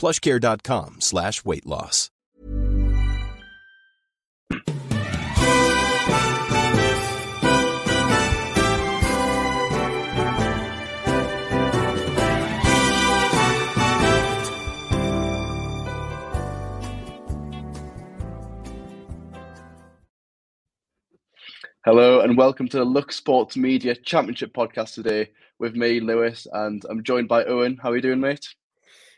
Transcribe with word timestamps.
plushcare.com 0.00 1.00
slash 1.00 1.44
weight 1.44 1.66
loss. 1.66 2.10
Hello 21.84 22.20
and 22.20 22.36
welcome 22.36 22.68
to 22.68 22.78
the 22.78 22.84
Look 22.84 23.10
Sports 23.10 23.56
Media 23.56 23.94
Championship 23.94 24.52
podcast 24.52 24.94
today 24.94 25.30
with 25.58 25.74
me, 25.74 26.00
Lewis, 26.00 26.46
and 26.52 26.82
I'm 26.88 27.02
joined 27.02 27.28
by 27.28 27.44
Owen. 27.44 27.78
How 27.82 27.90
are 27.90 27.96
you 27.96 28.02
doing, 28.02 28.20
mate? 28.20 28.46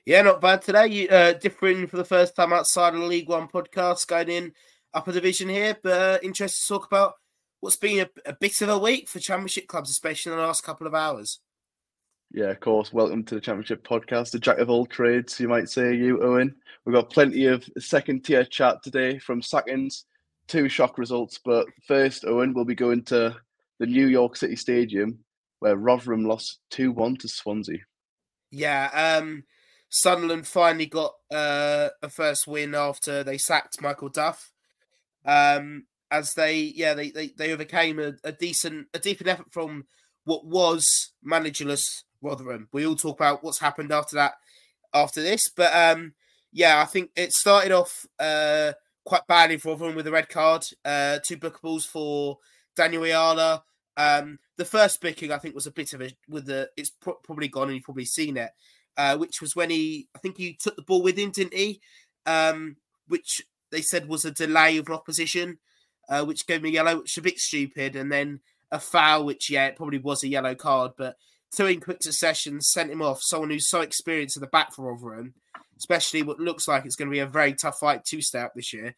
Yeah, 0.05 0.23
not 0.23 0.41
bad 0.41 0.63
today. 0.63 0.89
You, 0.89 1.09
uh, 1.09 1.33
differing 1.35 1.87
for 1.87 1.97
the 1.97 2.05
first 2.05 2.35
time 2.35 2.53
outside 2.53 2.95
of 2.95 3.01
the 3.01 3.07
League 3.07 3.29
One 3.29 3.47
podcast, 3.47 4.09
going 4.09 4.29
in 4.29 4.53
upper 4.93 5.13
division 5.13 5.49
here, 5.49 5.77
but 5.81 5.93
uh, 5.93 6.19
interested 6.25 6.61
to 6.61 6.69
talk 6.75 6.87
about 6.87 7.15
what's 7.61 7.77
been 7.77 8.01
a, 8.01 8.31
a 8.31 8.33
bit 8.35 8.61
of 8.63 8.69
a 8.69 8.79
week 8.79 9.09
for 9.09 9.21
Championship 9.21 9.69
clubs, 9.69 9.91
especially 9.91 10.33
in 10.33 10.39
the 10.39 10.45
last 10.45 10.65
couple 10.65 10.89
of 10.89 10.95
hours. 10.95 11.39
Yeah, 12.33 12.47
of 12.47 12.59
course. 12.59 12.93
Welcome 12.93 13.23
to 13.25 13.37
the 13.37 13.41
Championship 13.41 13.87
podcast, 13.87 14.33
the 14.33 14.41
jack 14.41 14.59
of 14.59 14.71
all 14.71 14.87
trades, 14.87 15.39
you 15.39 15.47
might 15.47 15.69
say, 15.69 15.95
you, 15.95 16.21
Owen. 16.21 16.57
We've 16.85 16.97
got 16.97 17.11
plenty 17.11 17.47
of 17.47 17.65
second 17.79 18.25
tier 18.25 18.45
chat 18.45 18.83
today 18.83 19.21
from 19.21 19.41
Sackins, 19.41 20.05
two 20.49 20.69
shock 20.69 20.99
results. 20.99 21.39
But 21.45 21.69
first, 21.87 22.25
Owen, 22.25 22.55
we'll 22.55 22.65
be 22.65 22.75
going 22.75 23.05
to 23.05 23.37
the 23.79 23.87
New 23.87 24.09
York 24.09 24.35
City 24.35 24.57
Stadium 24.57 25.21
where 25.61 25.77
Rotherham 25.77 26.25
lost 26.25 26.59
2 26.71 26.91
1 26.91 27.19
to 27.19 27.29
Swansea. 27.29 27.79
Yeah, 28.51 29.19
um, 29.21 29.45
Sunderland 29.93 30.47
finally 30.47 30.87
got 30.87 31.13
uh, 31.31 31.91
a 32.03 32.09
first 32.09 32.47
win 32.47 32.75
after 32.75 33.23
they 33.23 33.37
sacked 33.37 33.83
Michael 33.83 34.09
Duff. 34.09 34.51
Um, 35.25 35.85
as 36.11 36.33
they, 36.35 36.73
yeah, 36.75 36.95
they 36.95 37.11
they, 37.11 37.29
they 37.29 37.53
overcame 37.53 37.99
a, 37.99 38.15
a 38.25 38.33
decent 38.33 38.89
a 38.95 38.99
decent 38.99 39.29
effort 39.29 39.53
from 39.53 39.85
what 40.25 40.47
was 40.47 41.13
managerless 41.25 42.05
Rotherham. 42.23 42.69
We 42.73 42.87
all 42.87 42.97
talk 42.97 43.19
about 43.19 43.45
what's 43.45 43.61
happened 43.61 43.93
after 43.93 44.17
that, 44.17 44.33
after 44.95 45.21
this, 45.21 45.43
but 45.55 45.75
um, 45.75 46.15
yeah, 46.53 46.81
I 46.81 46.87
think 46.87 47.11
it 47.15 47.33
started 47.33 47.73
off 47.73 48.07
uh, 48.19 48.73
quite 49.05 49.27
badly 49.27 49.59
for 49.59 49.73
Rotherham 49.73 49.95
with 49.95 50.07
a 50.07 50.13
red 50.13 50.31
card, 50.31 50.65
uh, 50.87 51.19
two 51.27 51.37
bookables 51.37 51.85
for 51.85 52.39
Daniel 52.77 53.05
Ayala. 53.05 53.63
Um, 53.97 54.39
the 54.57 54.65
first 54.65 55.03
booking 55.03 55.33
I 55.33 55.39
think 55.39 55.55
was 55.55 55.67
a 55.67 55.71
bit 55.71 55.93
of 55.93 56.01
a 56.01 56.11
with 56.29 56.47
the 56.47 56.71
it's 56.79 56.91
pro- 56.91 57.21
probably 57.23 57.49
gone 57.49 57.65
and 57.65 57.75
you've 57.75 57.85
probably 57.85 58.07
seen 58.07 58.39
it, 58.39 58.53
uh, 58.97 59.17
which 59.17 59.41
was 59.41 59.57
when 59.57 59.71
he 59.71 60.09
I 60.15 60.19
think 60.19 60.37
he 60.37 60.55
took 60.55 60.77
the 60.77 60.83
ball 60.83 61.03
with 61.03 61.19
him, 61.19 61.31
didn't 61.31 61.55
he? 61.55 61.81
Um, 62.27 62.77
which 63.09 63.43
they 63.71 63.83
said 63.83 64.09
was 64.09 64.25
a 64.25 64.31
delay 64.31 64.77
of 64.77 64.89
opposition, 64.91 65.59
uh, 66.09 66.25
which 66.25 66.47
gave 66.47 66.63
me 66.63 66.71
yellow, 66.71 66.99
which 66.99 67.13
is 67.13 67.19
a 67.19 67.23
bit 67.23 67.39
stupid, 67.39 67.97
and 67.97 68.13
then 68.13 68.41
a 68.71 68.79
foul, 68.79 69.25
which 69.25 69.51
yeah, 69.51 69.67
it 69.67 69.77
probably 69.77 69.99
was 69.99 70.23
a 70.23 70.29
yellow 70.29 70.55
card, 70.55 70.93
but 70.97 71.17
two 71.55 71.67
in 71.67 71.81
quick 71.81 72.03
succession 72.03 72.61
sent 72.61 72.91
him 72.91 73.03
off. 73.03 73.23
Someone 73.23 73.51
who's 73.51 73.69
so 73.69 73.81
experienced 73.81 74.37
at 74.37 74.41
the 74.41 74.47
back 74.47 74.73
for 74.73 74.93
Rotherham, 74.93 75.35
especially 75.79 76.23
what 76.23 76.41
looks 76.41 76.67
like 76.67 76.85
it's 76.85 76.97
going 76.97 77.09
to 77.09 77.15
be 77.15 77.19
a 77.19 77.27
very 77.27 77.55
tough 77.55 77.79
fight 77.79 78.05
to 78.07 78.23
stay 78.23 78.41
up 78.41 78.53
this 78.55 78.73
year. 78.73 78.95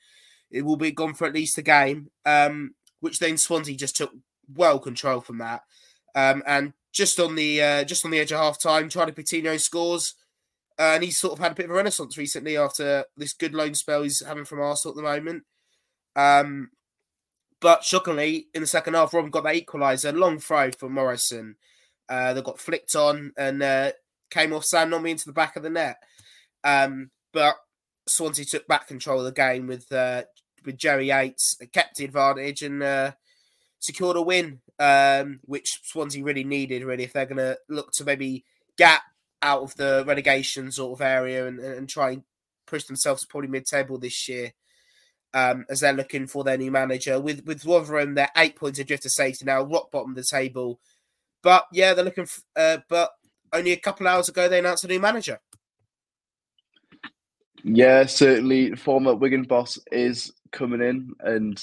It 0.50 0.62
will 0.62 0.76
be 0.76 0.93
gone 0.93 1.15
for 1.15 1.26
at 1.26 1.34
least 1.34 1.59
a 1.59 1.62
game, 1.62 2.11
um, 2.25 2.75
which 3.00 3.19
then 3.19 3.37
Swansea 3.37 3.76
just 3.76 3.97
took 3.97 4.12
well 4.55 4.78
control 4.78 5.21
from 5.21 5.38
that. 5.38 5.62
Um, 6.15 6.43
and 6.47 6.72
just 6.94 7.21
on 7.21 7.34
the 7.34 7.60
uh, 7.60 7.84
just 7.84 8.05
on 8.05 8.10
the 8.10 8.21
edge 8.21 8.32
of 8.32 8.38
half 8.38 8.59
time, 8.59 8.88
Charlie 8.88 9.12
Patino 9.12 9.56
scores. 9.59 10.15
Uh, 10.78 10.94
and 10.94 11.05
he's 11.05 11.19
sort 11.19 11.32
of 11.32 11.38
had 11.38 11.53
a 11.53 11.55
bit 11.55 11.66
of 11.66 11.71
a 11.71 11.75
renaissance 11.75 12.16
recently 12.19 12.56
after 12.56 13.05
this 13.16 13.32
good 13.32 13.55
loan 13.55 13.75
spell 13.75 14.03
he's 14.03 14.25
having 14.27 14.44
from 14.44 14.60
Arsenal 14.60 14.93
at 14.93 14.97
the 14.97 15.03
moment. 15.03 15.44
Um, 16.16 16.71
but 17.60 17.84
shockingly, 17.84 18.47
in 18.55 18.62
the 18.62 18.66
second 18.66 18.94
half, 18.94 19.15
Robin 19.15 19.31
got 19.31 19.44
that 19.44 19.55
equaliser, 19.55 20.16
long 20.16 20.38
throw 20.38 20.71
from 20.72 20.94
Morrison. 20.94 21.56
Uh, 22.06 22.34
that 22.34 22.44
got 22.44 22.60
flicked 22.60 22.94
on 22.97 23.32
and 23.38 23.62
uh, 23.62 23.91
came 24.31 24.53
off 24.53 24.66
Sam 24.66 24.91
Nombe 24.91 25.09
into 25.09 25.25
the 25.25 25.32
back 25.32 25.56
of 25.56 25.62
the 25.62 25.71
net. 25.71 25.97
Um, 26.62 27.11
but 27.32 27.56
Swansea 28.06 28.44
took 28.44 28.66
back 28.66 28.88
control 28.88 29.21
of 29.21 29.25
the 29.25 29.32
game 29.32 29.66
with 29.66 29.91
uh, 29.91 30.25
with 30.66 30.76
Jerry 30.76 31.09
Yates, 31.09 31.56
kept 31.72 31.97
the 31.97 32.05
advantage 32.05 32.62
and 32.62 32.82
uh, 32.82 33.12
secured 33.84 34.17
a 34.17 34.22
win, 34.22 34.61
um, 34.78 35.41
which 35.45 35.81
Swansea 35.84 36.25
really 36.25 36.45
needed. 36.45 36.84
Really, 36.84 37.05
if 37.05 37.12
they're 37.12 37.27
going 37.27 37.37
to 37.37 37.59
look 37.69 37.91
to 37.93 38.05
maybe 38.05 38.45
gap 38.78 39.03
out 39.43 39.62
of 39.62 39.77
the 39.77 40.05
relegation 40.06 40.72
sort 40.72 40.99
of 40.99 41.05
area 41.05 41.47
and, 41.47 41.61
and 41.61 41.89
try 41.89 42.12
and 42.12 42.23
push 42.67 42.84
themselves 42.84 43.27
probably 43.27 43.49
mid-table 43.49 43.99
this 43.99 44.28
year. 44.28 44.53
Um, 45.34 45.67
as 45.69 45.81
they're 45.81 45.93
looking 45.93 46.28
for 46.28 46.44
their 46.44 46.56
new 46.56 46.71
manager. 46.71 47.19
With 47.19 47.44
with 47.44 47.65
Rotherham, 47.65 48.15
they're 48.15 48.31
eight 48.37 48.55
points 48.55 48.78
adrift 48.78 49.05
of 49.05 49.11
safety 49.11 49.44
now, 49.44 49.62
rock 49.65 49.91
bottom 49.91 50.11
of 50.11 50.17
the 50.17 50.23
table. 50.23 50.78
But 51.43 51.67
yeah, 51.73 51.93
they're 51.93 52.05
looking. 52.05 52.27
For, 52.27 52.41
uh, 52.55 52.78
but 52.89 53.11
only 53.53 53.73
a 53.73 53.77
couple 53.77 54.06
hours 54.06 54.28
ago, 54.28 54.49
they 54.49 54.61
announced 54.61 54.84
a 54.84 54.89
new 54.89 55.00
manager. 55.00 55.41
Yeah, 57.65 58.06
certainly. 58.06 58.77
Former 58.77 59.17
Wigan 59.17 59.43
boss 59.43 59.76
is 59.91 60.32
coming 60.53 60.81
in, 60.81 61.14
and 61.19 61.61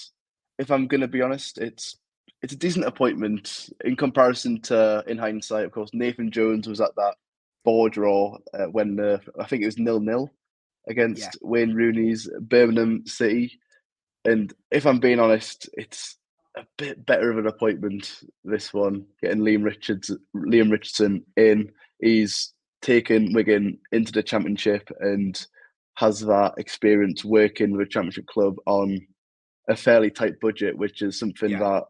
if 0.59 0.69
I'm 0.69 0.87
going 0.87 1.01
to 1.01 1.07
be 1.07 1.21
honest, 1.21 1.57
it's 1.57 1.95
it's 2.41 2.53
a 2.53 2.57
decent 2.57 2.85
appointment 2.85 3.69
in 3.85 3.95
comparison 3.95 4.61
to, 4.61 5.03
in 5.07 5.17
hindsight, 5.17 5.65
of 5.65 5.71
course, 5.71 5.91
Nathan 5.93 6.31
Jones 6.31 6.67
was 6.67 6.81
at 6.81 6.95
that 6.95 7.15
ball 7.63 7.89
draw 7.89 8.37
uh, 8.53 8.65
when 8.65 8.99
uh, 8.99 9.19
I 9.39 9.45
think 9.45 9.61
it 9.61 9.67
was 9.67 9.77
nil 9.77 9.99
nil 9.99 10.29
against 10.89 11.21
Yeah. 11.21 11.29
Wayne 11.41 11.73
Rooney's 11.75 12.27
Birmingham 12.39 13.05
City. 13.05 13.59
And 14.25 14.51
if 14.71 14.85
I'm 14.87 14.99
being 14.99 15.19
honest, 15.19 15.69
it's 15.73 16.17
a 16.57 16.65
bit 16.77 17.05
better 17.05 17.29
of 17.29 17.37
an 17.37 17.47
appointment. 17.47 18.21
This 18.43 18.73
one, 18.73 19.05
getting 19.21 19.43
Leam 19.43 19.61
Richards, 19.61 20.11
Leam 20.33 20.71
Richardson 20.71 21.23
in, 21.37 21.71
he's 22.01 22.53
taken 22.81 23.33
Wigan 23.33 23.77
into 23.91 24.11
the 24.11 24.23
Championship 24.23 24.89
and 24.99 25.45
has 25.95 26.21
that 26.21 26.55
experience 26.57 27.23
working 27.23 27.71
with 27.71 27.81
a 27.81 27.89
Championship 27.89 28.25
club 28.25 28.55
on 28.65 28.99
a 29.69 29.75
fairly 29.75 30.09
tight 30.09 30.39
budget, 30.41 30.75
which 30.75 31.03
is 31.03 31.19
something 31.19 31.51
Yeah. 31.51 31.59
that 31.59 31.83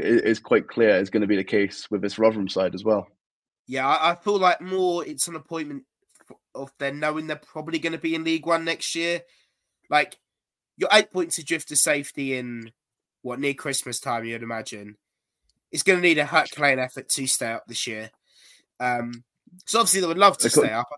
is 0.00 0.38
quite 0.38 0.68
clear 0.68 0.96
is 0.96 1.10
going 1.10 1.22
to 1.22 1.26
be 1.26 1.36
the 1.36 1.44
case 1.44 1.90
with 1.90 2.02
this 2.02 2.18
Rotherham 2.18 2.48
side 2.48 2.74
as 2.74 2.84
well. 2.84 3.08
Yeah, 3.66 3.88
I, 3.88 4.14
feel 4.14 4.38
like 4.38 4.60
more 4.60 5.06
it's 5.06 5.26
an 5.26 5.36
appointment 5.36 5.84
of 6.54 6.70
them 6.78 7.00
knowing 7.00 7.26
they're 7.26 7.36
probably 7.36 7.78
going 7.78 7.94
to 7.94 7.98
be 7.98 8.14
in 8.14 8.24
League 8.24 8.46
One 8.46 8.64
next 8.64 8.94
year. 8.94 9.22
Like 9.88 10.18
your 10.76 10.90
eight 10.92 11.12
points 11.12 11.38
adrift 11.38 11.68
to 11.68 11.76
safety 11.76 12.36
in 12.36 12.72
what 13.22 13.40
near 13.40 13.54
Christmas 13.54 14.00
time, 14.00 14.24
you'd 14.24 14.42
imagine. 14.42 14.96
It's 15.72 15.82
going 15.82 15.98
to 15.98 16.02
need 16.02 16.18
a 16.18 16.26
Herculean 16.26 16.78
effort 16.78 17.08
to 17.08 17.26
stay 17.26 17.52
up 17.52 17.64
this 17.66 17.86
year. 17.86 18.10
Um, 18.78 19.24
so 19.66 19.80
obviously 19.80 20.02
they 20.02 20.06
would 20.06 20.18
love 20.18 20.36
to 20.38 20.50
stay 20.50 20.70
up. 20.70 20.88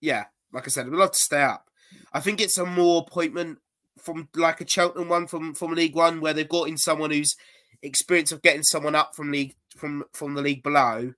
Yeah, 0.00 0.24
like 0.52 0.66
I 0.66 0.70
said, 0.70 0.86
they 0.86 0.90
would 0.90 0.98
love 0.98 1.12
to 1.12 1.18
stay 1.18 1.42
up. 1.42 1.68
I 2.12 2.20
think 2.20 2.40
it's 2.40 2.58
a 2.58 2.66
more 2.66 3.04
appointment 3.06 3.58
from 3.98 4.28
like 4.34 4.60
a 4.60 4.68
Cheltenham 4.68 5.08
one 5.08 5.26
from 5.26 5.54
from 5.54 5.74
League 5.74 5.94
One 5.94 6.20
where 6.20 6.32
they've 6.32 6.48
got 6.48 6.68
in 6.68 6.78
someone 6.78 7.10
who's 7.10 7.36
experience 7.82 8.32
of 8.32 8.42
getting 8.42 8.62
someone 8.62 8.94
up 8.94 9.14
from 9.14 9.32
league 9.32 9.54
from 9.76 10.04
from 10.12 10.34
the 10.34 10.42
league 10.42 10.62
below, 10.62 11.14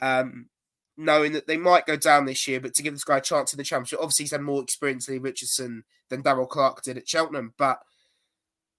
um, 0.00 0.46
knowing 0.96 1.32
that 1.32 1.46
they 1.46 1.56
might 1.56 1.86
go 1.86 1.96
down 1.96 2.26
this 2.26 2.46
year, 2.46 2.60
but 2.60 2.74
to 2.74 2.82
give 2.82 2.94
this 2.94 3.04
guy 3.04 3.18
a 3.18 3.22
chance 3.22 3.52
in 3.52 3.56
the 3.56 3.64
championship. 3.64 4.00
Obviously, 4.00 4.24
he's 4.24 4.32
had 4.32 4.42
more 4.42 4.62
experience 4.62 5.08
Lee 5.08 5.18
Richardson 5.18 5.84
than 6.08 6.22
Darrell 6.22 6.46
Clarke 6.46 6.82
did 6.82 6.98
at 6.98 7.08
Cheltenham, 7.08 7.54
but 7.56 7.78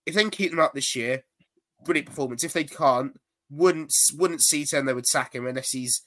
if 0.06 0.16
they 0.16 0.22
can 0.22 0.30
keep 0.30 0.52
them 0.52 0.60
up 0.60 0.74
this 0.74 0.96
year, 0.96 1.24
brilliant 1.84 2.08
performance. 2.08 2.44
If 2.44 2.54
they 2.54 2.64
can't, 2.64 3.20
wouldn't 3.50 3.94
wouldn't 4.18 4.42
see 4.42 4.66
ten 4.66 4.86
they 4.86 4.94
would 4.94 5.08
sack 5.08 5.36
him 5.36 5.46
unless 5.46 5.72
he's 5.72 6.04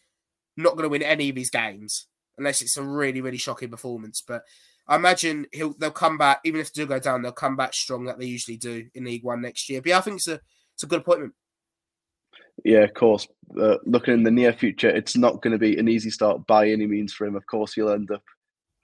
not 0.56 0.76
going 0.76 0.84
to 0.84 0.88
win 0.88 1.02
any 1.02 1.28
of 1.28 1.36
his 1.36 1.50
games, 1.50 2.06
unless 2.38 2.62
it's 2.62 2.76
a 2.76 2.82
really 2.82 3.20
really 3.20 3.38
shocking 3.38 3.70
performance. 3.70 4.22
But 4.26 4.42
I 4.86 4.96
imagine 4.96 5.46
he'll 5.52 5.74
they'll 5.78 5.90
come 5.90 6.18
back 6.18 6.40
even 6.44 6.60
if 6.60 6.72
they 6.72 6.82
do 6.82 6.88
go 6.88 6.98
down, 6.98 7.22
they'll 7.22 7.32
come 7.32 7.56
back 7.56 7.74
strong 7.74 8.04
like 8.04 8.18
they 8.18 8.26
usually 8.26 8.56
do 8.56 8.86
in 8.94 9.04
League 9.04 9.24
One 9.24 9.42
next 9.42 9.68
year. 9.68 9.80
But 9.80 9.90
yeah, 9.90 9.98
I 9.98 10.00
think 10.02 10.16
it's 10.16 10.28
a 10.28 10.40
it's 10.74 10.82
a 10.82 10.86
good 10.86 11.00
appointment. 11.00 11.32
Yeah, 12.64 12.80
of 12.80 12.94
course. 12.94 13.26
Uh, 13.60 13.78
looking 13.84 14.14
in 14.14 14.22
the 14.22 14.30
near 14.30 14.52
future, 14.52 14.88
it's 14.88 15.16
not 15.16 15.42
going 15.42 15.52
to 15.52 15.58
be 15.58 15.76
an 15.78 15.88
easy 15.88 16.10
start 16.10 16.46
by 16.46 16.68
any 16.68 16.86
means 16.86 17.12
for 17.12 17.26
him. 17.26 17.36
Of 17.36 17.46
course, 17.46 17.74
he'll 17.74 17.90
end 17.90 18.10
up 18.10 18.22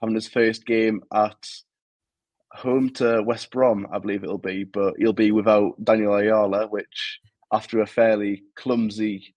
having 0.00 0.14
his 0.14 0.28
first 0.28 0.66
game 0.66 1.02
at 1.12 1.46
home 2.52 2.90
to 2.90 3.22
West 3.22 3.50
Brom, 3.50 3.86
I 3.92 3.98
believe 3.98 4.24
it'll 4.24 4.38
be, 4.38 4.64
but 4.64 4.94
he'll 4.98 5.12
be 5.12 5.30
without 5.30 5.82
Daniel 5.84 6.16
Ayala, 6.16 6.66
which 6.66 7.20
after 7.52 7.80
a 7.80 7.86
fairly 7.86 8.42
clumsy 8.56 9.34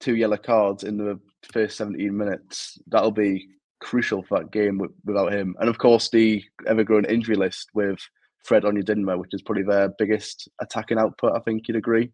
two 0.00 0.16
yellow 0.16 0.36
cards 0.36 0.84
in 0.84 0.96
the 0.96 1.18
first 1.52 1.76
17 1.76 2.16
minutes, 2.16 2.78
that'll 2.88 3.10
be 3.10 3.48
crucial 3.80 4.22
for 4.22 4.38
that 4.38 4.52
game 4.52 4.80
without 5.04 5.32
him. 5.32 5.56
And 5.58 5.68
of 5.68 5.78
course, 5.78 6.08
the 6.10 6.42
ever 6.66 6.84
growing 6.84 7.04
injury 7.04 7.36
list 7.36 7.70
with 7.74 7.98
Fred 8.42 8.64
Onyedinma, 8.64 9.18
which 9.18 9.34
is 9.34 9.42
probably 9.42 9.62
their 9.62 9.88
biggest 9.98 10.48
attacking 10.60 10.98
output. 10.98 11.32
I 11.34 11.40
think 11.40 11.68
you'd 11.68 11.76
agree. 11.76 12.10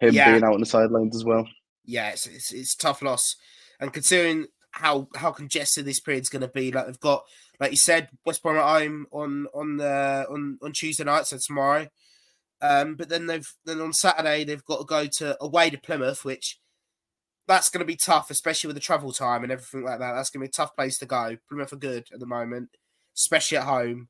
Him 0.00 0.14
yeah. 0.14 0.30
being 0.30 0.44
out 0.44 0.54
on 0.54 0.60
the 0.60 0.66
sidelines 0.66 1.16
as 1.16 1.24
well. 1.24 1.46
Yeah, 1.84 2.10
it's, 2.10 2.26
it's, 2.26 2.52
it's 2.52 2.74
tough 2.74 3.02
loss, 3.02 3.36
and 3.80 3.92
considering 3.92 4.46
how 4.72 5.08
how 5.16 5.32
congested 5.32 5.84
this 5.84 6.00
period's 6.00 6.28
going 6.28 6.42
to 6.42 6.48
be, 6.48 6.70
like 6.70 6.86
they've 6.86 7.00
got, 7.00 7.24
like 7.58 7.70
you 7.70 7.76
said, 7.76 8.08
West 8.24 8.42
Brom 8.42 8.56
at 8.56 8.80
home 8.82 9.06
on 9.10 9.46
on 9.54 9.76
the 9.78 10.26
on 10.30 10.58
on 10.62 10.72
Tuesday 10.72 11.04
night, 11.04 11.26
so 11.26 11.38
tomorrow. 11.38 11.88
Um, 12.62 12.94
but 12.94 13.08
then 13.08 13.26
they've 13.26 13.50
then 13.64 13.80
on 13.80 13.92
Saturday 13.92 14.44
they've 14.44 14.64
got 14.64 14.78
to 14.78 14.84
go 14.84 15.06
to 15.06 15.36
away 15.42 15.70
to 15.70 15.78
Plymouth, 15.78 16.24
which 16.24 16.60
that's 17.48 17.70
going 17.70 17.80
to 17.80 17.86
be 17.86 17.96
tough, 17.96 18.30
especially 18.30 18.68
with 18.68 18.76
the 18.76 18.80
travel 18.80 19.12
time 19.12 19.42
and 19.42 19.50
everything 19.50 19.82
like 19.82 19.98
that. 19.98 20.12
That's 20.12 20.30
going 20.30 20.40
to 20.40 20.46
be 20.46 20.50
a 20.50 20.52
tough 20.52 20.76
place 20.76 20.98
to 20.98 21.06
go. 21.06 21.36
Plymouth 21.48 21.72
are 21.72 21.76
good 21.76 22.06
at 22.12 22.20
the 22.20 22.26
moment, 22.26 22.68
especially 23.16 23.58
at 23.58 23.64
home 23.64 24.08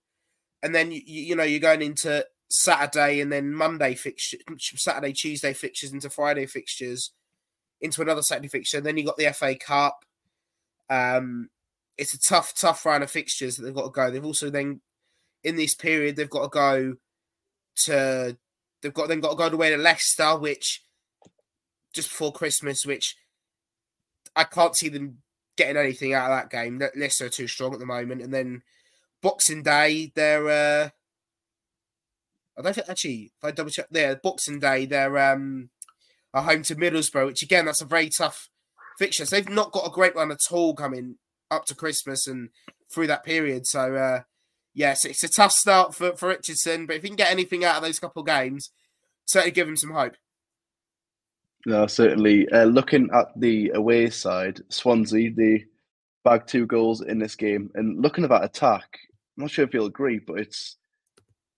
and 0.63 0.75
then 0.75 0.93
you, 0.93 1.01
you 1.05 1.37
know 1.37 1.43
you're 1.43 1.61
going 1.61 1.83
into 1.83 2.25
Saturday 2.49 3.21
and 3.21 3.33
then 3.33 3.53
Monday 3.53 3.95
fixtures, 3.95 4.41
Saturday 4.59 5.13
Tuesday 5.13 5.53
fixtures 5.53 5.93
into 5.93 6.11
Friday 6.11 6.47
fixtures, 6.47 7.13
into 7.81 8.03
another 8.03 8.23
Saturday 8.23 8.49
fixture. 8.49 8.79
And 8.79 8.87
then 8.87 8.97
you 8.97 9.05
got 9.05 9.17
the 9.17 9.33
FA 9.33 9.55
Cup. 9.55 10.05
Um, 10.91 11.49
it's 11.97 12.15
a 12.15 12.21
tough, 12.21 12.55
tough 12.55 12.85
round 12.85 13.05
of 13.05 13.11
fixtures 13.11 13.57
that 13.57 13.63
they've 13.63 13.75
got 13.75 13.85
to 13.85 13.91
go. 13.91 14.11
They've 14.11 14.25
also 14.25 14.51
then 14.51 14.81
in 15.45 15.57
this 15.57 15.75
period 15.75 16.17
they've 16.17 16.29
got 16.29 16.43
to 16.43 16.49
go 16.49 16.97
to 17.75 18.37
they've 18.83 18.93
got 18.95 19.09
then 19.09 19.21
got 19.21 19.31
to 19.31 19.37
go 19.37 19.47
away 19.47 19.71
to 19.71 19.77
Leicester, 19.77 20.37
which 20.37 20.83
just 21.93 22.09
before 22.09 22.33
Christmas, 22.33 22.85
which 22.85 23.17
I 24.35 24.45
can't 24.45 24.77
see 24.77 24.89
them 24.89 25.19
getting 25.57 25.77
anything 25.77 26.15
out 26.15 26.31
of 26.31 26.37
that 26.37 26.51
game. 26.51 26.83
Leicester 26.97 27.27
are 27.27 27.31
too 27.31 27.47
strong 27.47 27.73
at 27.73 27.79
the 27.79 27.87
moment, 27.87 28.23
and 28.23 28.35
then 28.35 28.63
Boxing 29.23 29.63
Day, 29.63 30.13
they're 30.15 30.49
uh 30.49 30.91
I 32.59 32.63
don't 32.63 32.75
think 32.75 32.89
actually 32.89 33.33
if 33.37 33.45
I 33.45 33.51
double 33.51 33.71
check 33.71 33.89
there, 33.91 34.17
Boxing 34.17 34.61
Day, 34.61 34.87
they're 34.87 35.19
um 35.19 35.71
home 36.35 36.63
to 36.63 36.77
Middlesbrough, 36.77 37.27
which 37.27 37.43
again 37.43 37.67
that's 37.67 37.83
a 37.83 37.87
very 37.87 38.09
tough 38.09 38.49
fixture. 38.99 39.25
So 39.27 39.37
they've 39.37 39.49
not 39.49 39.73
got 39.73 39.87
a 39.87 39.91
great 39.91 40.15
run 40.15 40.31
at 40.31 40.39
all 40.51 40.75
coming 40.75 41.17
up 41.51 41.65
to 41.67 41.75
Christmas 41.75 42.27
and 42.27 42.51
through 42.93 43.09
that 43.09 43.25
period. 43.25 43.67
So 43.67 43.95
uh 43.95 44.21
yes, 44.75 45.05
it's 45.05 45.25
a 45.25 45.29
tough 45.29 45.53
start 45.53 45.95
for, 45.95 46.17
for 46.17 46.29
Richardson, 46.29 46.87
but 46.87 46.97
if 46.97 47.03
he 47.03 47.09
can 47.09 47.17
get 47.17 47.31
anything 47.31 47.65
out 47.65 47.77
of 47.77 47.83
those 47.83 47.99
couple 47.99 48.21
of 48.21 48.27
games, 48.27 48.71
certainly 49.27 49.53
give 49.53 49.69
him 49.69 49.77
some 49.77 49.91
hope. 49.91 50.17
No, 51.67 51.87
certainly. 51.87 52.49
Uh, 52.51 52.65
looking 52.65 53.11
at 53.13 53.39
the 53.39 53.71
away 53.75 54.09
side, 54.09 54.61
Swansea, 54.71 55.31
they 55.31 55.67
bagged 56.25 56.49
two 56.49 56.67
goals 56.67 57.03
in 57.03 57.19
this 57.19 57.35
game. 57.35 57.71
And 57.75 58.01
looking 58.01 58.25
at 58.25 58.31
that 58.31 58.45
attack, 58.45 58.99
I'm 59.41 59.45
not 59.45 59.53
sure 59.53 59.65
if 59.65 59.73
you'll 59.73 59.87
agree, 59.87 60.19
but 60.19 60.39
it's 60.39 60.77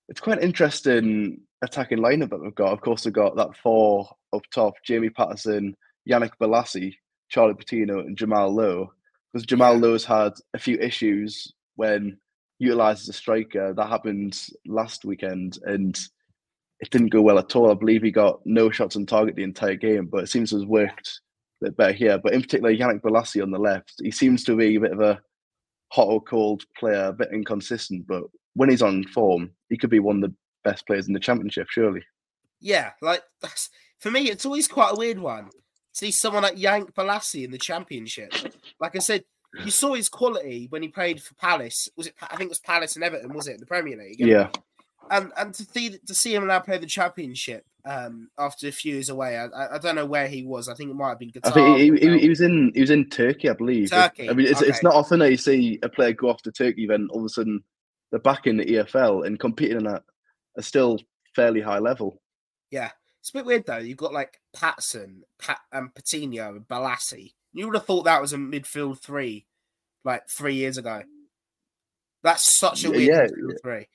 it's 0.09 0.21
quite 0.21 0.39
an 0.39 0.45
interesting 0.45 1.41
attacking 1.63 1.99
lineup 1.99 2.31
that 2.31 2.41
we've 2.41 2.55
got. 2.55 2.73
Of 2.73 2.81
course, 2.81 3.05
we've 3.05 3.13
got 3.13 3.35
that 3.35 3.57
four 3.57 4.09
up 4.33 4.43
top: 4.55 4.75
Jamie 4.87 5.11
Paterson, 5.11 5.77
Yannick 6.09 6.31
Bolasie, 6.41 6.95
Charlie 7.29 7.55
Patino, 7.55 7.99
and 7.99 8.17
Jamal 8.17 8.55
Lowe. 8.55 8.93
Because 9.33 9.45
Jamal 9.45 9.77
Lowe's 9.77 10.05
had 10.05 10.33
a 10.55 10.61
few 10.61 10.79
issues 10.79 11.53
when 11.75 12.19
utilised 12.61 13.03
as 13.03 13.09
a 13.09 13.13
striker. 13.15 13.75
That 13.75 13.89
happened 13.89 14.41
last 14.65 15.05
weekend, 15.05 15.59
and 15.65 15.99
it 16.79 16.91
didn't 16.91 17.09
go 17.09 17.21
well 17.21 17.41
at 17.41 17.57
all. 17.57 17.73
I 17.73 17.75
believe 17.75 18.05
he 18.05 18.13
got 18.13 18.47
no 18.47 18.71
shots 18.71 18.95
on 18.95 19.07
target 19.07 19.35
the 19.35 19.43
entire 19.43 19.75
game, 19.75 20.07
but 20.07 20.23
it 20.23 20.29
seems 20.29 20.51
to 20.51 20.61
have 20.61 20.69
worked 20.69 21.21
a 21.61 21.65
bit 21.65 21.77
better 21.77 21.93
here. 21.93 22.17
But 22.17 22.35
in 22.35 22.43
particular, 22.43 22.73
Yannick 22.73 23.01
Bolasie 23.01 23.43
on 23.43 23.51
the 23.51 23.59
left, 23.59 23.95
he 24.01 24.13
seems 24.13 24.45
to 24.45 24.55
be 24.55 24.77
a 24.77 24.81
bit 24.81 24.93
of 24.93 25.01
a 25.01 25.21
hot 25.93 26.09
or 26.09 26.23
cold 26.23 26.65
player, 26.75 27.05
a 27.05 27.13
bit 27.13 27.29
inconsistent, 27.35 28.07
but 28.07 28.23
when 28.55 28.71
he's 28.71 28.81
on 28.81 29.05
form, 29.05 29.51
he 29.69 29.77
could 29.77 29.91
be 29.91 29.99
one 29.99 30.17
of 30.17 30.23
the 30.23 30.35
best 30.65 30.87
players 30.87 31.07
in 31.07 31.13
the 31.13 31.21
championship, 31.21 31.69
surely. 31.69 32.03
Yeah, 32.61 32.93
like 33.03 33.23
that's 33.43 33.69
for 34.01 34.11
me, 34.11 34.31
it's 34.31 34.47
always 34.47 34.69
quite 34.69 34.93
a 34.93 34.99
weird 34.99 35.19
one. 35.19 35.51
See 35.93 36.11
someone 36.11 36.45
like 36.45 36.59
Yank 36.59 36.95
Bolasie 36.95 37.45
in 37.45 37.51
the 37.51 37.59
championship. 37.59 38.33
Like 38.81 38.97
I 38.97 39.01
said, 39.01 39.25
you 39.63 39.71
saw 39.71 39.93
his 39.93 40.09
quality 40.09 40.67
when 40.71 40.83
he 40.83 40.89
played 40.89 41.23
for 41.23 41.35
Palace. 41.35 41.91
Was 41.95 42.07
it? 42.07 42.15
I 42.23 42.37
think 42.37 42.49
it 42.49 42.49
was 42.49 42.61
Palace 42.61 42.97
and 42.97 43.05
Everton. 43.05 43.35
Was 43.35 43.47
it 43.47 43.61
the 43.61 43.67
Premier 43.67 43.99
League? 43.99 44.19
Yeah. 44.19 44.49
And 45.11 45.31
and 45.37 45.53
to 45.53 45.65
see 45.65 45.99
to 46.07 46.15
see 46.15 46.35
him 46.35 46.47
now 46.47 46.61
play 46.61 46.79
the 46.79 46.87
championship 46.87 47.67
um, 47.85 48.29
after 48.39 48.69
a 48.69 48.73
few 48.73 48.95
years 48.95 49.09
away, 49.09 49.37
I, 49.37 49.75
I 49.75 49.79
don't 49.79 49.97
know 49.97 50.07
where 50.07 50.29
he 50.29 50.45
was. 50.45 50.69
I 50.69 50.75
think 50.75 50.91
it 50.91 50.95
might 50.95 51.11
have 51.11 51.19
been 51.19 51.31
Qatar. 51.31 51.49
I 51.49 51.51
think 51.51 51.79
he, 51.79 52.09
he, 52.09 52.19
he, 52.21 52.29
was 52.29 52.41
in 52.41 52.73
he 52.75 52.81
was 52.81 52.91
in 52.91 53.09
Turkey, 53.09 53.49
I 53.51 53.55
believe. 53.55 53.91
Turkey. 53.91 54.31
I 54.31 54.33
mean, 54.33 54.47
it's, 54.47 54.61
okay. 54.61 54.71
it's 54.71 54.83
not 54.83 54.95
often 54.95 55.19
that 55.19 55.31
you 55.31 55.37
see 55.37 55.79
a 55.83 55.89
player 55.89 56.13
go 56.13 56.29
off 56.29 56.43
to 56.43 56.53
Turkey, 56.53 56.87
then 56.87 57.09
all 57.11 57.21
of 57.21 57.27
a 57.27 57.29
sudden 57.29 57.63
they're 58.11 58.21
back 58.21 58.47
in 58.47 58.59
the 58.59 58.65
EFL 58.65 59.27
and 59.27 59.39
competing 59.39 59.87
at 59.87 60.03
a 60.57 60.63
still 60.63 60.99
fairly 61.35 61.61
high 61.61 61.79
level. 61.79 62.21
Yeah, 62.71 62.91
it's 63.21 63.31
a 63.31 63.35
bit 63.35 63.47
weird 63.47 63.67
though. 63.67 63.79
You've 63.79 63.99
got 63.99 64.13
like 64.13 64.41
Patson, 64.55 65.23
Pat, 65.41 65.61
and 65.73 65.95
Patino, 65.95 66.57
and 66.57 66.69
Bolasie. 66.69 67.33
You 67.53 67.67
would 67.67 67.77
have 67.77 67.87
thought 67.87 68.05
that 68.05 68.21
was 68.21 68.33
a 68.33 68.37
midfield 68.37 69.01
three, 69.01 69.47
like 70.05 70.29
three 70.29 70.55
years 70.55 70.79
ago. 70.79 71.03
That's 72.23 72.59
such 72.59 72.85
a 72.85 72.91
weird 72.91 73.03
yeah, 73.03 73.23
yeah. 73.23 73.57
three. 73.63 73.89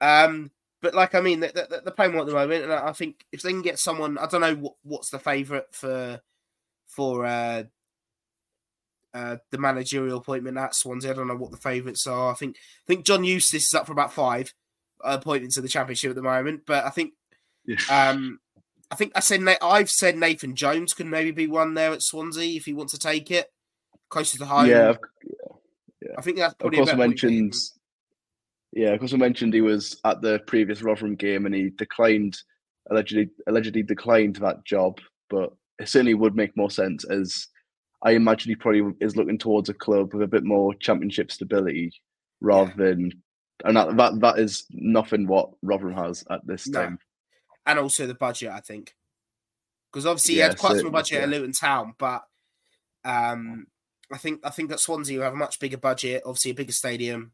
Um, 0.00 0.50
but 0.82 0.94
like 0.94 1.14
I 1.14 1.20
mean, 1.20 1.40
they're, 1.40 1.52
they're 1.52 1.80
playing 1.92 2.12
well 2.12 2.22
at 2.22 2.26
the 2.26 2.34
moment, 2.34 2.64
and 2.64 2.72
I 2.72 2.92
think 2.92 3.24
if 3.30 3.40
they 3.40 3.50
can 3.50 3.62
get 3.62 3.78
someone, 3.78 4.18
I 4.18 4.26
don't 4.26 4.40
know 4.40 4.56
what, 4.56 4.74
what's 4.82 5.10
the 5.10 5.18
favourite 5.18 5.72
for 5.72 6.20
for 6.88 7.24
uh, 7.24 7.62
uh, 9.14 9.36
the 9.50 9.58
managerial 9.58 10.18
appointment 10.18 10.58
at 10.58 10.74
Swansea. 10.74 11.12
I 11.12 11.14
don't 11.14 11.28
know 11.28 11.36
what 11.36 11.52
the 11.52 11.56
favourites 11.56 12.06
are. 12.06 12.32
I 12.32 12.34
think 12.34 12.56
I 12.56 12.86
think 12.86 13.06
John 13.06 13.24
Eustace 13.24 13.64
is 13.64 13.74
up 13.74 13.86
for 13.86 13.92
about 13.92 14.12
five 14.12 14.52
appointments 15.04 15.56
in 15.56 15.62
the 15.62 15.68
championship 15.68 16.10
at 16.10 16.16
the 16.16 16.22
moment, 16.22 16.62
but 16.66 16.84
I 16.84 16.90
think 16.90 17.12
yeah. 17.64 17.76
um, 17.88 18.40
I 18.90 18.96
think 18.96 19.12
I 19.14 19.20
said 19.20 19.40
I've 19.62 19.90
said 19.90 20.16
Nathan 20.16 20.56
Jones 20.56 20.94
could 20.94 21.06
maybe 21.06 21.30
be 21.30 21.46
one 21.46 21.74
there 21.74 21.92
at 21.92 22.02
Swansea 22.02 22.56
if 22.56 22.64
he 22.64 22.72
wants 22.72 22.92
to 22.92 22.98
take 22.98 23.30
it 23.30 23.46
closer 24.08 24.32
to 24.32 24.38
the 24.40 24.46
home. 24.46 24.66
Yeah, 24.66 24.94
yeah. 26.00 26.14
I 26.18 26.22
think 26.22 26.38
that's 26.38 26.54
probably. 26.54 26.80
Of 26.80 26.86
course, 26.86 26.98
mentioned 26.98 27.54
yeah, 28.72 28.92
because 28.92 29.12
we 29.12 29.18
mentioned 29.18 29.52
he 29.52 29.60
was 29.60 30.00
at 30.04 30.22
the 30.22 30.40
previous 30.46 30.82
Rotherham 30.82 31.14
game 31.14 31.46
and 31.46 31.54
he 31.54 31.70
declined, 31.70 32.38
allegedly 32.90 33.30
allegedly 33.46 33.82
declined 33.82 34.36
that 34.36 34.64
job. 34.64 34.98
But 35.28 35.52
it 35.78 35.88
certainly 35.88 36.14
would 36.14 36.34
make 36.34 36.56
more 36.56 36.70
sense 36.70 37.04
as 37.04 37.48
I 38.02 38.12
imagine 38.12 38.50
he 38.50 38.56
probably 38.56 38.94
is 39.00 39.16
looking 39.16 39.38
towards 39.38 39.68
a 39.68 39.74
club 39.74 40.12
with 40.12 40.22
a 40.22 40.28
bit 40.28 40.44
more 40.44 40.74
championship 40.74 41.30
stability 41.30 41.92
rather 42.40 42.72
yeah. 42.76 42.84
than, 42.84 43.12
and 43.64 43.76
that, 43.76 43.96
that 43.96 44.20
that 44.20 44.38
is 44.38 44.66
nothing 44.70 45.26
what 45.26 45.50
Rotherham 45.62 45.94
has 45.94 46.24
at 46.30 46.46
this 46.46 46.66
no. 46.66 46.80
time. 46.80 46.98
And 47.66 47.78
also 47.78 48.06
the 48.06 48.14
budget, 48.14 48.50
I 48.50 48.60
think, 48.60 48.94
because 49.92 50.06
obviously 50.06 50.36
yeah, 50.36 50.44
he 50.44 50.48
had 50.48 50.58
quite 50.58 50.80
some 50.80 50.90
budget 50.90 51.18
yeah. 51.18 51.24
at 51.24 51.28
Luton 51.28 51.52
Town, 51.52 51.94
but 51.98 52.22
um, 53.04 53.66
I 54.10 54.18
think 54.18 54.40
I 54.44 54.50
think 54.50 54.70
that 54.70 54.80
Swansea 54.80 55.18
will 55.18 55.24
have 55.24 55.34
a 55.34 55.36
much 55.36 55.60
bigger 55.60 55.76
budget, 55.76 56.22
obviously 56.24 56.50
a 56.50 56.54
bigger 56.54 56.72
stadium, 56.72 57.32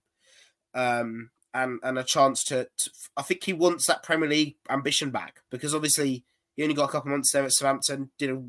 um, 0.74 1.30
and 1.54 1.80
and 1.82 1.98
a 1.98 2.04
chance 2.04 2.44
to, 2.44 2.68
to, 2.76 2.90
I 3.16 3.22
think 3.22 3.44
he 3.44 3.52
wants 3.52 3.86
that 3.86 4.02
Premier 4.02 4.28
League 4.28 4.56
ambition 4.68 5.10
back 5.10 5.40
because 5.50 5.74
obviously 5.74 6.24
he 6.56 6.62
only 6.62 6.74
got 6.74 6.88
a 6.88 6.92
couple 6.92 7.10
months 7.10 7.32
there 7.32 7.44
at 7.44 7.52
Southampton, 7.52 8.10
did 8.18 8.30
a, 8.30 8.42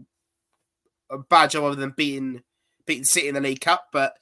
a 1.16 1.18
bad 1.18 1.52
job 1.52 1.64
other 1.64 1.76
than 1.76 1.94
beating 1.96 2.44
beating 2.86 3.04
City 3.04 3.28
in 3.28 3.36
the 3.36 3.42
League 3.42 3.62
Cup, 3.62 3.88
but 3.92 4.14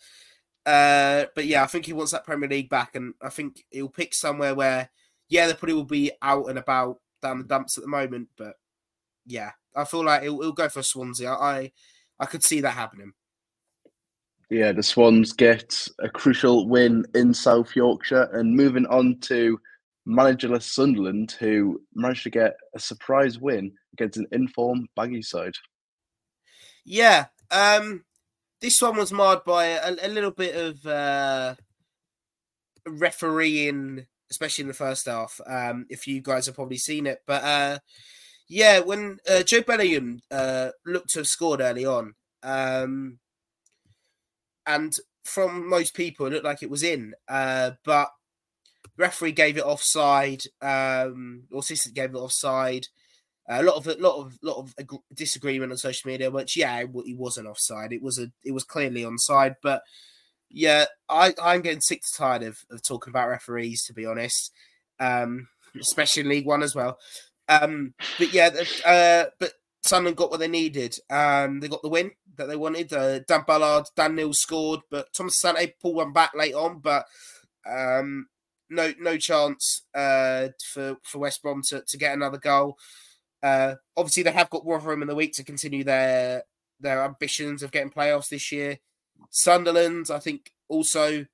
uh, 0.65 1.25
but 1.33 1.45
yeah, 1.45 1.63
I 1.63 1.67
think 1.67 1.85
he 1.85 1.93
wants 1.93 2.11
that 2.11 2.25
Premier 2.25 2.49
League 2.49 2.69
back, 2.69 2.95
and 2.95 3.13
I 3.21 3.29
think 3.29 3.63
he'll 3.69 3.89
pick 3.89 4.13
somewhere 4.13 4.53
where 4.53 4.89
yeah, 5.29 5.47
they 5.47 5.53
probably 5.53 5.73
will 5.73 5.85
be 5.85 6.11
out 6.21 6.49
and 6.49 6.59
about 6.59 6.99
down 7.21 7.39
the 7.39 7.43
dumps 7.43 7.77
at 7.77 7.83
the 7.83 7.89
moment, 7.89 8.29
but 8.37 8.55
yeah, 9.25 9.51
I 9.75 9.85
feel 9.85 10.03
like 10.03 10.23
he'll, 10.23 10.41
he'll 10.41 10.51
go 10.51 10.69
for 10.69 10.83
Swansea. 10.83 11.31
I 11.31 11.71
I 12.19 12.25
could 12.25 12.43
see 12.43 12.61
that 12.61 12.71
happening. 12.71 13.13
Yeah, 14.49 14.71
the 14.71 14.83
Swans 14.83 15.33
get 15.33 15.87
a 15.99 16.09
crucial 16.09 16.67
win 16.69 17.05
in 17.13 17.33
South 17.33 17.75
Yorkshire 17.75 18.29
and 18.33 18.55
moving 18.55 18.85
on 18.85 19.19
to 19.21 19.59
managerless 20.07 20.63
Sunderland, 20.63 21.33
who 21.33 21.81
managed 21.93 22.23
to 22.23 22.29
get 22.29 22.55
a 22.73 22.79
surprise 22.79 23.37
win 23.37 23.73
against 23.93 24.17
an 24.17 24.27
informed 24.31 24.87
Baggy 24.95 25.21
side. 25.21 25.55
Yeah, 26.85 27.25
um, 27.51 28.05
this 28.61 28.81
one 28.81 28.95
was 28.95 29.11
marred 29.11 29.43
by 29.45 29.65
a, 29.65 29.95
a 30.01 30.07
little 30.07 30.31
bit 30.31 30.55
of 30.55 30.85
uh, 30.85 31.55
refereeing, 32.87 34.05
especially 34.31 34.61
in 34.61 34.69
the 34.69 34.73
first 34.73 35.07
half. 35.07 35.41
Um, 35.45 35.85
if 35.89 36.07
you 36.07 36.21
guys 36.21 36.45
have 36.45 36.55
probably 36.55 36.77
seen 36.77 37.05
it, 37.05 37.19
but 37.27 37.43
uh, 37.43 37.79
yeah, 38.47 38.79
when 38.79 39.17
uh, 39.29 39.43
Jobe 39.43 39.65
Bellingham 39.65 40.21
uh, 40.31 40.69
looked 40.85 41.09
to 41.11 41.19
have 41.19 41.27
scored 41.27 41.59
early 41.59 41.85
on, 41.85 42.13
um, 42.43 43.19
and 44.67 44.93
from 45.23 45.67
most 45.67 45.93
people, 45.95 46.25
it 46.25 46.33
looked 46.33 46.45
like 46.45 46.61
it 46.61 46.69
was 46.69 46.83
in, 46.83 47.13
uh, 47.27 47.71
but 47.83 48.09
referee 48.97 49.31
gave 49.31 49.57
it 49.57 49.63
offside, 49.65 50.43
um, 50.61 51.43
or 51.51 51.59
assistant 51.59 51.95
gave 51.95 52.13
it 52.13 52.17
offside. 52.17 52.87
A 53.49 53.63
lot 53.63 53.77
of 53.77 53.87
a 53.87 53.95
lot 53.95 54.19
of 54.19 54.37
lot 54.41 54.57
of 54.57 54.75
disagreement 55.13 55.71
on 55.71 55.77
social 55.77 56.11
media, 56.11 56.29
which 56.29 56.57
yeah, 56.57 56.83
he 57.05 57.15
wasn't 57.15 57.47
offside. 57.47 57.93
It 57.93 58.01
was 58.01 58.19
a 58.19 58.29
it 58.43 58.51
was 58.51 58.65
clearly 58.65 59.03
onside, 59.03 59.55
but 59.63 59.83
yeah, 60.49 60.85
I 61.07 61.33
I'm 61.41 61.61
getting 61.61 61.81
sick 61.81 62.01
to 62.01 62.17
tired 62.17 62.43
of, 62.43 62.57
of 62.69 62.81
talking 62.83 63.11
about 63.11 63.29
referees 63.29 63.83
to 63.85 63.93
be 63.93 64.05
honest, 64.05 64.51
um, 64.99 65.47
especially 65.79 66.23
in 66.23 66.29
League 66.29 66.45
One 66.45 66.61
as 66.61 66.75
well. 66.75 66.97
Um, 67.47 67.93
but 68.19 68.33
yeah, 68.33 68.49
uh, 68.85 69.29
but 69.39 69.53
Sunderland 69.87 70.17
got 70.17 70.31
what 70.31 70.39
they 70.39 70.47
needed. 70.47 70.97
Um, 71.09 71.59
they 71.59 71.67
got 71.67 71.81
the 71.81 71.89
win 71.89 72.11
that 72.37 72.47
they 72.47 72.55
wanted. 72.55 72.93
Uh, 72.93 73.19
Dan 73.19 73.43
Ballard, 73.47 73.85
Dan 73.95 74.15
Neil 74.15 74.33
scored, 74.33 74.81
but 74.89 75.13
Thomas 75.13 75.41
Asante 75.41 75.73
pulled 75.81 75.95
one 75.95 76.13
back 76.13 76.31
late 76.35 76.53
on, 76.53 76.79
but 76.79 77.05
um, 77.69 78.27
no 78.69 78.93
no 78.99 79.17
chance 79.17 79.83
uh, 79.93 80.49
for 80.73 80.97
for 81.03 81.19
West 81.19 81.41
Brom 81.41 81.61
to, 81.69 81.81
to 81.87 81.97
get 81.97 82.13
another 82.13 82.37
goal. 82.37 82.77
Uh, 83.41 83.75
obviously, 83.95 84.23
they 84.23 84.31
have 84.31 84.49
got 84.49 84.65
Rotherham 84.65 85.01
in 85.01 85.07
the 85.07 85.15
week 85.15 85.33
to 85.33 85.43
continue 85.43 85.83
their 85.83 86.43
their 86.79 87.03
ambitions 87.03 87.63
of 87.63 87.71
getting 87.71 87.91
playoffs 87.91 88.29
this 88.29 88.51
year. 88.51 88.79
Sunderland, 89.29 90.09
I 90.11 90.19
think, 90.19 90.51
also 90.67 91.25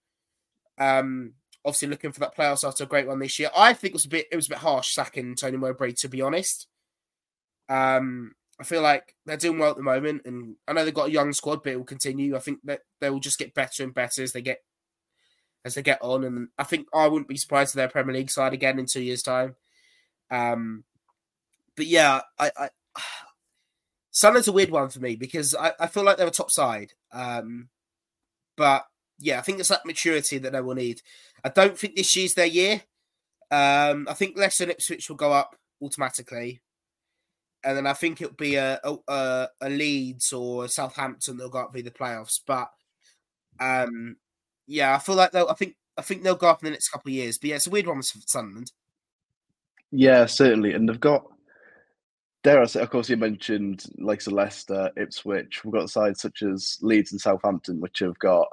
um, 0.77 1.33
obviously 1.65 1.87
looking 1.87 2.11
for 2.11 2.19
that 2.21 2.35
playoffs 2.35 2.67
after 2.67 2.83
a 2.83 2.87
great 2.87 3.07
one 3.07 3.19
this 3.19 3.39
year. 3.39 3.49
I 3.55 3.73
think 3.73 3.91
it 3.91 3.95
was 3.95 4.05
a 4.05 4.09
bit 4.09 4.27
it 4.31 4.35
was 4.35 4.47
a 4.47 4.51
bit 4.51 4.59
harsh 4.59 4.93
sacking 4.93 5.35
Tony 5.35 5.57
Mowbray, 5.57 5.93
to 5.93 6.07
be 6.07 6.21
honest. 6.21 6.67
Um, 7.69 8.33
I 8.59 8.63
feel 8.63 8.81
like 8.81 9.15
they're 9.25 9.37
doing 9.37 9.57
well 9.57 9.71
at 9.71 9.77
the 9.77 9.83
moment, 9.83 10.23
and 10.25 10.55
I 10.67 10.73
know 10.73 10.85
they've 10.85 10.93
got 10.93 11.09
a 11.09 11.11
young 11.11 11.33
squad, 11.33 11.63
but 11.63 11.73
it 11.73 11.77
will 11.77 11.83
continue. 11.83 12.35
I 12.35 12.39
think 12.39 12.59
that 12.65 12.81
they 13.01 13.09
will 13.09 13.19
just 13.19 13.39
get 13.39 13.53
better 13.53 13.83
and 13.83 13.93
better 13.93 14.21
as 14.23 14.31
they 14.31 14.41
get 14.41 14.63
as 15.65 15.75
they 15.75 15.81
get 15.81 16.01
on, 16.01 16.23
and 16.23 16.49
I 16.57 16.63
think 16.63 16.87
I 16.93 17.07
wouldn't 17.07 17.29
be 17.29 17.37
surprised 17.37 17.71
if 17.71 17.75
they're 17.75 17.87
Premier 17.87 18.15
League 18.15 18.29
side 18.29 18.53
again 18.53 18.79
in 18.79 18.85
two 18.85 19.01
years' 19.01 19.23
time. 19.23 19.55
Um, 20.29 20.83
but 21.75 21.87
yeah, 21.87 22.21
I, 22.37 22.51
I 22.57 22.69
Sunderland's 24.11 24.47
a 24.47 24.51
weird 24.51 24.69
one 24.69 24.89
for 24.89 24.99
me 24.99 25.15
because 25.15 25.55
I, 25.55 25.73
I 25.79 25.87
feel 25.87 26.03
like 26.03 26.17
they're 26.17 26.27
a 26.27 26.31
top 26.31 26.51
side. 26.51 26.93
Um, 27.11 27.69
but 28.55 28.85
yeah, 29.19 29.39
I 29.39 29.41
think 29.41 29.59
it's 29.59 29.69
that 29.69 29.85
maturity 29.85 30.37
that 30.37 30.51
they 30.51 30.61
will 30.61 30.75
need. 30.75 31.01
I 31.43 31.49
don't 31.49 31.77
think 31.77 31.95
this 31.95 32.15
year's 32.15 32.33
their 32.33 32.45
year. 32.45 32.81
Um, 33.51 34.07
I 34.09 34.13
think 34.13 34.37
Leicester 34.37 34.63
and 34.63 34.71
Ipswich 34.71 35.09
will 35.09 35.15
go 35.15 35.31
up 35.31 35.55
automatically. 35.81 36.61
And 37.63 37.77
then 37.77 37.87
I 37.87 37.93
think 37.93 38.21
it'll 38.21 38.35
be 38.35 38.55
a, 38.55 38.79
a, 38.83 39.47
a 39.61 39.69
Leeds 39.69 40.33
or 40.33 40.65
a 40.65 40.69
Southampton 40.69 41.37
that'll 41.37 41.51
go 41.51 41.59
up 41.59 41.73
via 41.73 41.83
the 41.83 41.91
playoffs. 41.91 42.39
But 42.45 42.69
um, 43.59 44.17
yeah, 44.67 44.95
I 44.95 44.99
feel 44.99 45.15
like 45.15 45.31
they'll. 45.31 45.47
I 45.49 45.53
think 45.53 45.75
I 45.97 46.01
think 46.01 46.23
they'll 46.23 46.35
go 46.35 46.49
up 46.49 46.61
in 46.61 46.65
the 46.65 46.71
next 46.71 46.89
couple 46.89 47.09
of 47.09 47.15
years. 47.15 47.37
But 47.37 47.49
yeah, 47.49 47.55
it's 47.55 47.67
a 47.67 47.71
weird 47.71 47.87
one 47.87 48.01
for 48.01 48.19
Sunderland. 48.27 48.71
Yeah, 49.91 50.25
certainly, 50.25 50.73
and 50.73 50.89
they've 50.89 50.99
got 50.99 51.25
dare 52.43 52.61
I 52.61 52.65
say, 52.65 52.81
of 52.81 52.89
course, 52.89 53.09
you 53.09 53.17
mentioned 53.17 53.85
like 53.97 54.25
Leicester, 54.27 54.91
Ipswich. 54.97 55.63
We've 55.63 55.73
got 55.73 55.89
sides 55.89 56.21
such 56.21 56.43
as 56.43 56.77
Leeds 56.81 57.11
and 57.11 57.21
Southampton, 57.21 57.79
which 57.79 57.99
have 57.99 58.19
got 58.19 58.47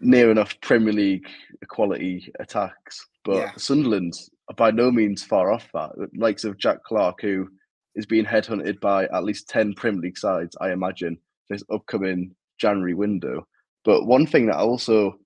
near 0.00 0.30
enough 0.30 0.60
Premier 0.60 0.92
League 0.92 1.26
quality 1.68 2.32
attacks. 2.40 3.06
But 3.24 3.36
yeah. 3.36 3.52
Sunderland 3.56 4.14
are 4.48 4.54
by 4.54 4.70
no 4.70 4.90
means 4.90 5.24
far 5.24 5.52
off 5.52 5.68
that. 5.72 5.92
Likes 6.16 6.44
of 6.44 6.58
Jack 6.58 6.82
Clarke, 6.84 7.22
who 7.22 7.48
is 7.96 8.06
being 8.06 8.24
headhunted 8.24 8.80
by 8.80 9.04
at 9.06 9.24
least 9.24 9.48
10 9.48 9.74
Premier 9.74 10.02
League 10.02 10.18
sides, 10.18 10.56
I 10.60 10.70
imagine, 10.70 11.18
this 11.48 11.64
upcoming 11.72 12.34
January 12.58 12.94
window. 12.94 13.46
But 13.84 14.06
one 14.06 14.26
thing 14.26 14.46
that 14.46 14.56
also 14.56 15.18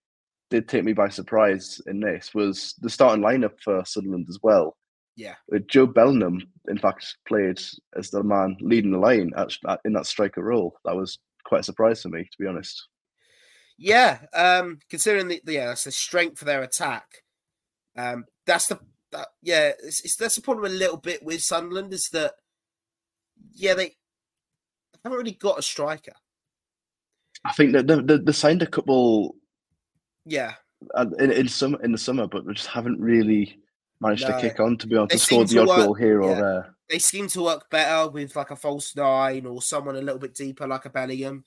did 0.50 0.68
take 0.68 0.84
me 0.84 0.92
by 0.92 1.08
surprise 1.08 1.80
in 1.86 2.00
this 2.00 2.34
was 2.34 2.74
the 2.80 2.90
starting 2.90 3.24
lineup 3.24 3.60
for 3.62 3.84
Sunderland 3.84 4.26
as 4.28 4.38
well. 4.42 4.76
Yeah. 5.16 5.34
Uh, 5.54 5.58
Jobe 5.58 5.94
Bellingham, 5.94 6.40
in 6.68 6.78
fact, 6.78 7.16
played 7.26 7.60
as 7.96 8.10
the 8.10 8.22
man 8.22 8.56
leading 8.60 8.92
the 8.92 8.98
line 8.98 9.32
at, 9.36 9.50
at, 9.68 9.80
in 9.84 9.92
that 9.94 10.06
striker 10.06 10.42
role. 10.42 10.78
That 10.84 10.96
was 10.96 11.18
quite 11.44 11.60
a 11.60 11.64
surprise 11.64 12.02
for 12.02 12.08
me, 12.08 12.22
to 12.24 12.38
be 12.38 12.46
honest. 12.46 12.86
Yeah, 13.76 14.18
um, 14.34 14.78
considering 14.90 15.28
the, 15.28 15.40
the 15.44 15.54
yeah, 15.54 15.66
that's 15.66 15.84
the 15.84 15.92
strength 15.92 16.42
of 16.42 16.46
their 16.46 16.62
attack. 16.62 17.06
Um, 17.96 18.26
that's 18.46 18.68
the 18.68 18.78
that, 19.12 19.28
yeah, 19.42 19.72
it's, 19.82 20.04
it's 20.04 20.16
that's 20.16 20.36
the 20.36 20.42
problem 20.42 20.66
a 20.66 20.74
little 20.74 20.96
bit 20.96 21.22
with 21.22 21.40
Sunderland 21.42 21.92
is 21.92 22.08
that 22.12 22.34
yeah 23.52 23.74
they 23.74 23.94
haven't 25.04 25.18
really 25.18 25.32
got 25.32 25.58
a 25.58 25.62
striker. 25.62 26.12
I 27.44 27.52
think 27.52 27.72
that 27.72 27.86
they, 27.86 28.18
they, 28.18 28.32
signed 28.32 28.62
a 28.62 28.66
couple. 28.66 29.36
Yeah. 30.26 30.54
In 31.18 31.30
in 31.32 31.48
some 31.48 31.76
in 31.82 31.92
the 31.92 31.98
summer, 31.98 32.26
but 32.26 32.46
they 32.46 32.52
just 32.52 32.68
haven't 32.68 33.00
really 33.00 33.58
managed 34.00 34.28
no, 34.28 34.34
to 34.34 34.40
kick 34.40 34.60
on 34.60 34.76
to 34.78 34.86
be 34.86 34.94
able 34.94 35.08
to 35.08 35.18
score 35.18 35.44
the 35.44 35.58
odd 35.58 35.68
work, 35.68 35.76
goal 35.78 35.94
here 35.94 36.22
yeah, 36.22 36.28
or 36.28 36.34
there. 36.34 36.76
They 36.88 36.98
seem 36.98 37.28
to 37.28 37.42
work 37.42 37.70
better 37.70 38.10
with 38.10 38.34
like 38.34 38.50
a 38.50 38.56
false 38.56 38.94
nine 38.96 39.46
or 39.46 39.62
someone 39.62 39.96
a 39.96 40.00
little 40.00 40.18
bit 40.18 40.34
deeper 40.34 40.66
like 40.66 40.86
a 40.86 40.90
Bellingham. 40.90 41.44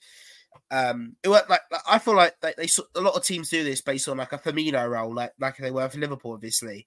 Um, 0.70 1.16
it 1.22 1.28
worked 1.28 1.50
like, 1.50 1.62
like 1.70 1.80
I 1.88 1.98
feel 1.98 2.14
like 2.14 2.40
they, 2.40 2.54
they 2.56 2.68
a 2.94 3.00
lot 3.00 3.14
of 3.14 3.24
teams 3.24 3.50
do 3.50 3.64
this 3.64 3.80
based 3.80 4.08
on 4.08 4.18
like 4.18 4.32
a 4.32 4.38
Firmino 4.38 4.88
role, 4.88 5.14
like 5.14 5.32
like 5.38 5.56
they 5.56 5.70
were 5.70 5.88
for 5.88 5.98
Liverpool, 5.98 6.32
obviously, 6.32 6.86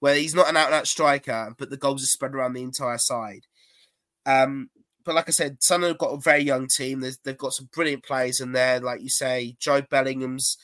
where 0.00 0.14
he's 0.14 0.34
not 0.34 0.48
an 0.48 0.56
out 0.56 0.66
and 0.66 0.74
out 0.74 0.86
striker, 0.86 1.54
but 1.58 1.70
the 1.70 1.78
goals 1.78 2.02
are 2.02 2.06
spread 2.06 2.34
around 2.34 2.52
the 2.52 2.62
entire 2.62 2.98
side. 2.98 3.46
Um, 4.26 4.68
but 5.04 5.14
like 5.14 5.28
I 5.28 5.32
said, 5.32 5.62
Sunderland 5.62 5.94
have 5.94 5.98
got 5.98 6.14
a 6.14 6.20
very 6.20 6.42
young 6.42 6.66
team. 6.66 7.00
There's, 7.00 7.18
they've 7.18 7.38
got 7.38 7.52
some 7.52 7.68
brilliant 7.72 8.04
players 8.04 8.40
in 8.40 8.52
there, 8.52 8.80
like 8.80 9.00
you 9.00 9.08
say, 9.08 9.56
Jobe 9.60 9.88
Bellingham's. 9.88 10.58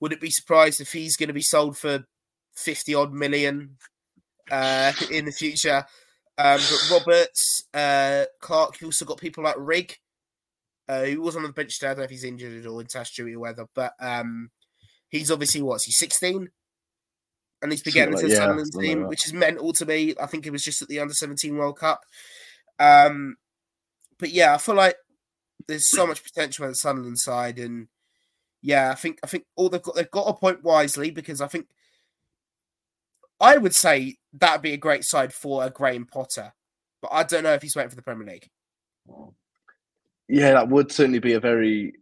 Would 0.00 0.12
it 0.12 0.20
be 0.20 0.30
surprised 0.30 0.80
if 0.80 0.92
he's 0.92 1.16
going 1.16 1.28
to 1.28 1.34
be 1.34 1.42
sold 1.42 1.76
for 1.76 2.04
50 2.54 2.94
odd 2.94 3.12
million 3.12 3.76
uh, 4.50 4.92
in 5.10 5.24
the 5.24 5.32
future. 5.32 5.84
Um, 6.38 6.58
but 6.58 6.90
Roberts, 6.90 7.64
uh, 7.74 8.24
Clarke, 8.40 8.80
you 8.80 8.88
also 8.88 9.04
got 9.04 9.18
people 9.18 9.44
like 9.44 9.54
Rigg, 9.58 9.96
uh, 10.88 11.04
who 11.04 11.20
was 11.20 11.36
on 11.36 11.42
the 11.42 11.50
bench 11.50 11.78
today. 11.78 11.90
I 11.90 11.94
don't 11.94 11.98
know 11.98 12.04
if 12.04 12.10
he's 12.10 12.24
injured 12.24 12.66
or 12.66 12.80
in 12.80 12.86
test 12.86 13.16
duty 13.16 13.34
or 13.34 13.40
whether, 13.40 13.66
but 13.74 13.92
um, 14.00 14.50
he's 15.08 15.30
obviously 15.30 15.62
what's 15.62 15.84
he 15.84 15.92
16? 15.92 16.48
And 17.60 17.70
he's 17.70 17.82
been 17.82 17.92
getting 17.92 18.14
into 18.14 18.26
the 18.26 18.34
Sunderland 18.34 18.72
team, 18.72 19.00
like 19.02 19.10
which 19.10 19.26
is 19.26 19.32
mental 19.32 19.72
to 19.74 19.86
me. 19.86 20.14
I 20.20 20.26
think 20.26 20.46
it 20.46 20.50
was 20.50 20.64
just 20.64 20.82
at 20.82 20.88
the 20.88 20.98
under 20.98 21.14
17 21.14 21.56
World 21.56 21.78
Cup. 21.78 22.00
Um, 22.82 23.36
but 24.18 24.30
yeah, 24.30 24.54
I 24.54 24.58
feel 24.58 24.74
like 24.74 24.96
there's 25.68 25.88
so 25.88 26.06
much 26.06 26.24
potential 26.24 26.64
on 26.64 26.72
the 26.72 26.76
Sunderland 26.76 27.18
side, 27.18 27.58
and 27.58 27.88
yeah, 28.60 28.90
I 28.90 28.94
think 28.94 29.20
I 29.22 29.26
think 29.28 29.44
all 29.56 29.68
they've 29.68 29.82
got 29.82 29.94
they've 29.94 30.10
got 30.10 30.28
a 30.28 30.34
point 30.34 30.64
wisely 30.64 31.10
because 31.10 31.40
I 31.40 31.46
think 31.46 31.66
I 33.40 33.56
would 33.56 33.74
say 33.74 34.16
that'd 34.32 34.62
be 34.62 34.72
a 34.72 34.78
great 34.78 35.04
side 35.04 35.32
for 35.32 35.64
a 35.64 35.70
Graham 35.70 36.06
Potter, 36.06 36.52
but 37.00 37.10
I 37.12 37.22
don't 37.22 37.44
know 37.44 37.54
if 37.54 37.62
he's 37.62 37.76
waiting 37.76 37.90
for 37.90 37.96
the 37.96 38.02
Premier 38.02 38.26
League. 38.26 38.50
Yeah, 40.28 40.52
that 40.52 40.68
would 40.68 40.90
certainly 40.90 41.18
be 41.18 41.34
a 41.34 41.40
very 41.40 41.94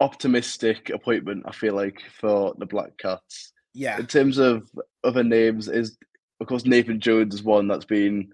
optimistic 0.00 0.90
appointment. 0.90 1.44
I 1.46 1.52
feel 1.52 1.74
like 1.74 2.02
for 2.20 2.54
the 2.58 2.66
Black 2.66 2.98
Cats. 2.98 3.52
Yeah. 3.74 3.98
In 3.98 4.06
terms 4.06 4.38
of 4.38 4.68
other 5.02 5.24
names, 5.24 5.68
is 5.68 5.96
of 6.40 6.46
course 6.46 6.66
Nathan 6.66 7.00
Jones 7.00 7.34
is 7.34 7.42
one 7.42 7.68
that's 7.68 7.84
been 7.84 8.32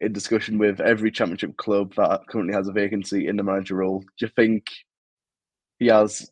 in 0.00 0.12
discussion 0.12 0.58
with 0.58 0.80
every 0.80 1.10
Championship 1.10 1.56
club 1.56 1.94
that 1.96 2.26
currently 2.28 2.54
has 2.54 2.68
a 2.68 2.72
vacancy 2.72 3.26
in 3.26 3.36
the 3.36 3.42
manager 3.42 3.76
role. 3.76 4.00
Do 4.00 4.26
you 4.26 4.28
think 4.28 4.66
he 5.78 5.86
has 5.86 6.30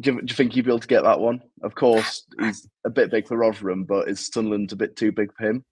Do 0.00 0.12
you, 0.12 0.20
do 0.20 0.26
you 0.30 0.34
think 0.34 0.52
he'd 0.52 0.64
be 0.64 0.70
able 0.70 0.78
to 0.80 0.86
get 0.86 1.02
that 1.02 1.20
one? 1.20 1.42
Of 1.62 1.74
course, 1.74 2.24
he's 2.40 2.68
a 2.84 2.90
bit 2.90 3.10
big 3.10 3.26
for 3.26 3.36
Rotherham, 3.36 3.84
but 3.84 4.08
is 4.08 4.26
Sunderland 4.26 4.72
a 4.72 4.76
bit 4.76 4.96
too 4.96 5.12
big 5.12 5.34
for 5.36 5.48
him? 5.48 5.64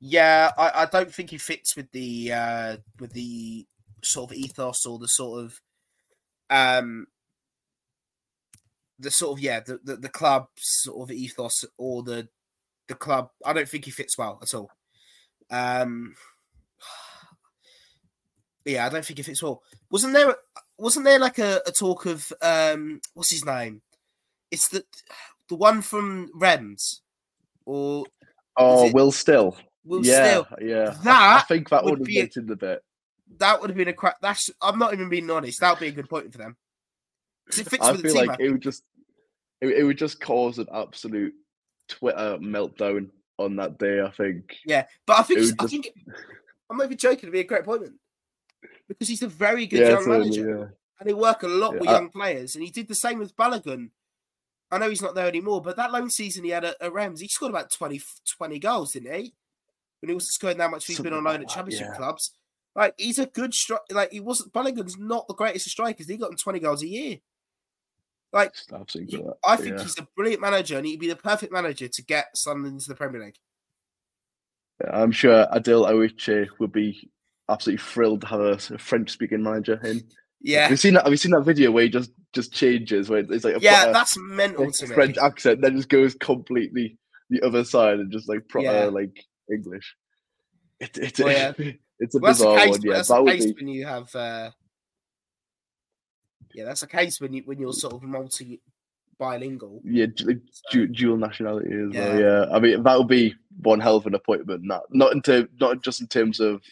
Yeah, 0.00 0.50
I, 0.58 0.82
I 0.82 0.86
don't 0.86 1.14
think 1.14 1.30
he 1.30 1.38
fits 1.38 1.76
with 1.76 1.90
the 1.92 2.32
uh, 2.32 2.76
with 2.98 3.12
the 3.12 3.66
sort 4.04 4.32
of 4.32 4.36
ethos 4.36 4.84
or 4.84 4.98
the 4.98 5.06
sort 5.06 5.44
of 5.44 5.60
um 6.50 7.06
the 8.98 9.10
sort 9.10 9.38
of 9.38 9.42
yeah 9.42 9.60
the, 9.60 9.78
the, 9.84 9.96
the 9.96 10.08
club 10.08 10.46
sort 10.56 11.08
of 11.08 11.14
ethos 11.14 11.64
or 11.78 12.02
the 12.02 12.28
the 12.88 12.94
club. 12.94 13.30
I 13.44 13.52
don't 13.52 13.68
think 13.68 13.84
he 13.84 13.90
fits 13.90 14.18
well 14.18 14.40
at 14.42 14.54
all. 14.54 14.70
Um, 15.50 16.14
yeah, 18.64 18.86
I 18.86 18.88
don't 18.88 19.04
think 19.04 19.18
he 19.18 19.22
fits 19.22 19.42
well. 19.42 19.62
Wasn't 19.90 20.12
there 20.12 20.34
wasn't 20.78 21.04
there 21.04 21.18
like 21.18 21.38
a, 21.38 21.60
a 21.66 21.72
talk 21.72 22.06
of 22.06 22.32
um 22.42 23.00
what's 23.14 23.30
his 23.30 23.44
name? 23.44 23.82
It's 24.50 24.68
the 24.68 24.84
the 25.48 25.56
one 25.56 25.82
from 25.82 26.30
Reims 26.34 27.02
or 27.66 28.04
oh 28.56 28.90
Will 28.92 29.12
Still. 29.12 29.56
Will 29.84 30.04
yeah, 30.04 30.42
Still. 30.42 30.46
yeah. 30.60 30.94
That 31.02 31.22
I, 31.22 31.36
I 31.38 31.40
think 31.42 31.68
that 31.70 31.84
would 31.84 31.98
have 31.98 32.06
be 32.06 32.20
a- 32.20 32.56
bit. 32.56 32.82
That 33.38 33.60
would 33.60 33.70
have 33.70 33.76
been 33.76 33.88
a 33.88 33.92
crap. 33.94 34.16
That's 34.20 34.50
I'm 34.60 34.78
not 34.78 34.92
even 34.92 35.08
being 35.08 35.30
honest. 35.30 35.60
That 35.60 35.70
would 35.70 35.80
be 35.80 35.88
a 35.88 35.92
good 35.92 36.08
point 36.08 36.30
for 36.30 36.38
them. 36.38 36.56
it 37.48 37.68
fits 37.68 37.78
I 37.80 37.96
feel 37.96 38.14
team. 38.14 38.26
like 38.26 38.40
it 38.40 38.50
would 38.50 38.60
just 38.60 38.84
it, 39.60 39.68
it 39.68 39.84
would 39.84 39.98
just 39.98 40.20
cause 40.20 40.58
an 40.58 40.66
absolute 40.72 41.34
Twitter 41.88 42.38
meltdown 42.40 43.08
on 43.38 43.56
that 43.56 43.78
day. 43.78 44.00
I 44.02 44.10
think. 44.10 44.56
yeah, 44.66 44.86
but 45.06 45.18
I 45.18 45.22
think 45.22 45.40
it 45.40 45.54
I 45.58 45.66
think 45.66 45.90
I'm 46.70 46.76
not 46.76 46.84
even 46.86 46.98
joking. 46.98 47.20
It'd 47.20 47.32
be 47.32 47.40
a 47.40 47.44
great 47.44 47.62
appointment 47.62 47.94
because 48.94 49.08
he's 49.08 49.22
a 49.22 49.28
very 49.28 49.66
good 49.66 49.80
Yeah, 49.80 49.90
young 49.90 50.08
manager. 50.08 50.48
yeah. 50.58 50.64
and 51.00 51.08
they 51.08 51.14
work 51.14 51.42
a 51.42 51.48
lot 51.48 51.74
Yeah, 51.74 51.80
with 51.80 51.88
I- 51.88 51.92
young 51.92 52.08
players. 52.10 52.54
And 52.54 52.64
he 52.64 52.70
did 52.70 52.88
the 52.88 52.94
same 52.94 53.18
with 53.18 53.36
Balogun. 53.36 53.90
I 54.70 54.78
know 54.78 54.88
he's 54.88 55.02
not 55.02 55.14
there 55.14 55.26
anymore, 55.26 55.60
but 55.60 55.76
that 55.76 55.92
loan 55.92 56.08
season 56.10 56.44
he 56.44 56.50
had 56.50 56.64
at, 56.64 56.76
at 56.80 56.92
Reims, 56.92 57.20
he 57.20 57.28
scored 57.28 57.50
about 57.50 57.70
20, 57.70 58.00
20 58.38 58.58
goals, 58.58 58.92
didn't 58.92 59.12
he? 59.14 59.34
When 60.00 60.08
he 60.08 60.14
wasn't 60.14 60.32
scoring 60.32 60.58
that 60.58 60.70
much, 60.70 60.86
he's 60.86 60.98
been 60.98 61.12
on 61.12 61.24
loan 61.24 61.34
like 61.34 61.42
at 61.42 61.48
championship 61.48 61.94
clubs. 61.96 62.32
Like 62.74 62.94
he's 62.96 63.18
a 63.18 63.26
good 63.26 63.52
strike. 63.52 63.80
Like 63.90 64.10
he 64.12 64.20
wasn't. 64.20 64.52
Balogun's 64.54 64.96
not 64.96 65.28
the 65.28 65.34
greatest 65.34 65.66
of 65.66 65.72
strikers. 65.72 66.08
He 66.08 66.16
got 66.16 66.30
him 66.30 66.36
twenty 66.38 66.58
goals 66.58 66.82
a 66.82 66.88
year. 66.88 67.18
Like 68.32 68.54
he- 68.92 69.22
I 69.44 69.56
think 69.56 69.76
yeah. 69.76 69.82
he's 69.82 69.98
a 69.98 70.08
brilliant 70.16 70.40
manager, 70.40 70.78
and 70.78 70.86
he'd 70.86 70.98
be 70.98 71.08
the 71.08 71.16
perfect 71.16 71.52
manager 71.52 71.86
to 71.88 72.02
get 72.02 72.34
Sunderland 72.34 72.76
into 72.76 72.88
the 72.88 72.94
Premier 72.94 73.22
League. 73.22 73.36
I'm 74.90 75.12
sure 75.12 75.46
Adil 75.52 75.86
Oiche 75.88 76.48
would 76.58 76.72
be 76.72 77.10
absolutely 77.48 77.82
thrilled 77.82 78.20
to 78.22 78.26
have 78.28 78.40
a, 78.40 78.58
French-speaking 78.78 79.42
manager 79.42 79.80
in. 79.84 80.02
Yeah, 80.40 80.62
Have 80.62 80.70
you 80.72 80.76
seen 80.76 80.94
that? 80.94 81.04
Have 81.04 81.12
you 81.12 81.16
seen 81.16 81.30
that 81.32 81.42
video 81.42 81.70
where 81.70 81.84
he 81.84 81.88
just 81.88 82.10
just 82.32 82.52
changes 82.52 83.08
where 83.08 83.20
it's 83.20 83.44
like 83.44 83.56
a 83.56 83.60
yeah, 83.60 83.82
proper 83.84 83.92
that's 83.92 84.18
mental 84.18 84.72
to 84.72 84.86
me. 84.88 84.94
French 84.94 85.18
accent, 85.18 85.60
then 85.60 85.76
just 85.76 85.88
goes 85.88 86.14
completely 86.14 86.98
the 87.30 87.40
other 87.42 87.62
side 87.64 88.00
and 88.00 88.10
just 88.10 88.28
like 88.28 88.48
proper 88.48 88.66
Yeah. 88.66 88.84
like 88.86 89.24
English. 89.50 89.94
It, 90.80 90.98
it, 90.98 91.20
Well, 91.20 91.32
yeah. 91.32 91.52
it's 92.00 92.14
a 92.16 92.18
Well, 92.18 92.32
bizarre 92.32 92.58
case, 92.58 92.70
one. 92.70 92.82
Yeah, 92.82 92.92
that's 92.94 93.08
that 93.08 93.26
case 93.26 93.46
be. 93.46 93.52
when 93.52 93.68
you 93.68 93.86
have. 93.86 94.12
Uh, 94.14 94.50
yeah, 96.54 96.64
that's 96.64 96.80
the 96.80 96.86
case 96.88 97.20
when 97.20 97.32
you 97.32 97.42
when 97.44 97.60
you're 97.60 97.72
sort 97.72 97.94
of 97.94 98.02
multi 98.02 98.60
bilingual. 99.18 99.80
Yeah, 99.84 100.06
du- 100.06 100.40
du- 100.72 100.88
dual 100.88 101.16
nationality 101.16 101.70
as 101.72 101.94
well. 101.94 102.18
Yeah. 102.18 102.18
Yeah, 102.18 102.46
I 102.52 102.58
mean 102.58 102.82
that 102.82 102.98
would 102.98 103.08
be 103.08 103.34
one 103.62 103.78
hell 103.80 103.96
of 103.96 104.06
an 104.06 104.14
appointment. 104.14 104.64
Not 104.64 104.82
not 104.90 105.12
into 105.12 105.48
not 105.60 105.82
just 105.82 106.00
in 106.00 106.08
terms 106.08 106.40
of 106.40 106.62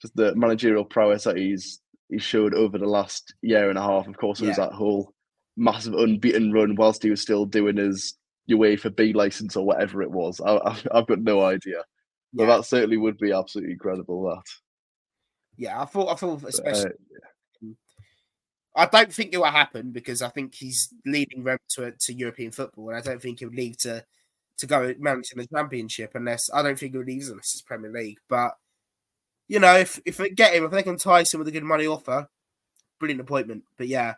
just 0.00 0.14
the 0.16 0.34
managerial 0.34 0.84
prowess 0.84 1.24
that 1.24 1.36
he's 1.36 1.80
he 2.08 2.18
showed 2.18 2.54
over 2.54 2.78
the 2.78 2.86
last 2.86 3.34
year 3.42 3.68
and 3.68 3.78
a 3.78 3.82
half. 3.82 4.06
Of 4.06 4.16
course, 4.16 4.40
it 4.40 4.46
was 4.46 4.56
that 4.56 4.72
whole 4.72 5.12
massive 5.56 5.94
unbeaten 5.94 6.52
run 6.52 6.76
whilst 6.76 7.02
he 7.02 7.10
was 7.10 7.20
still 7.20 7.46
doing 7.46 7.76
his 7.76 8.14
UEFA 8.50 8.94
B 8.94 9.12
license 9.12 9.56
or 9.56 9.66
whatever 9.66 10.02
it 10.02 10.10
was. 10.10 10.40
I, 10.40 10.56
I've 10.92 11.06
got 11.06 11.20
no 11.20 11.42
idea, 11.42 11.82
but 12.32 12.46
that 12.46 12.64
certainly 12.64 12.96
would 12.96 13.18
be 13.18 13.32
absolutely 13.32 13.72
incredible. 13.72 14.24
That. 14.24 14.42
yeah. 15.56 15.80
I 15.80 15.84
thought 15.84 16.12
I 16.12 16.14
thought 16.14 16.44
especially. 16.44 16.90
uh, 16.90 17.72
I 18.78 18.84
don't 18.84 19.12
think 19.12 19.32
it 19.32 19.38
will 19.38 19.46
happen 19.46 19.90
because 19.90 20.20
I 20.20 20.28
think 20.28 20.54
he's 20.54 20.92
leading 21.06 21.42
Reims 21.42 21.60
to 21.70 21.92
to 21.92 22.12
European 22.12 22.52
football, 22.52 22.90
and 22.90 22.98
I 22.98 23.00
don't 23.00 23.20
think 23.20 23.40
he 23.40 23.46
would 23.46 23.56
leave 23.56 23.78
to 23.78 24.04
to 24.58 24.66
go 24.66 24.94
managing 24.98 25.38
the 25.38 25.46
Championship 25.46 26.12
unless 26.14 26.50
I 26.52 26.62
don't 26.62 26.78
think 26.78 26.92
he 26.92 26.98
would 26.98 27.06
leave 27.06 27.28
unless 27.28 27.54
it's 27.54 27.62
Premier 27.62 27.90
League. 27.90 28.18
But 28.28 28.52
you 29.48 29.60
know, 29.60 29.76
if 29.76 30.00
if 30.04 30.16
they 30.16 30.30
get 30.30 30.54
him, 30.54 30.64
if 30.64 30.70
they 30.70 30.82
can 30.82 30.96
tie 30.96 31.20
him 31.20 31.38
with 31.38 31.48
a 31.48 31.52
good 31.52 31.64
money 31.64 31.86
offer, 31.86 32.28
brilliant 32.98 33.20
appointment. 33.20 33.64
But 33.76 33.88
yeah, 33.88 34.14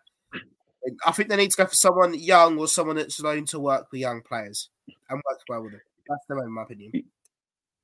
I 1.05 1.13
think 1.13 1.29
they 1.29 1.37
need 1.37 1.51
to 1.51 1.57
go 1.57 1.67
for 1.67 1.75
someone 1.75 2.15
young 2.15 2.59
or 2.59 2.69
someone 2.69 2.97
that's 2.97 3.23
known 3.23 3.45
to 3.47 3.61
work 3.61 3.89
with 3.91 4.01
young 4.01 4.23
players 4.23 4.71
and 5.09 5.23
work 5.29 5.41
well 5.49 5.63
with 5.63 5.73
them. 5.73 5.81
That's 6.09 6.25
the 6.29 6.39
in 6.41 6.53
my 6.53 6.63
opinion. 6.63 6.93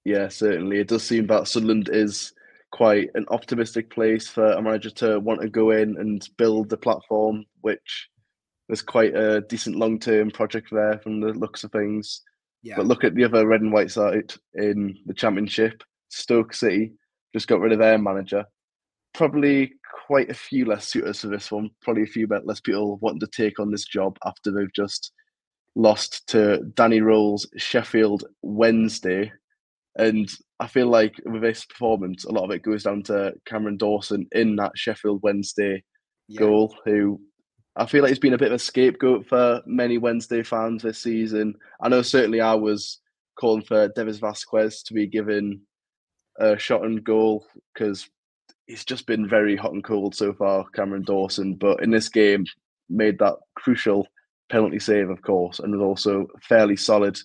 Yeah, 0.05 0.29
certainly. 0.29 0.79
It 0.79 0.89
does 0.89 1.03
seem 1.03 1.27
that 1.29 1.49
Sunderland 1.49 1.89
is 1.93 2.33
quite 2.71 3.11
an 3.15 3.27
optimistic 3.29 3.91
place 3.91 4.29
for 4.29 4.53
a 4.53 4.63
manager 4.63 4.91
to 4.91 5.21
want 5.21 5.41
to 5.41 5.49
go 5.49 5.71
in 5.71 5.97
and 5.99 6.29
build 6.37 6.69
the 6.69 6.77
platform, 6.77 7.45
which 7.61 8.09
was 8.69 8.83
quite 8.83 9.15
a 9.15 9.43
decent 9.43 9.77
long 9.77 9.99
term 9.99 10.31
project 10.31 10.69
there 10.73 10.99
from 10.99 11.21
the 11.21 11.29
looks 11.29 11.65
of 11.65 11.73
things. 11.73 12.23
Yeah, 12.63 12.77
But 12.77 12.87
look 12.87 13.05
at 13.05 13.15
the 13.15 13.25
other 13.25 13.47
red 13.47 13.61
and 13.61 13.73
white 13.73 13.91
side 13.91 14.33
in 14.55 14.99
the 15.05 15.15
championship. 15.15 15.83
Stoke 16.09 16.55
City 16.55 16.93
just 17.35 17.49
got 17.49 17.61
rid 17.61 17.73
of 17.73 17.81
their 17.81 17.99
manager. 17.99 18.47
Probably 19.13 19.73
quite 20.07 20.31
a 20.31 20.35
few 20.35 20.65
less 20.65 20.89
suitors 20.89 21.21
for 21.21 21.29
this 21.29 21.51
one. 21.51 21.71
Probably 21.83 22.05
a 22.05 22.07
few 22.07 22.27
less 22.27 22.61
people 22.61 22.99
wanting 23.03 23.21
to 23.21 23.27
take 23.27 23.59
on 23.59 23.71
this 23.71 23.85
job 23.85 24.17
after 24.25 24.51
they've 24.51 24.73
just 24.75 25.13
lost 25.75 26.27
to 26.29 26.61
Danny 26.75 27.01
Röhl's 27.01 27.47
Sheffield 27.57 28.25
Wednesday. 28.43 29.33
And 29.97 30.29
I 30.61 30.67
feel 30.67 30.89
like 30.89 31.15
with 31.27 31.43
this 31.43 31.65
performance, 31.65 32.25
a 32.25 32.33
lot 32.33 32.45
of 32.45 32.51
it 32.51 32.63
goes 32.63 32.85
down 32.85 33.03
to 33.05 33.33
Cameron 33.47 33.77
Dawson 33.77 34.27
in 34.33 34.57
that 34.57 34.73
Sheffield 34.77 35.21
Wednesday 35.23 35.83
yeah. 36.29 36.41
goal, 36.41 36.77
who 36.85 37.21
I 37.77 37.87
feel 37.87 38.03
like 38.03 38.11
he's 38.11 38.19
been 38.19 38.35
a 38.35 38.39
bit 38.39 38.53
of 38.53 38.57
a 38.57 38.59
scapegoat 38.59 39.27
for 39.27 39.61
many 39.67 39.99
Wednesday 39.99 40.43
fans 40.43 40.83
this 40.83 41.03
season. 41.03 41.55
I 41.81 41.89
know 41.89 42.03
certainly 42.03 42.41
I 42.41 42.55
was 42.55 43.01
calling 43.39 43.63
for 43.63 43.89
Devis 43.89 44.19
Vasquez 44.19 44.83
to 44.85 44.95
be 44.95 45.07
given 45.09 45.61
a 46.39 46.59
shot 46.59 46.85
and 46.85 47.05
goal 47.05 47.47
because 47.73 48.09
he's 48.67 48.85
just 48.85 49.07
been 49.07 49.29
very 49.29 49.57
hot 49.57 49.73
and 49.73 49.85
cold 49.85 50.15
so 50.15 50.33
far, 50.33 50.65
Cameron 50.75 51.03
Dawson. 51.03 51.55
But 51.55 51.83
in 51.83 51.91
this 51.91 52.09
game, 52.09 52.45
made 52.89 53.19
that 53.19 53.37
crucial 53.57 54.07
penalty 54.51 54.79
save, 54.79 55.11
of 55.11 55.23
course, 55.23 55.59
and 55.59 55.73
was 55.73 55.81
also 55.81 56.27
fairly 56.43 56.77
solid 56.77 57.19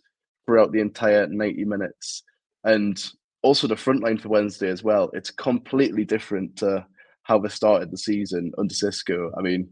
throughout 0.45 0.71
the 0.71 0.79
entire 0.79 1.27
90 1.27 1.65
minutes. 1.65 2.23
And 2.63 3.01
also 3.41 3.67
the 3.67 3.75
front 3.75 4.03
line 4.03 4.17
for 4.17 4.29
Wednesday 4.29 4.69
as 4.69 4.83
well. 4.83 5.09
It's 5.13 5.31
completely 5.31 6.05
different 6.05 6.57
to 6.57 6.85
how 7.23 7.39
they 7.39 7.49
started 7.49 7.91
the 7.91 7.97
season 7.97 8.51
under 8.57 8.73
Xisco. 8.73 9.29
I 9.37 9.41
mean, 9.41 9.69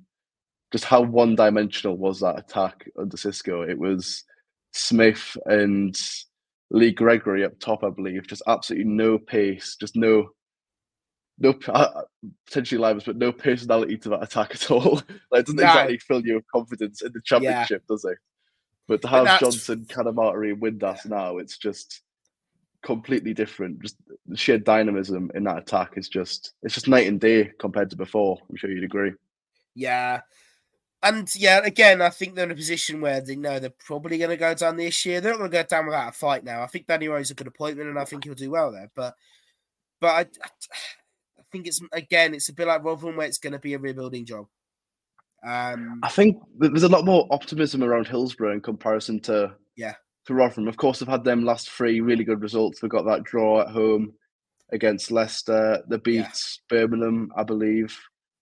just 0.72 0.86
how 0.86 1.02
one 1.02 1.36
dimensional 1.36 1.98
was 1.98 2.20
that 2.20 2.38
attack 2.38 2.90
under 3.00 3.18
Xisco? 3.18 3.68
It 3.68 3.78
was 3.78 4.24
Smith 4.74 5.36
and 5.46 5.96
Lee 6.70 6.92
Gregory 6.92 7.44
up 7.44 7.60
top, 7.60 7.84
I 7.84 7.90
believe. 7.90 8.28
Just 8.28 8.44
absolutely 8.48 8.92
no 8.92 9.18
pace, 9.18 9.76
just 9.80 9.96
no, 9.96 10.30
no 11.40 11.54
uh, 11.68 12.02
potentially 12.46 12.80
livers, 12.80 13.04
but 13.04 13.18
no 13.18 13.32
personality 13.32 13.98
to 13.98 14.10
that 14.10 14.24
attack 14.24 14.56
at 14.56 14.70
all. 14.72 14.96
like, 15.32 15.42
it 15.42 15.46
doesn't 15.46 15.56
No. 15.56 15.64
exactly 15.64 15.98
fill 16.00 16.26
you 16.26 16.36
with 16.36 16.48
confidence 16.54 17.02
in 17.02 17.12
the 17.14 17.22
championship, 17.24 17.84
does 17.88 18.06
it? 18.06 18.18
But 18.88 19.02
to 19.02 19.08
have 19.10 19.40
Johnson, 19.40 19.86
Cadamarteri, 19.90 20.54
and 20.54 20.62
Windass 20.62 21.06
now, 21.06 21.38
it's 21.38 21.58
just 21.58 22.02
completely 22.84 23.34
different. 23.34 23.82
Just 23.82 23.98
the 24.26 24.38
sheer 24.38 24.58
dynamism 24.58 25.30
in 25.36 25.44
that 25.44 25.58
attack 25.58 25.94
is 25.98 26.08
just 26.08 26.54
it's 26.64 26.74
just 26.74 26.88
night 26.88 27.08
and 27.08 27.20
day 27.20 27.52
compared 27.60 27.90
to 27.90 27.98
before. 27.98 28.38
I'm 28.50 28.56
sure 28.56 28.72
you'd 28.72 28.84
agree. 28.86 29.12
Yeah. 29.76 30.22
And 31.04 31.30
yeah, 31.36 31.62
again, 31.64 32.02
I 32.02 32.10
think 32.10 32.36
they're 32.36 32.46
in 32.46 32.52
a 32.52 32.56
position 32.56 33.02
where 33.02 33.22
they 33.22 33.36
know 33.36 33.60
they're 33.60 33.70
probably 33.86 34.18
going 34.18 34.32
to 34.32 34.38
go 34.38 34.54
down 34.56 34.78
this 34.78 35.06
year. 35.06 35.22
They're 35.22 35.34
not 35.34 35.38
going 35.40 35.52
to 35.52 35.58
go 35.58 35.64
down 35.64 35.86
without 35.86 36.10
a 36.10 36.12
fight 36.12 36.44
now. 36.44 36.64
I 36.64 36.68
think 36.68 36.88
Danny 36.88 37.08
Röhl 37.08 37.22
is 37.22 37.30
a 37.32 37.36
good 37.36 37.48
appointment, 37.48 37.90
and 37.90 38.00
I 38.00 38.06
think 38.06 38.24
he'll 38.24 38.34
do 38.34 38.50
well 38.50 38.72
there. 38.72 38.90
But, 38.96 39.14
but 40.02 40.08
I, 40.08 40.20
I 40.44 41.44
think 41.52 41.68
it's 41.68 41.80
again, 41.92 42.34
it's 42.34 42.50
a 42.50 42.54
bit 42.54 42.68
like 42.68 42.84
Rotherham, 42.84 43.16
where 43.16 43.28
it's 43.28 43.38
going 43.38 43.54
to 43.54 43.60
be 43.60 43.76
a 43.76 43.80
rebuilding 43.80 44.26
job. 44.26 44.48
Um, 45.48 46.00
I 46.04 46.10
think 46.10 46.42
there's 46.58 46.84
a 46.84 46.90
lot 46.90 47.06
more 47.06 47.28
optimism 47.30 47.84
around 47.84 48.08
Hillsborough 48.08 48.54
in 48.54 48.62
comparison 48.62 49.20
to 49.22 49.54
Yeah. 49.76 49.94
to 50.26 50.34
Rotherham. 50.34 50.68
Of 50.68 50.78
course, 50.78 51.00
they've 51.00 51.08
had 51.08 51.24
them 51.24 51.46
last 51.46 51.70
three 51.70 52.00
really 52.02 52.24
good 52.24 52.42
results. 52.42 52.80
They 52.80 52.88
got 52.88 53.06
that 53.06 53.24
draw 53.24 53.62
at 53.62 53.68
home 53.70 54.14
against 54.74 55.12
Leicester. 55.12 55.84
They 55.88 55.98
beat 55.98 56.16
Yeah. 56.16 56.32
Birmingham, 56.70 57.32
I 57.38 57.44
believe. 57.44 57.96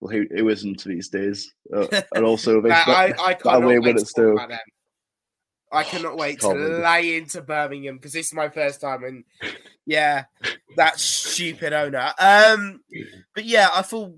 Well, 0.05 0.13
who, 0.13 0.27
who 0.35 0.49
isn't 0.49 0.83
these 0.83 1.09
days? 1.09 1.51
Uh, 1.75 1.87
and 2.15 2.23
also 2.23 2.61
they 2.61 2.69
Nah, 2.69 2.83
I, 2.85 3.13
I 3.19 3.33
cannot 3.33 3.63
away 3.63 3.79
wait 3.79 3.95
win 3.95 3.95
to 3.95 4.01
at 4.01 4.07
talk 4.15 4.33
about 4.33 4.49
them. 4.49 4.59
I 5.71 5.83
cannot 5.83 6.17
wait 6.17 6.39
to 6.41 6.53
lay 6.53 7.17
into 7.17 7.41
Birmingham 7.41 7.95
because 7.95 8.13
this 8.13 8.27
is 8.27 8.33
my 8.33 8.49
first 8.49 8.81
time, 8.81 9.03
and 9.03 9.23
yeah, 9.85 10.25
that 10.77 10.99
stupid 10.99 11.73
owner. 11.73 12.13
Um, 12.19 12.81
but 13.33 13.45
yeah, 13.45 13.69
I 13.73 13.81
thought 13.81 14.13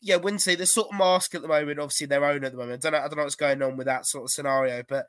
yeah, 0.00 0.16
Wednesday, 0.16 0.54
the 0.54 0.66
sort 0.66 0.88
of 0.92 0.98
mask 0.98 1.34
at 1.34 1.42
the 1.42 1.48
moment, 1.48 1.80
obviously 1.80 2.06
their 2.06 2.24
own 2.24 2.44
at 2.44 2.52
the 2.52 2.58
moment. 2.58 2.86
I 2.86 2.90
don't 2.90 2.98
know, 2.98 3.04
I 3.04 3.08
don't 3.08 3.16
know 3.16 3.24
what's 3.24 3.34
going 3.34 3.60
on 3.60 3.76
with 3.76 3.86
that 3.86 4.06
sort 4.06 4.24
of 4.24 4.30
scenario, 4.30 4.84
but 4.88 5.06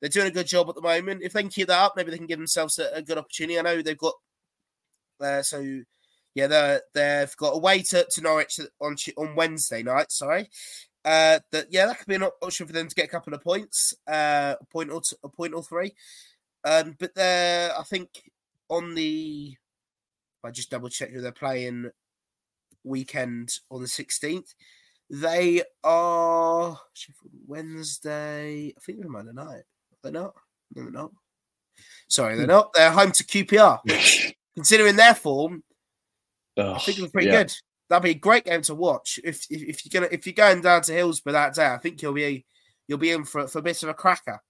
they're 0.00 0.10
doing 0.10 0.26
a 0.26 0.32
good 0.32 0.48
job 0.48 0.68
at 0.68 0.74
the 0.74 0.82
moment. 0.82 1.22
If 1.22 1.34
they 1.34 1.42
can 1.42 1.50
keep 1.50 1.68
that 1.68 1.78
up, 1.78 1.94
maybe 1.96 2.10
they 2.10 2.18
can 2.18 2.26
give 2.26 2.40
themselves 2.40 2.78
a, 2.78 2.90
a 2.96 3.02
good 3.02 3.18
opportunity. 3.18 3.58
I 3.58 3.62
know 3.62 3.80
they've 3.80 3.96
got 3.96 4.14
uh, 5.20 5.42
so 5.42 5.82
yeah, 6.34 6.46
they 6.46 6.78
they've 6.94 7.36
got 7.36 7.54
a 7.54 7.58
way 7.58 7.82
to, 7.82 8.06
to 8.10 8.20
Norwich 8.20 8.60
on 8.80 8.96
on 9.16 9.36
Wednesday 9.36 9.82
night. 9.82 10.10
Sorry, 10.10 10.48
uh, 11.04 11.40
that 11.50 11.66
yeah, 11.70 11.86
that 11.86 11.98
could 11.98 12.06
be 12.06 12.14
an 12.14 12.22
option 12.22 12.66
for 12.66 12.72
them 12.72 12.88
to 12.88 12.94
get 12.94 13.06
a 13.06 13.10
couple 13.10 13.34
of 13.34 13.42
points, 13.42 13.94
uh, 14.06 14.54
a 14.60 14.64
point 14.66 14.90
or 14.90 15.00
two, 15.00 15.16
a 15.22 15.28
point 15.28 15.54
or 15.54 15.62
three. 15.62 15.94
Um, 16.64 16.96
but 16.98 17.14
they're 17.14 17.76
I 17.76 17.82
think 17.82 18.08
on 18.68 18.94
the 18.94 19.56
I 20.44 20.50
just 20.50 20.70
double 20.70 20.88
check 20.88 21.10
who 21.10 21.20
they're 21.20 21.32
playing 21.32 21.90
weekend 22.84 23.52
on 23.70 23.82
the 23.82 23.88
sixteenth. 23.88 24.54
They 25.10 25.62
are 25.84 26.80
Wednesday. 27.46 28.72
I 28.74 28.80
think 28.80 29.00
they're 29.00 29.10
Monday 29.10 29.32
night. 29.34 29.64
They're 30.02 30.12
not. 30.12 30.34
No, 30.74 30.82
they're 30.84 30.90
not. 30.92 31.10
Sorry, 32.08 32.36
they're 32.36 32.46
hmm. 32.46 32.52
not. 32.52 32.72
They're 32.72 32.90
home 32.90 33.12
to 33.12 33.24
QPR, 33.24 34.34
considering 34.54 34.96
their 34.96 35.14
form, 35.14 35.62
oh, 36.56 36.74
I 36.74 36.78
think 36.78 36.98
it 36.98 37.02
it's 37.02 37.12
pretty 37.12 37.28
yeah. 37.28 37.42
good. 37.42 37.52
That'd 37.88 38.04
be 38.04 38.10
a 38.10 38.14
great 38.14 38.44
game 38.44 38.62
to 38.62 38.74
watch. 38.74 39.18
If, 39.22 39.46
if, 39.50 39.62
if 39.62 39.84
you're 39.84 40.00
gonna 40.00 40.12
if 40.12 40.26
you're 40.26 40.34
going 40.34 40.62
down 40.62 40.82
to 40.82 40.92
Hillsborough 40.92 41.32
that 41.34 41.54
day, 41.54 41.66
I 41.66 41.78
think 41.78 42.00
you'll 42.00 42.14
be 42.14 42.46
you'll 42.88 42.98
be 42.98 43.10
in 43.10 43.24
for 43.24 43.46
for 43.46 43.58
a 43.58 43.62
bit 43.62 43.82
of 43.82 43.88
a 43.88 43.94
cracker. 43.94 44.40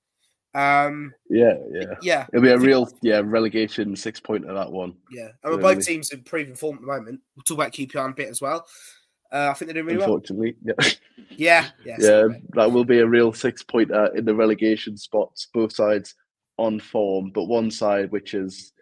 Um, 0.55 1.15
yeah, 1.31 1.55
yeah, 1.71 1.95
yeah. 2.03 2.27
It'll 2.33 2.43
be 2.43 2.51
a 2.51 2.59
real 2.59 2.91
yeah 3.01 3.23
relegation 3.25 3.97
six 3.97 4.21
pointer 4.21 4.53
that 4.53 4.71
one. 4.71 4.95
Yeah, 5.11 5.29
and 5.43 5.57
really. 5.57 5.75
both 5.75 5.87
teams 5.87 6.11
improving 6.11 6.55
form 6.55 6.77
at 6.77 6.81
the 6.83 6.87
moment. 6.87 7.21
We'll 7.37 7.45
talk 7.45 7.57
about 7.57 7.73
QPR 7.73 8.11
a 8.11 8.13
bit 8.13 8.29
as 8.29 8.41
well. 8.41 8.67
Uh, 9.33 9.49
I 9.51 9.55
think 9.55 9.69
they're 9.69 9.83
doing 9.83 9.87
really 9.87 10.03
Unfortunately, 10.03 10.57
well. 10.63 10.77
yeah, 11.31 11.69
yeah, 11.87 11.97
yeah. 11.99 12.27
That 12.51 12.71
will 12.71 12.85
be 12.85 12.99
a 12.99 13.07
real 13.07 13.33
six 13.33 13.63
pointer 13.63 14.15
in 14.15 14.27
the 14.27 14.35
relegation 14.35 14.97
spots. 14.99 15.49
Both 15.55 15.75
sides 15.75 16.15
on 16.59 16.81
form, 16.81 17.31
but 17.31 17.45
one 17.45 17.71
side 17.71 18.13
which 18.13 18.35
is 18.35 18.73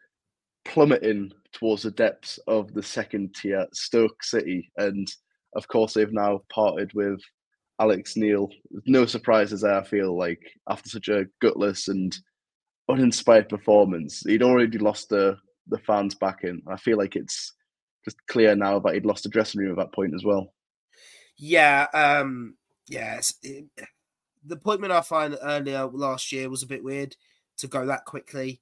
plummeting 0.64 1.33
towards 1.53 1.83
the 1.83 1.91
depths 1.91 2.39
of 2.47 2.73
the 2.75 2.83
second 2.83 3.35
tier, 3.35 3.67
Stoke 3.73 4.23
City, 4.23 4.71
and 4.77 5.09
of 5.57 5.67
course 5.69 5.95
they've 5.95 6.13
now 6.13 6.43
parted 6.53 6.93
with 6.95 7.21
Alex 7.81 8.17
Neil. 8.17 8.51
No 8.87 9.07
surprises 9.07 9.63
there. 9.63 9.75
I 9.75 9.85
feel 9.85 10.17
like 10.17 10.43
after 10.69 10.89
such 10.89 11.09
a 11.09 11.27
gutless 11.41 11.89
and 11.89 12.17
uninspired 12.89 13.49
performance, 13.49 14.21
he'd 14.21 14.43
already 14.43 14.79
lost 14.79 15.09
the 15.09 15.37
the 15.69 15.79
fans 15.79 16.15
back 16.15 16.41
in. 16.43 16.63
I 16.69 16.77
feel 16.77 16.99
like 16.99 17.17
it's 17.17 17.55
just 18.05 18.17
clear 18.27 18.55
now 18.57 18.79
that 18.81 18.95
he'd 18.95 19.07
lost 19.07 19.23
the 19.23 19.29
dressing 19.29 19.61
room 19.61 19.73
at 19.73 19.77
that 19.79 19.95
point 19.95 20.15
as 20.15 20.25
well. 20.25 20.53
Yeah, 21.37 21.87
um, 21.95 22.57
yeah. 22.89 23.21
It, 23.43 23.67
the 24.45 24.57
appointment 24.57 24.93
I 24.93 25.01
find 25.01 25.37
earlier 25.43 25.87
last 25.87 26.33
year 26.33 26.49
was 26.49 26.63
a 26.63 26.67
bit 26.69 26.83
weird 26.83 27.15
to 27.59 27.69
go 27.69 27.87
that 27.87 28.05
quickly, 28.05 28.61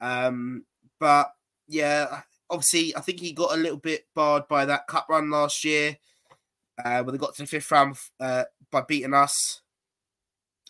um, 0.00 0.64
but 0.98 1.30
yeah, 1.68 2.22
obviously 2.50 2.96
I 2.96 3.00
think 3.00 3.20
he 3.20 3.32
got 3.32 3.54
a 3.54 3.60
little 3.60 3.78
bit 3.78 4.06
barred 4.14 4.48
by 4.48 4.64
that 4.64 4.86
cup 4.86 5.06
run 5.08 5.30
last 5.30 5.64
year, 5.64 5.98
uh, 6.84 7.02
when 7.02 7.14
they 7.14 7.18
got 7.18 7.34
to 7.34 7.42
the 7.42 7.48
fifth 7.48 7.70
round 7.70 7.96
uh, 8.20 8.44
by 8.70 8.82
beating 8.82 9.14
us. 9.14 9.60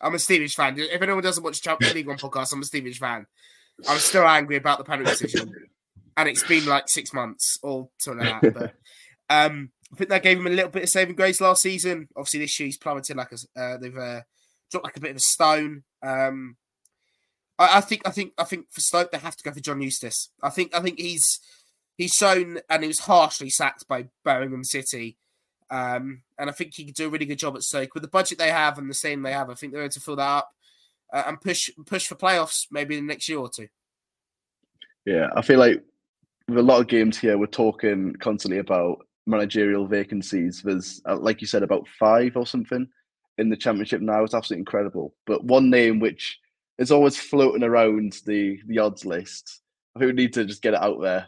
I'm 0.01 0.15
a 0.15 0.19
Stevenage 0.19 0.55
fan. 0.55 0.79
If 0.79 1.03
anyone 1.03 1.23
doesn't 1.23 1.43
watch 1.43 1.61
the 1.61 1.69
Champions 1.69 1.95
League 1.95 2.07
One 2.07 2.19
podcast, 2.19 2.53
I'm 2.53 2.63
a 2.63 2.65
Stevenage 2.65 3.01
fan. 3.01 3.27
I'm 3.89 3.99
still 3.99 4.27
angry 4.27 4.57
about 4.57 4.79
the 4.79 4.85
penalty 4.85 5.11
decision 5.11 5.53
and 6.19 6.29
it's 6.29 6.43
been 6.43 6.67
like 6.67 6.89
six 6.89 7.13
months 7.13 7.59
or 7.63 7.89
something 7.99 8.27
like 8.27 8.41
that. 8.43 8.55
But 8.55 8.75
um, 9.31 9.71
I 9.93 9.97
think 9.97 10.11
that 10.11 10.25
gave 10.25 10.39
him 10.39 10.49
a 10.49 10.51
little 10.51 10.71
bit 10.71 10.83
of 10.83 10.89
saving 10.89 11.15
grace 11.15 11.41
last 11.41 11.63
season. 11.63 12.09
Obviously, 12.17 12.41
this 12.41 12.59
year 12.59 12.67
he's 12.67 12.77
plummeted 12.77 13.17
like 13.17 13.31
a 13.33 13.61
uh, 13.61 13.77
they've 13.79 13.97
uh, 13.97 14.21
dropped 14.71 14.85
like 14.85 14.97
a 14.97 15.01
bit 15.01 15.13
of 15.13 15.17
a 15.17 15.21
stone. 15.21 15.85
Um, 16.03 16.57
I, 17.57 17.79
I, 17.79 17.81
think 17.81 18.03
I 18.05 18.11
think 18.11 18.33
I 18.37 18.45
think 18.45 18.67
for 18.71 18.81
Stoke 18.81 19.13
they 19.13 19.19
have 19.19 19.37
to 19.37 19.45
go 19.45 19.53
for 19.53 19.61
John 19.61 19.81
Eustace. 19.81 20.31
I 20.43 20.51
think 20.51 20.75
I 20.75 20.81
think 20.81 20.99
he's 20.99 21.39
he's 21.99 22.15
shown 22.15 22.61
and 22.71 22.83
he 22.83 22.89
was 22.89 23.01
harshly 23.01 23.51
sacked 23.51 23.87
by 23.87 24.07
Birmingham 24.25 24.65
City. 24.65 25.19
Um, 25.71 26.23
and 26.39 26.49
I 26.49 26.53
think 26.53 26.73
he 26.75 26.87
could 26.87 26.95
do 26.95 27.09
a 27.09 27.11
really 27.11 27.27
good 27.27 27.39
job 27.39 27.57
at 27.57 27.63
Stoke 27.63 27.93
with 27.93 28.03
the 28.03 28.09
budget 28.09 28.39
they 28.39 28.51
have 28.51 28.79
and 28.79 28.89
the 28.89 28.95
same 28.95 29.23
they 29.23 29.33
have. 29.33 29.51
I 29.51 29.55
think 29.55 29.73
they're 29.73 29.83
able 29.83 29.91
to 29.91 30.01
fill 30.01 30.17
that 30.17 30.23
up 30.23 30.51
uh, 31.13 31.25
and 31.27 31.41
push 31.41 31.69
push 31.85 32.07
for 32.07 32.15
playoffs 32.15 32.67
maybe 32.71 32.97
in 32.97 33.07
the 33.07 33.13
next 33.13 33.29
year 33.29 33.39
or 33.39 33.51
two. 33.51 33.69
Yeah, 35.05 35.29
I 35.37 35.43
feel 35.43 35.59
like 35.59 35.83
with 36.49 36.59
a 36.59 36.63
lot 36.63 36.81
of 36.81 36.87
games 36.87 37.19
here, 37.19 37.37
we're 37.37 37.47
talking 37.47 38.15
constantly 38.21 38.59
about 38.59 39.07
managerial 39.27 39.87
vacancies. 39.87 40.63
There's, 40.63 41.03
uh, 41.07 41.17
like 41.17 41.41
you 41.41 41.47
said, 41.47 41.63
about 41.63 41.87
five 41.99 42.37
or 42.37 42.47
something 42.47 42.89
in 43.37 43.51
the 43.51 43.57
championship 43.57 44.01
now. 44.01 44.25
It's 44.25 44.35
absolutely 44.35 44.61
incredible. 44.61 45.15
But 45.27 45.45
one 45.45 45.69
name 45.69 46.01
which 46.01 46.39
is 46.79 46.91
always 46.91 47.19
floating 47.19 47.63
around 47.63 48.21
the 48.25 48.61
the 48.67 48.79
odds 48.79 49.05
list, 49.05 49.61
I 49.95 49.99
think 49.99 50.09
we 50.09 50.23
need 50.23 50.33
to 50.35 50.45
just 50.45 50.63
get 50.63 50.75
it 50.75 50.83
out 50.83 51.01
there. 51.01 51.27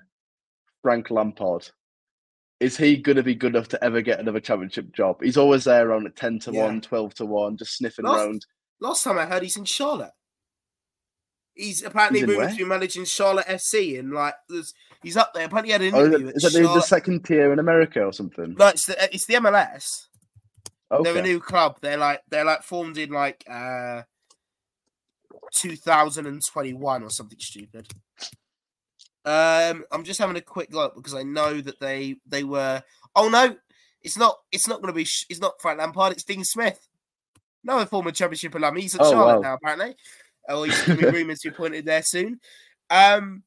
Frank 0.82 1.10
Lampard. 1.10 1.70
Is 2.60 2.76
he 2.76 2.96
going 2.96 3.16
to 3.16 3.22
be 3.22 3.34
good 3.34 3.54
enough 3.54 3.68
to 3.68 3.82
ever 3.82 4.02
get 4.02 4.20
another 4.20 4.40
championship 4.40 4.92
job? 4.92 5.22
He's 5.22 5.38
always 5.38 5.64
there 5.64 5.88
around 5.88 6.06
at 6.06 6.16
10 6.16 6.40
to 6.40 6.52
yeah. 6.52 6.66
1, 6.66 6.82
12 6.82 7.14
to 7.14 7.26
1, 7.26 7.56
just 7.56 7.76
sniffing 7.76 8.04
last, 8.04 8.18
around. 8.18 8.46
Last 8.80 9.04
time 9.04 9.18
I 9.18 9.24
heard 9.24 9.42
he's 9.42 9.56
in 9.56 9.64
Charlotte. 9.64 10.12
He's 11.54 11.82
apparently 11.82 12.24
moving 12.24 12.54
to 12.56 12.66
managing 12.66 13.04
Charlotte 13.04 13.46
FC, 13.46 13.98
and 13.98 14.12
like 14.12 14.34
he's 15.02 15.16
up 15.16 15.34
there. 15.34 15.44
Apparently, 15.44 15.68
he 15.68 15.72
had 15.72 15.82
an 15.82 15.94
oh, 15.94 16.06
interview. 16.06 16.28
is, 16.34 16.42
that 16.42 16.52
the 16.52 16.80
second 16.80 17.24
tier 17.24 17.52
in 17.52 17.58
America 17.58 18.02
or 18.02 18.12
something? 18.12 18.54
No, 18.58 18.68
it's 18.68 18.86
the 18.86 19.14
it's 19.14 19.26
the 19.26 19.34
MLS. 19.34 20.06
Okay. 20.90 21.02
They're 21.02 21.18
a 21.18 21.26
new 21.26 21.40
club. 21.40 21.76
They're 21.82 21.98
like 21.98 22.22
they're 22.30 22.44
like 22.44 22.62
formed 22.62 22.96
in 22.98 23.10
like 23.10 23.44
uh 23.50 24.02
2021 25.54 27.02
or 27.02 27.10
something 27.10 27.38
stupid. 27.38 27.88
Um, 29.24 29.84
I'm 29.92 30.04
just 30.04 30.20
having 30.20 30.36
a 30.36 30.40
quick 30.40 30.72
look 30.72 30.94
because 30.94 31.14
I 31.14 31.22
know 31.22 31.60
that 31.60 31.80
they 31.80 32.16
they 32.26 32.44
were. 32.44 32.82
Oh 33.14 33.28
no, 33.28 33.56
it's 34.02 34.16
not. 34.16 34.36
It's 34.52 34.68
not 34.68 34.80
going 34.80 34.92
to 34.92 34.96
be. 34.96 35.02
It's 35.02 35.40
not 35.40 35.60
Frank 35.60 35.78
Lampard. 35.78 36.12
It's 36.12 36.24
Dean 36.24 36.44
Smith. 36.44 36.86
No 37.62 37.84
former 37.84 38.10
Championship 38.10 38.54
alum. 38.54 38.76
He's 38.76 38.94
at 38.94 39.02
oh, 39.02 39.10
Charlotte 39.10 39.36
wow. 39.36 39.42
now 39.42 39.54
apparently 39.54 39.94
or 40.48 40.66
he's 40.66 40.82
going 40.86 40.98
to 40.98 41.06
be 41.06 41.18
rumours 41.18 41.40
to 41.40 41.50
be 41.50 41.54
appointed 41.54 41.84
there 41.84 42.02
soon. 42.02 42.40
Um, 42.88 43.42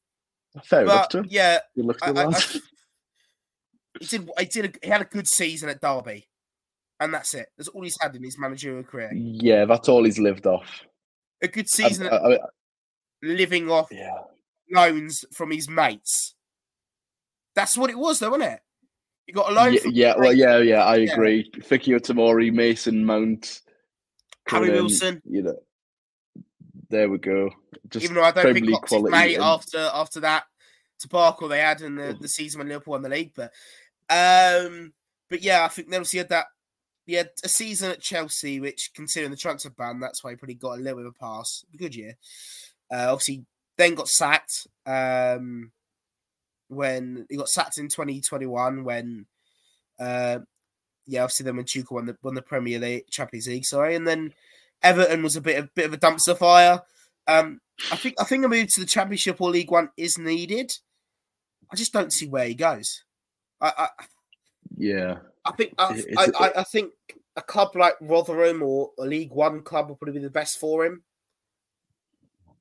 Fair 0.63 0.85
but, 0.85 1.13
enough. 1.13 1.27
Yeah, 1.29 1.59
I, 2.01 2.11
I, 2.11 2.25
I, 2.27 2.31
he 3.99 4.05
did. 4.05 4.29
He 4.37 4.45
did. 4.45 4.65
A, 4.65 4.85
he 4.85 4.89
had 4.89 5.01
a 5.01 5.05
good 5.05 5.27
season 5.27 5.69
at 5.69 5.81
Derby, 5.81 6.27
and 6.99 7.13
that's 7.13 7.33
it. 7.33 7.47
That's 7.57 7.69
all 7.69 7.83
he's 7.83 7.97
had 7.99 8.15
in 8.15 8.23
his 8.23 8.37
managerial 8.37 8.83
career. 8.83 9.11
Yeah, 9.13 9.65
that's 9.65 9.89
all 9.89 10.03
he's 10.03 10.19
lived 10.19 10.45
off. 10.45 10.83
A 11.41 11.47
good 11.47 11.67
season, 11.67 12.09
living 13.21 13.69
off 13.69 13.89
yeah. 13.91 14.13
Loans 14.71 15.25
from 15.33 15.51
his 15.51 15.69
mates. 15.69 16.35
That's 17.55 17.77
what 17.77 17.89
it 17.89 17.97
was, 17.97 18.19
though, 18.19 18.31
wasn't 18.31 18.53
it? 18.53 18.59
You 19.27 19.33
got 19.33 19.51
a 19.51 19.53
loan. 19.53 19.73
Yeah, 19.73 19.79
yeah 19.85 20.13
well, 20.17 20.33
yeah, 20.33 20.57
yeah. 20.57 20.83
I 20.83 20.97
agree. 20.97 21.49
Yeah. 21.53 21.63
Fikayo 21.63 21.99
Tomori, 21.99 22.51
Mason 22.51 23.05
Mount, 23.05 23.61
Harry 24.47 24.71
Wilson. 24.71 25.21
You 25.25 25.43
know, 25.43 25.59
there 26.89 27.09
we 27.09 27.17
go. 27.19 27.51
Just 27.89 28.03
Even 28.03 28.15
though 28.15 28.23
I 28.23 28.31
don't 28.31 28.53
think 28.53 28.67
Klopp's 28.67 29.09
mate 29.09 29.35
and... 29.35 29.43
after 29.43 29.89
after 29.93 30.19
that 30.21 30.45
debacle 30.99 31.47
they 31.47 31.59
had 31.59 31.81
in 31.81 31.95
the, 31.95 32.17
the 32.19 32.27
season 32.27 32.59
when 32.59 32.67
Liverpool 32.67 32.93
won 32.93 33.01
the 33.01 33.09
league, 33.09 33.33
but 33.35 33.51
um, 34.09 34.93
but 35.29 35.41
yeah, 35.41 35.63
I 35.63 35.69
think 35.69 35.89
they 35.89 35.97
obviously 35.97 36.19
had 36.19 36.29
that. 36.29 36.47
He 37.05 37.13
had 37.13 37.29
a 37.43 37.49
season 37.49 37.91
at 37.91 38.01
Chelsea, 38.01 38.59
which 38.59 38.91
considering 38.93 39.31
the 39.31 39.37
transfer 39.37 39.69
ban, 39.69 39.99
that's 39.99 40.23
why 40.23 40.31
he 40.31 40.37
probably 40.37 40.55
got 40.55 40.77
a 40.77 40.81
little 40.81 40.99
bit 40.99 41.07
of 41.07 41.15
a 41.15 41.19
pass. 41.19 41.65
A 41.73 41.77
good 41.77 41.95
year. 41.95 42.17
Uh, 42.93 43.07
obviously, 43.11 43.45
then 43.77 43.95
got 43.95 44.07
sacked. 44.07 44.67
Um, 44.85 45.71
when 46.67 47.25
he 47.29 47.37
got 47.37 47.49
sacked 47.49 47.77
in 47.77 47.87
2021, 47.87 48.83
when 48.83 49.25
uh, 49.99 50.39
yeah, 51.05 51.23
obviously 51.23 51.45
then 51.45 51.57
when 51.57 51.65
Tuchel 51.65 51.91
won 51.91 52.05
the 52.05 52.17
won 52.23 52.33
the 52.33 52.41
Premier 52.41 52.79
League, 52.79 53.07
Champions 53.09 53.47
League, 53.47 53.65
sorry, 53.65 53.95
and 53.95 54.07
then 54.07 54.33
Everton 54.81 55.23
was 55.23 55.35
a 55.35 55.41
bit 55.41 55.59
of 55.59 55.73
bit 55.75 55.85
of 55.85 55.93
a 55.93 55.97
dumpster 55.97 56.37
fire. 56.37 56.81
Um, 57.27 57.59
I 57.91 57.95
think 57.95 58.15
I 58.19 58.23
think 58.23 58.45
a 58.45 58.49
move 58.49 58.73
to 58.73 58.81
the 58.81 58.85
Championship 58.85 59.41
or 59.41 59.49
League 59.49 59.71
One 59.71 59.89
is 59.97 60.17
needed. 60.17 60.73
I 61.71 61.75
just 61.75 61.93
don't 61.93 62.13
see 62.13 62.27
where 62.27 62.47
he 62.47 62.55
goes. 62.55 63.03
I, 63.61 63.73
I 63.77 63.87
yeah, 64.77 65.17
I 65.45 65.51
think 65.51 65.73
I, 65.77 66.03
I, 66.17 66.27
I, 66.39 66.51
I, 66.57 66.63
think 66.63 66.91
a 67.35 67.41
club 67.41 67.75
like 67.75 67.95
Rotherham 68.01 68.61
or 68.61 68.91
a 68.99 69.05
League 69.05 69.31
One 69.31 69.61
club 69.61 69.89
would 69.89 69.99
probably 69.99 70.19
be 70.19 70.23
the 70.23 70.29
best 70.29 70.59
for 70.59 70.85
him. 70.85 71.03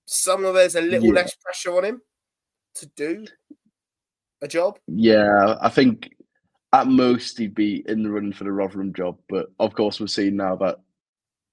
Somewhere 0.04 0.52
there's 0.52 0.74
a 0.74 0.80
little 0.80 1.08
yeah. 1.08 1.14
less 1.14 1.34
pressure 1.36 1.76
on 1.76 1.84
him 1.84 2.02
to 2.76 2.86
do 2.96 3.24
a 4.42 4.48
job. 4.48 4.78
Yeah, 4.86 5.56
I 5.60 5.68
think 5.68 6.14
at 6.72 6.86
most 6.86 7.38
he'd 7.38 7.54
be 7.54 7.84
in 7.86 8.02
the 8.02 8.10
running 8.10 8.32
for 8.32 8.44
the 8.44 8.52
Rotherham 8.52 8.92
job, 8.94 9.18
but 9.28 9.46
of 9.60 9.74
course 9.74 10.00
we're 10.00 10.06
seeing 10.06 10.36
now 10.36 10.56
that 10.56 10.78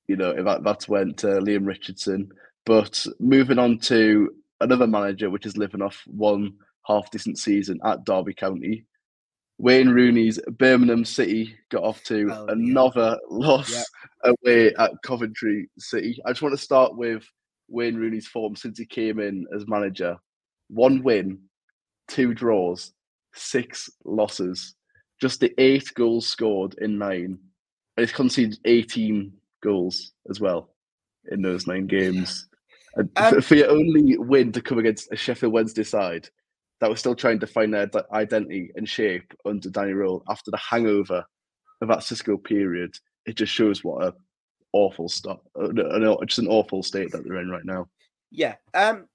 you 0.10 0.16
know, 0.16 0.44
that, 0.44 0.64
that's 0.64 0.90
went 0.90 1.18
to 1.18 1.40
Leam 1.40 1.64
Richardson. 1.66 2.32
But 2.66 3.06
moving 3.20 3.60
on 3.60 3.78
to 3.82 4.32
another 4.60 4.88
manager, 4.88 5.30
which 5.30 5.46
is 5.46 5.56
living 5.56 5.84
off 5.84 6.02
one 6.08 6.56
half 6.88 7.12
decent 7.12 7.38
season 7.38 7.80
at 7.86 8.06
Derby 8.06 8.34
County, 8.34 8.86
Wayne 9.60 9.90
Rooney's 9.90 10.40
Birmingham 10.58 11.06
City 11.06 11.56
got 11.70 11.84
off 11.84 12.04
to 12.06 12.28
Oh, 12.32 12.46
yeah. 12.48 12.54
another 12.54 13.20
loss 13.30 13.72
Yeah. 13.72 14.32
away 14.44 14.74
at 14.76 14.92
Coventry 15.04 15.70
City. 15.78 16.20
I 16.26 16.32
just 16.32 16.42
want 16.42 16.54
to 16.54 16.62
start 16.62 16.98
with 16.98 17.24
Wayne 17.70 17.96
Rooney's 17.96 18.28
form 18.28 18.56
since 18.56 18.78
he 18.78 18.86
came 18.86 19.20
in 19.20 19.46
as 19.56 19.68
manager. 19.68 20.18
One 20.70 21.04
win, 21.04 21.40
two 22.08 22.34
draws, 22.34 22.94
six 23.34 23.90
losses. 24.06 24.76
Just 25.22 25.40
the 25.40 25.54
eight 25.58 25.92
goals 25.96 26.28
scored 26.28 26.76
in 26.80 26.98
nine. 26.98 27.38
And 27.98 28.08
he's 28.08 28.12
conceded 28.12 28.60
18 28.66 29.34
goals 29.62 30.14
as 30.30 30.40
well 30.40 30.74
in 31.32 31.42
those 31.42 31.68
nine 31.68 31.88
games. 31.88 32.48
And 32.96 33.10
Um, 33.18 33.42
for- 33.42 33.56
your 33.56 33.70
only 33.70 34.18
win 34.18 34.52
to 34.54 34.62
come 34.62 34.80
against 34.80 35.12
a 35.12 35.16
Sheffield 35.16 35.54
Wednesday 35.54 35.84
side 35.84 36.30
that 36.80 36.90
was 36.90 37.00
still 37.00 37.16
trying 37.16 37.40
to 37.40 37.48
find 37.48 37.74
their 37.74 37.90
identity 38.14 38.72
and 38.76 38.88
shape 38.88 39.34
under 39.46 39.70
Danny 39.70 39.92
Röhl 39.92 40.24
after 40.30 40.50
the 40.50 40.58
hangover 40.58 41.26
of 41.82 41.88
that 41.90 42.00
Xisco 42.00 42.42
period, 42.42 42.96
it 43.26 43.36
just 43.36 43.54
shows 43.54 43.84
what 43.84 44.04
a 44.06 44.14
awful 44.74 45.10
stop, 45.10 45.44
uh, 45.60 45.70
just 46.26 46.40
an 46.40 46.48
awful 46.48 46.84
state 46.84 47.12
that 47.12 47.24
they're 47.24 47.40
in 47.42 47.50
right 47.50 47.66
now. 47.66 47.88
Yeah. 48.32 48.56
Um. 48.74 49.08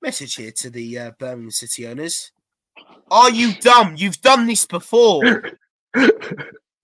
Message 0.00 0.34
here 0.34 0.50
to 0.56 0.70
the 0.70 0.98
uh, 0.98 1.10
Birmingham 1.18 1.50
City 1.50 1.86
owners: 1.86 2.32
Are 3.10 3.30
you 3.30 3.54
dumb? 3.54 3.94
You've 3.96 4.20
done 4.20 4.46
this 4.46 4.66
before. 4.66 5.52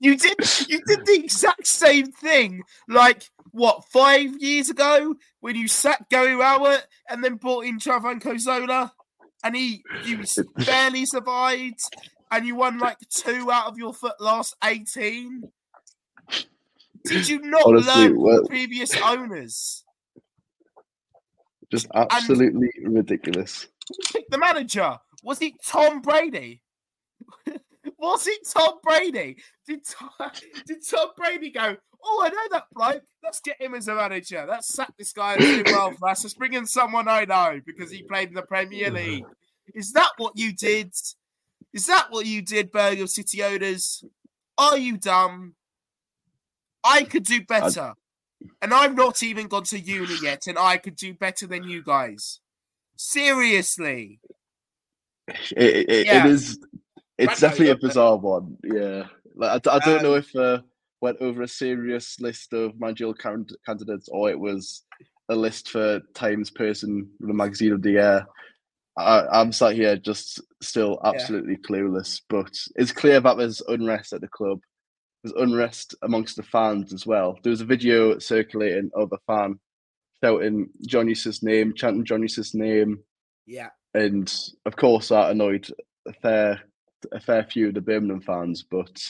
You 0.00 0.16
did. 0.16 0.38
You 0.68 0.80
did 0.86 1.06
the 1.06 1.20
exact 1.24 1.66
same 1.66 2.12
thing. 2.12 2.62
Like 2.88 3.28
what? 3.50 3.84
Five 3.86 4.40
years 4.40 4.70
ago, 4.70 5.16
when 5.40 5.56
you 5.56 5.66
sacked 5.66 6.10
Gary 6.10 6.36
Rowett 6.36 6.86
and 7.08 7.22
then 7.22 7.34
brought 7.34 7.64
in 7.64 7.78
Gianfranco 7.78 8.38
Zola, 8.38 8.92
and 9.42 9.56
he 9.56 9.82
you 10.04 10.22
barely 10.64 11.04
survived, 11.04 11.80
and 12.30 12.46
you 12.46 12.54
won 12.54 12.78
like 12.78 12.98
two 13.10 13.50
out 13.50 13.66
of 13.66 13.78
your 13.78 13.92
last 14.20 14.54
eighteen. 14.62 15.50
Did 17.04 17.28
you 17.28 17.40
not 17.40 17.64
Honestly, 17.66 17.92
learn 17.94 18.14
from 18.14 18.22
well- 18.22 18.46
previous 18.46 18.96
owners? 18.96 19.84
Just 21.70 21.86
absolutely 21.94 22.70
ridiculous. 22.84 23.68
The 24.30 24.36
manager. 24.36 24.98
Was 25.22 25.40
it 25.40 25.54
Tom 25.64 26.02
Brady? 26.02 26.60
Was 27.98 28.26
it 28.26 28.46
Tom 28.46 28.74
Brady? 28.82 29.38
Did 29.66 29.80
Tom, 29.86 30.10
did 30.66 30.86
Tom 30.86 31.08
Brady 31.16 31.50
go? 31.50 31.74
Oh, 32.04 32.22
I 32.22 32.28
know 32.28 32.48
that 32.50 32.64
bloke. 32.74 33.02
Let's 33.24 33.40
get 33.40 33.60
him 33.60 33.74
as 33.74 33.88
a 33.88 33.94
manager. 33.94 34.44
Let's 34.46 34.68
sack 34.68 34.92
this 34.98 35.12
guy 35.14 35.34
and 35.36 35.64
do 35.64 35.72
well 35.72 35.92
for 35.92 36.10
us. 36.10 36.22
Let's 36.22 36.34
bring 36.34 36.52
in 36.52 36.66
someone 36.66 37.08
I 37.08 37.24
know 37.24 37.60
because 37.64 37.90
he 37.90 38.02
played 38.02 38.28
in 38.28 38.34
the 38.34 38.42
Premier 38.42 38.90
League. 38.90 39.24
Is 39.74 39.92
that 39.92 40.10
what 40.18 40.36
you 40.36 40.52
did? 40.52 40.92
Is 41.72 41.86
that 41.86 42.08
what 42.10 42.26
you 42.26 42.42
did, 42.42 42.70
Birmingham 42.70 43.06
City 43.06 43.42
owners? 43.42 44.04
Are 44.58 44.76
you 44.76 44.98
dumb? 44.98 45.54
I 46.84 47.04
could 47.04 47.24
do 47.24 47.42
better. 47.44 47.94
And 48.62 48.72
I've 48.72 48.94
not 48.94 49.22
even 49.22 49.48
gone 49.48 49.64
to 49.64 49.78
uni 49.80 50.14
yet, 50.22 50.46
and 50.46 50.58
I 50.58 50.76
could 50.76 50.94
do 50.96 51.12
better 51.14 51.46
than 51.46 51.64
you 51.64 51.82
guys. 51.82 52.40
Seriously. 52.96 54.20
It, 55.56 55.88
it, 55.90 56.06
Yeah. 56.06 56.26
it 56.26 56.30
is. 56.30 56.58
It's 57.18 57.40
definitely 57.40 57.70
a 57.70 57.76
bizarre 57.76 58.16
one. 58.16 58.56
Yeah, 58.62 59.06
like 59.34 59.66
I 59.66 59.76
I, 59.76 59.78
don't 59.80 60.02
know 60.02 60.12
Um, 60.14 60.18
if 60.20 60.36
uh, 60.36 60.60
went 61.00 61.18
over 61.20 61.42
a 61.42 61.48
serious 61.48 62.20
list 62.20 62.52
of 62.52 62.78
managerial 62.78 63.14
can- 63.14 63.46
candidates 63.66 64.08
or 64.08 64.30
it 64.30 64.38
was 64.38 64.84
a 65.28 65.34
list 65.34 65.70
for 65.70 66.00
Times 66.14 66.50
Person, 66.50 67.10
the 67.20 67.34
magazine 67.34 67.72
of 67.72 67.82
the 67.82 67.90
year. 67.92 68.26
I, 68.96 69.26
I'm 69.40 69.52
sat 69.52 69.74
here 69.74 69.96
just 69.96 70.40
still 70.62 70.98
Yeah. 71.02 71.10
absolutely 71.10 71.56
clueless, 71.56 72.20
but 72.28 72.56
it's 72.76 72.92
clear 72.92 73.20
that 73.20 73.36
there's 73.36 73.60
unrest 73.68 74.12
at 74.12 74.20
the 74.20 74.28
club. 74.28 74.60
There's 75.28 75.42
unrest 75.42 75.94
amongst 76.02 76.36
the 76.36 76.42
fans 76.42 76.92
as 76.92 77.06
well. 77.06 77.38
There 77.42 77.50
was 77.50 77.60
a 77.60 77.66
video 77.66 78.18
circulating 78.18 78.90
of 78.94 79.12
a 79.12 79.18
fan 79.26 79.58
shouting 80.22 80.70
John 80.86 81.06
Eustace's 81.08 81.42
name, 81.42 81.74
chanting 81.74 82.04
John 82.04 82.22
Eustace's 82.22 82.54
name, 82.54 83.00
Yeah. 83.46 83.68
and 83.94 84.32
of 84.64 84.76
course 84.76 85.08
that 85.08 85.30
annoyed 85.30 85.68
a 86.06 86.12
fair 86.14 86.62
a 87.12 87.20
fair 87.20 87.44
few 87.44 87.68
of 87.68 87.74
the 87.74 87.80
Birmingham 87.80 88.20
fans, 88.20 88.64
but 88.64 89.06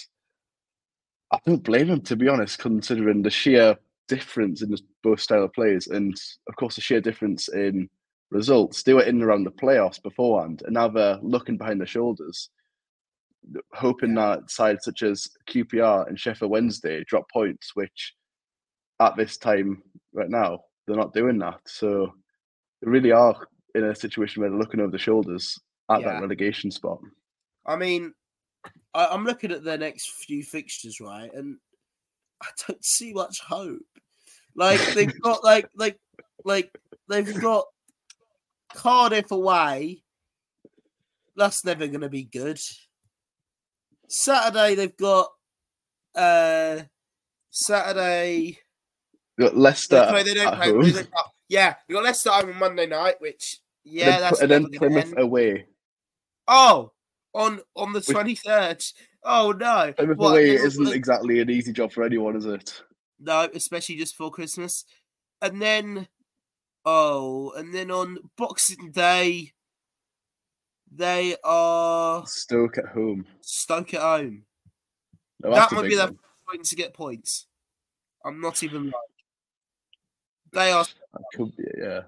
I 1.33 1.39
don't 1.47 1.63
blame 1.63 1.89
them 1.89 2.01
to 2.03 2.17
be 2.17 2.29
honest, 2.29 2.59
considering 2.59 3.23
the 3.23 3.31
sheer 3.31 3.77
difference 4.09 4.61
in 4.63 4.71
the, 4.71 4.81
both 5.03 5.21
style 5.21 5.45
of 5.45 5.53
players 5.53 5.87
and 5.87 6.21
of 6.49 6.57
course 6.57 6.75
the 6.75 6.81
sheer 6.81 7.01
difference 7.01 7.49
in 7.49 7.89
results. 8.31 8.83
They 8.83 8.93
were 8.95 9.03
in 9.03 9.17
and 9.17 9.23
around 9.25 9.45
the 9.45 9.51
playoffs 9.53 10.03
beforehand, 10.03 10.63
and 10.65 10.75
now 10.75 10.89
they're 10.89 11.19
looking 11.23 11.57
behind 11.57 11.81
their 11.81 11.87
shoulders, 11.87 12.51
hoping 13.73 14.15
that 14.15 14.51
sides 14.51 14.85
such 14.85 15.03
as 15.03 15.29
QPR 15.49 16.09
and 16.09 16.19
Sheffield 16.19 16.51
Wednesday 16.51 17.05
drop 17.05 17.25
points, 17.33 17.75
which 17.75 18.15
at 19.01 19.17
this 19.17 19.37
time 19.37 19.83
right 20.13 20.29
now 20.31 20.61
they're 20.87 20.97
not 20.97 21.15
doing 21.15 21.39
that. 21.39 21.61
So 21.67 22.13
they 22.83 22.91
really 22.91 23.13
are 23.13 23.49
in 23.75 23.85
a 23.85 23.95
situation 23.95 24.41
where 24.41 24.51
they're 24.51 24.59
looking 24.59 24.81
over 24.81 24.91
the 24.91 24.99
shoulders 24.99 25.59
at 25.91 26.01
Yeah. 26.01 26.13
that 26.13 26.21
relegation 26.23 26.71
spot. 26.71 26.99
I 27.67 27.77
mean, 27.77 28.15
I, 28.95 29.07
I'm 29.07 29.25
looking 29.25 29.53
at 29.53 29.65
their 29.65 29.79
next 29.79 30.11
few 30.25 30.43
fixtures, 30.43 31.01
right, 31.01 31.33
and 31.33 31.59
I 32.43 32.47
don't 32.67 32.85
see 32.85 33.13
much 33.13 33.41
hope. 33.41 33.81
Like 34.57 34.81
they've 34.95 35.21
got 35.23 35.45
like 35.45 35.69
like 35.77 35.99
like 36.45 36.71
they've 37.09 37.41
got 37.41 37.67
Cardiff 38.75 39.31
away. 39.31 40.03
That's 41.37 41.65
never 41.65 41.87
going 41.87 42.01
to 42.01 42.09
be 42.09 42.25
good. 42.25 42.59
Saturday 44.09 44.75
they've 44.75 44.97
got 44.97 45.29
uh 46.15 46.81
Saturday. 47.51 48.59
They 49.37 49.45
got 49.45 49.57
Leicester 49.57 50.01
They 50.01 50.11
play, 50.11 50.23
they 50.23 50.35
don't 50.35 50.57
play. 50.57 50.73
they 50.73 50.93
don't- 50.93 51.11
oh, 51.17 51.31
yeah, 51.49 51.75
we 51.89 51.95
got 51.95 52.05
Leicester 52.05 52.31
home 52.31 52.51
on 52.51 52.59
Monday 52.59 52.87
night, 52.87 53.21
which 53.21 53.61
yeah, 53.85 54.11
then, 54.11 54.21
that's 54.21 54.41
and 54.41 54.51
then 54.51 54.71
Plymouth 54.71 55.05
end. 55.05 55.19
away. 55.19 55.67
Oh, 56.47 56.93
on 57.35 57.61
on 57.77 57.93
the 57.93 58.01
twenty 58.01 58.35
third. 58.35 58.85
Oh 59.25 59.53
no! 59.53 59.93
Plymouth 59.97 60.19
what, 60.19 60.31
away 60.31 60.51
isn't 60.51 60.89
exactly 60.89 61.41
an 61.41 61.51
easy 61.51 61.73
job 61.73 61.93
for 61.93 62.05
anyone, 62.05 62.37
is 62.37 62.47
it? 62.47 62.83
No, 63.21 63.49
especially 63.55 63.97
just 63.97 64.17
for 64.17 64.31
Christmas. 64.31 64.85
And 65.41 65.61
then, 65.63 66.09
oh, 66.85 67.53
and 67.53 67.75
then 67.75 67.91
on 67.91 68.19
Boxing 68.37 68.91
Day, 68.91 69.53
they 70.95 71.37
are 71.45 72.27
Stoke 72.27 72.79
at 72.79 72.87
home. 72.87 73.27
Stoke 73.41 73.95
at 73.95 74.01
home. 74.01 74.43
No, 75.43 75.55
that 75.55 75.73
might 75.73 75.89
be 75.89 75.95
their 75.95 76.11
point 76.49 76.65
to 76.65 76.77
get 76.77 76.95
points. 76.95 77.47
I'm 78.25 78.41
not 78.41 78.63
even 78.63 78.85
lying. 78.85 78.93
They 80.53 80.73
are. 80.73 80.85
That 80.85 81.23
could 81.35 81.57
be, 81.57 81.65
yeah. 81.79 82.01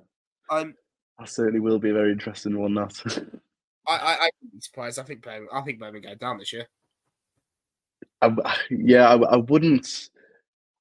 I'm. 0.51 0.75
That 1.19 1.29
certainly 1.29 1.61
will 1.61 1.79
be 1.79 1.91
a 1.91 1.95
very 1.95 2.13
interesting 2.13 2.59
one. 2.59 2.75
That 2.75 3.01
I. 3.87 3.93
I. 3.97 4.13
I 4.15 4.31
wouldn't 4.41 4.55
be 4.55 4.61
surprised. 4.61 4.99
I 4.99 5.03
think. 5.03 5.23
Birmingham, 5.23 5.49
I 5.53 5.61
think 5.63 5.79
Birmingham 5.79 6.13
go 6.13 6.17
down 6.17 6.39
this 6.39 6.53
year. 6.53 6.67
I 8.23 8.35
yeah, 8.71 9.09
I, 9.09 9.17
I 9.17 9.37
wouldn't. 9.37 10.11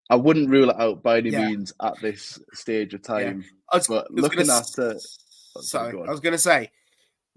I 0.10 0.16
wouldn't 0.16 0.50
rule 0.50 0.72
it 0.72 0.80
out 0.80 1.04
by 1.04 1.18
any 1.20 1.30
Yeah. 1.30 1.50
means 1.50 1.72
at 1.84 2.00
this 2.02 2.40
stage 2.54 2.96
of 2.96 3.04
time. 3.04 3.46
I 3.72 3.78
was, 3.78 3.88
But 3.88 4.08
I 4.10 4.14
was 4.14 4.24
looking 4.24 4.48
gonna 4.48 4.58
at 4.58 4.66
the- 4.76 5.08
oh, 5.56 5.62
sorry. 5.62 5.92
I 6.00 6.10
was 6.10 6.20
going 6.20 6.34
to 6.34 6.40
say, 6.40 6.72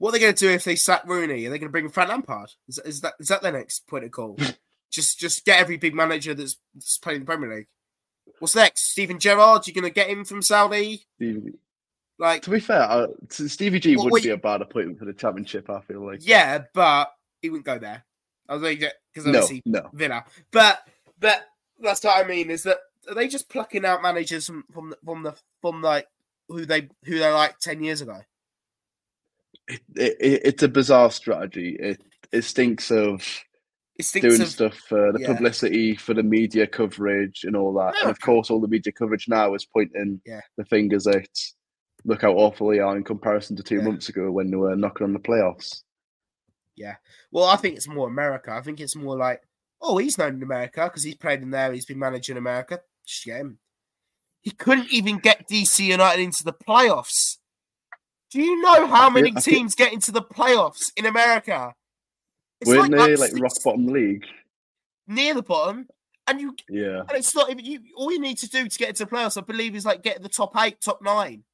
what 0.03 0.09
are 0.09 0.13
they 0.13 0.19
going 0.19 0.35
to 0.35 0.47
do 0.49 0.51
if 0.51 0.65
they 0.65 0.75
sack 0.75 1.07
Rooney? 1.07 1.47
Are 1.47 1.51
they 1.51 1.59
going 1.61 1.69
to 1.69 1.73
bring 1.73 1.89
Frank 1.89 2.11
Lampard? 2.11 2.51
Is, 2.67 2.81
is 2.85 3.01
that 3.03 3.15
is 3.21 3.29
that 3.29 3.41
their 3.41 3.53
next 3.53 3.87
point 3.87 4.03
of 4.05 4.11
call? 4.11 4.37
just 4.91 5.21
just 5.21 5.45
get 5.45 5.61
every 5.61 5.77
big 5.77 5.95
manager 5.95 6.35
that's, 6.35 6.57
that's 6.75 6.99
playing 6.99 7.21
in 7.21 7.23
the 7.23 7.27
Premier 7.27 7.55
League. 7.55 7.69
What's 8.41 8.57
next? 8.57 8.91
Steven 8.91 9.21
Gerrard? 9.21 9.65
You're 9.69 9.75
going 9.81 9.85
to 9.85 9.95
get 9.95 10.09
him 10.11 10.25
from 10.25 10.43
Saudi? 10.43 11.05
Stevie- 11.15 11.53
Like, 12.19 12.43
To 12.43 12.51
be 12.51 12.59
fair, 12.59 12.83
uh, 12.83 13.07
Stevie 13.31 13.79
G 13.79 13.95
What 13.97 14.07
would 14.07 14.13
were 14.15 14.21
be 14.21 14.27
you- 14.29 14.35
a 14.35 14.39
bad 14.39 14.61
appointment 14.61 14.99
for 14.99 15.05
the 15.05 15.13
championship. 15.13 15.71
I 15.71 15.81
feel 15.83 16.05
like 16.05 16.19
yeah, 16.27 16.65
but 16.75 17.13
he 17.41 17.51
wouldn't 17.51 17.67
go 17.67 17.79
there. 17.79 18.05
I 18.49 18.55
was 18.55 18.63
like, 18.65 18.81
because 19.15 19.25
no, 19.27 19.39
obviously 19.39 19.63
no. 19.67 19.89
Villa. 19.93 20.25
But 20.51 20.81
but 21.21 21.47
that's 21.81 22.03
what 22.03 22.19
I 22.25 22.27
mean 22.29 22.51
is 22.51 22.65
that 22.65 22.79
are 23.09 23.15
they 23.15 23.29
just 23.29 23.49
plucking 23.49 23.85
out 23.85 24.03
managers 24.03 24.47
from 24.47 24.65
from 24.75 24.91
the, 24.91 24.97
from 25.05 25.23
the 25.23 25.35
from 25.61 25.81
like 25.81 26.09
who 26.49 26.67
they 26.67 26.89
who 27.05 27.21
they 27.21 27.31
like 27.31 27.61
ten 27.61 27.85
years 27.85 28.01
ago? 28.01 28.19
It, 29.69 29.81
it, 29.97 30.41
it's 30.45 30.63
a 30.63 30.69
bizarre 30.69 31.11
strategy. 31.11 31.77
It 31.79 32.01
it 32.33 32.43
stinks 32.43 32.91
of 32.91 33.27
It 33.99 34.05
stinks 34.05 34.29
doing 34.29 34.41
of 34.43 34.49
stuff 34.49 34.75
for 34.89 35.13
the 35.13 35.21
yeah. 35.21 35.29
publicity, 35.35 35.97
for 35.97 36.15
the 36.15 36.23
media 36.23 36.67
coverage, 36.67 37.45
and 37.45 37.55
all 37.57 37.73
that. 37.75 37.95
And 38.01 38.11
of 38.11 38.21
course, 38.21 38.51
all 38.51 38.61
the 38.61 38.69
media 38.69 38.93
coverage 38.93 39.29
now 39.29 39.55
is 39.55 39.65
pointing 39.67 40.21
Yeah. 40.27 40.41
the 40.57 40.65
fingers 40.65 41.07
at 41.07 41.29
look 42.05 42.23
how 42.23 42.33
awful 42.33 42.69
they 42.69 42.81
are 42.81 42.97
in 42.97 43.05
comparison 43.05 43.55
to 43.57 43.63
two 43.63 43.77
Yeah. 43.77 43.83
months 43.85 44.09
ago 44.09 44.31
when 44.33 44.51
they 44.51 44.57
were 44.57 44.75
knocking 44.75 45.05
on 45.05 45.13
the 45.13 45.21
playoffs. 45.21 45.83
Yeah. 46.75 46.97
Well, 47.31 47.45
I 47.45 47.57
think 47.57 47.77
it's 47.77 47.89
more 47.89 48.09
America. 48.09 48.51
I 48.53 48.63
think 48.63 48.81
it's 48.81 48.97
more 48.97 49.17
like, 49.17 49.43
oh, 49.81 49.99
he's 49.99 50.19
known 50.19 50.37
in 50.37 50.43
America 50.43 50.85
because 50.85 51.05
he's 51.05 51.15
played 51.17 51.43
in 51.43 51.51
there. 51.51 51.73
He's 51.73 51.85
been 51.87 51.99
managing 51.99 52.37
America. 52.37 52.81
Him. 53.25 53.59
He 54.41 54.51
couldn't 54.53 54.91
even 54.93 55.19
get 55.19 55.49
DC 55.49 55.85
United 55.85 56.23
into 56.23 56.45
the 56.45 56.53
playoffs. 56.53 57.39
Do 58.33 58.41
you 58.41 58.61
know 58.63 58.87
how 58.87 59.11
many 59.11 59.31
feel- 59.33 59.41
teams 59.43 59.75
get 59.75 59.93
into 59.93 60.11
the 60.11 60.23
playoffs 60.23 60.91
in 60.97 61.07
America? 61.07 61.75
It's 62.61 62.69
Weren't 62.71 62.93
like 62.93 63.07
they 63.09 63.15
up 63.15 63.21
like 63.21 63.33
rock 63.41 63.53
bottom 63.65 63.87
league? 63.87 64.25
near 65.07 65.35
the 65.35 65.43
bottom, 65.43 65.89
and 66.27 66.41
you 66.41 66.57
Yeah. 66.69 67.01
and 67.01 67.11
it's 67.13 67.35
not 67.35 67.51
even 67.51 67.65
you. 67.65 67.81
All 67.97 68.11
you 68.13 68.21
need 68.21 68.39
to 68.39 68.49
do 68.49 68.69
to 68.69 68.79
get 68.79 68.91
into 68.91 69.05
the 69.05 69.11
playoffs, 69.11 69.37
I 69.37 69.43
believe, 69.45 69.75
is 69.75 69.85
like 69.85 70.03
get 70.03 70.23
the 70.23 70.29
top 70.29 70.57
eight, 70.57 70.81
top 70.81 71.03
nine. 71.03 71.45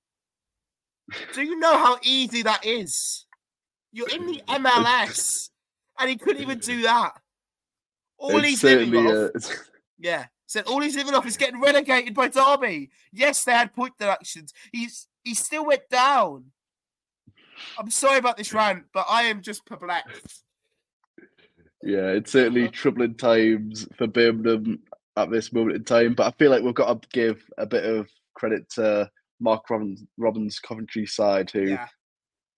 Do 1.33 1.43
you 1.43 1.57
know 1.59 1.77
how 1.79 1.99
easy 2.03 2.43
that 2.43 2.64
is? 2.67 3.27
You're 3.93 4.11
in 4.11 4.27
the 4.27 4.43
MLS, 4.49 5.51
and 5.99 6.11
he 6.11 6.17
couldn't 6.17 6.43
even 6.43 6.59
do 6.59 6.83
that. 6.83 7.12
All 8.19 8.37
It's 8.38 8.47
he's 8.47 8.64
living 8.64 8.95
off, 9.07 9.31
uh, 9.35 9.41
yeah, 9.99 10.27
said 10.47 10.67
all 10.67 10.81
he's 10.81 10.97
living 10.97 11.14
off 11.14 11.27
is 11.27 11.37
getting 11.38 11.61
relegated 11.61 12.14
by 12.14 12.29
Derby. 12.29 12.91
Yes, 13.12 13.45
they 13.45 13.53
had 13.53 13.73
point 13.75 13.97
deductions. 13.99 14.53
He's 14.73 15.09
he 15.25 15.35
still 15.35 15.64
went 15.64 15.88
down. 15.88 16.53
I'm 17.79 17.90
sorry 17.90 18.18
about 18.18 18.37
this 18.37 18.53
rant, 18.53 18.85
but 18.92 19.07
I 19.09 19.25
am 19.25 19.42
just 19.42 19.64
perplexed. 19.66 20.44
yeah, 21.83 22.09
it's 22.09 22.33
certainly 22.33 22.64
uh-huh. 22.64 22.73
troubling 22.73 23.14
times 23.14 23.87
for 23.97 24.07
Birmingham 24.07 24.81
at 25.16 25.31
this 25.31 25.53
moment 25.53 25.77
in 25.77 25.85
time. 25.85 26.14
But 26.14 26.27
I 26.27 26.31
feel 26.38 26.51
like 26.51 26.62
we've 26.62 26.75
got 26.75 27.03
to 27.03 27.09
give 27.12 27.42
a 27.59 27.66
bit 27.66 27.85
of 27.85 28.09
credit 28.35 28.68
to 28.71 29.11
Mark 29.40 29.71
Robins, 29.71 30.05
Robins 30.16 30.59
Coventry 30.59 31.07
side, 31.07 31.51
who 31.51 31.62
Yeah, 31.62 31.87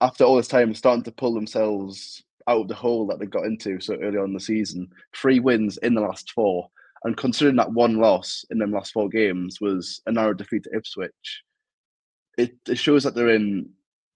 after 0.01 0.25
all 0.25 0.37
this 0.37 0.49
time, 0.49 0.71
are 0.71 0.75
starting 0.75 1.05
to 1.05 1.13
pull 1.13 1.35
themselves 1.35 2.23
out 2.49 2.63
of 2.63 2.69
the 2.69 2.75
hole 2.75 3.07
that 3.07 3.19
they 3.19 3.27
got 3.27 3.45
into 3.45 3.81
so 3.81 3.95
early 3.97 4.19
on 4.19 4.27
in 4.27 4.35
the 4.35 4.41
season. 4.41 4.89
Three 5.15 5.41
wins 5.41 5.79
in 5.79 5.95
the 5.95 6.01
last 6.01 6.33
four, 6.33 6.69
and 7.05 7.17
considering 7.17 7.57
that 7.57 7.73
one 7.73 7.97
loss 7.97 8.45
in 8.51 8.59
them 8.59 8.73
last 8.73 8.93
four 8.93 9.09
games 9.09 9.61
was 9.61 10.01
a 10.07 10.13
narrow 10.13 10.35
defeat 10.35 10.65
to 10.65 10.75
Ipswich, 10.75 11.43
it, 12.39 12.57
it 12.69 12.79
shows 12.79 13.05
that 13.05 13.15
they're 13.15 13.31
in. 13.31 13.71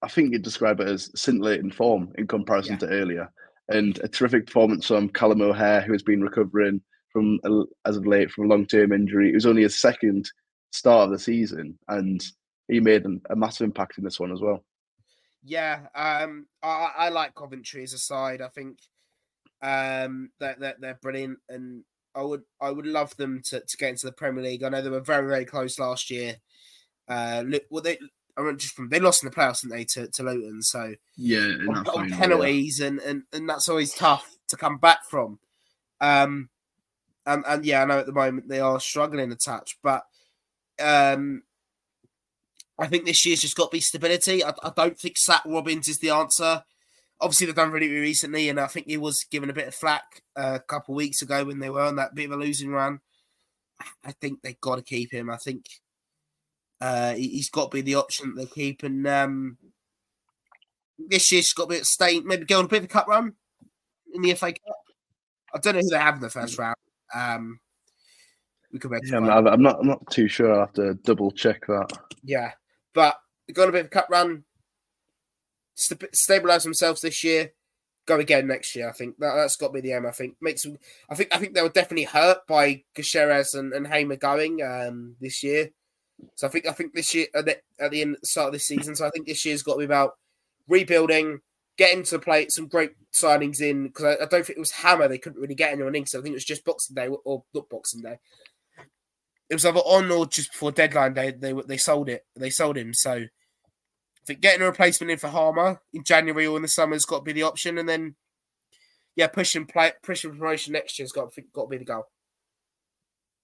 I 0.05 0.09
think 0.09 0.33
you'd 0.33 0.43
describe 0.43 0.81
it 0.81 0.89
as 0.89 1.11
scintillating 1.15 1.71
form 1.71 2.13
in 2.19 2.27
comparison 2.27 2.75
Yeah. 2.75 2.79
to 2.81 2.89
earlier, 2.89 3.33
and 3.69 3.99
a 4.05 4.09
terrific 4.09 4.47
performance 4.47 4.87
from 4.87 5.09
Callum 5.09 5.41
O'Hare, 5.41 5.81
who 5.81 5.93
has 5.93 6.03
been 6.03 6.23
recovering 6.23 6.83
from 7.11 7.39
as 7.87 7.97
of 7.97 8.07
late 8.07 8.31
from 8.31 8.45
a 8.45 8.49
long-term 8.49 8.93
injury. 8.93 9.31
It 9.31 9.35
was 9.35 9.47
only 9.47 9.63
his 9.63 9.81
second 9.81 10.31
start 10.73 11.07
of 11.07 11.11
the 11.13 11.19
season, 11.19 11.79
and 11.89 12.23
he 12.69 12.81
made 12.81 13.07
a 13.31 13.37
massive 13.37 13.65
impact 13.65 13.99
in 13.99 14.05
this 14.05 14.19
one 14.21 14.33
as 14.33 14.41
well. 14.41 14.65
yeah. 15.43 15.87
Um, 15.95 16.47
I, 16.63 16.91
I 16.97 17.09
like 17.11 17.35
Coventry 17.35 17.83
as 17.83 17.93
a 17.93 17.99
side. 17.99 18.41
I 18.43 18.49
think 18.49 18.79
um 19.63 20.31
that 20.41 20.61
that 20.61 20.81
they're 20.81 20.99
brilliant, 21.01 21.39
and 21.49 21.85
I 22.15 22.23
would 22.23 22.43
I 22.61 22.71
would 22.71 22.87
love 22.87 23.17
them 23.17 23.41
to, 23.47 23.61
to 23.61 23.77
get 23.77 23.91
into 23.91 24.07
the 24.07 24.13
Premier 24.13 24.43
League. 24.45 24.63
I 24.63 24.69
know 24.69 24.83
they 24.83 24.91
were 24.91 25.01
very 25.01 25.27
very 25.29 25.45
close 25.45 25.79
last 25.79 26.11
year. 26.11 26.37
Uh, 27.09 27.45
look, 27.47 27.63
well 27.71 27.83
they 27.83 27.99
I 28.37 28.43
mean, 28.43 28.59
just 28.59 28.75
from 28.75 28.89
they 28.89 29.01
lost 29.01 29.23
in 29.23 29.31
the 29.31 29.35
playoffs, 29.35 29.63
didn't 29.63 29.77
they, 29.77 29.85
to, 29.85 30.09
to 30.09 30.23
Luton? 30.23 30.63
So 30.63 30.95
Yeah, 31.17 31.55
on, 31.69 31.87
on 31.89 32.09
yeah. 32.09 32.19
penalties, 32.19 32.81
and, 32.81 32.99
and 33.01 33.23
and 33.33 33.49
that's 33.49 33.69
always 33.69 33.95
tough 33.95 34.37
to 34.49 34.57
come 34.57 34.79
back 34.79 35.05
from. 35.09 35.39
Um, 36.01 36.49
and 37.27 37.45
and 37.47 37.65
yeah, 37.65 37.83
I 37.83 37.85
know 37.85 37.99
at 37.99 38.07
the 38.07 38.13
moment 38.13 38.49
they 38.49 38.61
are 38.61 38.81
struggling 38.81 39.31
a 39.31 39.37
touch, 39.37 39.79
but 39.83 40.03
um, 40.83 41.43
I 42.79 42.87
think 42.89 43.05
this 43.05 43.25
year's 43.25 43.41
just 43.41 43.57
got 43.57 43.71
to 43.71 43.77
be 43.77 43.81
stability. 43.81 44.45
I, 44.45 44.53
I 44.63 44.73
don't 44.77 44.99
think 44.99 45.17
Sat 45.17 45.43
Robins 45.47 45.89
is 45.89 45.99
the 45.99 46.11
answer. 46.11 46.65
Obviously, 47.21 47.47
they've 47.47 47.55
done 47.55 47.71
really, 47.71 47.89
really 47.89 48.01
recently, 48.01 48.49
and 48.49 48.59
I 48.59 48.67
think 48.67 48.87
he 48.87 48.97
was 48.97 49.25
given 49.31 49.49
a 49.49 49.55
bit 49.55 49.69
of 49.69 49.75
flack 49.75 50.23
uh, 50.37 50.59
a 50.61 50.61
couple 50.61 50.95
of 50.95 50.97
weeks 50.97 51.23
ago 51.23 51.45
when 51.45 51.61
they 51.61 51.71
were 51.71 51.83
on 51.83 51.97
that 51.97 52.15
bit 52.15 52.27
of 52.27 52.33
a 52.33 52.37
losing 52.37 52.71
run. 52.71 53.01
I 54.05 54.13
think 54.13 54.43
they've 54.43 54.61
got 54.61 54.77
to 54.77 54.83
keep 54.83 55.13
him. 55.13 55.31
I 55.31 55.37
think 55.37 55.67
uh, 56.81 57.15
he- 57.15 57.29
he's 57.31 57.51
got 57.51 57.71
to 57.71 57.75
be 57.77 57.81
the 57.81 57.95
option 57.97 58.35
that 58.35 58.43
they 58.43 58.47
keep, 58.47 58.83
and 58.83 59.07
um, 59.07 59.59
this 60.99 61.31
year's 61.33 61.53
got 61.53 61.65
to 61.65 61.71
be 61.71 61.77
at 61.77 61.87
state, 61.87 62.25
maybe 62.25 62.45
go 62.45 62.59
on 62.59 62.67
a 62.67 62.69
bit 62.69 62.79
of 62.79 62.85
a 62.85 62.89
cup 62.89 63.07
run 63.09 63.35
in 64.13 64.23
the 64.23 64.35
FA 64.35 64.53
Cup. 64.53 64.77
I 65.55 65.59
don't 65.59 65.75
know 65.75 65.81
who 65.81 65.89
they 65.91 65.99
have 65.99 66.17
in 66.17 66.21
the 66.21 66.31
first 66.31 66.59
round. 66.59 66.77
Um, 67.15 67.61
we 68.73 68.79
could 68.81 68.91
Yeah, 69.05 69.19
I'm, 69.19 69.47
I'm 69.47 69.63
not. 69.63 69.79
I'm 69.81 69.87
not 69.87 70.11
too 70.11 70.27
sure. 70.27 70.53
I'll 70.53 70.61
have 70.67 70.73
to 70.75 70.95
double 70.95 71.31
check 71.31 71.65
that. 71.69 71.93
yeah, 72.25 72.53
but 72.93 73.17
they've 73.47 73.55
got 73.55 73.69
a 73.69 73.73
bit 73.73 73.81
of 73.83 73.87
a 73.87 73.91
cup 73.91 74.09
run, 74.11 74.43
st- 75.75 76.15
stabilize 76.15 76.65
themselves 76.65 77.01
this 77.01 77.23
year, 77.23 77.53
go 78.07 78.19
again 78.19 78.49
next 78.49 78.75
year. 78.75 78.89
I 78.89 78.93
think 78.93 79.17
that, 79.19 79.35
that's 79.37 79.57
got 79.57 79.69
to 79.69 79.73
be 79.75 79.81
the 79.81 79.93
aim. 79.93 80.07
I 80.07 80.11
think 80.11 80.37
makes. 80.41 80.63
them- 80.63 80.79
I 81.09 81.15
think. 81.15 81.35
I 81.35 81.39
think 81.39 81.55
they 81.55 81.63
were 81.63 81.69
definitely 81.69 82.05
hurt 82.05 82.47
by 82.49 82.83
Gyökeres 82.97 83.57
and, 83.57 83.73
and 83.73 83.87
Hamer 83.87 84.17
going 84.17 84.61
um, 84.63 85.15
this 85.21 85.43
year. 85.45 85.71
So 86.35 86.47
I 86.47 86.51
think. 86.51 86.67
I 86.67 86.73
think 86.73 86.95
this 86.95 87.15
year 87.15 87.27
at 87.35 87.45
the, 87.45 87.59
at 87.79 87.91
the 87.91 88.03
end 88.03 88.17
start 88.23 88.49
of 88.49 88.53
this 88.55 88.67
season. 88.67 88.95
So 88.95 89.07
I 89.07 89.11
think 89.11 89.27
this 89.27 89.45
year's 89.45 89.63
got 89.63 89.75
to 89.75 89.79
be 89.79 89.85
about 89.85 90.13
rebuilding, 90.69 91.41
getting 91.77 92.03
to 92.05 92.19
play 92.19 92.49
some 92.49 92.67
great 92.67 92.93
signings 93.13 93.61
in 93.61 93.89
because 93.89 94.05
I, 94.05 94.25
I 94.25 94.27
don't 94.27 94.47
think 94.47 94.57
it 94.57 94.59
was 94.59 94.73
Hamer. 94.73 95.09
They 95.09 95.19
couldn't 95.19 95.41
really 95.41 95.55
get 95.55 95.73
anyone 95.73 95.95
in. 95.95 96.07
So 96.07 96.19
I 96.19 96.23
think 96.23 96.33
it 96.33 96.37
was 96.37 96.45
just 96.45 96.65
Boxing 96.65 96.95
Day 96.95 97.09
or 97.09 97.45
not 97.55 97.69
Boxing 97.69 98.03
Day. 98.03 98.19
It 99.51 99.55
was 99.55 99.67
either 99.67 99.81
on 99.81 100.11
or 100.11 100.27
just 100.27 100.53
before 100.53 100.73
deadline 100.73 101.15
day. 101.15 101.31
They 101.31 101.53
they 101.53 101.77
sold 101.77 102.09
it. 102.09 102.25
They 102.35 102.51
sold 102.51 102.77
him. 102.77 102.95
So 102.95 103.13
I 103.13 104.27
think 104.27 104.41
getting 104.41 104.63
a 104.63 104.67
replacement 104.67 105.11
in 105.11 105.19
for 105.19 105.29
Hamer 105.29 105.81
in 105.93 106.03
January 106.03 106.47
or 106.47 106.57
in 106.57 106.63
the 106.63 106.69
summer 106.69 106.95
has 106.95 107.05
got 107.05 107.19
to 107.19 107.25
be 107.25 107.33
the 107.33 107.43
option, 107.43 107.79
and 107.79 107.89
then 107.89 108.17
yeah, 109.17 109.27
pushing 109.27 109.67
play 109.67 109.93
pushing 110.03 110.31
promotion 110.31 110.73
next 110.73 110.99
year's 110.99 111.13
got 111.13 111.33
got 111.53 111.65
to 111.65 111.69
be 111.69 111.79
the 111.79 111.85
goal. 111.85 112.07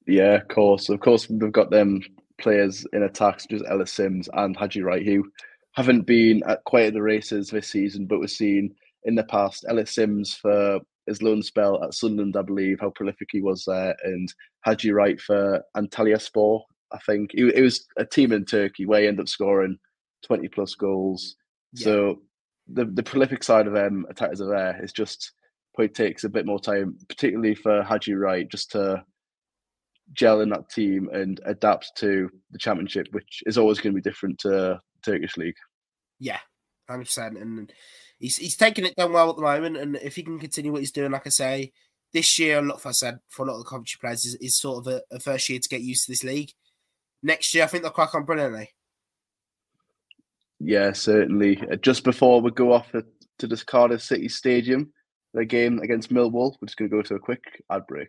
Yeah, 0.06 0.36
of 0.36 0.48
course, 0.48 0.88
of 0.88 1.00
course. 1.00 1.26
They've 1.28 1.52
got 1.52 1.70
them 1.70 2.02
players 2.40 2.86
in 2.92 3.02
attack 3.04 3.40
such 3.40 3.52
as 3.52 3.62
Ellis 3.68 3.92
Simms 3.92 4.28
and 4.32 4.56
Haji 4.56 4.82
Wright, 4.82 5.04
who 5.04 5.30
haven't 5.72 6.06
been 6.06 6.42
at 6.46 6.64
quite 6.64 6.86
at 6.86 6.94
the 6.94 7.02
races 7.02 7.48
this 7.48 7.68
season, 7.68 8.06
but 8.06 8.18
we've 8.18 8.30
seen 8.30 8.74
in 9.04 9.14
the 9.14 9.24
past 9.24 9.64
Ellis 9.68 9.94
Simms 9.94 10.34
for 10.34 10.80
his 11.06 11.22
loan 11.22 11.42
spell 11.42 11.82
at 11.82 11.94
Sunderland, 11.94 12.36
I 12.36 12.42
believe, 12.42 12.80
how 12.80 12.90
prolific 12.90 13.28
he 13.30 13.40
was 13.40 13.64
there, 13.66 13.94
and 14.04 14.32
Haji 14.64 14.92
Wright 14.92 15.20
for 15.20 15.62
Antalyaspor. 15.76 16.60
I 16.92 16.98
think 17.06 17.30
it, 17.34 17.54
it 17.54 17.62
was 17.62 17.86
a 17.96 18.04
team 18.04 18.32
in 18.32 18.44
Turkey 18.44 18.86
where 18.86 19.00
he 19.00 19.06
ended 19.06 19.20
up 19.20 19.28
scoring 19.28 19.78
twenty 20.26 20.48
plus 20.48 20.74
goals. 20.74 21.36
Yeah. 21.74 21.84
So 21.84 22.22
the 22.72 22.84
the 22.84 23.02
prolific 23.02 23.42
side 23.42 23.66
of 23.66 23.72
them 23.72 24.06
attackers 24.10 24.40
are 24.40 24.50
there. 24.50 24.80
It's 24.82 24.92
just 24.92 25.32
probably 25.74 25.88
takes 25.88 26.24
a 26.24 26.28
bit 26.28 26.46
more 26.46 26.60
time, 26.60 26.98
particularly 27.08 27.54
for 27.54 27.82
Haji 27.82 28.14
Wright, 28.14 28.48
just 28.50 28.72
to 28.72 29.04
gel 30.12 30.40
in 30.40 30.50
that 30.50 30.68
team 30.70 31.08
and 31.12 31.40
adapt 31.44 31.92
to 31.96 32.30
the 32.50 32.58
championship, 32.58 33.08
which 33.12 33.42
is 33.46 33.58
always 33.58 33.78
going 33.78 33.94
to 33.94 34.00
be 34.00 34.08
different 34.08 34.38
to 34.40 34.80
Turkish 35.04 35.36
league. 35.36 35.56
Yeah, 36.18 36.38
hundred 36.88 37.04
percent. 37.04 37.38
And 37.38 37.72
he's 38.18 38.36
he's 38.36 38.56
taking 38.56 38.84
it 38.84 38.96
done 38.96 39.12
well 39.12 39.30
at 39.30 39.36
the 39.36 39.42
moment. 39.42 39.76
And 39.76 39.96
if 39.96 40.16
he 40.16 40.22
can 40.22 40.38
continue 40.38 40.72
what 40.72 40.80
he's 40.80 40.92
doing, 40.92 41.12
like 41.12 41.26
I 41.26 41.30
say, 41.30 41.72
this 42.12 42.38
year, 42.38 42.58
a 42.58 42.62
lot 42.62 42.76
of 42.76 42.86
I 42.86 42.92
said 42.92 43.18
for 43.28 43.44
a 43.44 43.48
lot 43.48 43.54
of 43.54 43.60
the 43.60 43.68
Coventry 43.68 43.98
players 44.00 44.24
is, 44.24 44.34
is 44.36 44.58
sort 44.58 44.86
of 44.86 44.92
a, 44.92 45.02
a 45.14 45.20
first 45.20 45.48
year 45.48 45.58
to 45.58 45.68
get 45.68 45.82
used 45.82 46.06
to 46.06 46.12
this 46.12 46.24
league. 46.24 46.50
Next 47.22 47.54
year, 47.54 47.64
I 47.64 47.66
think 47.66 47.82
they'll 47.82 47.92
crack 47.92 48.14
on 48.14 48.24
brilliantly. 48.24 48.70
Yeah, 50.58 50.92
certainly. 50.92 51.62
Uh, 51.70 51.76
Just 51.76 52.04
before 52.04 52.40
we 52.40 52.50
go 52.50 52.72
off 52.72 52.90
to 52.92 53.04
to 53.38 53.46
this 53.46 53.62
Cardiff 53.62 54.02
City 54.02 54.28
Stadium, 54.28 54.92
the 55.32 55.44
game 55.44 55.78
against 55.78 56.12
Millwall, 56.12 56.56
we're 56.60 56.66
just 56.66 56.76
going 56.76 56.90
to 56.90 56.96
go 56.96 57.02
to 57.02 57.14
a 57.14 57.18
quick 57.18 57.62
ad 57.70 57.86
break. 57.86 58.08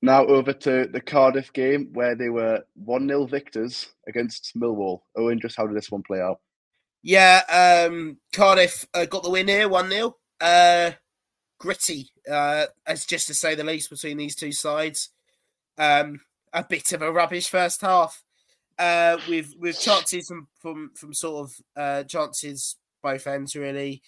Now 0.00 0.24
over 0.26 0.52
to 0.52 0.86
the 0.86 1.00
Cardiff 1.00 1.52
game 1.52 1.90
where 1.92 2.14
they 2.14 2.28
were 2.28 2.62
1 2.74 3.08
0 3.08 3.26
victors 3.26 3.88
against 4.06 4.56
Millwall. 4.56 5.00
Owen, 5.16 5.40
just 5.40 5.56
how 5.56 5.66
did 5.66 5.76
this 5.76 5.90
one 5.90 6.02
play 6.02 6.20
out? 6.20 6.40
Yeah, 7.02 7.42
um, 7.88 8.18
Cardiff 8.32 8.86
uh, 8.94 9.06
got 9.06 9.22
the 9.22 9.30
win 9.30 9.48
here, 9.48 9.68
1 9.68 9.90
0. 9.90 10.16
Uh, 10.40 10.92
gritty, 11.58 12.10
uh, 12.30 12.66
as 12.86 13.04
just 13.04 13.26
to 13.26 13.34
say 13.34 13.54
the 13.54 13.64
least, 13.64 13.90
between 13.90 14.16
these 14.16 14.36
two 14.36 14.52
sides. 14.52 15.10
Um, 15.76 16.20
a 16.52 16.64
bit 16.64 16.92
of 16.92 17.02
a 17.02 17.12
rubbish 17.12 17.48
first 17.48 17.80
half. 17.80 18.22
Uh, 18.78 19.18
with 19.28 19.54
with 19.58 19.80
chances 19.80 20.28
from 20.28 20.46
from, 20.60 20.92
from 20.94 21.12
sort 21.12 21.48
of 21.48 21.60
uh, 21.76 22.04
chances 22.04 22.76
both 23.02 23.26
ends 23.26 23.56
really, 23.56 24.00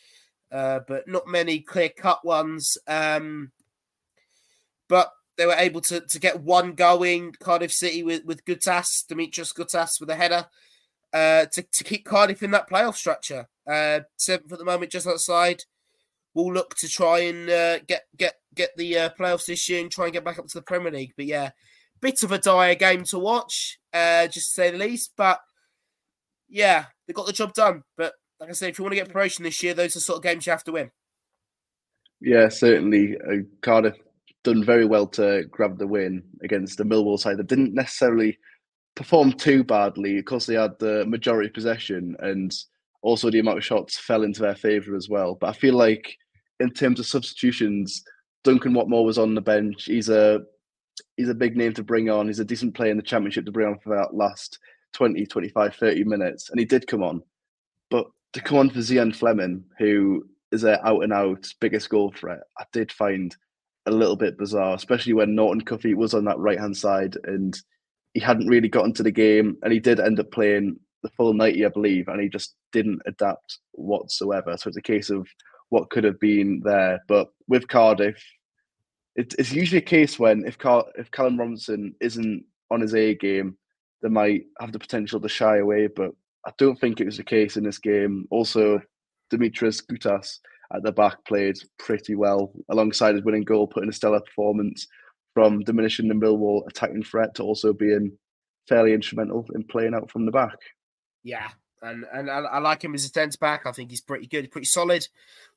uh, 0.52 0.78
but 0.86 1.08
not 1.08 1.26
many 1.26 1.58
clear 1.58 1.88
cut 1.88 2.24
ones. 2.24 2.78
Um, 2.86 3.50
but 4.88 5.10
they 5.40 5.46
were 5.46 5.54
able 5.54 5.80
to, 5.80 6.00
to 6.02 6.20
get 6.20 6.42
one 6.42 6.74
going. 6.74 7.32
Cardiff 7.40 7.72
City 7.72 8.02
with 8.02 8.26
with 8.26 8.44
Goutas, 8.44 9.06
Dimitris 9.06 9.54
Goutas 9.54 9.98
with 9.98 10.10
a 10.10 10.14
header 10.14 10.44
uh, 11.14 11.46
to 11.46 11.62
to 11.62 11.82
keep 11.82 12.04
Cardiff 12.04 12.42
in 12.42 12.50
that 12.50 12.68
playoff 12.68 12.94
structure. 12.94 13.48
Uh, 13.66 14.00
seventh 14.18 14.52
at 14.52 14.58
the 14.58 14.66
moment, 14.66 14.92
just 14.92 15.06
outside. 15.06 15.62
We'll 16.34 16.52
look 16.52 16.74
to 16.76 16.88
try 16.88 17.20
and 17.20 17.48
uh, 17.48 17.78
get 17.88 18.02
get 18.18 18.34
get 18.54 18.76
the 18.76 18.98
uh, 18.98 19.10
playoffs 19.18 19.46
this 19.46 19.66
year 19.66 19.80
and 19.80 19.90
try 19.90 20.04
and 20.04 20.12
get 20.12 20.24
back 20.24 20.38
up 20.38 20.46
to 20.46 20.58
the 20.58 20.62
Premier 20.62 20.92
League. 20.92 21.14
But 21.16 21.24
yeah, 21.24 21.52
bit 22.02 22.22
of 22.22 22.32
a 22.32 22.38
dire 22.38 22.74
game 22.74 23.04
to 23.04 23.18
watch, 23.18 23.78
uh, 23.94 24.26
just 24.26 24.50
to 24.50 24.54
say 24.54 24.70
the 24.70 24.76
least. 24.76 25.14
But 25.16 25.40
yeah, 26.50 26.84
they 27.06 27.14
got 27.14 27.26
the 27.26 27.32
job 27.32 27.54
done. 27.54 27.82
But 27.96 28.12
like 28.38 28.50
I 28.50 28.52
said, 28.52 28.68
if 28.68 28.78
you 28.78 28.84
want 28.84 28.92
to 28.92 29.00
get 29.00 29.10
promotion 29.10 29.44
this 29.44 29.62
year, 29.62 29.72
those 29.72 29.96
are 29.96 30.00
sort 30.00 30.18
of 30.18 30.22
games 30.22 30.44
you 30.44 30.50
have 30.50 30.64
to 30.64 30.72
win. 30.72 30.90
Yeah, 32.20 32.50
certainly. 32.50 33.16
Uh, 33.18 33.44
Cardiff 33.62 33.96
done 34.42 34.64
very 34.64 34.84
well 34.84 35.06
to 35.06 35.44
grab 35.50 35.78
the 35.78 35.86
win 35.86 36.22
against 36.42 36.78
the 36.78 36.84
Millwall 36.84 37.18
side 37.18 37.36
that 37.36 37.46
didn't 37.46 37.74
necessarily 37.74 38.38
perform 38.96 39.32
too 39.32 39.62
badly. 39.64 40.18
Of 40.18 40.24
course, 40.24 40.46
they 40.46 40.54
had 40.54 40.78
the 40.78 41.04
majority 41.06 41.50
possession, 41.50 42.16
and 42.20 42.54
also 43.02 43.30
the 43.30 43.38
amount 43.38 43.58
of 43.58 43.64
shots 43.64 43.98
fell 43.98 44.22
into 44.22 44.42
their 44.42 44.54
favour 44.54 44.96
as 44.96 45.08
well. 45.08 45.34
But 45.34 45.48
I 45.48 45.52
feel 45.52 45.74
like 45.74 46.16
in 46.58 46.70
terms 46.70 47.00
of 47.00 47.06
substitutions, 47.06 48.02
Duncan 48.44 48.72
Watmore 48.72 49.04
was 49.04 49.18
on 49.18 49.34
the 49.34 49.40
bench. 49.40 49.84
He's 49.84 50.08
a 50.08 50.40
he's 51.16 51.28
a 51.28 51.34
big 51.34 51.56
name 51.56 51.72
to 51.74 51.82
bring 51.82 52.10
on. 52.10 52.26
He's 52.26 52.40
a 52.40 52.44
decent 52.44 52.74
player 52.74 52.90
in 52.90 52.96
the 52.96 53.02
championship 53.02 53.44
to 53.46 53.52
bring 53.52 53.68
on 53.68 53.78
for 53.78 53.96
that 53.96 54.14
last 54.14 54.58
20, 54.94 55.26
25, 55.26 55.76
30 55.76 56.04
minutes. 56.04 56.50
And 56.50 56.58
he 56.58 56.66
did 56.66 56.86
come 56.86 57.02
on. 57.02 57.22
But 57.90 58.06
to 58.32 58.40
come 58.40 58.58
on 58.58 58.70
for 58.70 58.78
Zian 58.78 59.14
Flemming, 59.14 59.64
who 59.78 60.24
is 60.52 60.64
an 60.64 60.78
out 60.84 61.02
and 61.02 61.12
out 61.12 61.46
biggest 61.60 61.88
goal 61.88 62.12
threat, 62.16 62.40
I 62.58 62.64
did 62.72 62.92
find 62.92 63.34
a 63.86 63.90
little 63.90 64.16
bit 64.16 64.38
bizarre, 64.38 64.74
especially 64.74 65.12
when 65.12 65.34
Norton 65.34 65.62
Cuffy 65.62 65.94
was 65.94 66.14
on 66.14 66.24
that 66.26 66.38
right 66.38 66.58
hand 66.58 66.76
side 66.76 67.16
and 67.24 67.56
he 68.14 68.20
hadn't 68.20 68.48
really 68.48 68.68
got 68.68 68.84
into 68.84 69.02
the 69.02 69.10
game 69.10 69.56
and 69.62 69.72
he 69.72 69.80
did 69.80 70.00
end 70.00 70.20
up 70.20 70.30
playing 70.30 70.78
the 71.02 71.10
full 71.10 71.32
90, 71.32 71.64
I 71.64 71.68
believe, 71.68 72.08
and 72.08 72.20
he 72.20 72.28
just 72.28 72.54
didn't 72.72 73.00
adapt 73.06 73.58
whatsoever. 73.72 74.56
So 74.56 74.68
it's 74.68 74.76
a 74.76 74.82
case 74.82 75.10
of 75.10 75.26
what 75.70 75.90
could 75.90 76.04
have 76.04 76.20
been 76.20 76.60
there. 76.64 77.00
But 77.08 77.28
with 77.48 77.68
Cardiff, 77.68 78.22
it, 79.16 79.34
it's 79.38 79.52
usually 79.52 79.78
a 79.78 79.82
case 79.82 80.18
when 80.18 80.44
if 80.46 80.58
Car- 80.58 80.86
if 80.96 81.10
Callum 81.10 81.38
Robinson 81.38 81.94
isn't 82.00 82.44
on 82.70 82.80
his 82.80 82.94
A 82.94 83.14
game, 83.14 83.56
they 84.02 84.08
might 84.08 84.44
have 84.60 84.72
the 84.72 84.78
potential 84.78 85.20
to 85.20 85.28
shy 85.28 85.58
away. 85.58 85.86
But 85.86 86.10
I 86.46 86.52
don't 86.58 86.78
think 86.78 87.00
it 87.00 87.06
was 87.06 87.16
the 87.16 87.24
case 87.24 87.56
in 87.56 87.64
this 87.64 87.78
game. 87.78 88.26
Also, 88.30 88.80
Dimitris 89.32 89.84
Goutas 89.84 90.38
at 90.74 90.82
the 90.82 90.92
back 90.92 91.24
played 91.24 91.56
pretty 91.78 92.14
well 92.14 92.52
alongside 92.68 93.14
his 93.14 93.24
winning 93.24 93.44
goal, 93.44 93.66
putting 93.66 93.88
a 93.88 93.92
stellar 93.92 94.20
performance 94.20 94.86
from 95.34 95.60
diminishing 95.60 96.08
the 96.08 96.14
Millwall 96.14 96.66
attacking 96.68 97.02
threat 97.02 97.34
to 97.34 97.42
also 97.42 97.72
being 97.72 98.12
fairly 98.68 98.92
instrumental 98.92 99.46
in 99.54 99.64
playing 99.64 99.94
out 99.94 100.10
from 100.10 100.26
the 100.26 100.32
back. 100.32 100.56
Yeah, 101.22 101.48
and 101.82 102.04
and 102.12 102.30
I, 102.30 102.38
I 102.38 102.58
like 102.58 102.82
him 102.82 102.94
as 102.94 103.04
a 103.04 103.08
centre 103.08 103.38
back. 103.40 103.66
I 103.66 103.72
think 103.72 103.90
he's 103.90 104.00
pretty 104.00 104.26
good, 104.26 104.50
pretty 104.50 104.66
solid. 104.66 105.06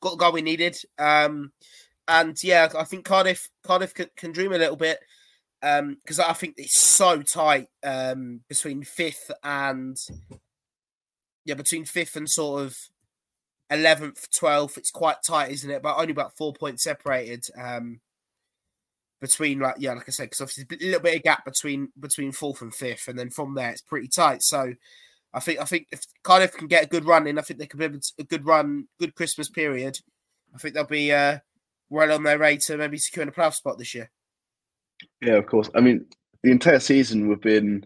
Got 0.01 0.11
the 0.11 0.17
goal 0.17 0.33
we 0.33 0.41
needed. 0.41 0.75
Um, 0.97 1.51
and 2.07 2.35
yeah, 2.43 2.69
I 2.77 2.83
think 2.83 3.05
Cardiff 3.05 3.49
Cardiff 3.63 3.93
can, 3.93 4.07
can 4.15 4.31
dream 4.31 4.53
a 4.53 4.57
little 4.57 4.75
bit 4.75 4.99
because 5.61 6.19
um, 6.19 6.25
I 6.27 6.33
think 6.33 6.55
it's 6.57 6.81
so 6.81 7.21
tight 7.21 7.67
um, 7.83 8.41
between 8.49 8.83
fifth 8.83 9.31
and 9.43 9.95
yeah, 11.45 11.55
between 11.55 11.85
fifth 11.85 12.15
and 12.15 12.29
sort 12.29 12.63
of 12.63 12.75
eleventh, 13.73 14.27
twelfth. 14.31 14.77
It's 14.77 14.91
quite 14.91 15.17
tight, 15.25 15.51
isn't 15.51 15.69
it? 15.69 15.81
But 15.81 15.97
only 15.97 16.11
about 16.11 16.37
four 16.37 16.53
points 16.53 16.83
separated 16.83 17.45
um, 17.57 17.99
between 19.21 19.59
like 19.59 19.75
yeah, 19.79 19.93
like 19.93 20.07
I 20.07 20.11
said, 20.11 20.25
because 20.25 20.41
obviously 20.41 20.65
a 20.69 20.85
little 20.85 21.01
bit 21.01 21.17
of 21.17 21.23
gap 21.23 21.45
between 21.45 21.89
between 21.99 22.31
fourth 22.31 22.61
and 22.61 22.73
fifth, 22.73 23.07
and 23.07 23.17
then 23.17 23.29
from 23.29 23.55
there 23.55 23.71
it's 23.71 23.81
pretty 23.81 24.07
tight. 24.07 24.43
So 24.43 24.73
I 25.33 25.39
think 25.39 25.59
I 25.59 25.65
think 25.65 25.87
if 25.91 26.01
Cardiff 26.23 26.53
can 26.53 26.67
get 26.67 26.85
a 26.85 26.89
good 26.89 27.05
run 27.05 27.27
in, 27.27 27.39
I 27.39 27.41
think 27.41 27.59
they 27.59 27.67
could 27.67 27.79
be 27.79 27.99
a 28.19 28.23
good 28.23 28.45
run, 28.45 28.87
good 28.99 29.15
Christmas 29.15 29.49
period. 29.49 29.97
I 30.53 30.57
think 30.59 30.75
they'll 30.75 30.85
be 30.85 31.11
uh, 31.11 31.39
well 31.89 32.11
on 32.11 32.23
their 32.23 32.37
way 32.37 32.57
to 32.57 32.77
maybe 32.77 32.97
securing 32.97 33.29
a 33.29 33.31
playoff 33.31 33.55
spot 33.55 33.77
this 33.77 33.95
year. 33.95 34.11
Yeah, 35.21 35.33
of 35.33 35.47
course. 35.47 35.69
I 35.75 35.81
mean, 35.81 36.05
the 36.43 36.51
entire 36.51 36.79
season 36.79 37.27
we've 37.27 37.41
been 37.41 37.85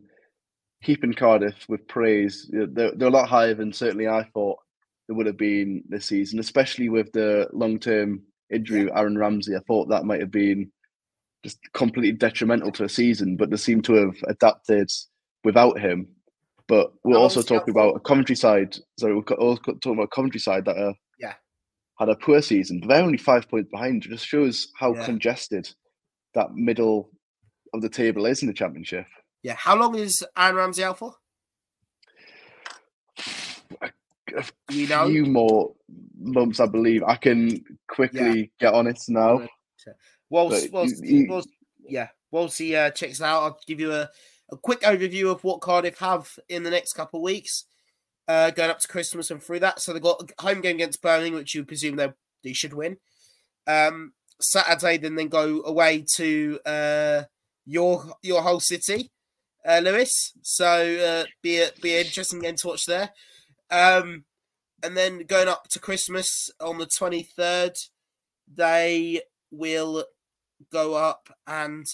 keeping 0.84 1.14
Cardiff 1.14 1.56
with 1.70 1.88
praise. 1.88 2.50
They're, 2.52 2.92
they're 2.92 3.08
a 3.08 3.12
lot 3.12 3.30
higher 3.30 3.54
than 3.54 3.72
certainly 3.72 4.08
I 4.08 4.24
thought 4.34 4.60
they 5.08 5.14
would 5.14 5.26
have 5.26 5.38
been 5.38 5.84
this 5.88 6.06
season, 6.06 6.40
especially 6.40 6.90
with 6.90 7.12
the 7.14 7.48
long 7.54 7.80
term 7.80 8.24
injury. 8.52 8.90
Aaron 8.94 9.18
Ramsey. 9.18 9.56
I 9.56 9.60
thought 9.68 9.90
that 9.90 10.06
might 10.06 10.20
have 10.20 10.32
been 10.32 10.72
just 11.44 11.60
completely 11.74 12.12
detrimental 12.12 12.72
to 12.74 12.84
a 12.84 12.90
season, 12.90 13.38
but 13.38 13.50
they 13.50 13.58
seem 13.58 13.82
to 13.84 13.94
have 13.94 14.16
adapted 14.28 14.92
without 15.44 15.80
him. 15.80 16.08
But 16.68 16.92
we're 17.04 17.18
also 17.18 17.42
talking 17.42 17.72
about 17.72 17.96
a 17.96 18.00
Coventry 18.00 18.36
side. 18.36 18.78
Sorry, 19.00 19.16
we're 19.16 19.22
also 19.22 19.62
talking 19.62 19.94
about 19.94 20.04
a 20.12 20.16
Coventry 20.16 20.40
side 20.40 20.66
that 20.66 20.78
are 20.78 20.94
yeah 21.20 21.34
had 21.98 22.10
a 22.10 22.16
poor 22.16 22.42
season, 22.42 22.80
but 22.80 22.90
they're 22.90 23.04
only 23.04 23.18
five 23.18 23.50
points 23.50 23.70
behind. 23.72 24.06
It 24.06 24.10
just 24.10 24.28
shows 24.28 24.68
how 24.76 24.94
yeah. 24.94 25.06
congested 25.06 25.70
that 26.36 26.54
middle 26.54 27.10
of 27.74 27.82
the 27.82 27.90
table 27.90 28.26
is 28.26 28.42
in 28.42 28.48
the 28.48 28.54
championship. 28.54 29.06
Yeah. 29.44 29.56
How 29.56 29.76
long 29.76 29.96
is 29.96 30.24
Aaron 30.38 30.56
Ramsey 30.56 30.84
out 30.84 31.00
for? 31.00 31.16
A, 34.36 34.44
you 34.72 34.88
know? 34.88 35.08
few 35.08 35.26
more 35.26 35.74
months, 36.20 36.60
I 36.60 36.66
believe. 36.66 37.04
I 37.04 37.16
can 37.16 37.64
quickly 37.88 38.40
yeah. 38.40 38.46
get 38.60 38.74
on 38.74 38.88
it 38.88 39.00
now. 39.08 39.48
He, 41.88 41.94
yeah, 41.96 42.10
whilst 42.32 42.58
he 42.58 42.76
uh, 42.76 42.90
checks 42.92 43.22
out, 43.22 43.44
I'll 43.44 43.60
give 43.66 43.80
you 43.80 43.94
a, 43.94 44.10
a 44.52 44.58
quick 44.58 44.82
overview 44.82 45.32
of 45.32 45.44
what 45.44 45.62
Cardiff 45.62 46.00
have 46.00 46.38
in 46.50 46.64
the 46.64 46.72
next 46.72 46.94
couple 46.94 47.20
of 47.20 47.24
weeks 47.24 47.66
uh, 48.28 48.52
going 48.52 48.70
up 48.70 48.80
to 48.80 48.88
Christmas 48.88 49.32
and 49.32 49.42
through 49.42 49.60
that. 49.60 49.80
So 49.80 49.94
they've 49.94 50.02
got 50.02 50.22
a 50.22 50.42
home 50.42 50.62
game 50.62 50.76
against 50.76 51.02
Birmingham, 51.02 51.40
which 51.40 51.56
you 51.56 51.64
presume 51.64 51.96
they 51.96 52.12
they 52.44 52.54
should 52.54 52.74
win. 52.74 52.98
Um, 53.66 54.14
Saturday, 54.40 54.98
then 54.98 55.16
then 55.16 55.30
go 55.30 55.62
away 55.64 56.06
to 56.16 56.60
uh, 56.66 57.24
your 57.66 58.14
your 58.22 58.42
whole 58.42 58.60
city, 58.60 59.12
uh, 59.66 59.80
Lewis. 59.84 60.34
So 60.42 60.66
uh, 60.66 61.26
be 61.42 61.62
a, 61.62 61.70
be 61.82 61.96
an 61.96 62.06
interesting 62.06 62.40
game 62.40 62.56
to 62.58 62.68
watch 62.68 62.86
there. 62.86 63.10
Um, 63.70 64.26
and 64.84 64.96
then 64.96 65.26
going 65.28 65.48
up 65.48 65.68
to 65.70 65.80
Christmas 65.80 66.50
on 66.60 66.78
the 66.78 66.86
twenty 66.86 67.24
third, 67.24 67.74
they 68.48 69.22
will 69.52 70.06
go 70.72 70.96
up 70.96 71.30
and 71.46 71.86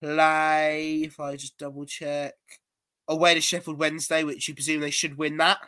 play. 0.00 1.02
If 1.04 1.20
I 1.20 1.36
just 1.36 1.58
double 1.58 1.84
check, 1.84 2.34
away 3.08 3.34
to 3.34 3.40
Sheffield 3.40 3.78
Wednesday, 3.78 4.24
which 4.24 4.48
you 4.48 4.54
presume 4.54 4.80
they 4.80 4.90
should 4.90 5.18
win 5.18 5.36
that. 5.38 5.58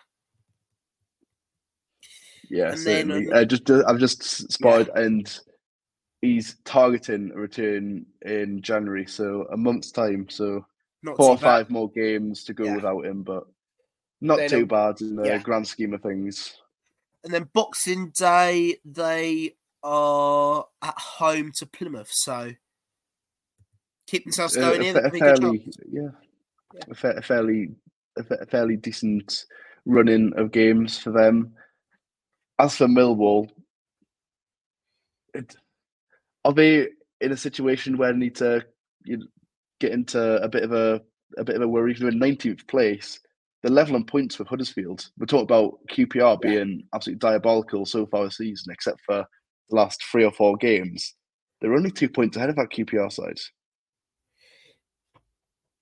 Yeah, 2.48 2.70
and 2.70 2.78
certainly. 2.78 3.24
Then, 3.26 3.32
um, 3.32 3.42
uh, 3.42 3.44
just 3.44 3.70
uh, 3.70 3.84
I've 3.86 3.98
just 3.98 4.52
spotted, 4.52 4.90
yeah. 4.94 5.02
and 5.02 5.40
he's 6.20 6.56
targeting 6.64 7.30
a 7.34 7.38
return 7.38 8.06
in 8.22 8.60
January, 8.62 9.06
so 9.06 9.46
a 9.52 9.56
month's 9.56 9.90
time. 9.90 10.28
So 10.28 10.66
not 11.02 11.16
four 11.16 11.30
or 11.30 11.38
five 11.38 11.70
more 11.70 11.90
games 11.90 12.44
to 12.44 12.52
go 12.52 12.64
yeah. 12.64 12.76
without 12.76 13.06
him, 13.06 13.22
but 13.22 13.44
not 14.20 14.38
then, 14.38 14.48
too 14.48 14.66
bad 14.66 15.00
in 15.00 15.16
the 15.16 15.24
yeah. 15.24 15.38
grand 15.38 15.66
scheme 15.66 15.94
of 15.94 16.02
things. 16.02 16.54
And 17.24 17.32
then 17.32 17.48
Boxing 17.52 18.12
Day, 18.16 18.76
they 18.84 19.56
are 19.82 20.66
at 20.82 20.98
home 20.98 21.52
to 21.56 21.66
Plymouth, 21.66 22.10
so 22.10 22.52
keep 24.06 24.24
themselves 24.24 24.56
going 24.56 24.80
uh, 24.80 25.00
in. 25.00 25.18
Fairly, 25.18 25.70
yeah, 25.90 26.08
a, 26.90 26.94
fa- 26.94 27.14
a 27.16 27.22
fairly 27.22 27.70
a, 28.18 28.24
fa- 28.24 28.38
a 28.40 28.46
fairly 28.46 28.76
decent 28.76 29.44
running 29.86 30.32
of 30.36 30.52
games 30.52 30.98
for 30.98 31.10
them. 31.10 31.52
As 32.58 32.76
for 32.76 32.86
Millwall, 32.86 33.48
it, 35.32 35.56
are 36.44 36.52
they 36.52 36.88
in 37.20 37.32
a 37.32 37.36
situation 37.36 37.96
where 37.96 38.12
they 38.12 38.18
need 38.18 38.36
to 38.36 38.64
you 39.04 39.18
know, 39.18 39.26
get 39.78 39.92
into 39.92 40.42
a 40.42 40.48
bit 40.48 40.64
of 40.64 40.72
a 40.72 41.00
a 41.38 41.44
bit 41.44 41.56
of 41.56 41.62
a 41.62 41.68
worry? 41.68 41.94
They're 41.94 42.08
in 42.08 42.18
nineteenth 42.18 42.66
place. 42.66 43.20
The 43.62 43.70
level 43.70 43.96
and 43.96 44.06
points 44.06 44.38
with 44.38 44.48
Huddersfield. 44.48 45.10
We're 45.18 45.26
talking 45.26 45.44
about 45.44 45.78
QPR 45.90 46.40
being 46.40 46.84
absolutely 46.94 47.18
diabolical 47.18 47.84
so 47.84 48.06
far 48.06 48.24
this 48.24 48.38
season, 48.38 48.72
except 48.72 49.00
for 49.04 49.26
the 49.68 49.76
last 49.76 50.02
three 50.10 50.24
or 50.24 50.32
four 50.32 50.56
games. 50.56 51.14
They're 51.60 51.74
only 51.74 51.90
two 51.90 52.08
points 52.08 52.36
ahead 52.36 52.48
of 52.48 52.56
that 52.56 52.70
QPR 52.70 53.12
side. 53.12 53.38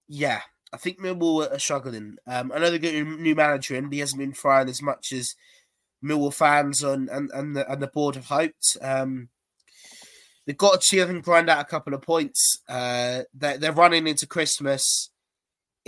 Yeah, 0.08 0.40
I 0.72 0.76
think 0.76 0.98
Millwall 0.98 1.52
are 1.52 1.58
struggling. 1.58 2.16
Um, 2.26 2.50
I 2.52 2.58
know 2.58 2.70
they've 2.70 2.82
got 2.82 2.94
a 2.94 3.04
new 3.04 3.34
manager 3.34 3.76
in, 3.76 3.84
but 3.84 3.94
he 3.94 4.00
hasn't 4.00 4.18
been 4.18 4.32
trying 4.32 4.68
as 4.68 4.82
much 4.82 5.12
as 5.12 5.34
Millwall 6.04 6.34
fans 6.34 6.82
and 6.82 7.08
and 7.08 7.30
and 7.32 7.56
the, 7.56 7.70
and 7.70 7.82
the 7.82 7.88
board 7.88 8.14
have 8.14 8.26
hoped. 8.26 8.76
Um, 8.80 9.28
they've 10.46 10.56
got 10.56 10.80
to, 10.80 11.02
I 11.02 11.06
think, 11.06 11.24
grind 11.24 11.50
out 11.50 11.60
a 11.60 11.64
couple 11.64 11.94
of 11.94 12.02
points. 12.02 12.60
Uh, 12.68 13.22
they're, 13.34 13.58
they're 13.58 13.72
running 13.72 14.06
into 14.06 14.26
Christmas. 14.26 15.10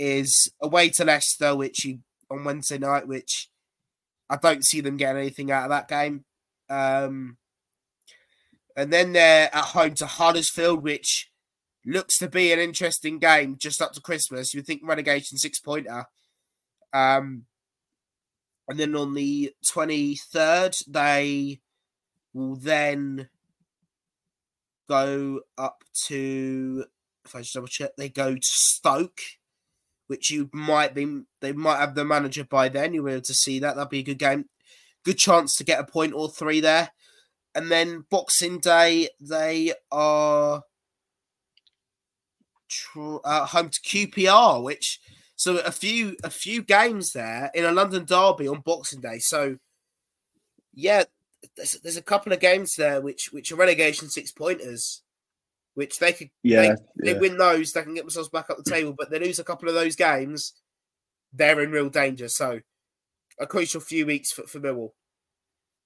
Is 0.03 0.51
away 0.59 0.89
to 0.89 1.05
Leicester, 1.05 1.55
which 1.55 1.85
you 1.85 1.99
on 2.31 2.43
Wednesday 2.43 2.79
night, 2.79 3.07
which 3.07 3.49
I 4.31 4.37
don't 4.37 4.65
see 4.65 4.81
them 4.81 4.97
getting 4.97 5.21
anything 5.21 5.51
out 5.51 5.65
of 5.65 5.69
that 5.69 5.87
game. 5.87 6.25
Um, 6.71 7.37
and 8.75 8.91
then 8.91 9.13
they're 9.13 9.53
at 9.53 9.65
home 9.65 9.93
to 9.95 10.07
Huddersfield, 10.07 10.81
which 10.81 11.29
looks 11.85 12.17
to 12.17 12.27
be 12.27 12.51
an 12.51 12.57
interesting 12.57 13.19
game 13.19 13.57
just 13.59 13.79
up 13.79 13.91
to 13.93 14.01
Christmas. 14.01 14.55
You 14.55 14.63
think 14.63 14.81
relegation 14.83 15.37
six 15.37 15.59
pointer. 15.59 16.05
Um, 16.93 17.45
and 18.67 18.79
then 18.79 18.95
on 18.95 19.13
the 19.13 19.53
23rd, 19.71 20.83
they 20.87 21.59
will 22.33 22.55
then 22.55 23.29
go 24.87 25.41
up 25.57 25.83
to, 26.07 26.85
if 27.25 27.35
I 27.35 27.41
just 27.41 27.53
double 27.53 27.67
check, 27.67 27.91
they 27.97 28.09
go 28.09 28.33
to 28.33 28.41
Stoke, 28.41 29.21
which 30.11 30.29
you 30.29 30.49
might 30.51 30.93
be, 30.93 31.21
they 31.39 31.53
might 31.53 31.79
have 31.79 31.95
the 31.95 32.03
manager 32.03 32.43
by 32.43 32.67
then. 32.67 32.93
You'll 32.93 33.05
be 33.05 33.13
able 33.13 33.21
to 33.21 33.33
see 33.33 33.59
that. 33.59 33.77
That'd 33.77 33.89
be 33.89 33.99
a 33.99 34.03
good 34.03 34.19
game. 34.19 34.43
Good 35.05 35.17
chance 35.17 35.55
to 35.55 35.63
get 35.63 35.79
a 35.79 35.85
point 35.85 36.13
or 36.13 36.27
three 36.27 36.59
there. 36.59 36.89
And 37.55 37.71
then 37.71 38.03
Boxing 38.11 38.59
Day, 38.59 39.07
they 39.21 39.71
are 39.89 40.63
home 42.93 43.69
to 43.69 43.79
QPR, 43.79 44.61
which 44.61 44.99
so 45.37 45.59
a 45.59 45.71
few 45.71 46.17
a 46.25 46.29
few 46.29 46.61
games 46.61 47.13
there 47.13 47.49
in 47.53 47.63
a 47.63 47.71
London 47.71 48.03
derby 48.03 48.49
on 48.49 48.59
Boxing 48.59 48.99
Day. 48.99 49.19
So 49.19 49.59
yeah, 50.73 51.05
there's, 51.55 51.79
there's 51.83 51.95
a 51.95 52.01
couple 52.01 52.33
of 52.33 52.41
games 52.41 52.75
there 52.75 52.99
which 52.99 53.29
which 53.31 53.53
are 53.53 53.55
relegation 53.55 54.09
six 54.09 54.33
pointers, 54.33 55.03
which 55.81 55.97
they 55.97 56.13
could 56.13 56.29
yeah, 56.43 56.61
they, 56.61 56.67
yeah. 56.67 56.75
they 57.13 57.19
win 57.19 57.37
those 57.37 57.73
they 57.73 57.81
can 57.81 57.95
get 57.95 58.03
themselves 58.03 58.29
back 58.29 58.51
up 58.51 58.57
the 58.57 58.69
table. 58.69 58.93
But 58.95 59.09
they 59.09 59.17
lose 59.17 59.39
a 59.39 59.43
couple 59.43 59.67
of 59.67 59.73
those 59.73 59.95
games, 59.95 60.53
they're 61.33 61.59
in 61.59 61.71
real 61.71 61.89
danger. 61.89 62.27
So 62.27 62.59
a 63.39 63.47
crucial 63.47 63.81
few 63.81 64.05
weeks 64.05 64.31
for, 64.31 64.43
for 64.43 64.59
Millwall. 64.59 64.91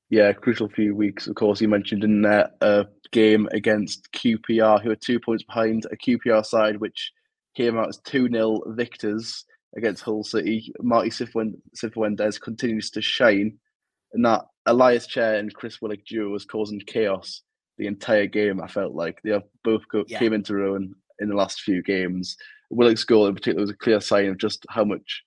Yeah, 0.09 0.33
crucial 0.33 0.67
few 0.67 0.93
weeks. 0.93 1.27
Of 1.27 1.35
course, 1.35 1.61
you 1.61 1.69
mentioned 1.69 2.03
in 2.03 2.23
that 2.23 2.89
game 3.13 3.47
against 3.53 4.11
QPR, 4.11 4.83
who 4.83 4.91
are 4.91 4.97
two 4.97 5.17
points 5.17 5.43
behind 5.43 5.85
a 5.85 5.95
QPR 5.95 6.45
side, 6.45 6.75
which 6.75 7.13
came 7.55 7.77
out 7.77 7.87
as 7.87 7.99
2 7.99 8.27
0 8.29 8.63
victors 8.75 9.45
against 9.77 10.03
Hull 10.03 10.25
City. 10.25 10.73
Marty 10.81 11.09
Cifuentes 11.09 12.41
continues 12.41 12.89
to 12.91 13.01
shine, 13.01 13.57
and 14.11 14.25
that 14.25 14.41
Ilias 14.67 15.07
Chair 15.07 15.35
and 15.35 15.53
Chris 15.53 15.81
Willock 15.81 15.99
duo 16.05 16.31
was 16.31 16.43
causing 16.43 16.81
chaos 16.81 17.43
the 17.77 17.87
entire 17.87 18.25
game. 18.27 18.61
I 18.61 18.67
felt 18.67 18.93
like 18.93 19.21
they 19.23 19.31
have 19.31 19.43
both 19.63 19.87
go- 19.89 20.05
Yeah. 20.07 20.19
came 20.19 20.33
into 20.33 20.53
ruin 20.55 20.95
in 21.19 21.29
the 21.29 21.35
last 21.35 21.61
few 21.61 21.81
games. 21.83 22.37
Willock's 22.69 23.03
goal 23.03 23.27
in 23.27 23.35
particular 23.35 23.61
was 23.61 23.69
a 23.69 23.75
clear 23.77 23.99
sign 24.01 24.27
of 24.27 24.37
just 24.37 24.65
how 24.69 24.83
much 24.83 25.23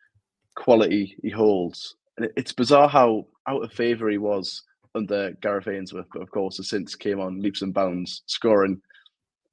quality 0.56 1.16
he 1.22 1.30
holds. 1.30 1.96
And 2.16 2.26
it- 2.26 2.32
it's 2.36 2.52
bizarre 2.52 2.88
how 2.88 3.26
out 3.46 3.62
of 3.62 3.72
favour 3.72 4.08
he 4.10 4.18
was 4.18 4.62
under 4.94 5.32
Gareth 5.40 5.68
Ainsworth, 5.68 6.06
but 6.12 6.22
of 6.22 6.30
course, 6.30 6.56
has 6.56 6.68
since 6.68 6.94
came 6.94 7.20
on 7.20 7.40
leaps 7.40 7.62
and 7.62 7.72
bounds, 7.72 8.22
scoring 8.26 8.82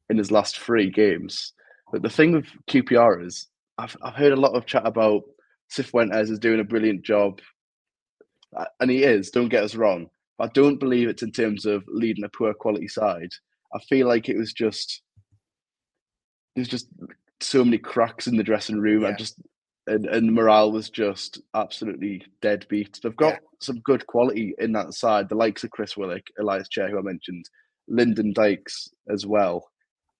in 0.10 0.18
his 0.18 0.32
last 0.32 0.58
three 0.58 0.90
games. 0.90 1.54
But 1.92 2.02
the 2.02 2.10
thing 2.10 2.32
with 2.32 2.48
QPR 2.68 3.22
is, 3.26 3.48
I've, 3.78 3.96
I've 4.02 4.16
heard 4.16 4.34
a 4.34 4.38
lot 4.38 4.56
of 4.56 4.66
chat 4.66 4.86
about 4.88 5.24
Cifuentes 5.72 6.30
is 6.32 6.40
doing 6.40 6.60
a 6.60 6.64
brilliant 6.64 7.04
job, 7.04 7.42
and 8.80 8.90
he 8.90 9.04
is. 9.04 9.30
Don't 9.32 9.50
get 9.50 9.64
us 9.64 9.76
wrong. 9.76 10.10
I 10.40 10.48
don't 10.48 10.80
believe 10.80 11.08
it's 11.08 11.24
in 11.24 11.32
terms 11.32 11.66
of 11.66 11.84
leading 11.88 12.24
a 12.26 12.30
poor 12.30 12.54
quality 12.54 12.88
side. 12.88 13.32
I 13.74 13.80
feel 13.80 14.08
like 14.08 14.30
it 14.30 14.38
was 14.38 14.54
just 14.54 15.02
there's 16.56 16.68
just 16.68 16.88
so 17.42 17.64
many 17.64 17.78
cracks 17.78 18.28
in 18.28 18.38
the 18.38 18.44
dressing 18.44 18.80
room. 18.80 19.06
I 19.06 19.12
just 19.14 19.42
and, 19.88 20.06
and 20.08 20.34
morale 20.34 20.72
was 20.72 20.90
just 20.90 21.42
absolutely 21.54 22.26
deadbeat. 22.42 23.00
They've 23.04 23.16
got 23.16 23.34
Yeah. 23.34 23.40
some 23.60 23.80
good 23.82 24.08
quality 24.08 24.56
in 24.58 24.72
that 24.72 24.94
side. 24.94 25.30
The 25.30 25.36
likes 25.36 25.64
of 25.64 25.70
Chris 25.72 25.96
Willock, 25.96 26.24
Ilias 26.40 26.70
Chair, 26.70 26.90
who 26.90 26.98
I 26.98 27.02
mentioned, 27.02 27.46
Lyndon 27.88 28.34
Dykes 28.34 28.90
as 29.10 29.28
well. 29.28 29.70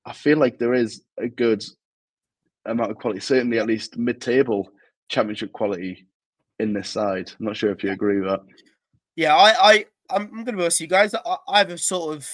I 0.06 0.14
feel 0.14 0.38
like 0.38 0.60
there 0.60 0.76
is 0.76 1.04
a 1.18 1.28
good 1.28 1.64
amount 2.66 2.92
of 2.92 2.98
quality, 2.98 3.22
certainly 3.22 3.58
at 3.58 3.66
least 3.66 3.98
mid-table 3.98 4.70
championship 5.10 5.52
quality 5.52 6.06
in 6.60 6.74
this 6.74 6.90
side. 6.90 7.32
I'm 7.40 7.48
not 7.48 7.58
sure 7.58 7.72
if 7.72 7.84
you 7.84 7.92
agree 7.92 8.20
with 8.20 8.30
that. 8.30 8.42
Yeah, 9.16 9.36
I, 9.36 9.54
I, 9.72 9.86
I'm, 10.10 10.24
I'm 10.24 10.30
going 10.30 10.46
to 10.46 10.52
be 10.54 10.62
honest 10.62 10.80
with 10.80 10.82
you 10.82 10.88
guys. 10.88 11.14
I, 11.14 11.38
I 11.48 11.58
have 11.60 11.70
a 11.72 11.78
sort 11.78 12.16
of, 12.16 12.28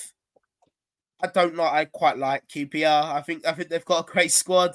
I 1.22 1.28
don't 1.28 1.56
like, 1.56 1.72
I 1.72 1.86
quite 1.86 2.18
like 2.18 2.44
QPR. 2.48 3.14
I 3.14 3.22
think, 3.22 3.46
I 3.46 3.54
think 3.54 3.70
they've 3.70 3.86
got 3.86 4.08
a 4.08 4.12
great 4.12 4.32
squad. 4.32 4.72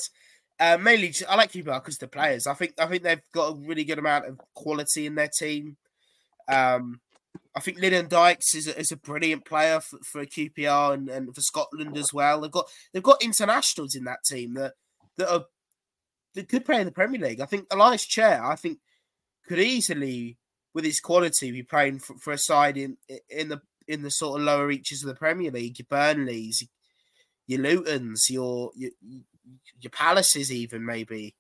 Uh, 0.59 0.78
mainly, 0.80 1.09
just- 1.09 1.28
I 1.28 1.36
like 1.36 1.53
QPR 1.53 1.82
because 1.82 1.99
the 1.99 2.09
players. 2.09 2.47
I 2.47 2.55
think, 2.55 2.74
I 2.78 2.86
think 2.86 3.03
they've 3.03 3.20
got 3.32 3.53
a 3.53 3.57
really 3.57 3.84
good 3.84 3.99
amount 3.99 4.26
of 4.26 4.40
quality 4.55 5.07
in 5.07 5.14
their 5.14 5.28
team. 5.28 5.76
Um, 6.49 7.01
I 7.55 7.61
think 7.61 7.78
Lyndon 7.78 8.09
Dykes 8.09 8.55
is 8.55 8.66
a, 8.68 8.78
is 8.78 8.92
a 8.92 8.97
brilliant 8.97 9.44
player 9.44 9.80
for, 9.80 9.99
for 10.05 10.24
QPR 10.26 10.94
and, 10.94 11.09
and 11.09 11.34
for 11.34 11.40
Scotland 11.40 11.97
as 11.97 12.12
well. 12.12 12.40
They've 12.40 12.51
got 12.51 12.68
they've 12.92 13.03
got 13.03 13.22
internationals 13.22 13.94
in 13.94 14.05
that 14.05 14.24
team 14.24 14.55
that 14.55 14.74
that 15.16 15.32
are 15.32 15.44
that 16.34 16.49
could 16.49 16.64
play 16.64 16.80
in 16.80 16.86
the 16.86 16.92
Premier 16.92 17.20
League. 17.20 17.40
I 17.40 17.47
think 17.47 17.66
Ilias 17.72 18.05
Chair, 18.07 18.44
I 18.44 18.57
think, 18.57 18.78
could 19.49 19.59
easily, 19.59 20.36
with 20.77 20.85
his 20.85 21.01
quality, 21.01 21.51
be 21.51 21.62
playing 21.62 21.99
for, 22.01 22.18
for 22.18 22.35
a 22.35 22.39
side 22.39 22.77
in 22.77 22.99
in 23.31 23.49
the 23.49 23.62
in 23.89 24.03
the 24.03 24.11
sort 24.11 24.39
of 24.39 24.47
lower 24.47 24.66
reaches 24.66 25.03
of 25.03 25.09
the 25.09 25.14
Premier 25.14 25.51
League. 25.51 25.79
Your 25.79 25.87
Burnleys, 25.89 26.68
your 27.47 27.61
Lutons, 27.61 28.29
your 28.29 28.72
your, 28.77 28.91
your 29.81 29.91
Palaces, 29.91 30.53
even 30.53 30.85
maybe. 30.85 31.35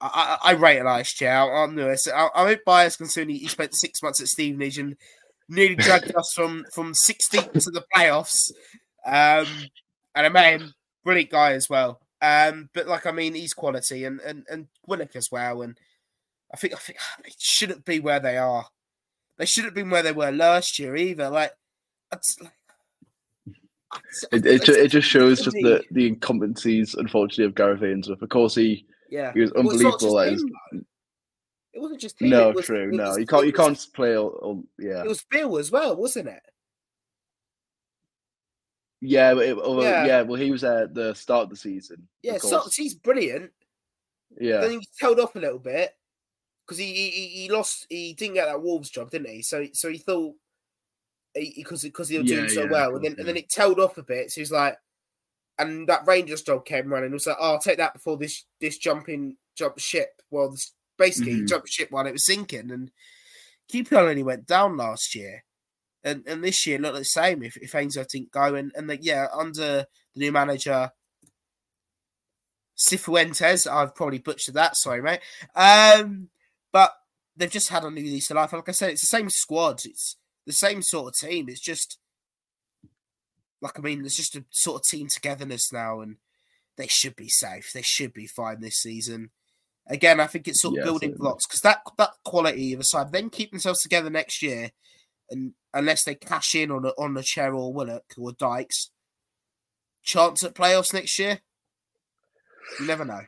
I, 0.00 0.38
I, 0.42 0.50
I 0.50 0.54
rate 0.54 0.78
Ilias 0.78 1.12
Chair. 1.12 1.54
I'm 1.54 1.74
nervous. 1.74 2.08
I, 2.08 2.30
I'm 2.34 2.46
a 2.46 2.50
bit 2.52 2.64
biased 2.64 2.96
considering 2.96 3.36
he 3.36 3.46
spent 3.46 3.76
six 3.76 4.02
months 4.02 4.22
at 4.22 4.28
Stevenage 4.28 4.78
and 4.78 4.96
nearly 5.50 5.76
dragged 5.76 6.16
us 6.16 6.32
from 6.34 6.64
from 6.72 6.94
16th 6.94 7.52
to 7.64 7.70
the 7.70 7.84
playoffs. 7.94 8.50
Um, 9.04 9.46
and 10.14 10.26
a 10.26 10.30
man, 10.30 10.72
brilliant 11.04 11.30
guy 11.30 11.52
as 11.52 11.68
well. 11.68 12.00
Um, 12.22 12.70
but 12.72 12.86
like 12.86 13.04
I 13.04 13.12
mean, 13.12 13.34
he's 13.34 13.52
quality 13.52 14.06
and 14.06 14.18
and 14.20 14.46
and 14.50 14.68
Willock 14.86 15.14
as 15.14 15.30
well. 15.30 15.60
And 15.60 15.76
I 16.52 16.56
think 16.56 16.74
I 16.74 16.78
think 16.78 16.98
they 17.24 17.32
shouldn't 17.38 17.84
be 17.84 18.00
where 18.00 18.20
they 18.20 18.36
are. 18.38 18.66
They 19.38 19.46
shouldn't 19.46 19.70
have 19.72 19.74
been 19.74 19.90
where 19.90 20.02
they 20.02 20.12
were 20.12 20.30
last 20.32 20.78
year 20.78 20.96
either. 20.96 21.28
Like, 21.28 21.52
it's 22.12 22.36
like 22.40 22.52
It, 24.32 24.46
it, 24.46 24.64
ju- 24.64 24.72
it 24.72 24.88
just 24.88 25.06
shows 25.08 25.42
just 25.42 25.54
the, 25.56 25.82
the 25.90 26.10
incompetencies, 26.10 26.96
unfortunately, 26.96 27.44
of 27.44 27.54
Gareth 27.54 27.82
Ainsworth. 27.82 28.22
Of 28.22 28.28
course, 28.30 28.54
he, 28.54 28.86
yeah. 29.10 29.32
he 29.34 29.40
was 29.40 29.52
Well, 29.54 29.70
it's 29.70 29.84
unbelievable. 29.84 30.20
him, 30.20 30.38
though. 30.72 30.80
It 31.74 31.80
wasn't 31.82 32.00
just 32.00 32.20
him. 32.22 32.30
no, 32.30 32.50
was, 32.52 32.64
true. 32.64 32.88
it 32.88 32.94
No, 32.94 33.08
was- 33.10 33.18
you 33.18 33.26
can't. 33.26 33.44
You 33.46 33.52
can't 33.52 33.86
play. 33.94 34.16
All, 34.16 34.28
all, 34.28 34.64
yeah, 34.78 35.02
It 35.02 35.08
was 35.08 35.22
Bill 35.30 35.58
as 35.58 35.70
well, 35.70 35.94
wasn't 35.96 36.28
it? 36.28 36.42
yeah, 39.02 39.34
but 39.34 39.44
it, 39.44 39.56
Yeah. 39.82 40.06
yeah. 40.06 40.22
Well, 40.22 40.40
he 40.40 40.50
was 40.50 40.64
at 40.64 40.94
the 40.94 41.14
start 41.14 41.44
of 41.44 41.50
the 41.50 41.56
season. 41.56 42.08
Yeah, 42.22 42.38
so 42.38 42.62
he's 42.74 42.94
brilliant. 42.94 43.50
yeah, 44.40 44.60
Then 44.60 44.70
he 44.80 44.88
tailed 44.98 45.20
off 45.20 45.36
a 45.36 45.40
little 45.40 45.58
bit 45.58 45.92
because 46.66 46.78
he, 46.78 46.86
he 46.92 47.10
he- 47.10 47.28
he 47.42 47.48
lost. 47.50 47.86
He 47.88 48.12
didn't 48.14 48.34
get 48.34 48.46
that 48.46 48.62
Wolves 48.62 48.90
job, 48.90 49.10
didn't 49.10 49.28
he? 49.28 49.42
So 49.42 49.66
so 49.72 49.88
he 49.90 49.98
thought 49.98 50.34
because 51.34 51.82
because 51.82 52.10
were 52.10 52.22
doing 52.22 52.44
Yeah, 52.44 52.48
so 52.48 52.64
yeah, 52.64 52.70
well, 52.70 52.96
and 52.96 53.04
then 53.04 53.14
and 53.18 53.28
then 53.28 53.36
it 53.36 53.48
tailed 53.48 53.78
off 53.80 53.98
a 53.98 54.02
bit. 54.02 54.30
So 54.32 54.40
he's 54.40 54.50
like, 54.52 54.78
and 55.58 55.88
that 55.88 56.06
Rangers 56.06 56.42
job 56.42 56.64
came 56.64 56.88
running. 56.92 57.10
It 57.10 57.14
was 57.14 57.26
like, 57.26 57.36
oh, 57.40 57.52
I'll 57.52 57.58
take 57.58 57.78
that 57.78 57.92
before 57.94 58.16
this 58.16 58.44
this 58.60 58.78
jumping 58.78 59.36
jump 59.54 59.78
ship. 59.78 60.22
Well, 60.30 60.50
this, 60.50 60.72
basically 60.98 61.34
he 61.34 61.40
Mhm. 61.42 61.48
jumped 61.48 61.68
ship 61.68 61.90
while 61.90 62.06
it 62.06 62.12
was 62.12 62.24
sinking, 62.26 62.70
and 62.70 62.90
QPR 63.72 64.08
only 64.08 64.22
went 64.22 64.46
down 64.46 64.76
last 64.76 65.14
year. 65.14 65.44
And, 66.04 66.22
and 66.28 66.44
this 66.44 66.64
year 66.68 66.78
looked 66.78 66.96
the 66.98 67.04
same 67.04 67.42
if, 67.42 67.56
if 67.56 67.74
Ainsworth 67.74 68.10
didn't 68.10 68.30
go. 68.30 68.54
And, 68.54 68.70
and 68.76 68.88
the, 68.88 68.96
yeah, 69.02 69.26
under 69.34 69.86
the 70.14 70.20
new 70.20 70.30
manager, 70.30 70.92
Cifuentes, 72.78 73.66
I've 73.70 73.94
probably 73.94 74.18
butchered 74.18 74.54
that, 74.54 74.76
sorry, 74.76 75.02
mate. 75.02 75.20
Um, 75.54 76.28
they've 77.36 77.50
just 77.50 77.68
had 77.68 77.84
a 77.84 77.90
new 77.90 78.02
lease 78.04 78.30
of 78.30 78.36
life. 78.36 78.52
Like 78.52 78.68
I 78.68 78.72
said, 78.72 78.90
it's 78.90 79.02
the 79.02 79.06
same 79.06 79.30
squad, 79.30 79.84
it's 79.84 80.16
the 80.46 80.52
same 80.52 80.82
sort 80.82 81.08
of 81.08 81.28
team. 81.28 81.48
It's 81.48 81.60
just, 81.60 81.98
like, 83.60 83.78
I 83.78 83.82
mean, 83.82 84.00
there's 84.02 84.16
just 84.16 84.36
a 84.36 84.44
sort 84.50 84.76
of 84.80 84.82
team 84.84 85.08
togetherness 85.08 85.72
now, 85.72 86.00
and 86.00 86.16
they 86.76 86.86
should 86.86 87.16
be 87.16 87.28
safe. 87.28 87.70
They 87.72 87.82
should 87.82 88.12
be 88.12 88.26
fine 88.26 88.60
this 88.60 88.76
season. 88.76 89.30
Again, 89.88 90.18
I 90.20 90.26
think 90.26 90.48
it's 90.48 90.60
sort 90.60 90.74
of 90.74 90.78
Yeah, 90.78 90.84
building 90.84 91.10
certainly. 91.10 91.28
blocks 91.28 91.46
because 91.46 91.60
that 91.60 91.80
that 91.96 92.10
quality 92.24 92.72
of 92.72 92.80
a 92.80 92.84
side, 92.84 93.12
then 93.12 93.30
keep 93.30 93.50
themselves 93.50 93.82
together 93.82 94.10
next 94.10 94.42
year, 94.42 94.70
and 95.30 95.52
unless 95.72 96.04
they 96.04 96.14
cash 96.14 96.54
in 96.54 96.70
on 96.70 96.84
a, 96.84 96.88
on 96.98 97.16
a 97.16 97.22
chair 97.22 97.54
or 97.54 97.72
Willock 97.72 98.04
or 98.18 98.32
Dykes, 98.32 98.90
chance 100.02 100.42
at 100.42 100.54
playoffs 100.54 100.92
next 100.92 101.18
year. 101.18 101.40
You 102.80 102.86
never 102.86 103.04
know. 103.04 103.22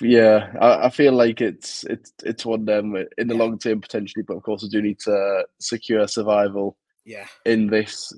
Yeah, 0.00 0.52
I, 0.60 0.86
I, 0.86 0.90
feel 0.90 1.12
like 1.12 1.40
it's 1.40 1.84
it's 1.84 2.12
it's 2.24 2.46
one 2.46 2.60
of 2.60 2.66
them 2.66 2.96
in 3.18 3.28
the 3.28 3.34
yeah. 3.34 3.40
long 3.40 3.58
term 3.58 3.80
potentially, 3.80 4.24
but 4.26 4.36
of 4.36 4.42
course 4.42 4.62
we 4.62 4.68
do 4.68 4.80
need 4.80 4.98
to 5.00 5.44
secure 5.60 6.08
survival. 6.08 6.78
Yeah. 7.04 7.26
In 7.44 7.66
this 7.66 8.12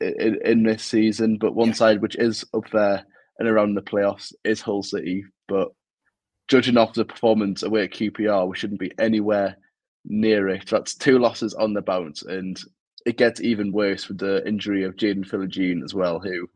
in, 0.00 0.38
in 0.44 0.62
this 0.62 0.82
season, 0.82 1.36
but 1.36 1.54
one 1.54 1.68
yeah. 1.68 1.74
side 1.74 2.02
which 2.02 2.16
is 2.16 2.44
up 2.54 2.68
there 2.70 3.04
and 3.38 3.48
around 3.48 3.74
the 3.74 3.82
playoffs 3.82 4.32
is 4.44 4.60
Hull 4.60 4.82
City. 4.82 5.24
But 5.48 5.68
judging 6.48 6.76
off 6.76 6.94
the 6.94 7.04
performance 7.04 7.62
away 7.62 7.84
at 7.84 7.92
QPR, 7.92 8.48
we 8.48 8.56
shouldn't 8.56 8.80
be 8.80 8.92
anywhere 8.98 9.56
near 10.04 10.48
it. 10.48 10.68
That's 10.68 10.94
two 10.94 11.18
losses 11.18 11.54
on 11.54 11.74
the 11.74 11.82
bounce, 11.82 12.22
and 12.22 12.58
it 13.04 13.18
gets 13.18 13.40
even 13.40 13.72
worse 13.72 14.08
with 14.08 14.18
the 14.18 14.46
injury 14.46 14.84
of 14.84 14.96
Jaden 14.96 15.28
Philogene 15.28 15.84
as 15.84 15.94
well, 15.94 16.20
who 16.20 16.48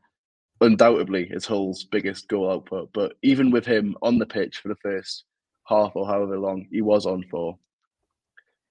undoubtedly 0.61 1.29
is 1.31 1.47
Hull's 1.47 1.85
biggest 1.85 2.29
goal 2.29 2.51
output. 2.51 2.91
But 2.93 3.15
even 3.23 3.51
with 3.51 3.67
him 3.67 3.97
on 4.03 4.19
the 4.19 4.27
pitch 4.27 4.59
for 4.59 4.69
the 4.69 4.77
first 4.77 5.25
half 5.65 5.93
or 5.95 6.07
however 6.07 6.39
long 6.39 6.67
he 6.71 6.81
was 6.81 7.07
on 7.07 7.25
for, 7.31 7.59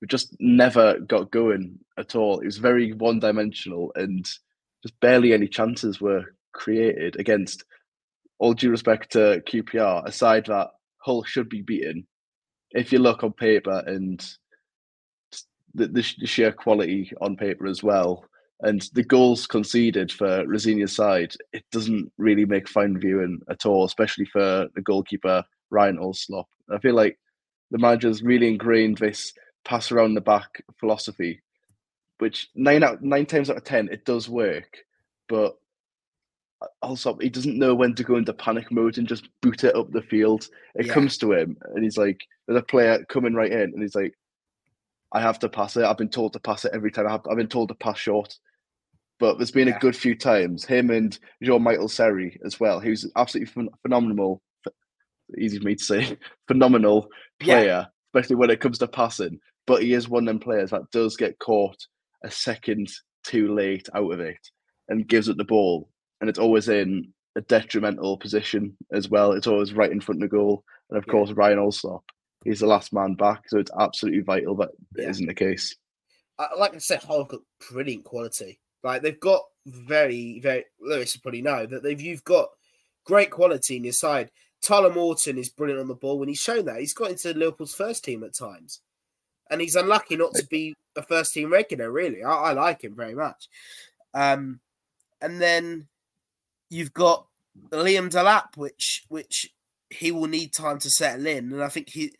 we 0.02 0.08
just 0.08 0.36
never 0.40 1.00
got 1.00 1.32
going 1.32 1.80
at 1.98 2.16
all. 2.16 2.40
It 2.40 2.46
was 2.46 2.58
very 2.58 2.94
one 2.94 3.20
dimensional 3.20 3.92
and 3.96 4.26
just 4.84 5.00
barely 5.00 5.34
any 5.34 5.48
chances 5.48 6.02
were 6.02 6.36
created 6.54 7.20
against 7.20 7.64
all 8.40 8.54
due 8.54 8.70
respect 8.70 9.12
to 9.14 9.42
QPR, 9.48 10.06
aside 10.06 10.46
that 10.48 10.72
Hull 10.98 11.24
should 11.24 11.50
be 11.50 11.62
beaten. 11.62 12.06
If 12.72 12.92
you 12.92 13.00
look 13.00 13.24
on 13.24 13.32
paper 13.34 13.84
and 13.86 14.24
the, 15.74 15.88
the 15.88 16.02
sheer 16.02 16.52
quality 16.52 17.12
on 17.22 17.38
paper 17.38 17.68
as 17.68 17.82
well, 17.82 18.26
and 18.66 18.90
the 18.94 19.04
goals 19.04 19.46
conceded 19.46 20.12
for 20.12 20.46
Rosenior's 20.48 20.96
side, 20.96 21.36
it 21.54 21.64
doesn't 21.72 22.12
really 22.18 22.46
make 22.46 22.68
fine 22.68 23.00
viewing 23.00 23.40
at 23.48 23.66
all, 23.66 23.86
especially 23.86 24.26
for 24.26 24.68
the 24.74 24.82
goalkeeper 24.82 25.44
Ryan 25.70 26.00
Allsop. 26.00 26.48
I 26.72 26.80
feel 26.80 26.96
like 26.96 27.20
the 27.70 27.78
manager's 27.78 28.24
really 28.24 28.48
ingrained 28.48 28.98
this 28.98 29.34
pass 29.64 29.92
around 29.92 30.16
the 30.16 30.22
back 30.22 30.64
philosophy, 30.80 31.42
which 32.18 32.50
nine 32.56 32.84
out 32.84 33.04
nine 33.04 33.28
times 33.28 33.52
out 33.52 33.58
of 33.58 33.64
ten 33.64 33.88
it 33.90 34.04
does 34.04 34.28
work, 34.28 34.80
but 35.30 35.58
also 36.82 37.16
he 37.22 37.30
doesn't 37.30 37.60
know 37.60 37.76
when 37.76 37.94
to 37.94 38.04
go 38.04 38.16
into 38.16 38.34
panic 38.34 38.72
mode 38.72 38.98
and 38.98 39.08
just 39.08 39.30
boot 39.42 39.64
it 39.64 39.76
up 39.76 39.92
the 39.92 40.02
field. 40.02 40.48
It 40.74 40.88
yeah. 40.88 40.94
comes 40.94 41.20
to 41.20 41.34
him 41.34 41.56
and 41.76 41.84
he's 41.84 41.98
like, 41.98 42.26
there's 42.48 42.60
a 42.60 42.66
player 42.66 43.06
coming 43.10 43.36
right 43.36 43.52
in 43.52 43.60
and 43.60 43.82
he's 43.82 43.96
like, 43.96 44.16
I 45.12 45.22
have 45.22 45.38
to 45.40 45.50
pass 45.50 45.78
it. 45.78 45.84
I've 45.84 46.00
been 46.00 46.10
told 46.10 46.34
to 46.34 46.40
pass 46.40 46.66
it 46.66 46.72
every 46.74 46.92
time. 46.92 47.08
I've, 47.08 47.22
I've 47.30 47.38
been 47.38 47.48
told 47.48 47.70
to 47.70 47.76
pass 47.76 48.00
short. 48.00 48.40
But 49.20 49.38
there's 49.38 49.52
been 49.52 49.70
yeah. 49.70 49.78
a 49.78 49.80
good 49.80 49.96
few 49.96 50.16
times, 50.16 50.66
him 50.66 50.90
and 50.90 51.18
Jean-Michel 51.42 51.88
Seri 51.88 52.40
as 52.44 52.60
well, 52.60 52.82
who's 52.82 53.10
absolutely 53.16 53.54
ph- 53.54 53.74
phenomenal, 53.82 54.42
easy 55.38 55.58
for 55.58 55.66
me 55.66 55.76
to 55.76 55.84
say, 55.84 56.18
phenomenal 56.48 57.08
player, 57.40 57.66
yeah. 57.66 57.86
especially 58.14 58.36
when 58.36 58.50
it 58.50 58.60
comes 58.60 58.78
to 58.80 58.88
passing. 58.88 59.40
But 59.68 59.84
he 59.84 59.94
is 59.94 60.10
one 60.10 60.24
of 60.24 60.28
them 60.28 60.40
players 60.40 60.72
that 60.72 60.92
does 60.92 61.16
get 61.16 61.40
caught 61.40 61.78
a 62.24 62.30
second 62.30 62.90
too 63.24 63.54
late 63.54 63.88
out 63.96 64.12
of 64.12 64.20
it 64.20 64.50
and 64.90 65.08
gives 65.08 65.30
it 65.30 65.38
the 65.38 65.46
ball 65.46 65.90
and 66.22 66.30
it's 66.30 66.40
always 66.40 66.70
in 66.70 67.14
a 67.36 67.42
detrimental 67.42 68.18
position 68.18 68.76
as 68.92 69.10
well. 69.10 69.34
It's 69.34 69.48
always 69.48 69.74
right 69.74 69.92
in 69.92 70.02
front 70.02 70.24
of 70.24 70.30
the 70.30 70.36
goal. 70.36 70.64
And 70.90 70.98
of 70.98 71.06
yeah. 71.08 71.12
course, 71.12 71.32
Ryan 71.32 71.60
Allsop, 71.60 72.04
he's 72.44 72.62
the 72.62 72.68
last 72.68 72.94
man 72.94 73.16
back. 73.16 73.44
So 73.48 73.60
it's 73.60 73.72
absolutely 73.80 74.22
vital 74.22 74.56
that 74.56 74.70
yeah. 74.98 75.08
not 75.08 75.28
the 75.28 75.34
case. 75.34 75.76
Uh, 76.40 76.48
like 76.58 76.74
I 76.74 76.80
said, 76.80 77.02
got 77.08 77.30
brilliant 77.72 78.06
quality. 78.06 78.60
Like 78.86 79.02
they've 79.02 79.20
got 79.20 79.42
very, 79.66 80.40
very, 80.40 80.66
Lewis 80.80 81.16
will 81.16 81.22
probably 81.22 81.42
know 81.42 81.66
that 81.66 81.82
they've, 81.82 82.00
you've 82.00 82.24
got 82.24 82.50
great 83.04 83.32
quality 83.32 83.78
in 83.78 83.84
your 83.84 83.94
side. 83.94 84.30
Tyler 84.62 84.94
Morton 84.94 85.40
is 85.40 85.50
brilliant 85.50 85.82
on 85.82 85.88
the 85.88 85.96
ball 85.96 86.20
when 86.20 86.30
he's 86.30 86.38
shown 86.38 86.66
that. 86.66 86.80
He's 86.80 86.94
got 86.94 87.10
into 87.10 87.34
Liverpool's 87.34 87.74
first 87.74 88.06
team 88.06 88.24
at 88.24 88.36
times. 88.36 88.82
And 89.50 89.60
he's 89.60 89.76
unlucky 89.76 90.18
not 90.18 90.36
to 90.36 90.46
be 90.46 90.76
a 90.96 91.02
first 91.02 91.34
team 91.34 91.52
regular, 91.52 91.92
really. 91.92 92.24
I, 92.24 92.32
I 92.32 92.52
like 92.54 92.84
him 92.84 92.96
very 92.96 93.16
much. 93.16 93.48
Um, 94.14 94.60
and 95.20 95.42
then 95.42 95.88
you've 96.70 96.94
got 96.94 97.26
Liam 97.72 98.10
Delap, 98.10 98.56
which 98.56 99.04
which 99.08 99.54
he 99.90 100.12
will 100.12 100.28
need 100.28 100.54
time 100.54 100.80
to 100.80 100.90
settle 100.90 101.26
in, 101.28 101.52
and 101.54 101.64
I 101.64 101.70
think 101.70 101.90
he. 101.90 102.14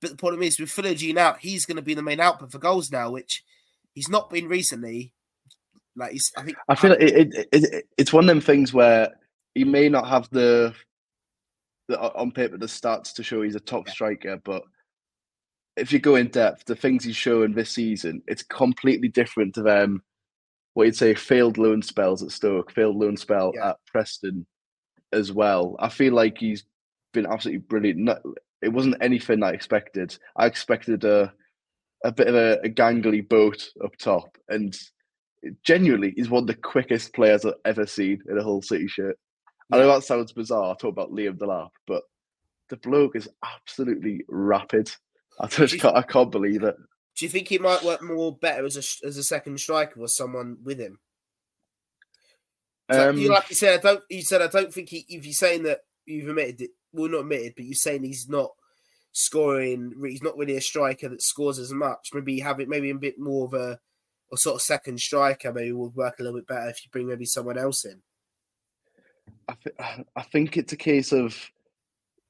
But 0.00 0.10
the 0.10 0.16
problem 0.16 0.42
is 0.42 0.58
with 0.58 0.70
Philogene 0.70 1.18
out, 1.18 1.40
he's 1.40 1.66
going 1.66 1.76
to 1.76 1.82
be 1.82 1.94
the 1.94 2.02
main 2.02 2.20
output 2.20 2.50
for 2.50 2.58
goals 2.58 2.90
now, 2.90 3.10
which 3.10 3.44
he's 3.92 4.08
not 4.08 4.30
been 4.30 4.48
recently. 4.48 5.12
Like 5.96 6.12
he's, 6.12 6.32
I 6.36 6.42
think 6.42 6.56
I 6.68 6.74
feel 6.74 6.90
like 6.90 7.00
it, 7.00 7.34
it, 7.34 7.48
it, 7.52 7.84
it's 7.98 8.12
one 8.12 8.24
of 8.24 8.28
them 8.28 8.40
things 8.40 8.72
where 8.72 9.10
he 9.54 9.64
may 9.64 9.88
not 9.88 10.08
have 10.08 10.28
the, 10.30 10.74
the 11.88 11.98
on 11.98 12.30
paper 12.30 12.56
the 12.56 12.66
stats 12.66 13.12
to 13.14 13.22
show 13.22 13.42
he's 13.42 13.56
a 13.56 13.60
top 13.60 13.86
yeah. 13.86 13.92
striker, 13.92 14.40
but 14.44 14.62
if 15.76 15.92
you 15.92 15.98
go 15.98 16.16
in 16.16 16.28
depth, 16.28 16.64
the 16.64 16.76
things 16.76 17.04
he's 17.04 17.16
showing 17.16 17.52
this 17.52 17.70
season, 17.70 18.22
it's 18.26 18.42
completely 18.42 19.08
different 19.08 19.54
to 19.54 19.62
them 19.62 20.02
what 20.74 20.84
you'd 20.84 20.96
say 20.96 21.14
failed 21.14 21.58
loan 21.58 21.82
spells 21.82 22.22
at 22.22 22.30
Stoke, 22.30 22.70
failed 22.70 22.96
loan 22.96 23.16
spell 23.16 23.52
yeah. 23.54 23.70
at 23.70 23.76
Preston 23.86 24.46
as 25.12 25.32
well. 25.32 25.76
I 25.78 25.88
feel 25.88 26.14
like 26.14 26.38
he's 26.38 26.64
been 27.12 27.26
absolutely 27.26 27.62
brilliant. 27.62 28.10
it 28.62 28.68
wasn't 28.68 28.96
anything 29.00 29.42
I 29.42 29.50
expected. 29.50 30.16
I 30.36 30.46
expected 30.46 31.04
a 31.04 31.32
a 32.02 32.12
bit 32.12 32.28
of 32.28 32.34
a, 32.34 32.58
a 32.64 32.68
gangly 32.68 33.26
boat 33.28 33.68
up 33.84 33.94
top, 33.96 34.38
and 34.48 34.74
genuinely, 35.62 36.12
he's 36.16 36.30
one 36.30 36.44
of 36.44 36.46
the 36.46 36.54
quickest 36.54 37.14
players 37.14 37.44
I've 37.44 37.54
ever 37.64 37.86
seen 37.86 38.22
in 38.28 38.38
a 38.38 38.42
Hull 38.42 38.62
City 38.62 38.88
shirt. 38.88 39.18
Yeah. 39.70 39.76
I 39.76 39.80
know 39.80 39.94
that 39.94 40.04
sounds 40.04 40.32
bizarre. 40.32 40.76
Talk 40.76 40.92
about 40.92 41.12
Liam 41.12 41.38
Delap, 41.38 41.70
but 41.86 42.02
the 42.68 42.76
bloke 42.76 43.16
is 43.16 43.28
absolutely 43.44 44.24
rapid. 44.28 44.90
I 45.40 45.46
just 45.46 45.78
can't, 45.80 45.96
I 45.96 46.02
can't 46.02 46.30
believe 46.30 46.62
it. 46.62 46.76
Do 47.16 47.24
you 47.24 47.30
think 47.30 47.48
he 47.48 47.58
might 47.58 47.82
work 47.82 48.02
more 48.02 48.36
better 48.36 48.64
as 48.64 48.76
a 48.76 49.06
as 49.06 49.16
a 49.16 49.22
second 49.22 49.58
striker 49.60 50.00
or 50.00 50.08
someone 50.08 50.58
with 50.62 50.78
him? 50.78 50.98
Um, 52.88 53.18
you 53.18 53.28
like 53.28 53.48
you 53.50 53.56
said, 53.56 53.78
I 53.78 53.82
don't. 53.82 54.02
You 54.08 54.22
said 54.22 54.42
I 54.42 54.48
don't 54.48 54.72
think 54.72 54.88
he. 54.88 55.04
If 55.08 55.24
you're 55.24 55.32
saying 55.32 55.62
that 55.64 55.80
you've 56.06 56.28
admitted 56.28 56.62
it, 56.62 56.70
well, 56.92 57.08
not 57.08 57.20
admitted, 57.20 57.54
but 57.56 57.64
you're 57.64 57.74
saying 57.74 58.04
he's 58.04 58.28
not 58.28 58.50
scoring. 59.12 59.92
He's 60.04 60.22
not 60.22 60.36
really 60.36 60.56
a 60.56 60.60
striker 60.60 61.08
that 61.08 61.22
scores 61.22 61.58
as 61.58 61.72
much. 61.72 62.10
Maybe 62.12 62.40
have 62.40 62.60
it. 62.60 62.68
Maybe 62.68 62.90
a 62.90 62.94
bit 62.94 63.18
more 63.18 63.46
of 63.46 63.54
a, 63.54 63.78
a 64.32 64.36
sort 64.36 64.56
of 64.56 64.62
second 64.62 65.00
striker. 65.00 65.52
Maybe 65.52 65.72
would 65.72 65.94
work 65.94 66.18
a 66.18 66.22
little 66.22 66.38
bit 66.38 66.46
better 66.46 66.68
if 66.68 66.84
you 66.84 66.90
bring 66.90 67.08
maybe 67.08 67.24
someone 67.24 67.58
else 67.58 67.84
in. 67.84 68.00
I, 69.48 69.54
th- 69.62 70.06
I 70.16 70.22
think 70.22 70.56
it's 70.56 70.72
a 70.72 70.76
case 70.76 71.12
of 71.12 71.36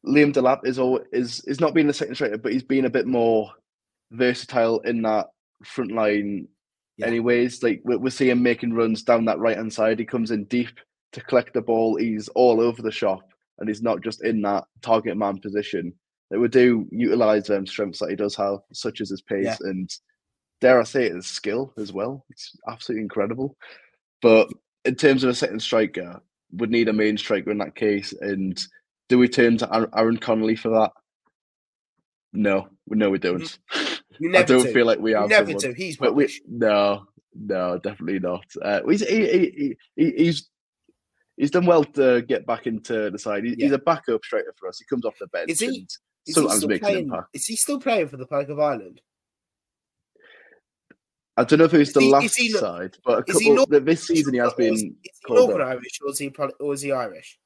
Liam 0.07 0.33
Delap 0.33 0.65
is 0.65 0.79
all 0.79 1.01
is 1.13 1.41
is 1.45 1.61
not 1.61 1.75
being 1.75 1.89
a 1.89 1.93
second 1.93 2.15
striker, 2.15 2.39
but 2.39 2.53
he's 2.53 2.63
been 2.63 2.87
a 2.87 2.91
bit 2.91 3.07
more 3.07 3.51
versatile 4.11 4.81
in 4.81 5.03
that 5.03 5.29
front 5.65 5.93
line. 5.93 6.49
Yeah. 6.97 7.07
Anyways, 7.07 7.63
like 7.63 7.83
we 7.85 7.97
we 7.97 8.11
see 8.11 8.31
him 8.31 8.43
making 8.43 8.73
runs 8.73 9.03
down 9.03 9.25
that 9.27 9.39
right 9.39 9.57
hand 9.57 9.73
side. 9.73 9.99
He 9.99 10.05
comes 10.05 10.31
in 10.31 10.45
deep 10.45 10.81
to 11.13 11.21
collect 11.23 11.55
the 11.55 11.63
ball. 11.63 11.97
He's 11.97 12.29
all 12.29 12.61
over 12.61 12.83
the 12.83 12.93
shop, 12.93 13.23
and 13.59 13.69
he's 13.69 13.83
not 13.83 14.03
just 14.03 14.25
in 14.25 14.43
that 14.43 14.65
target 14.83 15.17
man 15.17 15.39
position. 15.39 15.93
That 16.31 16.39
we 16.39 16.49
do 16.49 16.87
utilize 16.93 17.47
them 17.47 17.67
strengths 17.67 17.99
that 17.99 18.11
he 18.11 18.17
does 18.17 18.37
have, 18.37 18.61
such 18.73 19.01
as 19.01 19.11
his 19.11 19.21
pace 19.21 19.45
yeah. 19.45 19.57
and 19.63 19.91
dare 20.61 20.81
I 20.81 20.85
say 20.85 21.07
it, 21.07 21.15
his 21.15 21.27
skill 21.27 21.73
as 21.79 21.93
well. 21.93 22.25
It's 22.31 22.57
absolutely 22.69 23.03
incredible. 23.03 23.57
But 24.23 24.49
in 24.85 24.95
terms 24.95 25.25
of 25.25 25.31
a 25.31 25.35
second 25.35 25.61
striker, 25.61 26.21
would 26.53 26.71
need 26.71 26.89
a 26.89 26.93
main 26.93 27.17
striker 27.17 27.51
in 27.51 27.59
that 27.59 27.75
case. 27.75 28.13
And 28.21 28.61
do 29.09 29.19
we 29.19 29.29
turn 29.29 29.59
to 29.59 29.89
Aaron 29.95 30.19
Connolly 30.19 30.57
for 30.57 30.71
that? 30.71 30.93
No, 32.33 32.69
no, 32.89 33.11
we 33.11 33.19
don't. 33.19 33.59
I 33.73 34.43
don't 34.43 34.65
do. 34.65 34.73
feel 34.73 34.87
like 34.87 34.99
we 34.99 35.13
have. 35.13 35.29
never 35.29 35.47
someone. 35.47 35.61
do. 35.61 35.73
He's 35.73 35.97
but 35.97 36.15
we, 36.15 36.29
no, 36.47 37.07
no, 37.35 37.79
definitely 37.79 38.19
not. 38.19 38.45
Uh, 38.61 38.81
he's 38.89 39.01
he, 39.01 39.77
he, 39.97 40.13
he's 40.17 40.49
he's 41.37 41.51
done 41.51 41.65
well 41.65 41.85
to 41.85 42.23
get 42.23 42.47
back 42.47 42.67
into 42.67 43.11
the 43.11 43.19
side. 43.19 43.45
He, 43.45 43.51
yeah. 43.51 43.67
He's 43.67 43.73
a 43.73 43.79
backup 43.79 44.25
striker 44.25 44.55
for 44.59 44.69
us. 44.69 44.79
He 44.79 44.85
comes 44.85 45.07
off 45.07 45.15
the 45.19 45.27
bench. 45.29 45.51
Is 45.51 45.61
he? 45.61 45.87
Is 46.27 46.35
sometimes 46.35 46.61
he 46.61 46.69
makes 46.69 46.83
playing, 46.83 46.99
an 46.99 47.05
impact. 47.05 47.29
Is 47.33 47.47
he 47.47 47.57
still 47.57 47.81
playing 47.81 48.09
for 48.09 48.19
the 48.19 48.25
Republic 48.25 48.51
of 48.51 48.61
Ireland? 48.61 49.01
I 51.41 51.45
don't 51.45 51.59
know 51.59 51.65
if 51.65 51.73
he's 51.73 51.95
the 51.95 52.01
he, 52.01 52.11
last 52.11 52.37
he, 52.37 52.51
side, 52.51 52.99
but 53.03 53.27
couple, 53.27 53.55
not, 53.55 53.71
this 53.71 54.07
season 54.07 54.35
he 54.35 54.41
has 54.41 54.53
been. 54.53 54.75
Is 54.75 54.83
he 54.83 54.95
Northern 55.27 55.63
Irish 55.63 55.99
or 56.05 56.11
is 56.11 56.19
he, 56.19 56.31
or 56.61 56.75
is 56.75 56.83
he 56.83 56.93
Irish? 56.93 57.39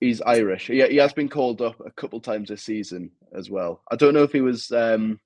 He's 0.00 0.20
Irish. 0.22 0.68
Yeah, 0.68 0.86
he, 0.86 0.94
he 0.94 0.96
has 0.96 1.12
been 1.12 1.28
called 1.28 1.62
up 1.62 1.78
a 1.86 1.92
couple 1.92 2.20
times 2.20 2.48
this 2.48 2.64
season 2.64 3.12
as 3.32 3.48
well. 3.48 3.82
I 3.88 3.94
don't 3.94 4.14
know 4.14 4.24
if 4.24 4.32
he 4.32 4.40
was. 4.40 4.72
Um, 4.72 5.20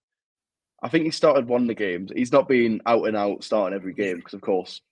I 0.83 0.91
think 0.91 1.05
he 1.07 1.11
started 1.13 1.49
one 1.49 1.63
of 1.63 1.69
the 1.69 1.75
games. 1.75 2.13
He's 2.15 2.31
not 2.31 2.47
been 2.47 2.83
out 2.85 3.09
and 3.09 3.17
out 3.17 3.43
starting 3.43 3.75
every 3.75 3.95
game 3.95 4.19
because, 4.19 4.35
of 4.35 4.43
course, 4.43 4.83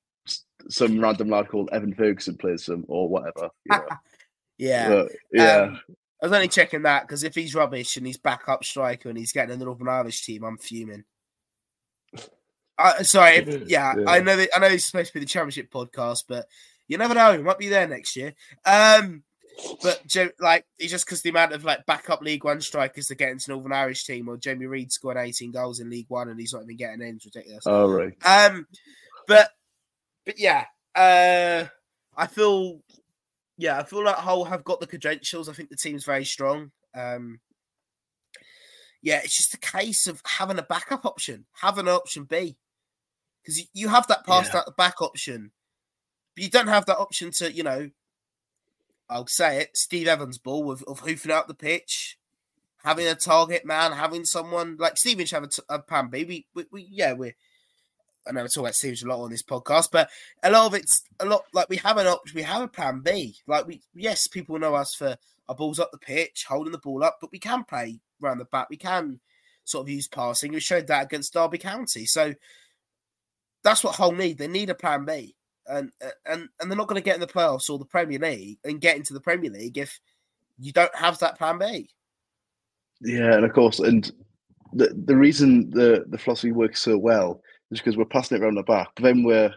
some 0.70 0.98
random 0.98 1.28
lad 1.28 1.48
called 1.48 1.68
Evan 1.70 1.94
Ferguson 1.94 2.38
plays 2.38 2.64
them 2.64 2.86
or 2.88 3.10
whatever. 3.10 3.50
You 3.66 3.76
know. 3.76 3.86
yeah, 4.58 4.88
but, 4.88 5.12
yeah. 5.34 5.56
Um, 5.56 5.80
I 6.22 6.26
was 6.26 6.32
only 6.32 6.48
checking 6.48 6.82
that 6.84 7.02
because 7.02 7.24
if 7.24 7.34
he's 7.34 7.54
rubbish 7.54 7.98
and 7.98 8.06
he's 8.06 8.16
backup 8.16 8.64
striker 8.64 9.10
and 9.10 9.18
he's 9.18 9.32
getting 9.32 9.60
a 9.60 9.62
Northern 9.62 9.88
Irish 9.88 10.24
team, 10.24 10.44
I'm 10.44 10.56
fuming. 10.56 11.04
Sorry, 13.02 13.36
if, 13.36 13.68
yeah, 13.68 13.94
yeah, 13.96 14.04
I 14.06 14.20
know 14.20 14.36
that 14.36 14.50
I 14.54 14.58
know 14.60 14.66
it's 14.66 14.84
supposed 14.84 15.08
to 15.08 15.14
be 15.14 15.20
the 15.20 15.26
championship 15.26 15.70
podcast, 15.70 16.24
but 16.28 16.46
you 16.88 16.98
never 16.98 17.14
know, 17.14 17.32
he 17.32 17.42
might 17.42 17.58
be 17.58 17.68
there 17.68 17.86
next 17.86 18.16
year. 18.16 18.34
Um, 18.64 19.22
but 19.82 20.00
like 20.40 20.64
it's 20.78 20.90
just 20.90 21.06
because 21.06 21.22
the 21.22 21.30
amount 21.30 21.52
of 21.52 21.64
like 21.64 21.86
backup 21.86 22.22
League 22.22 22.44
One 22.44 22.60
strikers 22.60 23.10
into 23.10 23.50
Northern 23.50 23.72
Irish 23.72 24.04
team, 24.04 24.28
or 24.28 24.36
Jamie 24.36 24.66
Reid 24.66 24.92
scored 24.92 25.16
18 25.16 25.52
goals 25.52 25.80
in 25.80 25.90
League 25.90 26.06
One 26.08 26.28
and 26.28 26.38
he's 26.38 26.52
not 26.52 26.62
even 26.62 26.76
getting 26.76 27.02
in. 27.02 27.16
It's 27.16 27.26
ridiculous. 27.26 27.64
Oh 27.66 27.90
right. 27.90 28.14
Um, 28.24 28.66
but 29.26 29.50
but 30.24 30.38
yeah, 30.38 30.66
uh, 30.94 31.66
I 32.16 32.26
feel 32.26 32.80
yeah, 33.58 33.78
I 33.78 33.84
feel 33.84 34.04
like 34.04 34.16
Hull 34.16 34.44
have 34.44 34.64
got 34.64 34.80
the 34.80 34.86
credentials. 34.86 35.48
I 35.48 35.52
think 35.52 35.68
the 35.68 35.76
team's 35.76 36.04
very 36.04 36.24
strong. 36.24 36.70
Um, 36.94 37.40
yeah, 39.02 39.20
it's 39.24 39.36
just 39.36 39.54
a 39.54 39.58
case 39.58 40.06
of 40.06 40.22
having 40.24 40.58
a 40.58 40.62
backup 40.62 41.04
option, 41.04 41.44
having 41.52 41.88
an 41.88 41.94
option 41.94 42.24
B, 42.24 42.56
because 43.42 43.66
you 43.72 43.88
have 43.88 44.06
that 44.06 44.24
passed 44.24 44.52
yeah. 44.52 44.60
out 44.60 44.66
the 44.66 44.72
back 44.72 45.02
option, 45.02 45.50
but 46.34 46.44
you 46.44 46.50
don't 46.50 46.68
have 46.68 46.86
that 46.86 46.98
option 46.98 47.30
to 47.32 47.52
you 47.52 47.62
know 47.62 47.90
I'll 49.12 49.26
say 49.26 49.60
it, 49.60 49.76
Steve 49.76 50.08
Evans' 50.08 50.38
ball 50.38 50.70
of, 50.70 50.82
of 50.84 51.00
hoofing 51.00 51.30
out 51.30 51.46
the 51.46 51.54
pitch, 51.54 52.18
having 52.82 53.06
a 53.06 53.14
target 53.14 53.64
man, 53.66 53.92
having 53.92 54.24
someone 54.24 54.76
like 54.78 54.96
Steven 54.96 55.26
should 55.26 55.36
have 55.36 55.44
a, 55.44 55.48
t- 55.48 55.62
a 55.68 55.78
plan 55.80 56.08
B. 56.08 56.24
We, 56.24 56.46
we, 56.54 56.64
we, 56.72 56.88
yeah, 56.90 57.12
we're. 57.12 57.34
I 58.26 58.30
know 58.30 58.42
we 58.42 58.48
talk 58.48 58.62
about 58.62 58.74
Steven 58.74 58.96
a 59.04 59.12
lot 59.12 59.24
on 59.24 59.30
this 59.30 59.42
podcast, 59.42 59.88
but 59.90 60.08
a 60.42 60.50
lot 60.50 60.66
of 60.66 60.74
it's 60.74 61.02
a 61.18 61.26
lot 61.26 61.42
like 61.52 61.68
we 61.68 61.76
have 61.78 61.98
an 61.98 62.06
option, 62.06 62.36
we 62.36 62.42
have 62.42 62.62
a 62.62 62.68
plan 62.68 63.00
B. 63.00 63.36
Like 63.46 63.66
we, 63.66 63.82
yes, 63.94 64.28
people 64.28 64.58
know 64.58 64.74
us 64.76 64.94
for 64.94 65.16
our 65.48 65.54
balls 65.54 65.80
up 65.80 65.90
the 65.90 65.98
pitch, 65.98 66.46
holding 66.48 66.72
the 66.72 66.78
ball 66.78 67.02
up, 67.04 67.18
but 67.20 67.32
we 67.32 67.38
can 67.38 67.64
play 67.64 68.00
around 68.22 68.38
the 68.38 68.44
back. 68.44 68.70
We 68.70 68.76
can 68.76 69.20
sort 69.64 69.84
of 69.84 69.90
use 69.90 70.08
passing. 70.08 70.52
We 70.52 70.60
showed 70.60 70.86
that 70.86 71.04
against 71.04 71.34
Derby 71.34 71.58
County, 71.58 72.06
so 72.06 72.34
that's 73.64 73.84
what 73.84 73.94
Hull 73.94 74.12
need. 74.12 74.38
They 74.38 74.48
need 74.48 74.70
a 74.70 74.74
plan 74.74 75.04
B 75.04 75.34
and 75.66 75.90
and 76.26 76.48
and 76.60 76.70
they're 76.70 76.76
not 76.76 76.88
going 76.88 77.00
to 77.00 77.04
get 77.04 77.14
in 77.14 77.20
the 77.20 77.26
playoffs 77.26 77.70
or 77.70 77.78
the 77.78 77.84
Premier 77.84 78.18
League 78.18 78.58
and 78.64 78.80
get 78.80 78.96
into 78.96 79.14
the 79.14 79.20
Premier 79.20 79.50
League 79.50 79.78
if 79.78 79.98
you 80.58 80.72
don't 80.72 80.94
have 80.94 81.18
that 81.18 81.38
plan 81.38 81.58
B. 81.58 81.88
Yeah, 83.00 83.34
and 83.34 83.44
of 83.44 83.52
course, 83.52 83.78
and 83.78 84.10
the 84.72 84.94
the 85.06 85.16
reason 85.16 85.70
the 85.70 86.04
the 86.08 86.18
philosophy 86.18 86.52
works 86.52 86.82
so 86.82 86.98
well 86.98 87.40
is 87.70 87.80
because 87.80 87.96
we're 87.96 88.04
passing 88.04 88.38
it 88.38 88.44
around 88.44 88.56
the 88.56 88.62
back. 88.62 88.88
Then 89.00 89.22
we're 89.22 89.54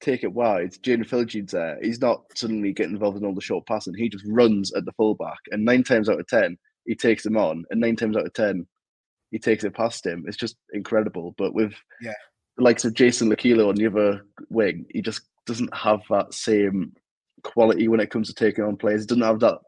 take 0.00 0.22
it 0.22 0.32
wide. 0.32 0.72
Jaden 0.82 1.08
Philogene 1.08 1.50
there. 1.50 1.78
He's 1.82 2.00
not 2.00 2.22
suddenly 2.34 2.72
getting 2.72 2.92
involved 2.92 3.18
in 3.18 3.24
all 3.24 3.34
the 3.34 3.40
short 3.40 3.66
passing. 3.66 3.94
He 3.94 4.08
just 4.08 4.24
runs 4.26 4.72
at 4.74 4.84
the 4.84 4.92
fullback, 4.92 5.38
and 5.50 5.64
nine 5.64 5.82
times 5.82 6.08
out 6.08 6.20
of 6.20 6.26
ten, 6.28 6.56
he 6.84 6.94
takes 6.94 7.24
him 7.24 7.36
on, 7.36 7.64
and 7.70 7.80
nine 7.80 7.96
times 7.96 8.16
out 8.16 8.26
of 8.26 8.32
ten, 8.34 8.66
he 9.30 9.38
takes 9.38 9.64
it 9.64 9.74
past 9.74 10.06
him. 10.06 10.24
It's 10.26 10.36
just 10.36 10.56
incredible. 10.72 11.34
But 11.36 11.54
with 11.54 11.74
yeah. 12.00 12.12
The 12.58 12.64
likes 12.64 12.84
of 12.84 12.92
Jason 12.92 13.30
Lokilo 13.30 13.68
on 13.68 13.76
the 13.76 13.86
other 13.86 14.26
wing, 14.50 14.84
he 14.90 15.00
just 15.00 15.22
doesn't 15.46 15.74
have 15.74 16.00
that 16.10 16.34
same 16.34 16.92
quality 17.44 17.86
when 17.86 18.00
it 18.00 18.10
comes 18.10 18.26
to 18.26 18.34
taking 18.34 18.64
on 18.64 18.76
players. 18.76 19.02
He 19.02 19.06
doesn't 19.06 19.22
have 19.22 19.40
that. 19.40 19.60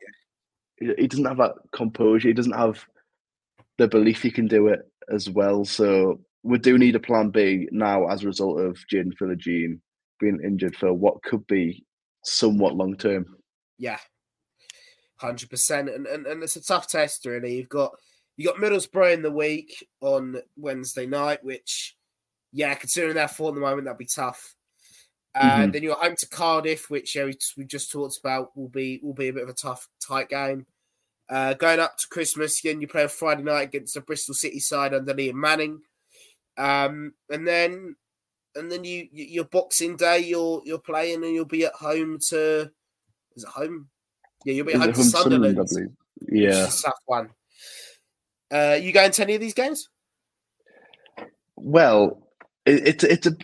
He 0.77 1.07
doesn't 1.07 1.25
have 1.25 1.37
that 1.37 1.55
composure. 1.73 2.29
He 2.29 2.35
doesn't 2.35 2.53
have 2.53 2.85
the 3.79 3.87
belief 3.87 4.23
he 4.23 4.31
can 4.31 4.49
do 4.49 4.67
it 4.67 4.81
as 5.13 5.31
well. 5.31 5.65
So 5.65 6.21
we 6.43 6.59
do 6.59 6.79
need 6.79 6.97
a 6.97 7.01
plan 7.01 7.31
B 7.31 7.69
now 7.71 8.09
as 8.09 8.25
a 8.25 8.27
result 8.27 8.61
of 8.61 8.77
Jaden 8.93 9.17
Philogene 9.17 9.79
being 10.19 10.41
injured 10.43 10.75
for 10.75 10.93
what 10.93 11.23
could 11.23 11.47
be 11.47 11.85
somewhat 12.25 12.75
long 12.75 12.97
term. 12.97 13.37
Yeah, 13.79 13.99
hundred 15.17 15.49
percent. 15.49 15.91
And 15.91 16.09
and 16.09 16.27
and 16.27 16.43
it's 16.43 16.57
a 16.57 16.63
tough 16.63 16.89
test 16.89 17.25
really. 17.25 17.57
You've 17.57 17.69
got 17.69 17.93
you 18.37 18.47
got 18.47 18.57
Middlesbrough 18.57 19.15
in 19.15 19.23
the 19.23 19.31
week 19.31 19.87
on 20.01 20.41
Wednesday 20.57 21.07
night, 21.07 21.45
which 21.45 21.95
yeah, 22.53 22.75
considering 22.75 23.15
that 23.15 23.31
form 23.31 23.55
at 23.55 23.61
the 23.61 23.67
moment, 23.67 23.85
that'd 23.85 23.99
be 23.99 24.07
tough. 24.07 24.55
And 25.35 25.51
mm-hmm. 25.51 25.71
then 25.71 25.83
you're 25.83 25.95
home 25.95 26.17
to 26.19 26.29
Cardiff, 26.29 26.91
which 26.91 27.15
yeah, 27.15 27.25
we, 27.25 27.37
we 27.57 27.65
just 27.65 27.93
talked 27.93 28.19
about 28.19 28.57
will 28.57 28.69
be 28.69 29.01
will 29.03 29.15
be 29.15 29.29
a 29.29 29.33
bit 29.33 29.45
of 29.45 29.49
a 29.49 29.55
tough, 29.55 29.89
tight 30.07 30.29
game. 30.29 30.67
Uh, 31.29 31.55
going 31.55 31.79
up 31.79 31.97
to 31.97 32.09
Christmas, 32.09 32.59
again, 32.59 32.81
you 32.81 32.89
play 32.89 33.05
a 33.05 33.09
Friday 33.09 33.45
night 33.45 33.63
against 33.63 33.95
the 33.95 34.01
Bristol 34.01 34.35
City 34.35 34.59
side 34.59 34.93
under 34.93 35.15
Liam 35.15 35.35
Manning, 35.35 35.83
um, 36.59 37.15
and 37.31 37.47
then 37.47 37.95
and 38.57 38.71
then 38.71 38.83
you, 38.83 39.07
you 39.13 39.25
your 39.27 39.45
Boxing 39.45 39.97
Day, 39.97 40.19
you're 40.19 40.63
you're 40.65 40.79
playing, 40.79 41.23
and 41.23 41.33
you'll 41.33 41.45
be 41.45 41.65
at 41.65 41.75
home 41.75 42.19
to 42.31 42.71
is 43.37 43.45
it 43.45 43.51
home? 43.51 43.89
Yeah, 44.45 44.55
you'll 44.55 44.67
be 44.67 44.73
at 44.73 44.81
home 44.81 44.93
to 44.93 45.05
Sunderland. 45.05 45.69
Sunderland 45.69 45.97
yeah, 46.29 46.67
tough 46.67 46.99
one. 47.07 47.31
Uh, 48.51 48.79
you 48.81 48.93
going 48.93 49.13
to 49.13 49.23
any 49.23 49.37
of 49.37 49.41
these 49.41 49.55
games? 49.55 49.89
Well, 51.57 52.27
it, 52.71 52.89
it's 52.89 53.05
it's 53.05 53.27
a 53.27 53.37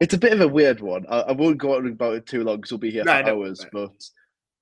it's 0.00 0.14
a 0.14 0.18
bit 0.18 0.32
of 0.32 0.40
a 0.40 0.48
weird 0.48 0.80
one. 0.80 1.04
I, 1.08 1.20
I 1.20 1.32
won't 1.32 1.58
go 1.58 1.76
on 1.76 1.86
about 1.86 2.14
it 2.14 2.26
too 2.26 2.44
long 2.44 2.56
because 2.56 2.72
we'll 2.72 2.78
be 2.78 2.90
here 2.90 3.04
for 3.04 3.10
hours. 3.10 3.64
But 3.72 3.92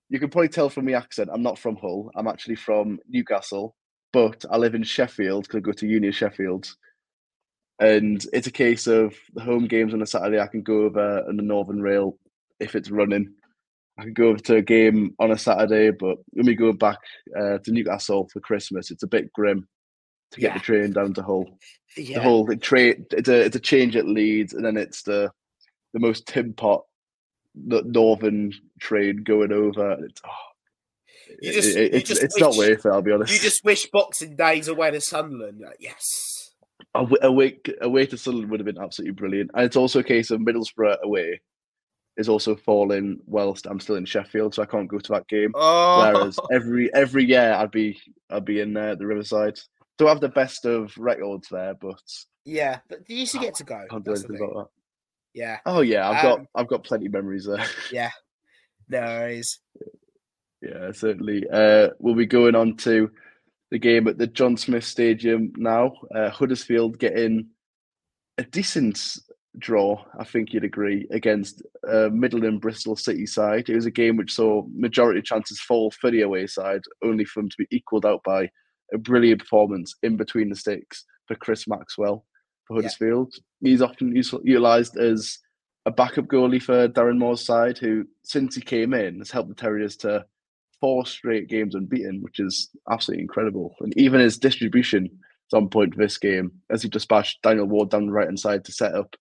you 0.09 0.19
can 0.19 0.31
probably 0.31 0.49
tell 0.49 0.69
from 0.69 0.87
my 0.87 0.93
accent, 0.93 1.31
I'm 1.33 1.43
not 1.43 1.59
from 1.59 1.77
Hull. 1.77 2.11
I'm 2.15 2.27
actually 2.27 2.57
from 2.57 2.99
Newcastle, 3.09 3.77
but 4.13 4.45
I 4.51 4.57
live 4.57 4.75
in 4.75 4.83
Sheffield 4.83 5.45
because 5.45 5.59
I 5.59 5.61
go 5.61 5.73
to 5.73 5.87
uni 5.87 6.09
in 6.09 6.13
Sheffield. 6.13 6.69
And 7.79 8.25
it's 8.35 8.47
a 8.47 8.53
case 8.53 8.87
of 8.87 9.15
the 9.33 9.43
home 9.43 9.67
games 9.67 9.95
on 9.95 10.03
a 10.03 10.07
Saturday. 10.07 10.41
I 10.41 10.47
can 10.47 10.63
go 10.63 10.85
over 10.85 11.25
on 11.27 11.37
the 11.37 11.43
Northern 11.43 11.81
Rail 11.81 12.19
if 12.59 12.75
it's 12.75 12.91
running. 12.91 13.33
I 13.99 14.03
can 14.03 14.13
go 14.13 14.29
over 14.29 14.39
to 14.39 14.57
a 14.57 14.63
game 14.63 15.15
on 15.19 15.31
a 15.31 15.39
Saturday, 15.39 15.91
but 15.91 16.19
when 16.31 16.47
we 16.47 16.55
go 16.55 16.73
back 16.73 16.99
uh, 17.39 17.59
to 17.59 17.73
Newcastle 17.73 18.29
for 18.33 18.41
Christmas, 18.41 18.91
it's 18.91 19.03
a 19.03 19.07
bit 19.07 19.33
grim 19.33 19.67
to 20.33 20.41
get 20.41 20.53
yeah. 20.53 20.59
the 20.59 20.65
train 20.65 20.93
down 20.93 21.15
to 21.15 21.23
Hull. 21.23 21.59
Yeah. 21.97 22.19
The 22.19 22.23
whole 22.23 22.57
train 22.57 23.07
it's 23.11 23.29
a 23.29 23.41
it's 23.41 23.57
a 23.57 23.61
change 23.61 23.97
at 23.97 24.07
Leeds, 24.07 24.53
and 24.53 24.65
then 24.65 24.77
it's 24.77 25.03
the 25.03 25.33
the 25.93 26.01
most 26.01 26.27
tin 26.27 26.53
pot 26.53 26.85
the 27.55 27.83
northern 27.83 28.53
train 28.79 29.23
going 29.25 29.53
over. 29.53 29.93
It's, 30.05 30.21
oh, 30.25 30.31
you 31.41 31.53
just, 31.53 31.77
it, 31.77 31.95
it's, 31.95 32.09
just 32.09 32.23
it's 32.23 32.35
wish, 32.35 32.41
not 32.41 32.57
worth 32.57 32.87
it. 32.87 32.89
I'll 32.91 33.03
be 33.03 33.13
honest. 33.13 33.33
You 33.33 33.41
just 33.41 33.65
wish 33.65 33.87
Boxing 33.91 34.37
Days 34.37 34.69
away 34.69 34.91
to 34.93 35.01
Sunderland. 35.01 35.61
Like, 35.61 35.77
yes, 35.81 36.51
away 36.95 37.59
away 37.81 38.07
to 38.07 38.17
Sunderland 38.17 38.51
would 38.51 38.61
have 38.61 38.73
been 38.73 38.83
absolutely 38.83 39.15
brilliant. 39.15 39.51
And 39.55 39.65
it's 39.65 39.77
also 39.77 40.01
a 40.01 40.05
case 40.05 40.31
of 40.31 40.41
Middlesbrough 40.41 41.03
away 41.03 41.41
is 42.17 42.29
also 42.29 42.55
falling 42.55 43.19
whilst 43.27 43.67
I'm 43.67 43.81
still 43.81 43.97
in 43.97 44.05
Sheffield, 44.05 44.55
so 44.55 44.63
I 44.63 44.67
can't 44.67 44.89
go 44.89 44.99
to 44.99 45.13
that 45.13 45.29
game. 45.29 45.53
Oh. 45.55 46.13
Whereas 46.13 46.39
every 46.53 46.93
every 46.95 47.25
year 47.25 47.55
I'd 47.55 47.71
be 47.71 48.01
I'd 48.29 48.45
be 48.45 48.61
in 48.61 48.77
uh, 48.77 48.95
the 48.95 49.07
Riverside 49.07 49.59
don't 50.01 50.09
have 50.09 50.21
the 50.21 50.29
best 50.31 50.65
of 50.65 50.97
records 50.97 51.49
there, 51.51 51.75
but 51.75 52.01
yeah, 52.47 52.79
but 52.89 53.01
you 53.09 53.19
used 53.19 53.33
to 53.33 53.39
get 53.39 53.55
to 53.57 53.65
go. 53.65 53.85
Can't 53.91 54.03
do 54.05 54.13
anything 54.13 54.37
about 54.37 54.55
that. 54.55 54.67
Yeah. 55.35 55.59
Oh 55.67 55.83
yeah, 55.83 56.09
I've 56.09 56.25
um, 56.25 56.31
got 56.31 56.47
I've 56.55 56.69
got 56.69 56.85
plenty 56.85 57.07
of 57.07 57.13
memories 57.13 57.45
there. 57.45 57.65
Yeah. 57.93 58.11
No 58.89 59.01
worries. 59.03 59.61
Yeah, 60.63 60.91
certainly. 60.93 61.45
Uh, 61.53 61.91
we'll 61.99 62.15
be 62.15 62.27
going 62.27 62.57
on 62.57 62.77
to 62.79 63.11
the 63.71 63.79
game 63.79 64.09
at 64.09 64.19
the 64.19 64.27
John 64.27 64.57
Smith 64.57 64.85
Stadium 64.85 65.53
now. 65.57 65.93
Uh, 66.13 66.31
Huddersfield 66.31 66.99
getting 66.99 67.51
a 68.39 68.43
decent 68.43 69.19
draw, 69.59 70.03
I 70.19 70.25
think 70.25 70.53
you'd 70.53 70.65
agree, 70.65 71.07
against 71.13 71.63
uh, 71.89 72.09
Midland 72.11 72.63
Bristol 72.63 72.97
City 72.97 73.27
side. 73.27 73.69
It 73.69 73.77
was 73.77 73.87
a 73.87 73.93
game 73.93 74.17
which 74.17 74.35
saw 74.35 74.67
majority 74.75 75.23
chances 75.23 75.61
fall 75.61 75.93
for 75.93 76.11
the 76.11 76.23
away 76.23 76.49
side, 76.49 76.83
only 77.05 77.25
for 77.25 77.43
them 77.43 77.51
to 77.51 77.57
be 77.57 77.69
equalled 77.71 78.07
out 78.07 78.23
by 78.25 78.51
a 78.93 78.99
brilliant 78.99 79.41
performance 79.41 79.95
in 80.03 80.17
between 80.17 80.49
the 80.49 80.57
sticks 80.57 81.05
for 81.27 81.35
Chris 81.37 81.69
Maxwell 81.69 82.25
for 82.67 82.77
Huddersfield. 82.77 83.35
Yeah. 83.61 83.71
He's 83.71 83.83
often 83.83 84.15
utilised 84.15 84.97
as 84.97 85.39
a 85.87 85.91
backup 85.91 86.27
goalie 86.27 86.63
for 86.63 86.89
Darren 86.89 87.19
Moore's 87.19 87.45
side, 87.45 87.79
who, 87.79 88.05
since 88.23 88.55
he 88.55 88.61
came 88.61 88.93
in, 88.95 89.19
has 89.19 89.31
helped 89.31 89.49
the 89.49 89.55
Terriers 89.55 89.97
to 89.99 90.25
four 90.81 91.07
straight 91.07 91.49
games 91.49 91.75
unbeaten, 91.75 92.21
which 92.23 92.41
is 92.41 92.71
absolutely 92.91 93.23
incredible. 93.23 93.75
And 93.81 93.97
even 93.97 94.21
his 94.21 94.39
distribution 94.39 95.07
is 95.07 95.55
on 95.55 95.69
point 95.69 95.95
for 95.95 96.01
this 96.01 96.19
game, 96.19 96.53
as 96.71 96.83
he 96.83 96.89
dispatched 96.89 97.43
Daniel 97.43 97.67
Ward 97.67 97.91
down 97.91 98.07
the 98.07 98.13
right 98.13 98.27
hand 98.27 98.39
side 98.39 98.65
to 98.65 98.73
set 98.73 98.95
up 98.95 99.15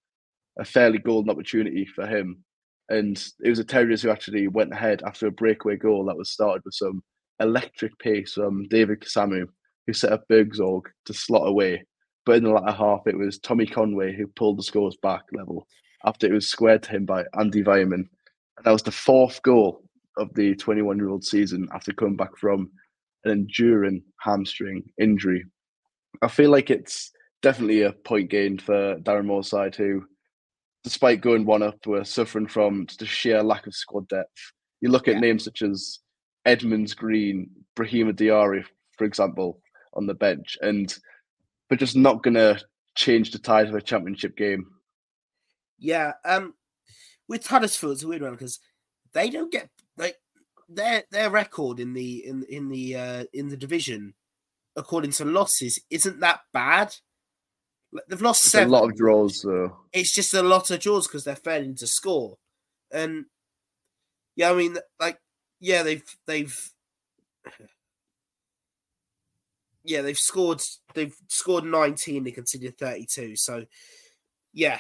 a 0.58 0.66
fairly 0.66 0.98
golden 0.98 1.30
opportunity 1.30 1.86
for 1.86 2.06
him. 2.06 2.44
And 2.90 3.24
it 3.44 3.50
was 3.50 3.60
the 3.60 3.64
Terriers 3.64 4.02
who 4.02 4.10
actually 4.10 4.48
went 4.48 4.74
ahead 4.74 5.02
after 5.06 5.28
a 5.28 5.32
breakaway 5.32 5.78
goal 5.78 6.06
that 6.06 6.18
was 6.18 6.32
started 6.32 6.64
with 6.66 6.74
some 6.74 7.04
electric 7.40 7.98
pace 8.00 8.34
from 8.34 8.68
David 8.68 9.00
Kasumu, 9.00 9.48
who 9.90 9.94
set 9.94 10.12
up 10.14 10.28
Burgzorg 10.30 10.84
to 11.06 11.14
slot 11.16 11.48
away. 11.48 11.84
But 12.24 12.38
in 12.38 12.44
the 12.44 12.52
latter 12.52 12.72
half, 12.72 13.08
it 13.08 13.18
was 13.18 13.40
Tommy 13.40 13.66
Conway 13.66 14.16
who 14.16 14.28
pulled 14.28 14.60
the 14.60 14.64
scores 14.64 14.96
back 15.02 15.24
level 15.34 15.68
after 16.06 16.28
it 16.28 16.32
was 16.32 16.48
squared 16.48 16.84
to 16.84 16.92
him 16.92 17.06
by 17.06 17.26
Andy 17.40 17.64
Weierman. 17.64 17.94
And 18.58 18.66
that 18.66 18.72
was 18.72 18.84
the 18.84 18.92
fourth 18.92 19.42
goal 19.42 19.82
of 20.18 20.32
the 20.36 20.54
21 20.56 20.98
year 20.98 21.10
old 21.10 21.24
season 21.24 21.68
after 21.74 21.92
coming 21.92 22.16
back 22.16 22.38
from 22.38 22.70
an 23.24 23.32
enduring 23.32 24.04
hamstring 24.20 24.84
injury. 25.02 25.44
I 26.22 26.28
feel 26.28 26.52
like 26.52 26.70
it's 26.70 27.12
definitely 27.42 27.82
a 27.82 27.94
point 27.94 28.30
gained 28.30 28.62
for 28.62 28.98
Darren 28.98 29.26
Moore's 29.26 29.50
side, 29.50 29.74
who, 29.74 30.06
despite 30.84 31.22
going 31.22 31.46
one 31.46 31.64
up, 31.64 31.84
were 31.88 32.04
suffering 32.04 32.48
from 32.48 32.86
just 32.86 33.02
a 33.02 33.08
sheer 33.08 33.42
lack 33.42 33.66
of 33.66 33.74
squad 33.74 34.08
depth. 34.08 34.54
You 34.82 34.90
look 34.90 35.08
at 35.08 35.16
yeah. 35.16 35.22
names 35.22 35.46
such 35.46 35.64
as 35.64 35.98
Edmonds 36.46 36.94
Green, 36.94 37.50
Brahima 37.76 38.14
Diarra, 38.14 38.64
for 39.00 39.06
example, 39.06 39.62
on 39.94 40.08
the 40.08 40.14
bench, 40.14 40.58
and 40.62 40.96
they're 41.68 41.78
just 41.78 41.96
not 41.96 42.24
going 42.24 42.36
to 42.36 42.60
change 42.96 43.32
the 43.32 43.40
tide 43.40 43.68
of 43.68 43.76
a 43.76 43.82
championship 43.82 44.36
game. 44.36 44.66
Yeah, 45.78 46.14
um, 46.26 46.54
with 47.28 47.48
Huddersfield, 47.48 47.94
it's 47.94 48.04
a 48.04 48.08
weird 48.08 48.22
one 48.22 48.32
because 48.32 48.60
they 49.14 49.30
don't 49.30 49.52
get 49.52 49.70
like 49.98 50.16
their 50.68 51.04
their 51.12 51.30
record 51.30 51.80
in 51.80 51.94
the 51.94 52.26
in 52.26 52.44
in 52.50 52.70
the 52.70 52.96
uh, 52.96 53.24
in 53.34 53.50
the 53.50 53.58
division, 53.58 54.14
according 54.76 55.12
to 55.12 55.26
losses, 55.26 55.80
isn't 55.90 56.20
that 56.20 56.42
bad. 56.54 56.96
They've 58.08 58.22
lost 58.22 58.44
It's 58.44 58.52
seven. 58.52 58.70
a 58.70 58.72
lot 58.72 58.84
of 58.90 58.96
draws, 58.96 59.42
though. 59.42 59.76
It's 59.94 60.14
just 60.14 60.34
a 60.36 60.44
lot 60.44 60.70
of 60.70 60.80
draws 60.80 61.08
because 61.08 61.24
they're 61.24 61.36
failing 61.36 61.76
to 61.78 61.88
score, 61.88 62.38
and 62.92 63.26
yeah, 64.36 64.52
I 64.52 64.54
mean, 64.54 64.78
like, 65.00 65.18
yeah, 65.60 65.82
they've 65.84 66.04
they've 66.28 66.72
yeah 69.90 70.02
they've 70.02 70.18
scored 70.18 70.62
they've 70.94 71.16
scored 71.28 71.66
nineteen. 71.66 72.24
They 72.24 72.32
conceded 72.32 72.78
thirty 72.78 73.06
two. 73.06 73.36
So 73.36 73.66
yeah, 74.54 74.80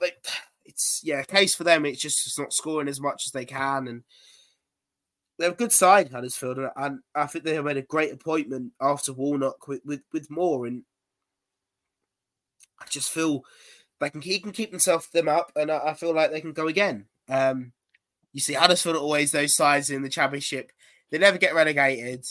think 0.00 0.14
it's 0.64 1.00
yeah 1.02 1.22
case 1.22 1.54
for 1.54 1.64
them. 1.64 1.86
It's 1.86 2.00
just 2.00 2.26
it's 2.26 2.38
not 2.38 2.52
scoring 2.52 2.88
as 2.88 3.00
much 3.00 3.24
as 3.26 3.32
they 3.32 3.44
can, 3.44 3.88
and 3.88 4.02
they're 5.38 5.50
a 5.52 5.54
good 5.54 5.72
side, 5.72 6.10
Huddersfield, 6.10 6.58
and- 6.58 6.70
and 6.76 7.00
I 7.14 7.26
think 7.26 7.44
they 7.44 7.54
have 7.54 7.64
made 7.64 7.78
a 7.78 7.82
great 7.82 8.12
appointment 8.12 8.72
after 8.80 9.12
Warnock 9.12 9.66
with 9.66 9.80
with, 9.84 10.02
with 10.12 10.30
Moore, 10.30 10.66
and 10.66 10.84
I 12.78 12.84
just 12.88 13.10
feel 13.10 13.44
they 14.00 14.10
can 14.10 14.20
he 14.20 14.38
can 14.38 14.52
keep 14.52 14.70
themselves 14.70 15.08
them 15.08 15.28
up, 15.28 15.52
and 15.56 15.70
I, 15.70 15.78
I 15.88 15.94
feel 15.94 16.14
like 16.14 16.30
they 16.30 16.40
can 16.42 16.52
go 16.52 16.68
again. 16.68 17.06
Um, 17.28 17.72
you 18.32 18.40
see, 18.40 18.54
Huddersfield 18.54 18.96
are 18.96 19.00
always 19.00 19.32
those 19.32 19.56
sides 19.56 19.90
in 19.90 20.02
the 20.02 20.08
Championship. 20.08 20.72
They 21.10 21.18
never 21.18 21.38
get 21.38 21.54
relegated. 21.54 22.24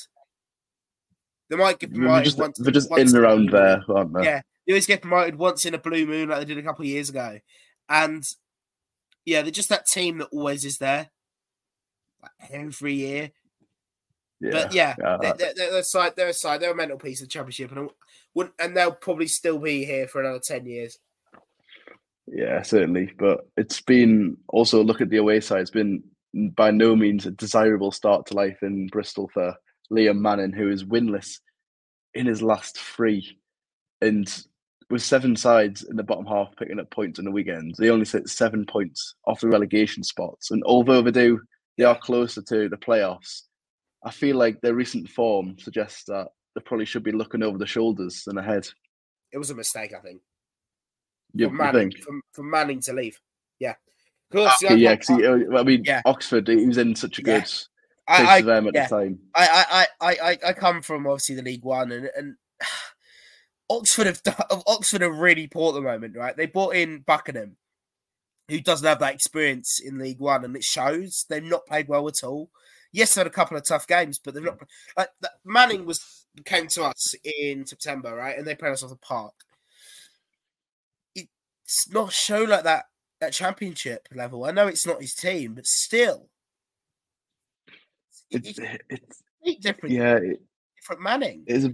They 1.50 1.56
might 1.56 1.80
get 1.80 1.93
promoted 1.93 2.26
just, 2.26 2.38
once. 2.38 2.58
they're 2.60 2.72
just 2.72 2.91
once 2.91 3.12
in 3.12 3.18
around 3.18 3.50
there, 3.50 3.84
aren't 3.89 4.14
they? 4.14 4.24
Yeah, 4.24 4.41
they 4.68 4.74
always 4.74 4.86
get 4.86 5.02
promoted 5.02 5.36
once 5.36 5.66
in 5.66 5.74
a 5.74 5.80
blue 5.80 6.06
moon, 6.06 6.30
like 6.30 6.39
they 6.39 6.45
did 6.45 6.60
a 6.60 6.64
couple 6.64 6.84
of 6.84 6.89
years 6.89 7.10
ago. 7.10 7.39
And 7.89 8.24
yeah, 9.26 9.41
they're 9.41 9.52
just 9.52 9.70
that 9.70 9.88
team 9.88 10.20
that 10.20 10.30
always 10.32 10.64
is 10.64 10.78
there, 10.78 11.10
like 12.22 12.52
every 12.52 12.93
year. 12.93 13.32
But 14.41 14.74
yeah, 14.74 14.95
yeah, 14.97 15.18
they're, 15.20 15.34
they're, 15.34 15.54
they're 15.56 15.80
a 15.80 15.84
side. 15.84 16.14
They're 16.16 16.30
a 16.30 16.34
side. 16.34 16.62
They're 16.62 16.72
a 16.72 16.76
mental 16.76 16.97
piece 16.97 17.20
of 17.22 17.28
the 17.28 17.32
championship, 17.32 17.72
and 17.72 17.89
wouldn't, 18.34 18.56
and 18.60 18.78
they'll 18.78 18.91
probably 18.91 19.28
still 19.28 19.60
be 19.60 19.84
here 19.84 20.08
for 20.08 20.22
another 20.22 20.39
ten 20.41 20.66
years. 20.66 20.97
Yeah, 22.28 22.62
certainly. 22.62 23.12
But 23.18 23.50
it's 23.58 23.82
been 23.82 24.38
also 24.47 24.84
look 24.84 25.02
at 25.02 25.10
the 25.10 25.18
away 25.18 25.41
side. 25.41 25.62
It's 25.62 25.72
been 25.72 26.04
by 26.34 26.72
no 26.72 26.95
means 26.95 27.26
a 27.26 27.32
desirable 27.32 27.91
start 27.91 28.28
to 28.28 28.36
life 28.36 28.60
in 28.62 28.88
Bristol 28.88 29.30
for 29.34 29.56
Liam 29.92 30.20
Manning, 30.20 30.54
who 30.54 30.70
is 30.70 30.84
winless 30.84 31.40
in 32.14 32.26
his 32.26 32.42
last 32.42 32.78
three, 32.78 33.40
and 34.02 34.44
with 34.90 35.02
seven 35.04 35.36
sides 35.36 35.84
in 35.84 35.96
the 35.96 36.04
bottom 36.04 36.26
half 36.26 36.56
picking 36.58 36.80
up 36.80 36.90
points 36.90 37.20
on 37.20 37.26
the 37.26 37.32
weekend, 37.32 37.76
they 37.78 37.90
only 37.90 38.06
sit 38.06 38.28
seven 38.28 38.66
points 38.66 39.16
off 39.28 39.42
the 39.42 39.48
relegation 39.48 40.04
spots. 40.04 40.52
And 40.52 40.64
although 40.64 41.02
they 41.02 41.12
do, 41.12 41.40
they 41.78 41.84
are 41.84 41.98
closer 42.00 42.42
to 42.42 42.70
the 42.70 42.78
playoffs. 42.78 43.44
I 44.04 44.12
feel 44.12 44.36
like 44.38 44.60
their 44.62 44.74
recent 44.74 45.10
form 45.10 45.58
suggests 45.60 46.06
that 46.06 46.28
they 46.56 46.62
probably 46.62 46.86
should 46.86 47.04
be 47.04 47.12
looking 47.12 47.44
over 47.44 47.58
the 47.58 47.68
shoulders 47.68 48.24
and 48.28 48.40
ahead. 48.40 48.68
It 49.32 49.38
was 49.38 49.52
a 49.52 49.56
mistake, 49.56 49.94
I 49.94 50.00
think, 50.02 50.22
Yeah, 51.34 51.48
for 51.50 51.54
Manning, 51.54 51.92
think? 51.92 52.04
for, 52.04 52.20
for 52.34 52.44
Manning 52.44 52.80
to 52.82 52.94
leave. 52.94 53.20
Yeah, 53.60 53.76
because 54.32 54.54
Okay, 54.64 54.76
yeah, 54.78 54.96
'cause 54.96 55.08
he- 55.10 55.26
uh, 55.26 55.60
I 55.60 55.64
mean, 55.64 55.84
Yeah. 55.86 56.02
Oxford, 56.06 56.48
he 56.48 56.66
was 56.66 56.78
in 56.80 56.96
such 56.96 57.20
a 57.20 57.22
good 57.22 57.44
I, 58.10 58.26
I, 58.26 58.41
them 58.41 58.68
at 58.68 58.74
yeah. 58.74 58.88
the 58.88 58.95
time. 58.95 59.20
I, 59.36 59.88
I, 60.01 60.18
I, 60.22 60.38
I, 60.47 60.53
come 60.53 60.82
from 60.82 61.05
obviously 61.05 61.36
the 61.36 61.43
League 61.43 61.64
One, 61.64 61.91
and, 61.91 62.10
and 62.16 62.36
Oxford 63.70 64.07
have 64.07 64.24
done, 64.24 64.36
Oxford 64.68 65.03
are 65.03 65.12
really 65.12 65.47
poor 65.47 65.70
at 65.70 65.76
the 65.76 65.82
moment, 65.82 66.18
right? 66.18 66.36
They 66.36 66.47
brought 66.47 66.76
in 66.76 67.03
Buckingham, 67.05 67.57
who 68.49 68.60
doesn't 68.62 68.88
have 68.88 68.99
that 68.99 69.14
experience 69.14 69.80
in 69.80 69.99
League 69.99 70.20
One, 70.20 70.43
and 70.43 70.55
it 70.55 70.64
shows. 70.64 71.26
They've 71.30 71.43
not 71.43 71.68
played 71.68 71.88
well 71.88 72.07
at 72.07 72.24
all. 72.24 72.49
Yes, 72.91 73.14
they 73.14 73.20
had 73.20 73.28
a 73.28 73.32
couple 73.32 73.55
of 73.55 73.68
tough 73.68 73.86
games, 73.86 74.18
but 74.18 74.34
they've 74.34 74.43
not. 74.43 74.57
Like 74.97 75.10
Manning 75.45 75.86
was 75.86 76.26
came 76.45 76.68
to 76.70 76.86
us 76.86 77.14
in 77.24 77.68
September, 77.68 78.16
right, 78.16 78.38
and 78.38 78.47
they 78.47 78.55
played 78.55 78.72
us 78.72 78.84
off 78.84 78.89
the 78.89 78.95
park. 78.95 79.34
It's 81.14 81.88
not 81.91 82.12
show 82.12 82.43
like 82.43 82.64
that 82.64 82.86
at 83.22 83.34
Championship 83.34 84.07
level. 84.14 84.45
I 84.45 84.51
know 84.51 84.68
it's 84.68 84.88
not 84.88 85.01
his 85.01 85.14
team, 85.14 85.53
but 85.53 85.68
still, 85.68 86.29
It's, 88.32 88.50
it's 88.50 88.60
eh, 88.60 88.78
it's 89.44 89.60
different. 89.60 89.96
yeah, 89.96 90.16
it, 90.18 90.42
different 90.78 91.02
Manning. 91.02 91.44
it 91.48 91.56
is 91.58 91.66
a 91.66 91.74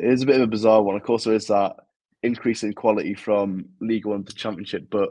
it 0.00 0.12
is 0.12 0.22
a 0.22 0.26
bit 0.26 0.36
of 0.36 0.42
a 0.42 0.46
bizarre 0.46 0.82
one. 0.82 0.96
Of 0.96 1.02
course, 1.02 1.24
there 1.24 1.34
is 1.34 1.46
that 1.48 1.76
increase 2.22 2.62
in 2.62 2.72
quality 2.72 3.14
from 3.14 3.64
League 3.80 4.06
One 4.06 4.24
to 4.24 4.34
Championship, 4.34 4.88
but 4.90 5.08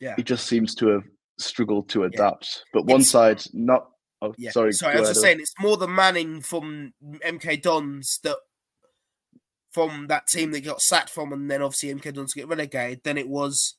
Yeah. 0.00 0.14
he 0.16 0.22
just 0.22 0.46
seems 0.46 0.74
to 0.76 0.86
have 0.88 1.04
struggled 1.38 1.88
to 1.90 2.04
adapt. 2.04 2.64
But 2.72 2.84
one 2.86 3.00
It's- 3.00 3.10
side, 3.10 3.42
not. 3.52 3.90
Oh, 4.22 4.34
Yeah, 4.38 4.50
sorry. 4.52 4.72
sorry. 4.72 4.96
I 4.96 5.00
was 5.00 5.10
just 5.10 5.20
saying 5.20 5.40
it's 5.40 5.52
more 5.60 5.76
the 5.76 5.88
Manning 5.88 6.40
from 6.40 6.94
MK 7.22 7.56
Dons 7.60 8.20
that 8.22 8.36
from 9.72 10.06
that 10.06 10.26
team 10.28 10.52
that 10.52 10.60
got 10.64 10.80
sacked 10.80 11.10
from, 11.10 11.32
and 11.32 11.50
then 11.50 11.60
obviously 11.60 11.90
MK 11.90 12.12
Dons 12.12 12.32
get 12.32 12.46
relegated 12.48 13.02
than 13.02 13.18
it 13.18 13.28
was 13.28 13.76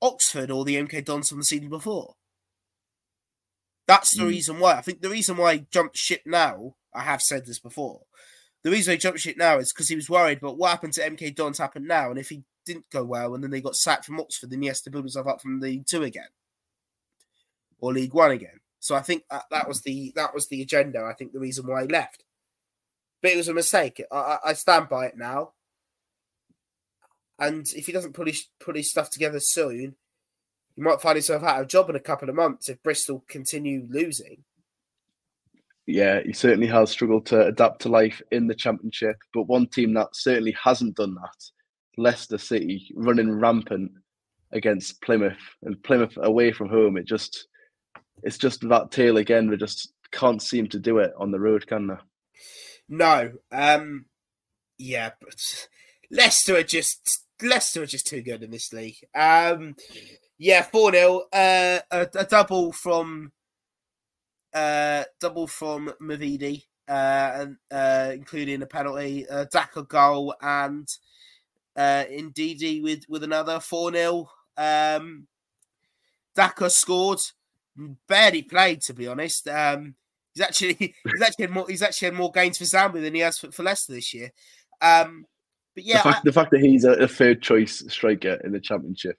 Oxford 0.00 0.50
or 0.50 0.64
the 0.64 0.76
MK 0.76 1.04
Dons 1.04 1.28
from 1.28 1.38
the 1.38 1.44
season 1.44 1.68
before. 1.68 2.14
That's 3.86 4.16
the 4.16 4.24
Mm. 4.24 4.28
reason 4.28 4.58
why. 4.58 4.74
I 4.76 4.80
think 4.82 5.00
the 5.00 5.10
reason 5.10 5.36
why 5.36 5.54
he 5.56 5.66
jumped 5.70 5.96
ship 5.96 6.22
now. 6.26 6.76
I 6.92 7.02
have 7.02 7.22
said 7.22 7.44
this 7.46 7.58
before. 7.58 8.06
The 8.62 8.70
reason 8.70 8.92
he 8.92 8.98
jumped 8.98 9.20
ship 9.20 9.36
now 9.36 9.58
is 9.58 9.72
because 9.72 9.88
he 9.88 9.94
was 9.96 10.10
worried. 10.10 10.40
But 10.40 10.56
what 10.56 10.70
happened 10.70 10.94
to 10.94 11.04
MK 11.04 11.30
Dons 11.30 11.58
happened 11.58 11.86
now, 11.86 12.10
and 12.10 12.18
if 12.18 12.30
he 12.30 12.42
didn't 12.64 12.90
go 12.90 13.04
well, 13.04 13.34
and 13.34 13.44
then 13.44 13.50
they 13.50 13.60
got 13.60 13.76
sacked 13.76 14.06
from 14.06 14.18
Oxford, 14.18 14.50
then 14.50 14.62
he 14.62 14.68
has 14.68 14.80
to 14.82 14.90
build 14.90 15.04
himself 15.04 15.26
up 15.28 15.40
from 15.40 15.60
League 15.60 15.86
Two 15.86 16.02
again 16.02 16.28
or 17.78 17.92
League 17.92 18.14
One 18.14 18.30
again. 18.32 18.60
So 18.80 18.94
I 18.94 19.02
think 19.02 19.24
that, 19.30 19.44
that 19.50 19.68
was 19.68 19.82
the 19.82 20.12
that 20.16 20.34
was 20.34 20.48
the 20.48 20.62
agenda. 20.62 21.02
I 21.04 21.12
think 21.14 21.32
the 21.32 21.38
reason 21.38 21.66
why 21.66 21.82
he 21.82 21.88
left, 21.88 22.24
but 23.22 23.30
it 23.32 23.36
was 23.36 23.48
a 23.48 23.54
mistake. 23.54 24.02
I, 24.10 24.16
I, 24.16 24.38
I 24.46 24.52
stand 24.54 24.88
by 24.88 25.06
it 25.06 25.16
now. 25.16 25.52
And 27.38 27.66
if 27.74 27.86
he 27.86 27.92
doesn't 27.92 28.14
put 28.14 28.28
his 28.28 28.46
put 28.58 28.76
his 28.76 28.90
stuff 28.90 29.10
together 29.10 29.40
soon, 29.40 29.96
he 30.76 30.82
might 30.82 31.00
find 31.00 31.16
yourself 31.16 31.42
out 31.42 31.60
of 31.60 31.64
a 31.64 31.68
job 31.68 31.90
in 31.90 31.96
a 31.96 32.00
couple 32.00 32.28
of 32.28 32.34
months 32.34 32.68
if 32.68 32.82
Bristol 32.82 33.24
continue 33.28 33.86
losing. 33.90 34.44
Yeah, 35.86 36.20
he 36.24 36.32
certainly 36.32 36.66
has 36.66 36.90
struggled 36.90 37.26
to 37.26 37.46
adapt 37.46 37.82
to 37.82 37.88
life 37.88 38.20
in 38.30 38.46
the 38.46 38.54
Championship. 38.54 39.16
But 39.32 39.44
one 39.44 39.68
team 39.68 39.94
that 39.94 40.08
certainly 40.14 40.54
hasn't 40.62 40.96
done 40.96 41.14
that, 41.14 41.44
Leicester 41.96 42.38
City, 42.38 42.92
running 42.94 43.30
rampant 43.30 43.92
against 44.52 45.00
Plymouth, 45.00 45.38
and 45.62 45.82
Plymouth 45.82 46.16
away 46.16 46.52
from 46.52 46.68
home. 46.68 46.96
It 46.96 47.06
just, 47.06 47.46
it's 48.22 48.38
just 48.38 48.68
that 48.68 48.90
tale 48.90 49.16
again. 49.16 49.48
They 49.48 49.56
just 49.56 49.92
can't 50.10 50.42
seem 50.42 50.68
to 50.68 50.78
do 50.78 50.98
it 50.98 51.12
on 51.18 51.30
the 51.30 51.40
road, 51.40 51.66
can 51.66 51.86
they? 51.86 51.96
No, 52.88 53.32
um, 53.50 54.06
yeah, 54.78 55.10
but 55.20 55.68
Leicester 56.10 56.56
are 56.56 56.62
just 56.62 57.24
Leicester 57.42 57.82
are 57.82 57.86
just 57.86 58.06
too 58.06 58.22
good 58.22 58.42
in 58.42 58.50
this 58.50 58.72
league. 58.72 58.96
Um, 59.14 59.76
yeah, 60.38 60.62
four 60.62 60.92
0 60.92 61.24
uh, 61.32 61.80
a, 61.90 62.08
a 62.14 62.24
double 62.24 62.72
from 62.72 63.32
uh, 64.54 65.04
double 65.20 65.46
from 65.46 65.92
Mavididi, 66.00 66.64
uh, 66.88 67.30
and 67.34 67.56
uh, 67.70 68.10
including 68.14 68.62
a 68.62 68.66
penalty, 68.66 69.26
a 69.28 69.46
Daka 69.46 69.82
goal, 69.82 70.34
and 70.40 70.88
uh, 71.76 72.04
Ndidi 72.10 72.82
with 72.82 73.04
with 73.08 73.22
another 73.22 73.60
four 73.60 73.92
0 73.92 74.30
Um, 74.56 75.26
Daka 76.34 76.70
scored, 76.70 77.20
barely 78.06 78.42
played 78.42 78.82
to 78.82 78.94
be 78.94 79.08
honest. 79.08 79.48
Um, 79.48 79.94
he's 80.34 80.42
actually 80.44 80.74
he's 81.04 81.22
actually 81.22 81.44
had 81.44 81.50
more 81.50 81.66
he's 81.68 81.82
actually 81.82 82.06
had 82.06 82.14
more 82.14 82.32
games 82.32 82.58
for 82.58 82.64
Zambia 82.64 83.02
than 83.02 83.14
he 83.14 83.20
has 83.20 83.38
for, 83.38 83.50
for 83.50 83.62
Leicester 83.62 83.92
this 83.92 84.14
year. 84.14 84.32
Um, 84.80 85.26
but 85.76 85.84
yeah, 85.84 85.98
the, 85.98 86.02
fact, 86.02 86.24
the 86.24 86.32
fact 86.32 86.50
that 86.50 86.60
he's 86.60 86.84
a, 86.84 86.92
a 86.92 87.06
third 87.06 87.42
choice 87.42 87.84
striker 87.88 88.40
in 88.42 88.50
the 88.50 88.58
Championship, 88.58 89.18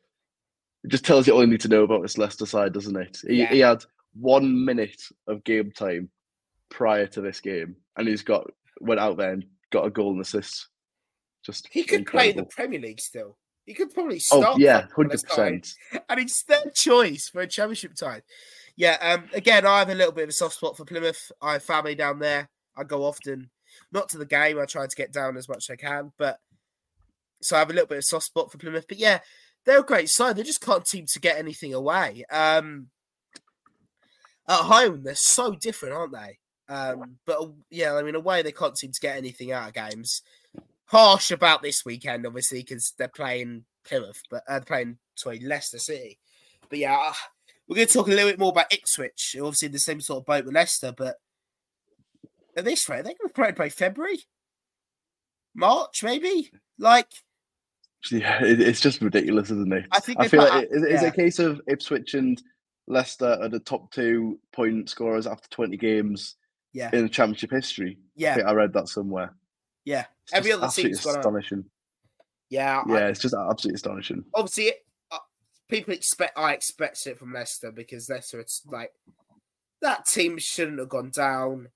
it 0.83 0.89
just 0.89 1.05
tells 1.05 1.27
you 1.27 1.33
all 1.33 1.41
you 1.41 1.47
need 1.47 1.61
to 1.61 1.67
know 1.69 1.83
about 1.83 2.01
this 2.01 2.17
Leicester 2.17 2.47
side, 2.47 2.73
doesn't 2.73 2.97
it? 2.97 3.19
He, 3.25 3.35
Yeah. 3.37 3.49
he 3.49 3.59
had 3.59 3.85
one 4.15 4.65
minute 4.65 5.01
of 5.27 5.43
game 5.43 5.71
time 5.71 6.09
prior 6.69 7.05
to 7.07 7.21
this 7.21 7.39
game, 7.39 7.75
and 7.95 8.07
he's 8.07 8.23
got 8.23 8.49
went 8.81 8.99
out 8.99 9.17
there 9.17 9.33
and 9.33 9.45
got 9.71 9.85
a 9.85 9.91
goal 9.91 10.11
and 10.11 10.21
assist. 10.21 10.67
Just 11.45 11.69
he 11.71 11.83
could 11.83 12.07
play 12.07 12.31
in 12.31 12.37
the. 12.37 12.43
Premier 12.43 12.79
League 12.79 12.99
still. 12.99 13.37
He 13.65 13.73
could 13.73 13.93
probably 13.93 14.19
Oh 14.31 14.57
yeah, 14.57 14.87
hundred 14.95 15.21
percent. 15.21 15.73
and 16.09 16.19
it's 16.19 16.43
their 16.43 16.71
choice 16.73 17.29
for 17.29 17.41
a 17.41 17.47
championship 17.47 17.93
tie. 17.95 18.23
Yeah, 18.75 18.97
um, 19.01 19.29
again, 19.33 19.65
I 19.65 19.79
have 19.79 19.89
a 19.89 19.95
little 19.95 20.11
bit 20.11 20.23
of 20.23 20.29
a 20.29 20.33
soft 20.33 20.55
spot 20.55 20.75
for 20.75 20.85
Plymouth. 20.85 21.31
I 21.41 21.53
have 21.53 21.63
family 21.63 21.93
down 21.93 22.19
there. 22.19 22.49
I 22.75 22.83
go 22.83 23.03
often, 23.03 23.49
not 23.91 24.09
to 24.09 24.17
the 24.17 24.25
game. 24.25 24.59
I 24.59 24.65
try 24.65 24.87
to 24.87 24.95
get 24.95 25.11
down 25.11 25.35
as 25.37 25.49
much 25.49 25.69
as 25.69 25.73
I 25.73 25.75
can, 25.75 26.11
but 26.17 26.39
so 27.41 27.55
I 27.55 27.59
have 27.59 27.69
a 27.69 27.73
little 27.73 27.87
bit 27.87 27.99
of 27.99 28.05
soft 28.05 28.25
spot 28.25 28.51
for 28.51 28.57
Plymouth. 28.57 28.85
But 28.87 28.97
yeah, 28.97 29.19
they're 29.65 29.79
a 29.79 29.85
great 29.85 30.09
side. 30.09 30.35
They 30.35 30.43
just 30.43 30.61
can't 30.61 30.87
seem 30.87 31.05
to 31.07 31.19
get 31.19 31.37
anything 31.37 31.73
away. 31.73 32.23
Um, 32.31 32.87
at 34.47 34.61
home, 34.61 35.03
they're 35.03 35.15
so 35.15 35.55
different, 35.55 35.95
aren't 35.95 36.13
they? 36.13 36.39
Um, 36.69 37.17
but 37.25 37.49
yeah, 37.69 37.93
I 37.95 38.03
mean, 38.03 38.15
away 38.15 38.41
they 38.41 38.51
can't 38.51 38.77
seem 38.77 38.91
to 38.91 38.99
get 38.99 39.17
anything 39.17 39.51
out 39.51 39.67
of 39.67 39.73
games. 39.73 40.21
Harsh 40.85 41.31
about 41.31 41.61
this 41.61 41.83
weekend, 41.85 42.25
obviously, 42.25 42.59
because 42.59 42.93
they're 42.97 43.09
playing 43.09 43.65
Plymouth, 43.83 44.21
but 44.29 44.43
uh, 44.47 44.53
they're 44.53 44.61
playing 44.61 44.97
sorry 45.15 45.39
Leicester 45.39 45.79
City. 45.79 46.17
But 46.69 46.79
yeah, 46.79 46.97
uh, 46.97 47.13
we're 47.67 47.75
going 47.75 47.87
to 47.87 47.93
talk 47.93 48.07
a 48.07 48.11
little 48.11 48.29
bit 48.29 48.39
more 48.39 48.51
about 48.51 48.73
Ipswich, 48.73 49.35
obviously 49.39 49.67
the 49.67 49.79
same 49.79 49.99
sort 49.99 50.21
of 50.21 50.25
boat 50.25 50.45
with 50.45 50.53
Leicester, 50.53 50.93
but 50.95 51.17
at 52.55 52.65
this 52.65 52.89
rate, 52.89 53.03
they're 53.03 53.13
going 53.13 53.27
to 53.27 53.33
play 53.33 53.51
by 53.51 53.69
February, 53.69 54.19
March, 55.53 56.03
maybe. 56.03 56.49
Like, 56.79 57.11
yeah, 58.11 58.43
it, 58.43 58.59
it's 58.61 58.79
just 58.79 59.01
ridiculous, 59.01 59.51
isn't 59.51 59.73
it? 59.73 59.85
I 59.91 59.99
think 59.99 60.19
I 60.19 60.27
feel 60.27 60.41
like 60.41 60.63
it, 60.63 60.69
it's 60.71 61.01
yeah. 61.03 61.07
a 61.07 61.11
case 61.11 61.39
of 61.39 61.61
Ipswich 61.67 62.13
and 62.13 62.41
Leicester 62.87 63.37
are 63.41 63.49
the 63.49 63.59
top 63.59 63.91
two 63.91 64.39
point 64.53 64.89
scorers 64.89 65.27
after 65.27 65.49
20 65.49 65.77
games 65.77 66.35
yeah, 66.73 66.89
in 66.93 67.09
championship 67.09 67.51
history. 67.51 67.97
I 67.99 68.03
yeah, 68.15 68.35
think 68.35 68.47
I 68.47 68.53
read 68.53 68.73
that 68.73 68.87
somewhere. 68.87 69.33
yeah. 69.85 70.05
It's 70.23 70.33
Every 70.33 70.51
other 70.51 70.67
team's 70.67 71.05
astonishing. 71.05 71.65
Yeah, 72.49 72.83
I- 72.85 72.93
Yeah, 72.93 73.07
it's 73.07 73.19
just 73.21 73.33
absolutely 73.33 73.75
astonishing. 73.75 74.25
obviously, 74.33 74.73
uh, 75.11 75.17
people 75.69 75.93
expect 75.93 76.37
I 76.37 76.53
expect 76.53 77.05
it 77.07 77.17
from 77.17 77.33
Leicester 77.33 77.71
because 77.71 78.09
Leicester, 78.09 78.39
it's 78.39 78.61
like 78.65 78.91
that 79.81 80.05
team 80.05 80.37
shouldn't 80.37 80.79
have 80.79 80.89
gone 80.89 81.11
down. 81.11 81.69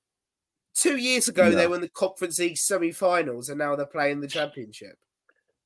Two 0.74 0.98
years 0.98 1.28
ago, 1.28 1.52
they 1.52 1.68
were 1.68 1.76
in 1.76 1.82
the 1.82 1.90
Conference 1.90 2.40
League 2.40 2.58
semi-finals, 2.58 3.50
and 3.50 3.60
now 3.60 3.76
they're 3.76 3.86
playing 3.86 4.22
the 4.22 4.28
Championship. 4.28 4.98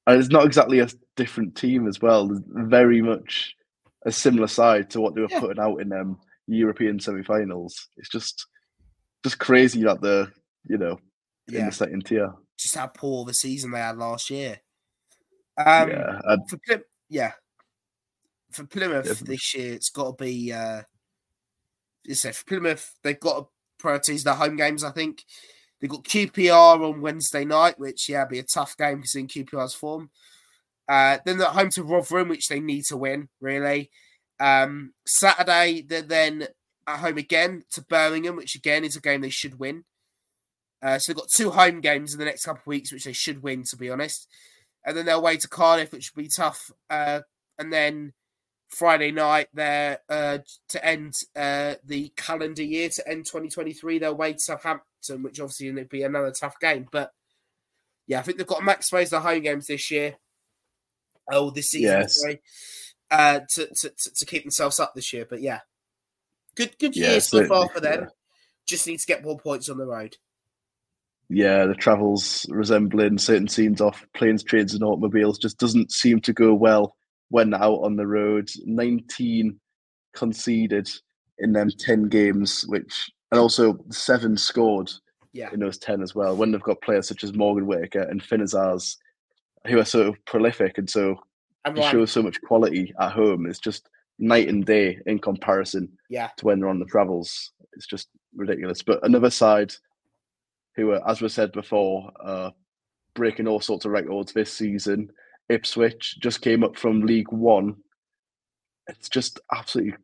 And 0.08 0.20
it's 0.20 0.30
not 0.30 0.46
exactly 0.46 0.80
a 0.80 0.88
different 1.16 1.56
team 1.56 1.88
as 1.88 2.02
well. 2.02 2.28
There's 2.28 2.42
very 2.48 3.02
much 3.02 3.56
a 4.06 4.12
similar 4.12 4.48
side 4.48 4.90
to 4.92 5.02
what 5.02 5.16
they 5.16 5.22
were 5.22 5.28
Yeah. 5.30 5.40
putting 5.40 5.60
out 5.64 5.78
in 5.82 5.92
um, 5.94 6.20
European 6.48 7.00
semi-finals. 7.00 7.90
It's 7.98 8.10
just 8.10 8.46
just 9.24 9.40
crazy 9.40 9.84
that 9.84 10.02
they're 10.02 10.32
you 10.68 10.78
know 10.78 11.00
in 11.48 11.56
Yeah, 11.56 11.66
the 11.66 11.72
second 11.72 12.06
tier. 12.06 12.32
just 12.60 12.76
how 12.76 12.88
poor 12.88 13.26
the 13.26 13.34
season 13.34 13.72
they 13.72 13.80
had 13.80 13.98
last 13.98 14.30
year. 14.30 14.60
Um, 15.58 15.90
yeah, 15.90 16.20
for 16.50 16.58
Plym- 16.68 16.84
yeah, 17.10 17.32
for 18.52 18.66
Plymouth 18.66 19.06
Definitely. 19.06 19.36
this 19.36 19.56
year, 19.56 19.74
it's 19.74 19.90
got 19.90 20.18
to 20.18 20.24
be. 20.24 20.54
Uh, 20.54 20.84
you 22.04 22.14
say 22.14 22.32
for 22.32 22.46
Plymouth, 22.46 22.94
they've 23.04 23.20
got 23.20 23.40
to 23.40 23.48
prioritize 23.84 24.24
their 24.24 24.36
home 24.36 24.56
games. 24.56 24.84
I 24.84 24.92
think 24.92 25.24
they've 25.86 25.92
got 25.92 26.04
QPR 26.04 26.90
on 26.90 27.02
Wednesday 27.02 27.46
night, 27.46 27.78
which 27.78 28.10
yeah, 28.10 28.26
be 28.26 28.40
a 28.40 28.44
tough 28.44 28.76
game 28.76 28.98
because 28.98 29.14
in 29.14 29.28
QPR's 29.28 29.76
form. 29.76 30.10
Uh, 30.90 31.18
then 31.26 31.38
they're 31.38 31.48
at 31.48 31.54
home 31.54 31.70
to 31.70 31.84
Rotherham, 31.84 32.30
which 32.30 32.48
they 32.48 32.60
need 32.60 32.86
to 32.86 32.98
win. 32.98 33.30
Really, 33.40 33.92
um, 34.40 34.94
Saturday 35.06 35.84
they're 35.88 36.02
then 36.02 36.48
at 36.88 37.00
home 37.00 37.18
again 37.18 37.64
to 37.74 37.82
Birmingham, 37.84 38.36
which 38.36 38.56
again 38.56 38.84
is 38.84 38.96
a 38.96 39.02
game 39.02 39.22
they 39.22 39.30
should 39.30 39.60
win. 39.60 39.84
Uh, 40.82 40.98
so 40.98 41.12
they've 41.12 41.18
got 41.18 41.30
two 41.36 41.52
home 41.52 41.82
games 41.82 42.14
in 42.14 42.20
the 42.20 42.26
next 42.26 42.46
couple 42.46 42.62
of 42.62 42.68
weeks, 42.68 42.92
which 42.92 43.06
they 43.06 43.14
should 43.14 43.44
win, 43.44 43.64
to 43.64 43.78
be 43.78 43.90
honest. 43.90 44.28
And 44.86 44.96
then 44.98 45.06
they're 45.06 45.16
away 45.16 45.38
to 45.38 45.48
Cardiff, 45.48 45.92
which 45.92 46.12
will 46.16 46.24
be 46.24 46.30
tough. 46.36 46.72
Uh, 46.90 47.22
and 47.58 47.72
then 47.72 48.14
Friday 48.70 49.12
night, 49.12 49.48
they're 49.54 50.00
uh, 50.10 50.40
to 50.70 50.86
end 50.86 51.14
uh, 51.36 51.76
the 51.84 52.12
calendar 52.16 52.64
year, 52.64 52.90
to 52.90 53.08
end 53.08 53.26
2023, 53.26 54.00
they're 54.00 54.10
away 54.10 54.34
to 54.34 54.40
Southampton, 54.40 54.86
which 55.10 55.40
obviously 55.40 55.72
will 55.72 55.84
be 55.86 56.04
another 56.04 56.32
tough 56.32 56.60
game. 56.60 56.88
But 56.92 57.12
yeah, 58.08 58.20
I 58.20 58.22
think 58.22 58.38
they've 58.38 58.48
got 58.48 58.60
to 58.60 58.66
maximise 58.66 59.10
their 59.10 59.20
home 59.20 59.42
games 59.42 59.68
this 59.68 59.90
year. 59.92 60.16
Oh, 61.32 61.50
this 61.50 61.70
season, 61.70 62.02
Yes. 62.02 62.22
sorry, 62.22 62.42
uh, 63.12 63.40
to, 63.54 63.68
to, 63.68 63.90
to, 63.90 64.14
to 64.16 64.26
keep 64.26 64.44
themselves 64.44 64.80
up 64.80 64.94
this 64.94 65.12
year. 65.12 65.26
But 65.28 65.42
yeah, 65.42 65.60
good 66.56 66.78
good 66.80 66.96
Yeah, 66.96 67.12
year 67.12 67.20
so 67.22 67.46
far 67.46 67.68
for 67.70 67.80
them. 67.80 68.02
yeah. 68.02 68.10
Just 68.68 68.88
need 68.88 69.00
to 69.00 69.08
get 69.08 69.24
more 69.24 69.38
points 69.40 69.70
on 69.70 69.78
the 69.78 69.86
road. 69.86 70.18
yeah, 71.30 71.66
the 71.66 71.74
travels 71.76 72.46
resembling 72.50 73.18
certain 73.18 73.48
scenes 73.48 73.82
off 73.82 74.06
planes, 74.14 74.44
trains, 74.44 74.74
and 74.76 74.84
automobiles 74.84 75.40
just 75.40 75.58
doesn't 75.60 75.92
seem 75.92 76.22
to 76.22 76.34
go 76.34 76.54
well 76.54 76.96
when 77.30 77.54
out 77.54 77.80
on 77.84 77.96
the 77.96 78.06
road. 78.08 78.50
19 78.66 79.60
conceded 80.14 80.90
in 81.40 81.52
them 81.54 81.70
10 81.78 82.04
games, 82.10 82.64
which 82.68 83.10
and 83.32 83.40
also 83.40 83.78
seven 83.90 84.38
scored 84.38 84.92
Yeah, 85.34 85.50
in 85.52 85.60
those 85.60 85.78
10 85.78 86.02
as 86.02 86.16
well. 86.16 86.36
When 86.36 86.52
they've 86.52 86.62
got 86.62 86.82
players 86.82 87.08
such 87.08 87.24
as 87.24 87.34
Morgan 87.34 87.68
Whittaker 87.68 88.04
and 88.04 88.24
Finn 88.24 88.42
Azaz, 88.42 88.98
who 89.68 89.80
are 89.80 89.86
so 89.86 90.16
prolific 90.26 90.78
and 90.78 90.90
so 90.90 91.20
and 91.66 91.78
show 91.78 92.06
so 92.06 92.22
much 92.22 92.42
quality 92.42 92.94
at 93.00 93.12
home, 93.12 93.46
it's 93.48 93.60
just 93.60 93.90
night 94.20 94.48
and 94.48 94.66
day 94.66 95.00
in 95.08 95.20
comparison 95.20 95.90
yeah, 96.10 96.30
to 96.38 96.46
when 96.46 96.60
they're 96.60 96.70
on 96.70 96.80
the 96.80 96.86
travels. 96.86 97.52
It's 97.74 97.88
just 97.88 98.08
ridiculous. 98.36 98.82
But 98.82 99.04
another 99.04 99.30
side 99.30 99.74
who, 100.76 100.92
are, 100.92 101.10
as 101.10 101.22
we 101.22 101.30
said 101.30 101.52
before, 101.52 102.12
uh, 102.24 102.52
breaking 103.16 103.48
all 103.48 103.62
sorts 103.62 103.86
of 103.86 103.92
records 103.92 104.34
this 104.34 104.54
season. 104.54 105.10
Ipswich 105.50 106.18
just 106.20 106.42
came 106.42 106.64
up 106.64 106.78
from 106.78 107.02
League 107.02 107.32
One. 107.32 107.78
It's 108.88 109.10
just 109.10 109.40
absolutely 109.54 109.96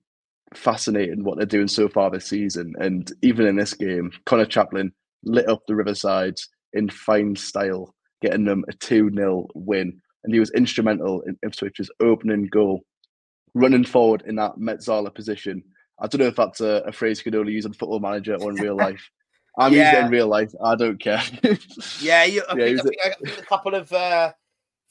fascinating 0.53 1.23
what 1.23 1.37
they're 1.37 1.45
doing 1.45 1.67
so 1.67 1.87
far 1.87 2.09
this 2.09 2.27
season. 2.27 2.73
And 2.79 3.11
even 3.21 3.45
in 3.47 3.55
this 3.55 3.73
game, 3.73 4.11
Conor 4.25 4.45
Chaplin 4.45 4.91
lit 5.23 5.47
up 5.47 5.63
the 5.67 5.75
Riverside 5.75 6.39
in 6.73 6.89
fine 6.89 7.35
style, 7.35 7.95
getting 8.21 8.45
them 8.45 8.65
a 8.67 8.73
2 8.73 9.11
0 9.15 9.47
win. 9.55 10.01
And 10.23 10.33
he 10.33 10.39
was 10.39 10.51
instrumental 10.51 11.21
in 11.21 11.37
Ipswich's 11.45 11.89
opening 11.99 12.45
goal, 12.47 12.81
running 13.53 13.83
forward 13.85 14.23
in 14.27 14.35
that 14.35 14.57
Mezzala 14.57 15.13
position. 15.13 15.63
I 15.99 16.07
don't 16.07 16.21
know 16.21 16.27
if 16.27 16.35
that's 16.35 16.61
a, 16.61 16.83
a 16.87 16.91
phrase 16.91 17.19
you 17.19 17.23
could 17.25 17.35
only 17.39 17.53
use 17.53 17.65
on 17.65 17.73
Football 17.73 17.99
Manager 17.99 18.35
or 18.35 18.51
in 18.51 18.57
real 18.57 18.75
life. 18.87 19.09
I'm 19.57 19.73
using 19.73 19.87
it 19.87 20.05
in 20.05 20.11
real 20.11 20.27
life. 20.27 20.51
I 20.63 20.75
don't 20.75 20.99
care. 20.99 21.21
yeah. 22.01 22.23
You, 22.23 22.43
I, 22.49 22.55
Yeah, 22.55 22.55
think, 22.55 22.59
I, 22.59 22.69
a- 22.69 22.83
think, 22.83 22.95
I 23.03 23.09
think 23.09 23.37
a 23.39 23.45
couple 23.45 23.75
of 23.75 23.91
uh, 23.91 24.31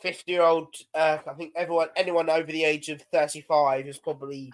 fifty-year-old. 0.01 0.75
Uh, 0.95 1.19
I 1.27 1.33
think 1.35 1.55
everyone, 1.57 1.89
anyone 1.97 2.29
over 2.29 2.51
the 2.53 2.65
age 2.65 2.89
of 2.91 3.01
thirty-five, 3.13 3.87
is 3.87 3.99
probably 3.99 4.53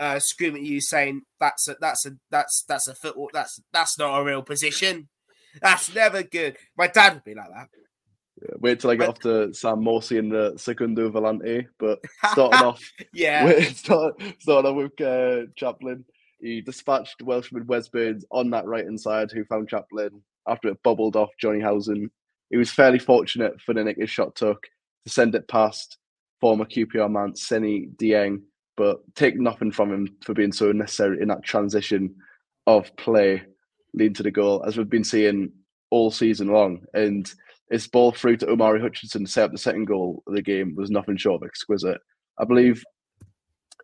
uh, 0.00 0.18
screaming 0.18 0.62
at 0.62 0.68
you, 0.68 0.80
saying 0.80 1.22
that's 1.38 1.68
a 1.68 1.76
that's 1.80 2.06
a 2.06 2.12
that's 2.30 2.64
that's 2.66 2.88
a 2.88 2.94
football. 2.94 3.30
That's 3.32 3.60
that's 3.72 3.98
not 3.98 4.18
a 4.18 4.24
real 4.24 4.42
position. 4.42 5.08
That's 5.60 5.94
never 5.94 6.22
good. 6.22 6.56
My 6.76 6.86
dad 6.88 7.14
would 7.14 7.24
be 7.24 7.34
like 7.34 7.50
that. 7.54 7.68
Wait 8.58 8.80
till 8.80 8.90
I 8.90 8.94
get 8.96 9.06
But- 9.06 9.08
off 9.10 9.18
to 9.20 9.54
Sam 9.54 9.80
Morsy 9.80 10.18
in 10.18 10.30
the 10.30 10.54
Segundo 10.56 11.10
Volante. 11.10 11.66
But 11.78 12.00
starting 12.32 12.60
off, 12.60 12.82
yeah, 13.12 13.44
with, 13.44 13.76
start, 13.76 14.22
starting 14.38 14.70
off 14.70 14.76
with 14.76 15.00
uh, 15.00 15.46
Chaplin, 15.56 16.04
he 16.40 16.60
dispatched 16.62 17.22
Welshman 17.22 17.66
Wes 17.66 17.88
Burns 17.88 18.24
on 18.30 18.50
that 18.50 18.64
right 18.66 18.84
hand 18.84 18.98
side, 19.00 19.30
who 19.30 19.44
found 19.44 19.68
Chaplin 19.68 20.22
after 20.48 20.68
it 20.68 20.82
bubbled 20.82 21.16
off 21.16 21.30
Jonny 21.38 21.60
Howson. 21.60 22.10
He 22.48 22.56
was 22.56 22.70
fairly 22.70 22.98
fortunate 22.98 23.60
for 23.60 23.74
the 23.74 23.84
nick 23.84 23.98
his 23.98 24.10
shot 24.10 24.34
took 24.34 24.62
to 25.04 25.12
send 25.12 25.34
it 25.34 25.46
past 25.46 25.98
former 26.40 26.64
QPR 26.64 27.10
man 27.10 27.36
Seni 27.36 27.88
Dieng, 27.96 28.42
but 28.80 29.02
take 29.14 29.38
nothing 29.38 29.70
from 29.70 29.92
him 29.92 30.08
for 30.24 30.32
being 30.32 30.52
so 30.52 30.72
necessary 30.72 31.20
in 31.20 31.28
that 31.28 31.42
transition 31.42 32.14
of 32.66 32.96
play 32.96 33.42
leading 33.92 34.14
to 34.14 34.22
the 34.22 34.30
goal, 34.30 34.64
as 34.66 34.78
we've 34.78 34.88
been 34.88 35.04
seeing 35.04 35.52
all 35.90 36.10
season 36.10 36.48
long. 36.48 36.80
And 36.94 37.30
his 37.70 37.86
ball 37.86 38.10
through 38.10 38.38
to 38.38 38.48
Omari 38.48 38.80
Hutchinson 38.80 39.26
to 39.26 39.30
set 39.30 39.44
up 39.44 39.52
the 39.52 39.58
second 39.58 39.84
goal 39.84 40.22
of 40.26 40.32
the 40.32 40.40
game 40.40 40.74
was 40.76 40.90
nothing 40.90 41.18
short 41.18 41.42
of 41.42 41.46
exquisite. 41.46 42.00
I 42.38 42.46
believe 42.46 42.82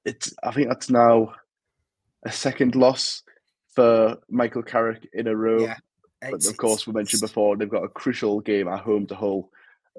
it's. 0.06 0.32
I 0.42 0.50
think 0.50 0.68
that's 0.68 0.88
now 0.88 1.34
a 2.24 2.32
second 2.32 2.74
loss 2.74 3.22
for 3.74 4.16
Michael 4.30 4.62
Carrick 4.62 5.06
in 5.12 5.26
a 5.26 5.36
row. 5.36 5.60
Yeah, 5.60 5.76
but 6.22 6.46
of 6.46 6.56
course, 6.56 6.86
we 6.86 6.94
mentioned 6.94 7.20
before 7.20 7.54
they've 7.58 7.68
got 7.68 7.84
a 7.84 7.88
crucial 7.88 8.40
game 8.40 8.66
at 8.66 8.80
home 8.80 9.06
to 9.08 9.14
Hull, 9.14 9.50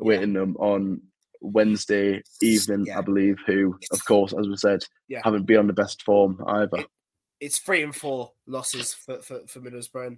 awaiting 0.01 0.33
them 0.33 0.57
on 0.57 1.01
Wednesday 1.41 2.21
evening, 2.41 2.85
Yeah. 2.87 2.99
I 2.99 3.01
believe. 3.01 3.37
Who, 3.45 3.77
of 3.91 4.03
course, 4.05 4.33
as 4.37 4.47
we 4.47 4.57
said, 4.57 4.83
Yeah. 5.07 5.21
haven't 5.23 5.45
been 5.45 5.57
on 5.57 5.67
the 5.67 5.73
best 5.73 6.03
form 6.03 6.43
either. 6.47 6.85
it's 7.39 7.59
three 7.59 7.83
and 7.83 7.95
four 7.95 8.31
losses 8.47 8.93
for, 8.93 9.21
for, 9.21 9.41
for 9.47 9.59
Middlesbrough. 9.59 10.07
And 10.07 10.17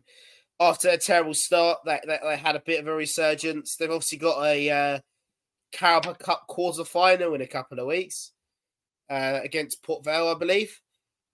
after 0.60 0.90
a 0.90 0.98
terrible 0.98 1.34
start, 1.34 1.80
they, 1.86 2.00
they, 2.08 2.18
they 2.24 2.38
had 2.38 2.56
a 2.56 2.62
bit 2.62 2.80
of 2.80 2.88
a 2.88 2.94
resurgence. 2.94 3.76
They've 3.76 3.90
obviously 3.90 4.18
got 4.20 4.46
a 4.46 4.70
uh, 4.70 5.00
Carabao 5.72 6.14
Cup 6.14 6.48
quarter 6.48 6.86
final 6.86 7.34
in 7.34 7.42
a 7.42 7.48
couple 7.48 7.80
of 7.80 7.88
weeks 7.88 8.32
uh, 9.10 9.40
against 9.44 9.84
Port 9.84 10.04
Vale, 10.06 10.30
I 10.30 10.40
believe. 10.40 10.80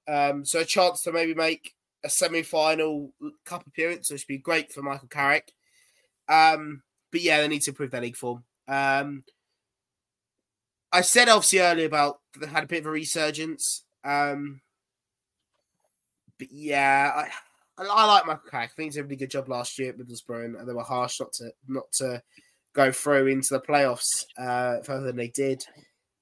Um, 0.07 0.45
so 0.45 0.59
a 0.59 0.65
chance 0.65 1.01
to 1.03 1.11
maybe 1.11 1.33
make 1.33 1.73
a 2.03 2.09
semi-final 2.09 3.11
cup 3.45 3.65
appearance, 3.65 4.11
which 4.11 4.21
would 4.21 4.27
be 4.33 4.37
great 4.37 4.71
for 4.71 4.83
Michael 4.83 5.07
Carrick. 5.07 5.51
Um, 6.27 6.83
but 7.11 7.21
yeah, 7.21 7.41
they 7.41 7.47
need 7.47 7.61
to 7.63 7.71
improve 7.71 7.91
their 7.91 8.01
league 8.01 8.15
form. 8.17 8.43
Um, 8.67 9.23
I 10.95 11.01
said 11.01 11.27
obviously 11.27 11.59
earlier 11.59 11.87
about 11.87 12.19
they 12.39 12.47
had 12.47 12.63
a 12.63 12.67
bit 12.67 12.79
of 12.79 12.85
a 12.85 12.91
resurgence. 12.91 13.83
Um, 14.05 14.61
but 16.39 16.47
yeah, 16.51 17.11
I, 17.77 17.83
I, 17.83 18.05
like 18.05 18.25
Michael 18.25 18.49
Carrick. 18.49 18.71
I 18.71 18.75
think 18.75 18.93
he 18.93 18.95
did 18.95 19.01
a 19.01 19.03
really 19.03 19.15
good 19.17 19.29
job 19.29 19.49
last 19.49 19.77
year 19.77 19.89
at 19.89 19.97
Middlesbrough, 19.97 20.57
and 20.57 20.67
they 20.67 20.73
were 20.73 20.83
harsh 20.83 21.19
not 21.19 21.33
to 21.33 21.51
not 21.67 21.91
to 21.97 22.23
go 22.73 22.93
through 22.93 23.27
into 23.27 23.49
the 23.51 23.59
playoffs 23.59 24.23
uh, 24.37 24.81
further 24.83 25.07
than 25.07 25.17
they 25.17 25.27
did. 25.27 25.65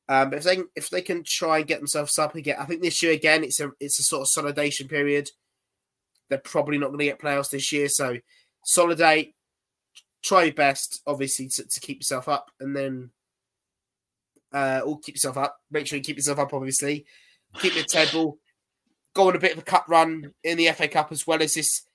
Um, 0.09 0.32
but 0.32 0.39
if 0.39 0.43
they 0.43 0.57
if 0.76 0.89
they 0.89 1.01
can 1.01 1.24
try 1.24 1.59
and 1.59 1.67
get 1.67 1.80
themselves 1.80 2.17
up 2.17 2.34
again, 2.34 2.57
I 2.59 2.65
think 2.65 2.82
this 2.82 3.03
year 3.03 3.11
again 3.13 3.43
it's 3.43 3.59
a 3.59 3.71
it's 3.80 3.99
a 3.99 4.03
sort 4.03 4.24
of 4.24 4.28
solidation 4.45 4.89
period. 4.89 5.30
They're 6.30 6.39
probably 6.39 6.80
not 6.80 6.88
going 6.88 6.99
to 6.99 7.05
get 7.05 7.21
playoffs 7.21 7.51
this 7.51 7.71
year, 7.71 7.89
so 7.89 8.17
solidate, 8.65 9.36
try 10.24 10.45
your 10.45 10.53
best, 10.53 11.03
obviously 11.05 11.47
to, 11.49 11.63
to 11.63 11.80
keep 11.80 11.99
yourself 11.99 12.28
up, 12.28 12.49
and 12.59 12.76
then 12.76 13.11
uh, 14.54 14.82
or 14.86 14.99
keep 14.99 15.16
yourself 15.16 15.38
up. 15.38 15.58
Make 15.72 15.88
sure 15.88 15.97
you 15.97 16.04
keep 16.04 16.18
yourself 16.18 16.39
up, 16.39 16.54
obviously. 16.54 17.06
Keep 17.60 17.76
your 17.76 17.86
table. 17.86 18.38
go 19.14 19.28
on 19.28 19.36
a 19.36 19.39
bit 19.39 19.54
of 19.54 19.60
a 19.60 19.64
cup 19.64 19.86
run 19.88 20.34
in 20.43 20.58
the 20.58 20.70
FA 20.72 20.88
Cup 20.88 21.12
as 21.12 21.28
well 21.28 21.41
as 21.41 21.54
this 21.54 21.86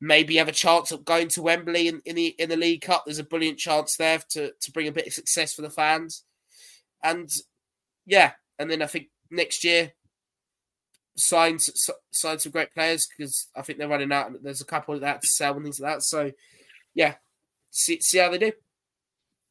maybe 0.00 0.36
have 0.36 0.48
a 0.48 0.52
chance 0.52 0.92
of 0.92 1.04
going 1.04 1.28
to 1.28 1.42
Wembley 1.42 1.88
in, 1.88 2.00
in 2.04 2.14
the 2.14 2.28
in 2.38 2.48
the 2.48 2.56
League 2.56 2.82
Cup. 2.82 3.04
There's 3.04 3.18
a 3.18 3.24
brilliant 3.24 3.58
chance 3.58 3.96
there 3.96 4.20
to 4.30 4.52
to 4.60 4.72
bring 4.72 4.88
a 4.88 4.92
bit 4.92 5.06
of 5.06 5.12
success 5.12 5.54
for 5.54 5.62
the 5.62 5.70
fans, 5.70 6.24
and 7.02 7.28
yeah, 8.06 8.32
and 8.58 8.70
then 8.70 8.82
I 8.82 8.86
think 8.86 9.08
next 9.30 9.64
year 9.64 9.92
sign 11.16 11.58
sign 12.12 12.38
some 12.38 12.52
great 12.52 12.72
players 12.72 13.08
because 13.16 13.48
I 13.56 13.62
think 13.62 13.78
they're 13.78 13.88
running 13.88 14.12
out. 14.12 14.30
There's 14.42 14.60
a 14.60 14.66
couple 14.66 14.94
of 14.94 15.00
that 15.00 15.22
to 15.22 15.26
sell 15.26 15.54
and 15.54 15.64
things 15.64 15.80
like 15.80 15.94
that. 15.96 16.02
So 16.02 16.32
yeah, 16.94 17.14
see 17.70 18.00
see 18.00 18.18
how 18.18 18.30
they 18.30 18.38
do. 18.38 18.52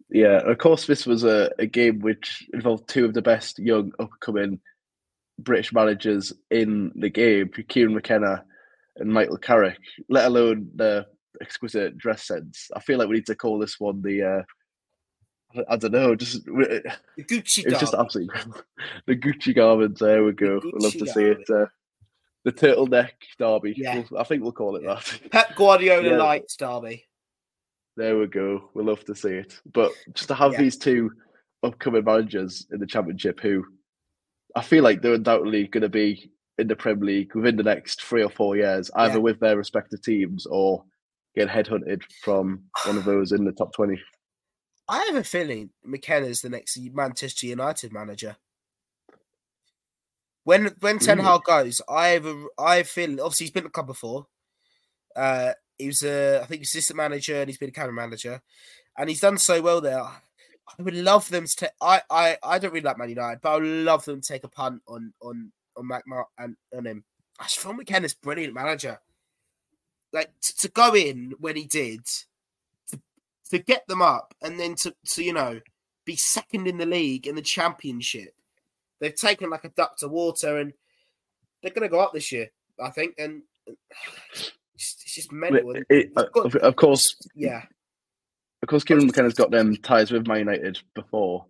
Yeah, 0.10 0.38
of 0.38 0.58
course, 0.58 0.88
this 0.88 1.06
was 1.06 1.24
a, 1.24 1.52
a 1.60 1.66
game 1.66 2.00
which 2.00 2.48
involved 2.54 2.88
two 2.88 3.06
of 3.06 3.14
the 3.14 3.22
best 3.22 3.60
young 3.60 3.92
upcoming 4.00 4.60
British 5.40 5.74
managers 5.74 6.34
in 6.50 6.92
the 6.96 7.10
game, 7.10 7.50
Kieran 7.68 7.94
McKenna 7.94 8.44
and 8.96 9.12
Michael 9.12 9.38
Carrick, 9.38 9.80
let 10.10 10.26
alone 10.26 10.70
the 10.76 11.06
exquisite 11.42 11.98
dress 11.98 12.24
sense. 12.24 12.70
I 12.76 12.80
feel 12.80 12.98
like 12.98 13.10
we 13.10 13.16
need 13.16 13.28
to 13.28 13.36
call 13.36 13.60
this 13.60 13.80
one 13.80 14.02
the 14.02 14.24
uh, 14.24 15.62
I 15.70 15.76
don't 15.78 15.92
know, 15.92 16.16
just 16.16 16.46
the 16.46 16.84
Gucci. 17.20 17.66
It's 17.66 17.80
just 17.80 17.94
absolutely 17.94 18.36
the 19.06 19.16
Gucci 19.16 19.56
garments. 19.56 20.00
There 20.02 20.24
we 20.24 20.32
go. 20.34 20.60
We'd 20.64 20.82
love 20.82 20.94
to 20.94 21.08
see 21.08 21.24
it. 21.24 21.50
Uh, 21.50 21.66
the 22.44 22.52
turtleneck 22.52 23.12
derby. 23.38 23.74
Yeah. 23.76 24.04
We'll, 24.10 24.22
I 24.22 24.24
think 24.24 24.44
we'll 24.44 24.52
call 24.52 24.76
it 24.78 24.84
that. 24.84 25.32
Pep 25.32 25.56
Guardiola 25.56 26.04
Yeah. 26.10 26.18
lights 26.18 26.56
derby. 26.56 27.06
There 27.98 28.18
we 28.18 28.28
go. 28.28 28.70
We'll 28.76 28.86
love 28.86 29.04
to 29.06 29.16
see 29.16 29.32
it. 29.34 29.60
But 29.74 29.92
just 30.14 30.28
to 30.30 30.36
have 30.36 30.54
Yeah. 30.54 30.62
these 30.62 30.78
two 30.78 31.12
upcoming 31.64 32.04
managers 32.06 32.68
in 32.72 32.80
the 32.80 32.86
championship 32.86 33.40
who 33.40 33.66
I 34.56 34.62
feel 34.62 34.84
like 34.84 35.02
they're 35.02 35.16
undoubtedly 35.16 35.68
going 35.68 35.82
to 35.82 35.90
be 35.90 36.32
in 36.58 36.68
the 36.68 36.76
Premier 36.76 37.04
League 37.06 37.36
within 37.36 37.58
the 37.58 37.64
next 37.64 38.02
three 38.02 38.24
or 38.24 38.30
four 38.30 38.56
years, 38.56 38.90
either 38.96 39.16
Yeah. 39.16 39.20
with 39.20 39.40
their 39.40 39.58
respective 39.58 40.02
teams 40.02 40.46
or 40.46 40.86
get 41.36 41.50
headhunted 41.50 42.02
from 42.24 42.70
one 42.86 42.98
of 42.98 43.04
those 43.04 43.32
in 43.32 43.44
the 43.46 43.52
top 43.52 43.74
20. 43.74 44.02
I 44.88 45.00
have 45.06 45.16
a 45.16 45.24
feeling 45.24 45.72
McKenna's 45.84 46.42
the 46.42 46.50
next 46.50 46.78
Manchester 46.80 47.48
United 47.48 47.92
manager. 47.92 48.38
When 50.44 50.68
when 50.80 51.00
Ten 51.00 51.18
Hag 51.20 51.44
goes, 51.44 51.82
I 51.90 52.10
have 52.10 52.26
a 52.26 52.46
I 52.58 52.78
a. 52.78 53.20
Obviously, 53.20 53.46
he's 53.46 53.52
been 53.52 53.66
at 53.66 53.66
the 53.66 53.70
club 53.72 53.88
before. 53.88 54.28
Uh, 55.16 55.54
he 55.78 55.88
was 55.88 56.04
a 56.04 56.42
I 56.42 56.46
think 56.46 56.64
assistant 56.64 56.98
manager 56.98 57.36
and 57.40 57.50
he's 57.50 57.58
been 57.58 57.70
a 57.70 57.74
camera 57.74 57.94
manager, 57.94 58.42
and 58.98 59.10
he's 59.10 59.22
done 59.22 59.38
so 59.38 59.62
well 59.62 59.82
there. 59.82 60.02
I 60.02 60.82
would 60.82 60.96
love 60.96 61.30
them 61.30 61.46
to. 61.46 61.56
take 61.56 61.70
I 61.82 62.02
I 62.10 62.38
I 62.44 62.60
don't 62.60 62.74
really 62.74 62.84
like 62.84 62.98
Man 62.98 63.10
United, 63.10 63.42
but 63.42 63.52
I 63.52 63.56
would 63.56 63.66
love 63.66 64.06
them 64.06 64.22
to 64.22 64.28
take 64.28 64.44
a 64.44 64.50
punt 64.50 64.82
on 64.88 65.14
on 65.22 65.52
on 65.76 65.86
McMahon 65.86 66.26
and 66.38 66.56
on 66.76 66.86
him. 66.86 67.04
I 67.40 67.44
just 67.44 67.60
feel 67.60 67.74
McKenna's 67.74 68.14
brilliant 68.14 68.54
manager. 68.54 69.00
Like 70.12 70.32
t- 70.42 70.54
to 70.60 70.70
go 70.70 70.96
in 70.96 71.34
when 71.40 71.56
he 71.56 71.66
did, 71.66 72.02
to, 72.90 73.00
to 73.52 73.60
get 73.60 73.88
them 73.88 74.02
up, 74.02 74.34
and 74.42 74.60
then 74.60 74.76
to 74.76 74.96
to 75.14 75.24
you 75.24 75.34
know 75.34 75.60
be 76.06 76.16
second 76.16 76.68
in 76.68 76.78
the 76.78 76.86
league 76.86 77.28
in 77.28 77.36
the 77.36 77.42
championship. 77.42 78.34
They've 79.00 79.16
taken 79.16 79.50
like 79.50 79.66
a 79.66 79.70
duck 79.70 79.98
to 79.98 80.08
water, 80.08 80.58
and 80.58 80.74
they're 81.62 81.72
going 81.72 81.84
to 81.84 81.90
go 81.90 82.00
up 82.00 82.14
this 82.14 82.32
year, 82.32 82.50
I 82.82 82.90
think. 82.90 83.16
And 83.18 83.44
it's, 84.78 84.96
it's 85.04 85.16
just 85.16 85.32
mental. 85.32 85.72
and 85.72 85.86
It- 85.90 86.12
uh, 86.16 86.24
got- 86.34 86.56
of, 86.56 86.76
course, 86.76 87.16
yeah, 87.36 87.64
of 88.62 88.70
course, 88.70 88.84
Kieran 88.84 89.06
McKenna's 89.08 89.34
got 89.34 89.52
them 89.52 89.76
ties 89.78 90.12
with 90.12 90.28
Man 90.28 90.40
United 90.40 90.80
before, 90.94 91.46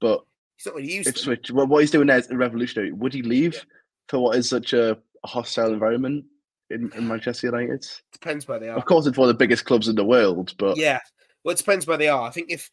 but 0.00 0.20
he's 0.56 0.66
not 0.66 0.74
really 0.76 1.02
to 1.02 1.12
them. 1.46 1.56
Well, 1.56 1.66
what 1.66 1.80
he's 1.80 1.90
doing 1.90 2.06
there 2.06 2.18
is 2.18 2.28
revolutionary. 2.30 2.92
Would 2.92 3.14
he 3.14 3.22
leave 3.22 3.64
for 4.08 4.18
what 4.18 4.36
is 4.36 4.48
such 4.48 4.72
a 4.72 4.98
hostile 5.24 5.72
environment 5.72 6.24
in, 6.70 6.92
in 6.94 7.08
Manchester 7.08 7.46
United? 7.48 7.86
Depends 8.12 8.46
where 8.46 8.58
they 8.58 8.68
are. 8.68 8.76
Of 8.76 8.84
course, 8.84 9.06
it's 9.06 9.18
one 9.18 9.28
of 9.28 9.34
the 9.34 9.38
biggest 9.38 9.64
clubs 9.64 9.88
in 9.88 9.96
the 9.96 10.04
world, 10.04 10.54
but 10.58 10.76
Yeah. 10.76 11.00
Well, 11.44 11.52
it 11.52 11.58
depends 11.58 11.86
where 11.86 11.98
they 11.98 12.08
are. 12.08 12.22
I 12.22 12.30
think 12.30 12.50
if 12.50 12.70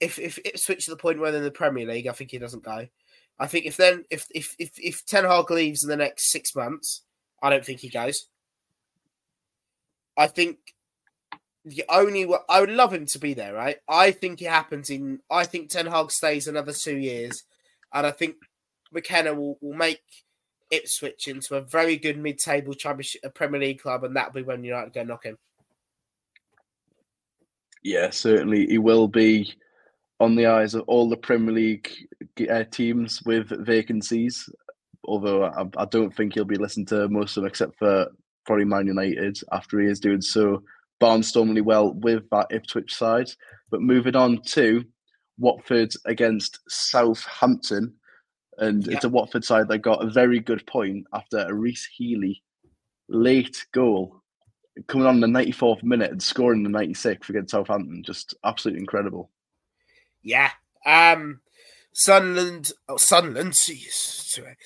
if 0.00 0.18
if 0.18 0.38
it 0.44 0.58
switches 0.58 0.86
to 0.86 0.90
the 0.92 0.96
point 0.96 1.18
where 1.20 1.30
they're 1.30 1.38
in 1.40 1.44
the 1.44 1.50
Premier 1.50 1.86
League, 1.86 2.06
I 2.08 2.12
think 2.12 2.30
he 2.30 2.38
doesn't 2.38 2.64
go. 2.64 2.86
I 3.38 3.46
think 3.46 3.66
if 3.66 3.76
then 3.76 4.04
if 4.10 4.26
if 4.34 4.56
if 4.58 4.72
if 4.78 5.06
Ten 5.06 5.24
Hag 5.24 5.50
leaves 5.50 5.84
in 5.84 5.88
the 5.90 5.96
next 5.96 6.30
six 6.32 6.56
months, 6.56 7.02
I 7.42 7.50
don't 7.50 7.64
think 7.64 7.78
he 7.80 7.88
goes. 7.88 8.26
I 10.18 10.26
think 10.26 10.58
the 11.64 11.84
only 11.88 12.26
wa- 12.26 12.44
I 12.48 12.60
would 12.60 12.70
love 12.70 12.92
him 12.92 13.06
to 13.06 13.18
be 13.18 13.32
there, 13.32 13.54
right? 13.54 13.76
I 13.88 14.10
think 14.10 14.42
it 14.42 14.50
happens 14.50 14.90
in. 14.90 15.20
I 15.30 15.44
think 15.44 15.70
Ten 15.70 15.86
Hag 15.86 16.10
stays 16.10 16.46
another 16.46 16.72
two 16.72 16.96
years, 16.98 17.44
and 17.94 18.06
I 18.06 18.10
think 18.10 18.36
McKenna 18.92 19.32
will, 19.32 19.56
will 19.62 19.74
make 19.74 20.02
Ipswich 20.70 21.28
into 21.28 21.54
a 21.54 21.62
very 21.62 21.96
good 21.96 22.18
mid-table 22.18 22.74
championship, 22.74 23.34
Premier 23.34 23.60
League 23.60 23.80
club, 23.80 24.04
and 24.04 24.16
that'll 24.16 24.32
be 24.32 24.42
when 24.42 24.64
United 24.64 24.92
go 24.92 25.04
knock 25.04 25.24
him. 25.24 25.38
yeah, 27.82 28.10
certainly 28.10 28.66
he 28.66 28.78
will 28.78 29.08
be 29.08 29.54
on 30.20 30.34
the 30.34 30.46
eyes 30.46 30.74
of 30.74 30.82
all 30.88 31.08
the 31.08 31.16
Premier 31.16 31.54
League 31.54 31.90
uh, 32.50 32.64
teams 32.64 33.22
with 33.22 33.48
vacancies. 33.64 34.48
Although 35.04 35.44
I, 35.44 35.64
I 35.76 35.84
don't 35.86 36.14
think 36.14 36.34
he'll 36.34 36.44
be 36.44 36.56
listened 36.56 36.88
to 36.88 37.08
most 37.08 37.36
of 37.36 37.42
them, 37.42 37.48
except 37.48 37.78
for 37.78 38.08
probably 38.48 38.64
Man 38.64 38.86
United, 38.86 39.38
after 39.52 39.78
he 39.78 39.86
is 39.86 40.00
doing 40.00 40.22
so 40.22 40.62
barnstormingly 41.02 41.62
well 41.62 41.92
with 41.92 42.28
that 42.30 42.46
Ipswich 42.50 42.94
side. 42.94 43.30
But 43.70 43.82
moving 43.82 44.16
on 44.16 44.40
to 44.46 44.84
Watford 45.38 45.92
against 46.06 46.58
Southampton, 46.66 47.94
and 48.56 48.88
it's 48.88 49.04
a 49.04 49.10
Watford 49.10 49.44
side 49.44 49.68
that 49.68 49.78
got 49.78 50.02
a 50.02 50.10
very 50.10 50.40
good 50.40 50.66
point 50.66 51.06
after 51.12 51.38
a 51.38 51.52
Rhys 51.52 51.86
Healey 51.94 52.42
late 53.10 53.66
goal 53.72 54.22
coming 54.86 55.06
on 55.06 55.22
in 55.22 55.32
the 55.32 55.38
94th 55.38 55.82
minute 55.82 56.10
and 56.10 56.22
scoring 56.22 56.62
the 56.62 56.70
96th 56.70 57.28
against 57.28 57.50
Southampton. 57.50 58.02
Just 58.02 58.34
absolutely 58.44 58.80
incredible. 58.80 59.30
Yeah. 60.22 60.50
Um 60.86 61.40
Sunderland 61.92 62.72
oh 62.88 62.96
Sunderland 62.96 63.52
jeez, 63.52 63.90
sorry. 63.90 64.56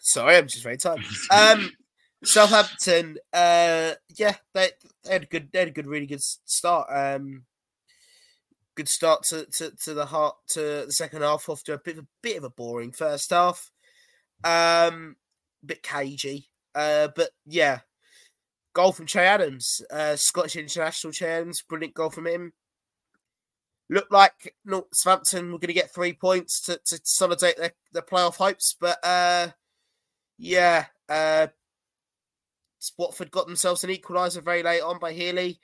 sorry, 0.00 0.36
I'm 0.36 0.48
just 0.48 0.64
very 0.64 0.76
tired. 0.76 1.00
Um 1.30 1.70
Southampton, 2.24 3.18
uh 3.32 3.94
yeah, 4.16 4.36
they, 4.54 4.70
they 5.04 5.12
had 5.12 5.22
a 5.22 5.26
good 5.26 5.48
they 5.52 5.60
had 5.60 5.68
a 5.68 5.72
good 5.72 5.86
really 5.86 6.06
good 6.06 6.22
start. 6.22 6.88
Um 6.90 7.44
good 8.76 8.88
start 8.88 9.24
to, 9.24 9.46
to, 9.46 9.72
to 9.82 9.94
the 9.94 10.06
heart 10.06 10.36
to 10.48 10.84
the 10.86 10.92
second 10.92 11.22
half 11.22 11.48
after 11.48 11.74
a 11.74 11.78
bit 11.78 11.98
of 11.98 12.04
a 12.04 12.08
bit 12.22 12.36
of 12.36 12.44
a 12.44 12.50
boring 12.50 12.92
first 12.92 13.30
half. 13.30 13.70
Um 14.44 15.16
bit 15.64 15.82
cagey. 15.82 16.48
Uh 16.74 17.08
but 17.14 17.30
yeah. 17.46 17.80
Goal 18.72 18.92
from 18.92 19.06
Che 19.06 19.20
Adams, 19.20 19.82
uh 19.90 20.14
Scottish 20.16 20.56
international 20.56 21.12
Che 21.12 21.26
Adams, 21.26 21.62
brilliant 21.62 21.94
goal 21.94 22.10
from 22.10 22.26
him 22.26 22.52
looked 23.90 24.12
like 24.12 24.54
Southampton 24.92 25.52
were 25.52 25.58
going 25.58 25.68
to 25.68 25.74
get 25.74 25.92
three 25.92 26.12
points 26.12 26.60
to, 26.62 26.80
to 26.86 26.96
consolidate 26.96 27.56
their, 27.56 27.72
their 27.92 28.02
playoff 28.02 28.36
hopes, 28.36 28.76
but 28.80 29.04
uh, 29.04 29.48
yeah, 30.38 30.86
uh, 31.08 31.48
Watford 32.96 33.30
got 33.30 33.46
themselves 33.46 33.84
an 33.84 33.90
equaliser 33.90 34.42
very 34.42 34.62
late 34.62 34.80
on 34.80 34.98
by 34.98 35.12
Healey 35.12 35.60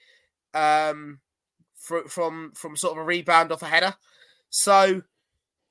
um, 0.55 1.20
fr- 1.74 2.09
from 2.09 2.52
from 2.55 2.76
sort 2.76 2.93
of 2.93 2.98
a 2.98 3.05
rebound 3.05 3.52
off 3.52 3.62
a 3.62 3.66
header. 3.66 3.94
So 4.51 5.02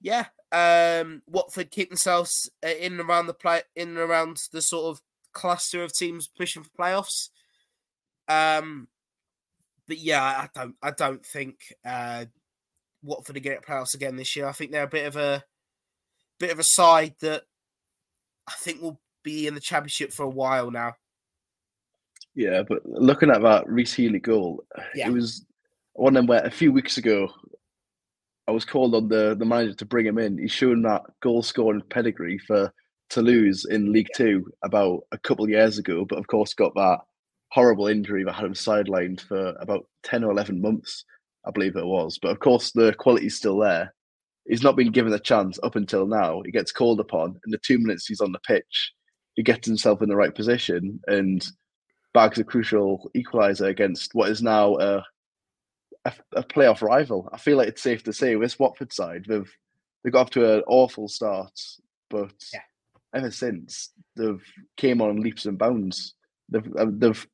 yeah, 0.02 0.28
um, 0.52 1.22
Watford 1.28 1.72
keep 1.72 1.90
themselves 1.90 2.50
uh, 2.64 2.70
in 2.70 2.94
and 2.94 3.02
around 3.02 3.28
the 3.28 3.34
play 3.34 3.62
in 3.76 3.90
and 3.90 3.98
around 3.98 4.42
the 4.52 4.62
sort 4.62 4.96
of 4.96 5.02
cluster 5.34 5.84
of 5.84 5.94
teams 5.94 6.28
pushing 6.28 6.64
for 6.64 6.70
playoffs. 6.70 7.30
Um, 8.28 8.88
but 9.88 10.00
yeah, 10.00 10.24
I 10.24 10.50
don't 10.54 10.76
I 10.82 10.92
don't 10.92 11.26
think 11.26 11.74
uh, 11.86 12.26
Watford 13.04 13.38
are 13.38 13.42
going 13.42 13.60
to 13.60 13.64
playoffs 13.64 13.94
again 13.94 14.16
this 14.16 14.36
year. 14.36 14.48
I 14.48 14.52
think 14.52 14.72
they're 14.72 14.84
a 14.84 14.88
bit 14.88 15.06
of 15.06 15.16
a 15.16 15.44
bit 16.40 16.52
of 16.52 16.60
a 16.60 16.64
side 16.64 17.16
that 17.22 17.44
I 18.48 18.54
think 18.58 18.82
will 18.82 19.00
be 19.24 19.48
in 19.48 19.56
the 19.56 19.60
championship 19.60 20.12
for 20.12 20.24
a 20.24 20.30
while 20.30 20.72
now. 20.72 20.96
Yeah, 22.36 22.64
but 22.68 22.86
looking 22.86 23.30
at 23.32 23.42
that 23.42 23.68
Rhys 23.68 23.94
Healey 23.94 24.20
goal, 24.20 24.64
Yeah. 24.94 25.08
it 25.08 25.14
was 25.14 25.46
one 25.94 26.16
of 26.16 26.22
them 26.22 26.28
where 26.28 26.44
a 26.46 26.52
few 26.52 26.72
weeks 26.72 26.98
ago 26.98 27.30
I 28.48 28.52
was 28.52 28.66
called 28.66 28.94
on 28.94 29.08
the, 29.08 29.36
the 29.38 29.46
manager 29.46 29.74
to 29.76 29.86
bring 29.86 30.06
him 30.06 30.20
in. 30.20 30.38
He's 30.38 30.52
shown 30.52 30.82
that 30.84 31.02
goal 31.22 31.42
scoring 31.42 31.82
pedigree 31.90 32.38
for 32.38 32.72
Toulouse 33.10 33.66
in 33.66 33.92
League 33.92 34.10
Two 34.16 34.46
about 34.64 35.02
a 35.12 35.18
couple 35.18 35.46
of 35.46 35.50
years 35.50 35.78
ago, 35.78 36.06
but 36.06 36.20
of 36.20 36.28
course 36.28 36.54
got 36.54 36.74
that 36.76 37.00
horrible 37.52 37.88
injury 37.88 38.24
that 38.24 38.34
had 38.34 38.46
him 38.46 38.54
sidelined 38.54 39.22
for 39.22 39.56
about 39.60 39.88
10 40.04 40.24
or 40.24 40.32
11 40.32 40.62
months, 40.62 41.06
I 41.46 41.52
believe 41.52 41.76
it 41.78 41.86
was. 41.86 42.20
But 42.22 42.32
of 42.32 42.40
course, 42.40 42.72
the 42.72 42.94
quality's 42.94 43.38
still 43.38 43.58
there. 43.60 43.94
He's 44.48 44.64
not 44.64 44.76
been 44.76 44.92
given 44.92 45.14
a 45.14 45.20
chance 45.20 45.58
up 45.64 45.76
until 45.76 46.06
now. 46.06 46.42
He 46.44 46.52
gets 46.52 46.72
called 46.72 47.00
upon, 47.00 47.40
and 47.46 47.54
the 47.54 47.60
two 47.60 47.80
minutes 47.80 48.06
he's 48.08 48.22
on 48.22 48.32
the 48.32 48.40
pitch, 48.40 48.92
he 49.36 49.44
gets 49.44 49.66
himself 49.68 50.02
in 50.02 50.10
the 50.10 50.16
right 50.16 50.36
position 50.36 51.00
and 51.08 51.48
bags 52.16 52.40
a 52.40 52.44
crucial 52.44 53.12
equaliser 53.16 53.68
against 53.68 54.16
what 54.16 54.30
is 54.30 54.42
now 54.42 54.76
a, 54.78 55.06
a, 56.06 56.14
a 56.38 56.44
playoff 56.44 56.82
rival. 56.82 57.30
I 57.32 57.38
feel 57.38 57.58
like 57.58 57.68
it's 57.68 57.84
safe 57.84 58.04
to 58.06 58.14
say 58.14 58.36
with 58.36 58.46
this 58.46 58.58
Watford 58.60 58.92
side, 58.92 59.26
they've 59.28 59.52
they 60.04 60.10
got 60.12 60.22
off 60.22 60.30
to 60.32 60.56
an 60.58 60.64
awful 60.68 61.08
start, 61.08 61.52
but 62.10 62.34
Yeah. 62.54 62.62
ever 63.14 63.30
since 63.32 63.92
they've 64.16 64.42
came 64.78 65.02
on 65.02 65.20
leaps 65.22 65.46
and 65.46 65.58
bounds. 65.58 66.16
They've 66.50 66.76
uh, 66.78 66.88
they've 66.90 67.28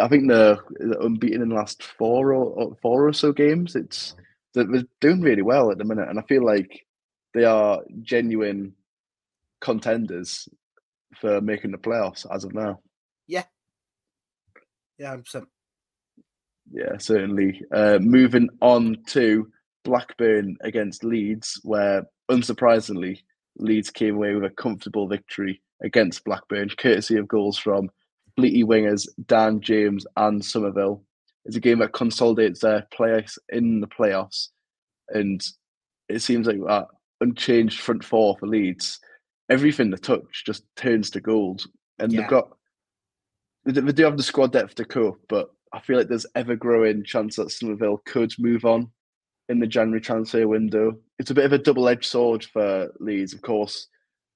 I 0.00 0.08
think 0.08 0.28
they're 0.28 0.58
unbeaten 1.00 1.42
in 1.42 1.48
the 1.50 1.54
last 1.56 1.82
four 1.82 2.32
or 2.32 2.76
four 2.80 3.06
or 3.08 3.12
so 3.12 3.32
games. 3.32 3.76
It's 3.76 4.14
they're 4.54 4.66
doing 5.00 5.20
really 5.20 5.42
well 5.42 5.70
at 5.70 5.78
the 5.78 5.84
minute, 5.84 6.08
and 6.08 6.18
I 6.18 6.22
feel 6.22 6.44
like 6.44 6.86
they 7.34 7.44
are 7.44 7.80
genuine 8.02 8.74
contenders 9.60 10.48
for 11.20 11.40
making 11.40 11.72
the 11.72 11.78
playoffs 11.78 12.26
as 12.32 12.44
of 12.44 12.54
now. 12.54 12.80
Yeah, 13.26 13.44
yeah, 14.98 15.16
100%. 15.16 15.46
Yeah, 16.70 16.98
certainly. 16.98 17.62
Uh, 17.72 17.98
moving 18.00 18.48
on 18.60 18.96
to 19.08 19.50
Blackburn 19.84 20.56
against 20.62 21.04
Leeds, 21.04 21.60
where 21.64 22.04
unsurprisingly 22.30 23.18
Leeds 23.58 23.90
came 23.90 24.16
away 24.16 24.34
with 24.34 24.44
a 24.44 24.54
comfortable 24.54 25.08
victory 25.08 25.60
against 25.82 26.24
Blackburn, 26.24 26.70
courtesy 26.78 27.16
of 27.16 27.28
goals 27.28 27.58
from 27.58 27.90
Fleety 28.38 28.64
wingers 28.64 29.06
Dan 29.26 29.60
James 29.60 30.06
and 30.16 30.42
Summerville. 30.42 31.02
It's 31.44 31.56
a 31.56 31.60
game 31.60 31.80
that 31.80 31.92
consolidates 31.92 32.60
their 32.60 32.86
place 32.92 33.36
in 33.48 33.80
the 33.80 33.88
playoffs, 33.88 34.48
and 35.08 35.44
it 36.08 36.20
seems 36.20 36.46
like 36.46 36.60
that 36.66 36.86
unchanged 37.20 37.80
front 37.80 38.04
four 38.04 38.36
for 38.38 38.46
Leeds, 38.46 39.00
everything 39.50 39.90
they 39.90 39.96
touch 39.96 40.44
just 40.46 40.64
turns 40.76 41.10
to 41.10 41.20
gold. 41.20 41.64
And 41.98 42.12
yeah. 42.12 42.20
they've 42.20 42.30
got 42.30 42.56
they, 43.64 43.92
do 43.92 44.04
have 44.04 44.16
the 44.16 44.22
squad 44.22 44.52
depth 44.52 44.74
to 44.76 44.84
cope, 44.84 45.20
but 45.28 45.50
I 45.72 45.80
feel 45.80 45.96
like 45.96 46.08
there's 46.08 46.26
ever 46.34 46.56
growing 46.56 47.04
chance 47.04 47.36
that 47.36 47.50
Summerville 47.50 48.02
could 48.04 48.32
move 48.38 48.64
on 48.64 48.90
in 49.48 49.58
the 49.58 49.66
January 49.66 50.00
transfer 50.00 50.46
window. 50.46 50.98
It's 51.18 51.30
a 51.30 51.34
bit 51.34 51.44
of 51.44 51.52
a 51.52 51.58
double 51.58 51.88
edged 51.88 52.04
sword 52.04 52.44
for 52.44 52.92
Leeds. 53.00 53.32
Of 53.32 53.42
course, 53.42 53.88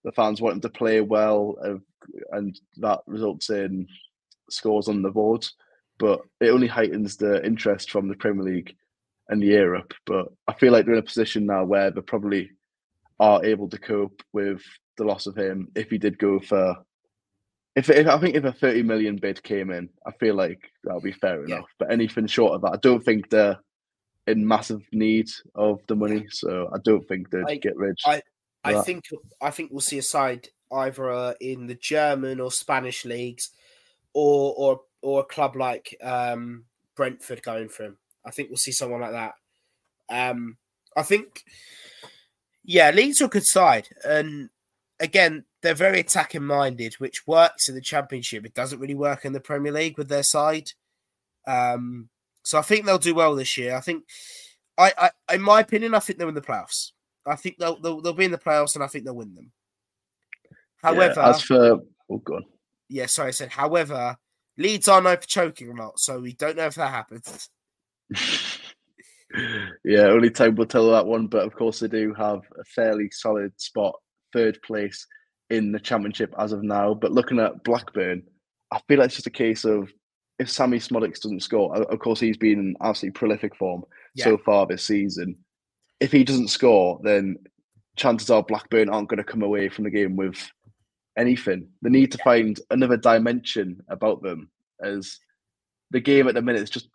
the 0.05 0.12
fans 0.12 0.40
want 0.40 0.55
them 0.55 0.70
to 0.70 0.78
play 0.78 1.01
well, 1.01 1.57
and 2.32 2.59
that 2.77 3.01
results 3.07 3.51
in 3.51 3.86
scores 4.51 4.89
on 4.89 5.03
the 5.03 5.11
board. 5.11 5.47
But 5.98 6.20
it 6.40 6.51
only 6.51 6.66
heightens 6.66 7.16
the 7.16 7.44
interest 7.44 7.90
from 7.90 8.09
the 8.09 8.15
Premier 8.15 8.44
League 8.44 8.77
and 9.28 9.43
the 9.43 9.47
Europe. 9.47 9.94
But 10.05 10.28
I 10.47 10.53
feel 10.55 10.73
like 10.73 10.85
they're 10.85 10.94
in 10.94 11.01
a 11.01 11.03
position 11.03 11.47
now 11.47 11.65
where 11.65 11.90
they 11.90 12.03
probably 12.03 12.51
are 13.19 13.44
able 13.44 13.69
to 13.70 13.78
cope 13.78 14.23
with 14.32 14.62
the 14.98 15.05
loss 15.05 15.27
of 15.27 15.36
him 15.36 15.69
if 15.74 15.90
he 15.90 15.98
did 15.98 16.19
go 16.19 16.39
for. 16.39 16.77
If, 17.77 17.90
if 17.90 18.07
I 18.07 18.19
think 18.19 18.35
if 18.35 18.44
a 18.44 18.53
thirty 18.53 18.82
million 18.82 19.16
bid 19.16 19.43
came 19.43 19.70
in, 19.70 19.90
I 20.07 20.11
feel 20.12 20.35
like 20.35 20.73
that'll 20.82 21.01
be 21.01 21.12
fair 21.12 21.47
yeah. 21.47 21.57
enough. 21.57 21.69
But 21.78 21.93
anything 21.93 22.27
short 22.27 22.55
of 22.55 22.62
that, 22.62 22.73
I 22.73 22.78
don't 22.78 23.05
think 23.05 23.28
they're 23.28 23.59
in 24.27 24.48
massive 24.48 24.82
need 24.93 25.28
of 25.55 25.81
the 25.86 25.94
money. 25.94 26.27
So 26.31 26.70
I 26.74 26.78
don't 26.82 27.07
think 27.07 27.31
they'd 27.31 27.44
I, 27.47 27.57
get 27.57 27.77
rich. 27.77 28.01
I, 28.07 28.23
I 28.65 28.81
think 28.81 29.05
I 29.40 29.51
think 29.51 29.70
we'll 29.70 29.81
see 29.81 29.98
a 29.98 30.03
side 30.03 30.48
either 30.73 31.11
uh, 31.11 31.35
in 31.40 31.66
the 31.66 31.77
German 31.77 32.40
or 32.40 32.51
Spanish 32.51 33.05
leagues, 33.05 33.51
or 34.15 34.55
or 34.57 34.81
or 35.03 35.20
a 35.20 35.24
club 35.24 35.55
like 35.55 35.94
um, 36.03 36.65
Brentford 36.97 37.43
going 37.43 37.69
for 37.69 37.85
him. 37.85 37.98
I 38.24 38.31
think 38.31 38.48
we'll 38.48 38.57
see 38.57 38.73
someone 38.73 39.03
like 39.03 39.12
that. 39.12 39.35
Um, 40.09 40.57
I 40.97 41.03
think, 41.03 41.44
yeah, 42.65 42.90
Leeds 42.90 43.20
are 43.20 43.27
a 43.27 43.28
good 43.28 43.47
side, 43.47 43.89
and 44.03 44.48
again, 45.01 45.44
they're 45.62 45.74
very 45.74 46.01
attacking 46.01 46.44
minded, 46.44 46.94
which 46.94 47.27
works 47.27 47.68
in 47.68 47.74
the 47.74 47.81
Championship. 47.81 48.44
It 48.44 48.55
doesn't 48.55 48.78
really 48.78 48.94
work 48.94 49.24
in 49.24 49.32
the 49.32 49.40
Premier 49.40 49.73
League 49.73 49.98
with 49.98 50.09
their 50.09 50.23
side. 50.23 50.73
Um, 51.47 52.09
so 52.43 52.59
I 52.59 52.62
think 52.62 52.86
they'll 52.86 52.98
do 52.98 53.14
well 53.14 53.35
this 53.35 53.56
year. 53.56 53.77
I 53.77 53.81
think, 53.81 54.05
I, 54.78 54.93
I 55.28 55.35
in 55.35 55.43
my 55.43 55.60
opinion, 55.60 55.94
I 55.94 55.98
think 55.98 56.18
they're 56.18 56.28
in 56.28 56.35
the 56.35 56.40
playoffs. 56.40 56.93
I 57.27 57.36
think 57.36 57.59
they'll, 57.59 57.81
they'll 57.81 58.01
they'll 58.01 58.12
be 58.12 58.24
in 58.24 58.31
the 58.31 58.39
playoffs, 58.39 58.74
and 58.74 58.85
I 58.85 58.86
think 58.86 59.05
they'll 59.05 59.16
win 59.16 59.35
them. 59.35 59.51
However, 60.77 61.14
yeah, 61.16 61.28
as 61.31 61.43
for 61.43 61.81
oh 62.10 62.18
god, 62.18 62.44
yeah, 62.89 63.06
sorry, 63.06 63.28
I 63.28 63.32
said. 63.32 63.51
However, 63.51 64.16
Leeds 64.56 64.89
are 64.89 65.02
known 65.02 65.16
for 65.16 65.27
choking 65.27 65.70
a 65.70 65.82
lot, 65.82 65.98
so 65.98 66.20
we 66.20 66.35
don't 66.35 66.56
know 66.56 66.66
if 66.66 66.77
that 66.77 66.90
happens. 66.90 67.51
yeah, 69.85 70.05
only 70.05 70.31
time 70.31 70.55
will 70.55 70.66
tell 70.66 70.90
that 70.93 71.06
one. 71.06 71.27
But 71.27 71.44
of 71.44 71.55
course, 71.55 71.81
they 71.81 71.89
do 71.89 72.14
have 72.14 72.43
a 72.59 72.64
fairly 72.64 73.10
solid 73.10 73.52
spot, 73.60 73.97
third 74.32 74.61
place 74.62 75.07
in 75.51 75.73
the 75.73 75.81
championship 75.81 76.35
as 76.39 76.53
of 76.53 76.62
now. 76.62 76.94
But 76.94 77.12
looking 77.12 77.39
at 77.39 77.65
Blackburn, 77.65 78.23
I 78.73 78.81
feel 78.89 78.98
like 78.98 79.07
it's 79.07 79.16
just 79.16 79.27
a 79.27 79.31
case 79.31 79.65
of 79.65 79.90
if 80.39 80.51
Sammie 80.51 80.78
Szmodics 80.78 81.20
doesn't 81.20 81.43
score, 81.43 81.74
of 81.77 81.98
course 81.98 82.20
he's 82.20 82.36
been 82.36 82.59
in 82.59 82.77
absolutely 82.82 83.19
prolific 83.19 83.57
form 83.57 83.85
yeah. 84.15 84.24
so 84.24 84.39
far 84.39 84.66
this 84.66 84.85
season. 84.85 85.36
If 86.01 86.12
he 86.12 86.24
doesn't 86.24 86.48
score, 86.48 87.01
then 87.03 87.36
chances 87.97 88.28
are 88.28 88.43
Blackburn 88.43 88.90
aren't 88.90 89.09
going 89.09 89.19
to 89.19 89.24
come 89.24 89.43
away 89.43 89.69
from 89.69 89.85
the 89.85 89.90
game 89.90 90.16
with 90.16 90.36
anything. 91.16 91.69
They 91.82 91.90
need 91.90 92.12
to 92.12 92.19
find 92.19 92.61
another 92.70 92.98
dimension 92.98 93.81
about 93.89 94.23
them 94.23 94.51
as 94.82 95.19
the 95.90 96.01
game 96.01 96.28
at 96.28 96.35
the 96.35 96.43
minute 96.43 96.62
is 96.62 96.70
just 96.70 96.89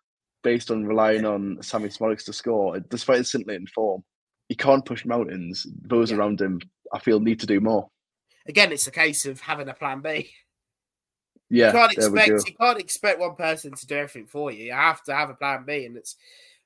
based 0.44 0.72
on 0.72 0.86
relying 0.86 1.26
on 1.26 1.58
Sammie 1.62 1.90
Szmodics 1.90 2.26
to 2.26 2.34
score. 2.34 2.80
Despite 2.80 3.20
his 3.20 3.32
scintillating 3.32 3.68
form, 3.68 4.04
he 4.50 4.56
can't 4.56 4.86
push 4.86 5.06
mountains. 5.06 5.66
Those 5.84 6.12
yeah. 6.12 6.18
around 6.18 6.42
him, 6.42 6.60
I 6.94 7.00
feel, 7.00 7.20
need 7.20 7.40
to 7.42 7.46
do 7.46 7.60
more. 7.60 7.90
Again, 8.48 8.72
it's 8.72 8.88
a 8.88 8.92
case 8.92 9.26
of 9.26 9.40
having 9.40 9.70
a 9.70 9.74
plan 9.74 10.02
B. 10.02 10.32
Yeah, 11.50 11.68
you 11.68 11.74
can't 11.74 11.92
expect 11.92 12.48
you 12.48 12.56
can't 12.60 12.80
expect 12.80 13.20
one 13.20 13.36
person 13.36 13.74
to 13.74 13.88
do 13.88 13.96
everything 13.96 14.26
for 14.26 14.52
you. 14.52 14.66
You 14.66 14.74
have 14.74 15.04
to 15.04 15.14
have 15.14 15.30
a 15.30 15.34
plan 15.34 15.66
B, 15.66 15.86
and 15.86 15.98
it's 15.98 16.16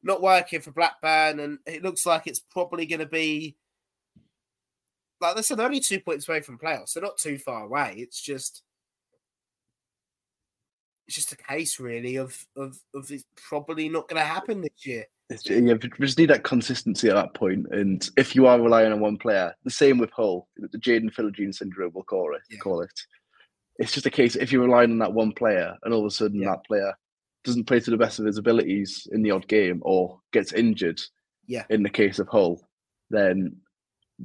not 0.04 0.22
working 0.22 0.62
for 0.62 0.72
Blackburn. 0.72 1.40
And 1.40 1.60
it 1.66 1.84
looks 1.84 2.06
like 2.06 2.28
it's 2.28 2.40
probably 2.40 2.86
going 2.86 3.00
to 3.00 3.08
be 3.08 3.56
like 5.22 5.38
I 5.38 5.42
said, 5.42 5.58
they're 5.58 5.66
only 5.66 5.80
two 5.80 6.00
points 6.00 6.28
away 6.28 6.42
from 6.42 6.58
playoffs. 6.58 6.94
They're 6.94 7.04
not 7.04 7.18
too 7.18 7.38
far 7.38 7.66
away. 7.66 7.96
It's 7.98 8.22
just 8.22 8.64
it's 11.08 11.16
just 11.16 11.32
a 11.32 11.38
case 11.38 11.80
really 11.80 12.16
of 12.18 12.46
of 12.56 12.80
of 12.94 13.12
it's 13.12 13.26
probably 13.36 13.90
not 13.90 14.08
going 14.08 14.22
to 14.22 14.28
happen 14.28 14.62
this 14.62 14.86
year. 14.86 15.06
It's, 15.30 15.50
yeah, 15.50 15.74
we 15.74 16.06
just 16.06 16.20
need 16.20 16.30
that 16.30 16.44
consistency 16.44 17.10
at 17.10 17.16
that 17.16 17.34
point. 17.34 17.66
And 17.72 18.08
if 18.16 18.36
you 18.36 18.46
are 18.46 18.62
relying 18.62 18.92
on 18.92 19.00
one 19.00 19.18
player, 19.18 19.56
the 19.64 19.72
same 19.72 19.98
with 19.98 20.12
Hull, 20.12 20.48
the 20.58 20.78
Jaden 20.78 21.12
Philogene 21.12 21.54
syndrome, 21.54 21.92
we'll 21.96 22.04
call 22.04 22.36
it. 22.36 22.42
Yeah. 22.50 22.60
Call 22.60 22.82
it. 22.82 22.92
It's 23.78 23.92
just 23.92 24.06
a 24.06 24.12
case 24.12 24.36
if 24.36 24.52
you're 24.52 24.66
relying 24.66 24.92
on 24.92 25.00
that 25.00 25.14
one 25.14 25.32
player, 25.34 25.76
and 25.84 25.94
all 25.94 26.02
of 26.02 26.06
a 26.06 26.12
sudden 26.12 26.42
yeah. 26.42 26.52
that 26.52 26.66
player 26.66 26.94
doesn't 27.44 27.66
play 27.66 27.80
to 27.80 27.92
the 27.92 27.98
best 27.98 28.20
of 28.20 28.26
his 28.26 28.38
abilities 28.38 29.08
in 29.12 29.24
the 29.24 29.32
odd 29.32 29.48
game, 29.48 29.82
or 29.84 30.20
gets 30.32 30.54
injured. 30.54 31.02
Yeah. 31.48 31.64
In 31.70 31.84
the 31.84 31.90
case 31.90 32.20
of 32.20 32.28
Hull, 32.28 32.62
then 33.10 33.58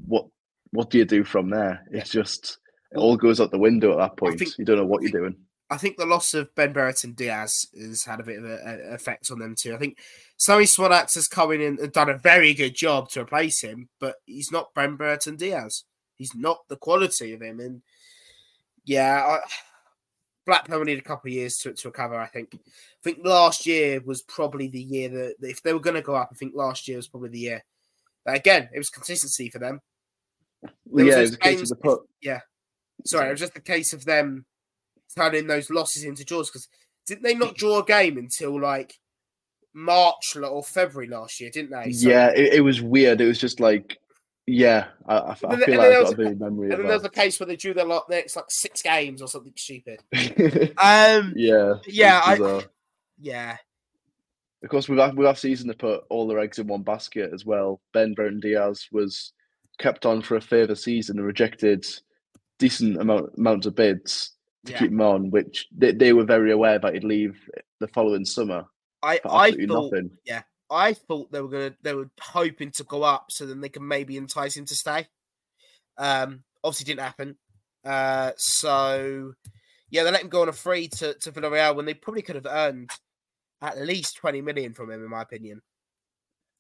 what 0.07 0.27
what 0.71 0.91
do 0.91 0.99
you 0.99 1.05
do 1.05 1.25
from 1.25 1.51
there? 1.51 1.85
It's 1.91 2.15
yeah. 2.15 2.23
just 2.23 2.59
it 2.93 2.99
all 2.99 3.17
goes 3.17 3.41
out 3.41 3.51
the 3.51 3.59
window 3.59 3.93
at 3.93 3.99
that 3.99 4.17
point. 4.17 4.39
Think, 4.39 4.59
you 4.59 4.65
don't 4.65 4.77
know 4.77 4.87
what 4.87 5.03
you're 5.03 5.11
doing. 5.11 5.37
I 5.71 5.77
think 5.77 5.97
the 5.97 6.07
loss 6.07 6.35
of 6.35 6.53
Ben 6.57 6.73
Brereton 6.73 7.13
Diaz 7.13 7.67
has 7.79 8.05
had 8.05 8.19
a 8.19 8.25
bit 8.25 8.39
of 8.39 8.45
an 8.45 8.93
effect 8.93 9.31
on 9.31 9.39
them 9.39 9.55
too. 9.55 9.73
I 9.75 9.79
think 9.79 9.99
Sammie 10.37 10.65
Szmodics 10.65 11.15
has 11.15 11.29
come 11.29 11.53
in 11.53 11.61
and 11.61 11.93
done 11.93 12.11
a 12.11 12.19
very 12.19 12.55
good 12.55 12.75
job 12.75 13.09
to 13.11 13.21
replace 13.21 13.61
him, 13.61 13.89
but 14.01 14.17
he's 14.27 14.51
not 14.51 14.75
Ben 14.75 14.97
Brereton 14.97 15.37
Diaz. 15.37 15.85
He's 16.17 16.35
not 16.35 16.67
the 16.69 16.77
quality 16.77 17.33
of 17.33 17.41
him. 17.41 17.61
And 17.61 17.83
yeah, 18.85 19.25
I, 19.25 19.39
Blackburn 20.45 20.87
need 20.87 20.99
a 20.99 21.03
couple 21.03 21.29
of 21.29 21.35
years 21.35 21.59
to, 21.59 21.73
to 21.73 21.89
recover, 21.89 22.19
I 22.19 22.27
think. 22.27 22.55
I 22.55 23.03
think 23.05 23.21
last 23.25 23.65
year 23.65 24.01
was 24.05 24.23
probably 24.23 24.67
the 24.67 24.83
year 24.83 25.09
that 25.09 25.35
if 25.43 25.63
they 25.63 25.73
were 25.73 25.79
going 25.79 25.95
to 25.95 26.03
go 26.03 26.17
up, 26.17 26.31
I 26.33 26.35
think 26.35 26.55
last 26.55 26.89
year 26.89 26.97
was 26.97 27.09
probably 27.09 27.29
the 27.29 27.39
year. 27.39 27.65
But 28.25 28.35
again, 28.37 28.69
it 28.75 28.79
was 28.79 28.91
consistency 28.91 29.49
for 29.51 29.61
them. 29.61 29.81
There 30.87 31.07
yeah, 31.07 31.19
it 31.19 31.21
was 31.21 31.35
a 31.35 31.39
case 31.39 31.63
of 31.63 31.69
the 31.69 31.77
put. 31.77 32.01
Yeah. 32.21 32.41
Sorry, 33.07 33.29
it 33.29 33.31
was 33.31 33.41
just 33.41 33.57
a 33.57 33.61
case 33.61 33.93
of 33.93 34.05
them 34.05 34.45
turning 35.17 35.47
those 35.47 35.71
losses 35.71 36.05
into 36.05 36.25
draws 36.25 36.51
because 36.51 36.69
didn't 37.07 37.23
they 37.23 37.35
not 37.35 37.57
draw 37.57 37.81
a 37.81 37.85
game 37.85 38.19
until 38.19 38.61
like 38.61 38.95
March 39.75 40.37
or 40.37 40.63
February 40.63 41.09
last 41.09 41.41
year, 41.41 41.51
didn't 41.51 41.71
they? 41.71 41.93
So, 41.93 42.09
yeah, 42.09 42.29
it, 42.31 42.55
it, 42.55 42.61
was 42.61 42.81
weird. 42.81 43.21
It 43.21 43.27
was 43.27 43.39
just 43.39 43.61
like, 43.61 43.99
yeah, 44.47 44.87
I, 45.07 45.17
I, 45.17 45.31
I 45.31 45.35
feel 45.35 45.51
like 45.51 45.71
I've 45.93 46.05
got 46.05 46.13
a 46.13 46.17
bit 46.17 46.27
of 46.33 46.41
memory. 46.41 46.71
And 46.71 46.81
then 46.81 46.89
there's 46.89 47.05
a 47.05 47.11
case 47.11 47.39
where 47.39 47.47
they 47.47 47.57
drew 47.57 47.75
their 47.75 47.85
lot 47.85 48.09
next 48.09 48.37
like 48.37 48.47
six 48.49 48.83
games 48.83 49.23
or 49.23 49.29
something 49.29 49.53
stupid. 49.57 50.01
um, 50.79 51.33
yeah, 51.37 51.75
yeah, 51.87 52.21
I, 52.25 52.63
yeah. 53.19 53.57
Of 54.63 54.69
course, 54.69 54.89
with 54.89 55.01
our, 55.01 55.15
with 55.15 55.27
our 55.27 55.37
season 55.37 55.69
to 55.69 55.75
put 55.75 56.05
all 56.11 56.29
their 56.29 56.39
eggs 56.39 56.59
in 56.59 56.67
one 56.67 56.83
basket 56.83 57.31
as 57.33 57.47
well. 57.47 57.81
Ben 57.95 58.13
Brereton 58.13 58.41
Diaz 58.41 58.89
was 58.93 59.33
kept 59.79 60.05
on 60.05 60.21
for 60.21 60.37
a 60.37 60.41
further 60.41 60.75
season 60.75 61.19
and 61.19 61.27
rejected 61.27 61.87
decent 62.59 63.01
amount 63.01 63.33
amounts 63.39 63.67
of 63.67 63.75
bids 63.75 64.33
to 64.67 64.73
yeah. 64.73 64.79
keep 64.79 64.91
him 64.91 65.01
on, 65.01 65.31
which 65.31 65.67
they, 65.77 65.93
they 65.93 66.13
were 66.13 66.25
very 66.25 66.53
aware 66.53 66.79
that 66.79 66.95
he'd 66.95 67.05
leave 67.05 67.39
the 67.79 67.89
following 67.89 68.25
summer. 68.25 68.67
I 69.03 69.21
I 69.25 69.53
thought, 69.53 69.93
nothing. 69.93 70.11
yeah, 70.25 70.43
I 70.71 70.93
thought 70.93 71.33
they 71.33 71.41
were 71.41 71.49
gonna 71.49 71.75
they 71.83 71.95
were 71.95 72.11
hoping 72.21 72.71
to 72.73 72.85
go 72.85 73.03
up 73.03 73.27
so 73.31 73.47
then 73.47 73.61
they 73.61 73.69
can 73.69 73.87
maybe 73.87 74.17
entice 74.17 74.57
him 74.57 74.67
to 74.67 74.75
stay. 74.75 75.09
Um, 75.97 76.45
obviously 76.63 76.85
didn't 76.85 77.05
happen. 77.05 77.37
Uh, 77.85 78.33
so 78.37 79.33
yeah, 79.91 80.05
they 80.05 80.11
let 80.11 80.23
him 80.23 80.29
go 80.29 80.43
on 80.43 80.49
a 80.49 80.53
free 80.53 80.89
to 80.89 81.15
to 81.15 81.33
Villarreal 81.33 81.77
when 81.77 81.87
they 81.87 81.95
probably 81.95 82.23
could 82.23 82.37
have 82.37 82.47
earned 82.47 82.91
at 83.63 83.81
least 83.81 84.17
twenty 84.17 84.43
million 84.43 84.75
from 84.75 84.91
him, 84.91 85.03
in 85.03 85.11
my 85.11 85.23
opinion. 85.23 85.63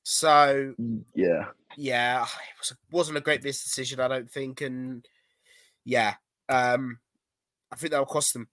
So 0.02 0.74
mm, 0.80 1.02
yeah, 1.14 1.46
yeah, 1.76 2.22
it 2.24 2.58
was, 2.58 2.74
wasn't 2.90 3.18
a 3.18 3.22
great 3.22 3.42
business 3.42 3.64
decision, 3.64 4.00
I 4.00 4.08
don't 4.08 4.30
think, 4.30 4.60
and 4.60 5.06
yeah, 5.84 6.14
um, 6.48 6.98
I 7.72 7.76
think 7.76 7.92
that'll 7.92 8.06
cost 8.06 8.32
them. 8.32 8.48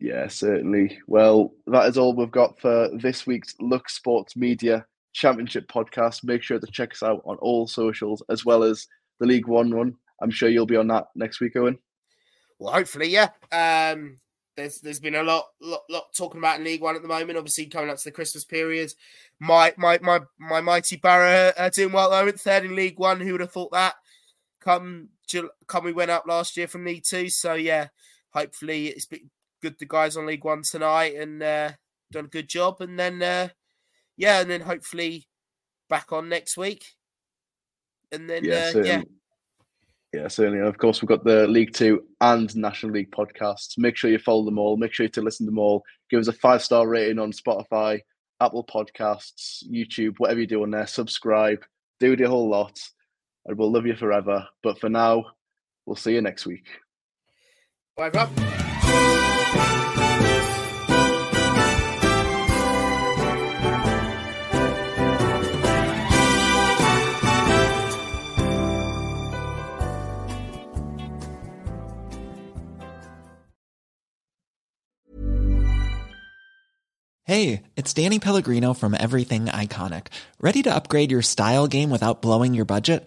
Yeah, 0.00 0.28
certainly. 0.28 1.00
Well, 1.06 1.52
that 1.66 1.86
is 1.86 1.98
all 1.98 2.14
we've 2.14 2.30
got 2.30 2.60
for 2.60 2.88
this 2.94 3.26
week's 3.26 3.54
Look 3.58 3.88
Sports 3.88 4.36
Media 4.36 4.86
Championship 5.12 5.66
podcast. 5.68 6.22
Make 6.22 6.42
sure 6.42 6.60
to 6.60 6.66
check 6.68 6.92
us 6.92 7.02
out 7.02 7.22
on 7.24 7.36
all 7.38 7.66
socials 7.66 8.22
as 8.28 8.44
well 8.44 8.62
as 8.62 8.86
the 9.18 9.26
League 9.26 9.48
One 9.48 9.72
run. 9.72 9.96
I'm 10.20 10.30
sure 10.30 10.48
you'll 10.48 10.66
be 10.66 10.76
on 10.76 10.86
that 10.88 11.08
next 11.16 11.40
week, 11.40 11.56
Owen. 11.56 11.78
Well, 12.58 12.72
hopefully, 12.72 13.08
yeah. 13.08 13.30
Um, 13.50 14.18
there's 14.56 14.80
there's 14.80 15.00
been 15.00 15.14
a 15.14 15.22
lot, 15.22 15.46
lot 15.60 15.82
lot 15.88 16.04
talking 16.16 16.38
about 16.38 16.58
in 16.58 16.64
League 16.64 16.80
One 16.80 16.96
at 16.96 17.02
the 17.02 17.08
moment. 17.08 17.38
Obviously, 17.38 17.66
coming 17.66 17.90
up 17.90 17.98
to 17.98 18.04
the 18.04 18.12
Christmas 18.12 18.44
period, 18.44 18.92
my 19.40 19.74
my 19.76 19.98
my 20.02 20.20
my 20.38 20.60
mighty 20.60 20.96
Borough 20.96 21.52
are 21.56 21.70
doing 21.70 21.92
well 21.92 22.10
though 22.10 22.26
at 22.26 22.38
third 22.38 22.64
in 22.64 22.76
League 22.76 22.98
One. 22.98 23.20
Who 23.20 23.32
would 23.32 23.40
have 23.40 23.52
thought 23.52 23.72
that? 23.72 23.94
Come 24.60 25.08
come 25.66 25.84
we 25.84 25.92
went 25.92 26.10
up 26.10 26.24
last 26.26 26.56
year 26.56 26.68
from 26.68 26.84
League 26.84 27.04
Two, 27.04 27.28
so 27.28 27.54
yeah. 27.54 27.88
Hopefully, 28.34 28.88
it's 28.88 29.06
been 29.06 29.30
good. 29.62 29.76
The 29.78 29.86
guys 29.86 30.16
on 30.16 30.26
League 30.26 30.44
One 30.44 30.62
tonight 30.62 31.14
and 31.16 31.42
uh, 31.42 31.70
done 32.12 32.26
a 32.26 32.28
good 32.28 32.48
job, 32.48 32.80
and 32.80 32.98
then 32.98 33.22
uh, 33.22 33.48
yeah, 34.16 34.40
and 34.40 34.50
then 34.50 34.60
hopefully 34.60 35.26
back 35.88 36.12
on 36.12 36.28
next 36.28 36.56
week, 36.56 36.84
and 38.12 38.28
then 38.28 38.44
Yeah, 38.44 38.52
uh, 38.52 38.56
yeah. 38.56 38.70
certainly. 38.72 39.06
Yeah, 40.14 40.28
certainly. 40.28 40.58
And 40.60 40.68
of 40.68 40.78
course, 40.78 41.02
we've 41.02 41.08
got 41.08 41.24
the 41.24 41.46
League 41.46 41.74
Two 41.74 42.04
and 42.20 42.54
National 42.56 42.92
League 42.92 43.10
podcasts. 43.10 43.76
Make 43.76 43.96
sure 43.96 44.10
you 44.10 44.18
follow 44.18 44.44
them 44.44 44.58
all. 44.58 44.76
Make 44.76 44.94
sure 44.94 45.04
you 45.04 45.10
to 45.10 45.22
listen 45.22 45.44
to 45.46 45.50
them 45.50 45.58
all. 45.58 45.82
Give 46.10 46.20
us 46.20 46.28
a 46.28 46.32
five 46.32 46.62
star 46.62 46.88
rating 46.88 47.18
on 47.18 47.32
Spotify, 47.32 48.00
Apple 48.40 48.64
Podcasts, 48.64 49.64
YouTube, 49.70 50.14
whatever 50.18 50.40
you 50.40 50.46
do 50.46 50.62
on 50.62 50.70
there. 50.70 50.86
Subscribe, 50.86 51.62
do 52.00 52.16
the 52.16 52.24
whole 52.24 52.48
lot, 52.48 52.80
and 53.48 53.56
we'll 53.58 53.72
love 53.72 53.86
you 53.86 53.96
forever. 53.96 54.46
But 54.62 54.78
for 54.78 54.88
now, 54.88 55.24
we'll 55.86 55.96
see 55.96 56.12
you 56.12 56.20
next 56.20 56.46
week. 56.46 56.66
Bye, 57.96 58.10
everyone. 58.14 58.44
Hey, 77.24 77.64
it's 77.76 77.92
Danny 77.92 78.18
Pellegrino 78.18 78.72
from 78.72 78.94
Everything 78.94 79.46
Iconic. 79.46 80.06
Ready 80.40 80.62
to 80.62 80.74
upgrade 80.74 81.10
your 81.10 81.20
style 81.20 81.66
game 81.66 81.90
without 81.90 82.22
blowing 82.22 82.54
your 82.54 82.64
budget? 82.64 83.06